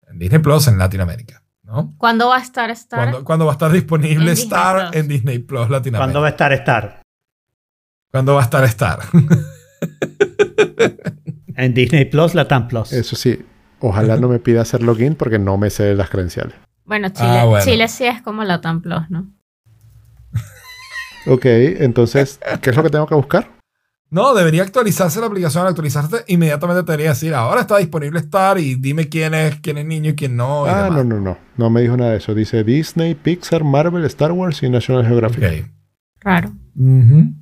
en 0.07 0.19
Disney 0.19 0.41
Plus 0.41 0.69
en 0.69 0.77
Latinoamérica, 0.77 1.40
¿no? 1.70 1.94
¿Cuándo 1.98 2.28
va 2.28 2.36
a 2.36 2.40
estar 2.40 2.70
Star? 2.70 2.98
¿Cuándo, 3.01 3.24
cuándo 3.24 3.44
va 3.47 3.52
a 3.52 3.55
estar 3.55 3.70
disponible 3.72 4.26
En 4.26 4.36
Star 4.38 4.90
Plus. 4.90 5.01
en 5.01 5.09
Disney 5.09 5.38
Plus 5.38 5.70
Latinoamérica? 5.70 5.98
¿Cuándo 5.98 6.20
va 6.20 6.26
a 6.26 6.30
estar 6.30 6.52
Star? 6.52 7.02
¿Cuándo 8.10 8.34
va 8.34 8.40
a 8.40 8.44
estar 8.44 8.64
Star? 8.64 8.98
En 11.56 11.74
Disney 11.74 12.06
Plus, 12.06 12.34
Latam 12.34 12.68
Plus. 12.68 12.90
Eso 12.92 13.16
sí, 13.16 13.38
ojalá 13.80 14.16
no 14.16 14.28
me 14.28 14.38
pida 14.38 14.62
hacer 14.62 14.82
login 14.82 15.14
porque 15.14 15.38
no 15.38 15.59
me 15.59 15.68
sé 15.68 15.94
las 15.94 16.09
credenciales. 16.09 16.55
Bueno, 16.84 17.10
Chile, 17.10 17.38
Ah, 17.40 17.44
bueno. 17.44 17.64
Chile 17.64 17.86
sí 17.88 18.05
es 18.06 18.22
como 18.22 18.44
la 18.44 18.60
Tam 18.62 18.80
Plus, 18.80 19.10
¿no? 19.10 19.30
Ok, 21.26 21.44
entonces, 21.44 22.40
¿qué 22.62 22.70
es 22.70 22.76
lo 22.76 22.82
que 22.82 22.88
tengo 22.88 23.06
que 23.06 23.14
buscar? 23.14 23.51
No, 24.11 24.35
debería 24.35 24.62
actualizarse 24.62 25.20
la 25.20 25.27
aplicación. 25.27 25.62
Al 25.62 25.69
actualizarse, 25.70 26.24
inmediatamente 26.28 26.82
te 26.82 26.93
debería 26.93 27.11
decir, 27.11 27.35
ahora 27.35 27.61
está 27.62 27.78
disponible 27.78 28.19
Star 28.20 28.59
y 28.59 28.74
dime 28.74 29.09
quién 29.09 29.35
es, 29.35 29.61
quién 29.61 29.78
es 29.78 29.87
niño 29.87 30.11
y 30.11 30.15
quién 30.16 30.37
no. 30.37 30.66
y 30.66 30.70
Ah, 30.70 30.85
demás. 30.85 31.05
no, 31.05 31.16
no, 31.16 31.20
no. 31.20 31.39
No 31.57 31.70
me 31.70 31.81
dijo 31.82 31.97
nada 31.97 32.11
de 32.12 32.16
eso. 32.19 32.35
Dice 32.35 32.65
Disney, 32.65 33.15
Pixar, 33.15 33.62
Marvel, 33.65 34.05
Star 34.07 34.32
Wars 34.32 34.62
y 34.62 34.69
National 34.70 35.07
Geographic. 35.07 35.45
Ok. 35.45 35.70
Raro. 36.23 36.53
Ujú. 36.77 37.35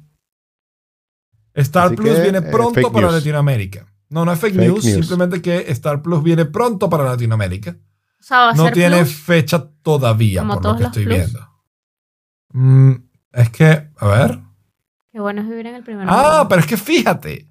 Star 1.54 1.86
Así 1.86 1.96
Plus 1.96 2.14
que, 2.14 2.22
viene 2.22 2.38
eh, 2.38 2.42
pronto 2.42 2.92
para 2.92 3.06
news. 3.06 3.14
Latinoamérica. 3.14 3.86
No, 4.10 4.24
no 4.24 4.32
es 4.32 4.38
fake, 4.38 4.54
Fake 4.54 4.66
news, 4.68 4.84
news. 4.84 4.94
simplemente 5.06 5.42
que 5.42 5.70
Star 5.72 6.00
Plus 6.02 6.22
viene 6.22 6.44
pronto 6.44 6.88
para 6.88 7.04
Latinoamérica. 7.04 7.76
O 8.20 8.22
sea, 8.22 8.38
va 8.38 8.50
a 8.50 8.54
No 8.54 8.64
ser 8.64 8.74
tiene 8.74 8.96
Plus. 8.98 9.14
fecha 9.14 9.70
todavía, 9.82 10.40
Como 10.42 10.54
por 10.60 10.64
lo 10.72 10.76
que 10.76 10.84
estoy 10.84 11.04
Plus. 11.04 11.16
viendo. 11.16 11.48
Mm, 12.52 12.92
es 13.32 13.50
que, 13.50 13.88
a 13.96 14.06
ver. 14.06 14.38
Qué 15.12 15.20
bueno 15.20 15.40
es 15.42 15.48
vivir 15.48 15.66
en 15.66 15.74
el 15.74 15.82
primer 15.82 16.06
Ah, 16.08 16.12
mundo. 16.32 16.48
pero 16.48 16.60
es 16.60 16.66
que 16.66 16.76
fíjate. 16.76 17.48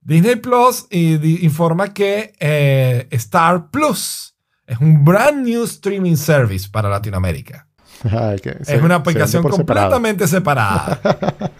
Disney 0.00 0.36
Plus 0.36 0.86
y 0.90 1.16
di- 1.18 1.38
informa 1.44 1.92
que 1.92 2.32
eh, 2.38 3.06
Star 3.10 3.70
Plus 3.70 4.36
es 4.66 4.78
un 4.78 5.04
brand 5.04 5.44
new 5.46 5.64
streaming 5.64 6.16
service 6.16 6.68
para 6.70 6.88
Latinoamérica. 6.88 7.66
Ay, 8.04 8.38
que 8.38 8.50
se- 8.52 8.60
es 8.62 8.66
se 8.68 8.78
una 8.78 8.96
aplicación 8.96 9.42
separado. 9.42 9.56
completamente 9.90 10.26
separada. 10.28 11.00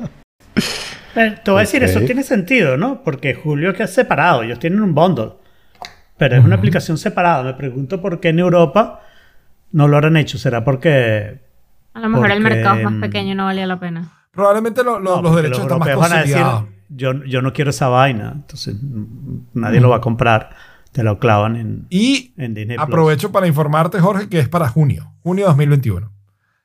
Eh, 1.19 1.35
te 1.43 1.51
voy 1.51 1.59
a 1.59 1.61
decir, 1.63 1.83
eso 1.83 2.01
tiene 2.01 2.23
sentido, 2.23 2.77
¿no? 2.77 3.03
Porque 3.03 3.33
Julio 3.35 3.73
que 3.73 3.85
es 3.85 3.95
separado, 3.95 4.43
ellos 4.43 4.59
tienen 4.59 4.83
un 4.83 4.95
bundle. 4.95 5.33
Pero 6.19 6.37
es 6.37 6.45
una 6.45 6.57
aplicación 6.57 6.99
separada. 6.99 7.43
Me 7.43 7.55
pregunto 7.55 8.03
por 8.03 8.21
qué 8.21 8.29
en 8.29 8.39
Europa 8.39 9.01
no 9.73 9.89
lo 9.89 9.97
habrán 9.97 10.19
hecho. 10.19 10.37
¿Será 10.37 10.63
porque 10.63 11.41
A 11.95 12.01
lo 12.01 12.11
mejor 12.11 12.31
el 12.31 12.41
mercado 12.41 12.77
es 12.77 12.85
más 12.85 13.01
pequeño 13.01 13.33
y 13.33 13.35
no 13.35 13.47
valía 13.47 13.67
la 13.67 13.81
pena. 13.81 14.13
Probablemente 14.37 14.85
lo- 14.85 15.01
lo- 15.01 15.17
No, 15.17 15.23
los 15.23 15.35
derechos 15.37 15.61
están 15.63 15.79
más 15.81 15.89
europeos 15.89 16.11
van 16.11 16.19
a 16.19 16.21
decir, 16.23 16.37
consolidados. 16.37 16.71
yo, 16.91 17.25
yo 17.25 17.43
no 17.43 17.53
quiero 17.53 17.71
esa 17.71 17.89
vaina. 17.89 18.33
Entonces 18.37 18.77
mm, 18.81 19.37
nadie 19.55 19.81
lo 19.81 19.89
va 19.89 19.97
a 19.97 20.01
comprar. 20.01 20.51
Te 20.93 21.03
lo 21.03 21.19
clavan 21.19 21.57
en, 21.57 21.87
Y 21.91 22.33
en 22.39 22.55
Disney 22.55 22.77
Plus. 22.77 22.87
aprovecho 22.87 23.33
para 23.33 23.47
informarte, 23.49 23.99
Jorge, 24.01 24.29
que 24.29 24.39
es 24.39 24.49
para 24.49 24.69
junio, 24.69 25.13
junio 25.23 25.47
2021, 25.47 26.11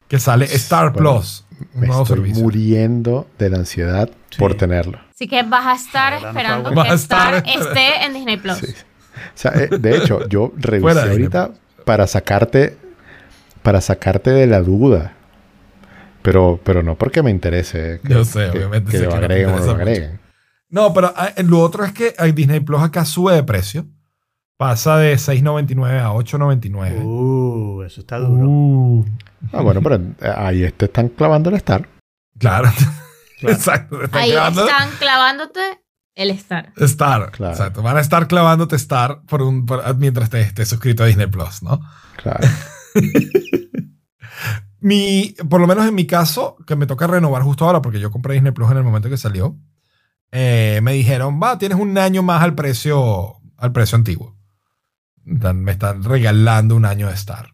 que 0.08 0.20
sale 0.20 0.46
Star 0.46 0.94
Bueno, 0.94 1.12
Plus, 1.18 1.46
un 1.74 1.82
Me 1.82 1.88
nuevo 1.88 2.04
estoy 2.04 2.18
servicio. 2.18 2.44
muriendo 2.44 3.28
de 3.40 3.50
la 3.50 3.58
ansiedad 3.58 4.10
Sí. 4.30 4.38
por 4.40 4.54
tenerlo. 4.56 5.00
Así 5.14 5.28
que 5.28 5.44
vas 5.44 5.66
a 5.66 5.74
estar 5.76 6.14
esperando 6.14 6.74
Vas 6.74 6.88
que 6.88 6.94
estar 6.94 7.34
Star 7.34 7.48
esperando. 7.48 7.70
esté 7.70 8.06
en 8.06 8.14
Disney 8.14 8.38
Plus. 8.38 8.58
Sí. 8.60 8.68
O 8.68 9.20
sea, 9.36 9.52
eh, 9.56 9.68
de 9.78 9.98
hecho, 9.98 10.26
yo 10.30 10.54
revisé 10.58 11.02
ahorita 11.02 11.52
para 11.86 12.08
sacarte, 12.08 12.78
para 13.64 13.82
sacarte 13.82 14.30
de 14.30 14.48
la 14.48 14.62
duda. 14.62 15.14
Pero, 16.22 16.60
pero 16.64 16.84
no 16.84 16.96
porque 16.96 17.24
me 17.24 17.32
interese 17.32 18.00
que, 18.06 18.14
Yo 18.14 18.26
sé, 18.26 18.50
que- 18.52 18.58
obviamente 18.60 18.92
que 18.92 18.98
sé 19.00 19.04
lo 19.06 19.12
no 19.12 19.18
agreguen 19.18 19.50
o 19.50 19.60
no 19.60 19.66
lo 19.66 19.72
agreguen. 19.72 20.20
No, 20.70 20.94
pero 20.94 21.12
ah, 21.16 21.32
lo 21.44 21.60
otro 21.60 21.84
es 21.84 21.92
que 21.92 22.14
eh, 22.18 22.32
Disney 22.34 22.60
Plus 22.62 22.82
acá 22.82 23.04
sube 23.06 23.34
de 23.34 23.44
precio. 23.44 23.86
Pasa 24.58 24.98
de 24.98 25.16
6.99 25.16 26.00
a 26.00 26.12
8.99. 26.14 27.04
Uh, 27.04 27.82
eso 27.84 28.02
está 28.02 28.20
duro. 28.20 28.48
Uh, 28.48 29.06
Ah, 29.52 29.62
bueno, 29.62 29.82
pero 29.82 29.96
eh, 29.96 30.34
ahí 30.38 30.72
te 30.72 30.86
están 30.86 31.10
clavando 31.10 31.50
el 31.50 31.56
Star. 31.56 31.88
claro. 32.38 32.70
Claro. 33.40 33.56
Exacto. 33.56 33.98
te 33.98 34.06
están 34.06 34.22
Ahí 34.22 34.32
clavando 34.34 34.62
están 34.66 34.90
clavándote 35.00 35.60
el 36.14 36.30
Star. 36.30 36.74
Star. 36.78 37.32
Claro. 37.32 37.54
Exacto. 37.54 37.82
Van 37.82 37.98
a 37.98 38.02
estar 38.02 38.28
clavándote 38.28 38.76
Star 38.76 39.24
por 39.28 39.42
un, 39.42 39.66
por- 39.66 39.98
mientras 39.98 40.30
te 40.30 40.42
estés 40.42 40.68
suscrito 40.70 41.02
a 41.04 41.08
Disney 41.08 41.26
Plus, 41.26 41.64
¿no? 41.64 41.80
Claro. 42.22 42.48
Mi, 44.82 45.36
por 45.48 45.62
lo 45.62 45.68
menos 45.68 45.88
en 45.88 45.94
mi 45.94 46.08
caso, 46.08 46.58
que 46.66 46.76
me 46.76 46.88
toca 46.88 47.08
renovar 47.08 47.44
justo 47.44 47.66
ahora, 47.66 47.82
porque 47.82 48.00
yo 48.00 48.12
compré 48.12 48.34
Disney 48.34 48.52
Plus 48.52 48.72
en 48.72 48.78
el 48.78 48.84
momento 48.84 49.10
que 49.10 49.18
salió, 49.18 49.56
eh, 50.32 50.80
me 50.82 50.94
dijeron, 50.94 51.40
va, 51.42 51.58
tienes 51.58 51.78
un 51.78 51.98
año 51.98 52.24
más 52.24 52.42
al 52.42 52.56
precio, 52.56 53.36
al 53.58 53.72
precio 53.72 53.96
antiguo. 53.96 54.36
Me 55.24 55.72
están 55.72 56.04
regalando 56.04 56.76
un 56.76 56.86
año 56.86 57.08
de 57.08 57.14
Star. 57.14 57.54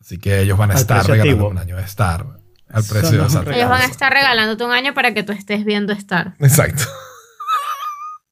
Así 0.00 0.18
que 0.18 0.40
ellos 0.40 0.56
van 0.56 0.70
a 0.70 0.74
Al 0.74 0.80
estar 0.80 1.06
regalando 1.06 1.30
antiguo. 1.30 1.50
un 1.50 1.58
año 1.58 1.76
de 1.76 1.82
Star. 1.82 2.26
Al 2.68 2.82
Eso 2.82 2.94
precio 2.94 3.18
no 3.18 3.24
de 3.24 3.28
Star. 3.28 3.52
Ellos 3.52 3.68
van 3.68 3.82
a 3.82 3.84
estar 3.84 4.12
regalándote 4.12 4.64
un 4.64 4.72
año 4.72 4.94
para 4.94 5.12
que 5.12 5.22
tú 5.22 5.32
estés 5.32 5.64
viendo 5.66 5.92
Star. 5.92 6.36
Exacto. 6.38 6.84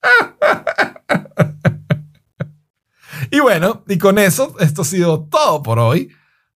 y 3.30 3.40
bueno, 3.40 3.84
y 3.86 3.98
con 3.98 4.18
eso, 4.18 4.56
esto 4.60 4.82
ha 4.82 4.86
sido 4.86 5.24
todo 5.24 5.62
por 5.62 5.78
hoy. 5.78 6.10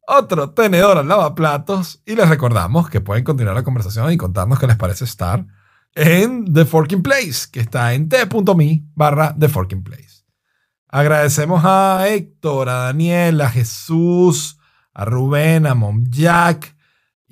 Otro 0.06 0.50
tenedor 0.50 0.98
al 0.98 1.08
lavaplatos. 1.08 2.02
Y 2.04 2.14
les 2.14 2.28
recordamos 2.28 2.90
que 2.90 3.00
pueden 3.00 3.24
continuar 3.24 3.54
la 3.54 3.62
conversación 3.62 4.12
y 4.12 4.16
contarnos 4.16 4.58
qué 4.58 4.66
les 4.66 4.76
parece 4.76 5.04
estar 5.04 5.46
en 5.94 6.52
The 6.52 6.64
Forking 6.64 7.02
Place, 7.02 7.48
que 7.50 7.60
está 7.60 7.94
en 7.94 8.08
t.me 8.08 8.84
barra 8.94 9.34
The 9.38 9.48
Forking 9.48 9.82
Place. 9.82 10.24
Agradecemos 10.88 11.62
a 11.64 12.06
Héctor, 12.08 12.68
a 12.68 12.74
Daniel, 12.84 13.40
a 13.40 13.48
Jesús, 13.48 14.58
a 14.92 15.04
Rubén, 15.04 15.66
a 15.66 15.74
Mom 15.74 16.04
Jack 16.08 16.71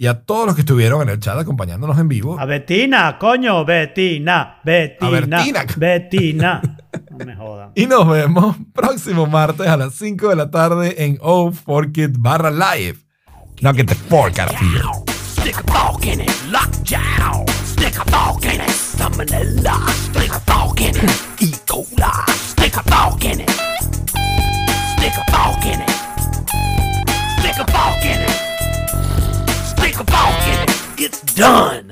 y 0.01 0.06
a 0.06 0.22
todos 0.22 0.47
los 0.47 0.55
que 0.55 0.62
estuvieron 0.62 1.02
en 1.02 1.10
el 1.10 1.20
chat 1.20 1.39
acompañándonos 1.39 1.98
en 1.98 2.09
vivo. 2.09 2.40
A 2.40 2.47
Betina, 2.47 3.18
coño, 3.18 3.66
Betina, 3.66 4.59
Betina, 4.64 5.10
Bertina. 5.10 5.66
Betina. 5.77 6.62
No 7.10 7.24
me 7.24 7.36
jodan. 7.36 7.72
Y 7.74 7.86
nos 7.86 8.09
vemos 8.09 8.56
próximo 8.72 9.27
martes 9.27 9.66
a 9.66 9.77
las 9.77 9.94
5 9.94 10.31
de 10.31 10.36
la 10.36 10.51
tarde 10.51 11.05
en 11.05 11.18
Oh 11.20 11.52
Fork 11.52 11.98
It 11.98 12.12
barra 12.18 12.51
live. 12.51 12.98
The 13.60 13.94
fork 14.09 14.39
out 14.39 14.51
of 14.51 14.56
here. 14.59 14.82
Stick 15.12 15.59
a 15.59 15.70
fork 15.70 16.06
in 16.06 16.22
it, 16.22 16.47
lockjaw. 16.51 17.44
Stick 17.64 17.98
a 17.98 18.05
fork 18.10 18.44
in 18.47 18.60
it, 18.62 18.70
salmonella. 18.70 19.86
Stick 19.90 20.32
a 20.32 20.40
fork 20.40 20.81
in 20.81 20.97
it, 20.97 21.43
E. 21.43 21.52
coli. 21.66 22.31
Stick 22.31 22.74
a 22.74 22.82
fork 22.85 23.24
in 23.27 23.40
it. 23.40 23.51
Stick 24.97 25.12
a 25.12 25.31
fork 25.31 25.66
in 25.66 25.82
it. 25.82 25.99
done. 31.40 31.89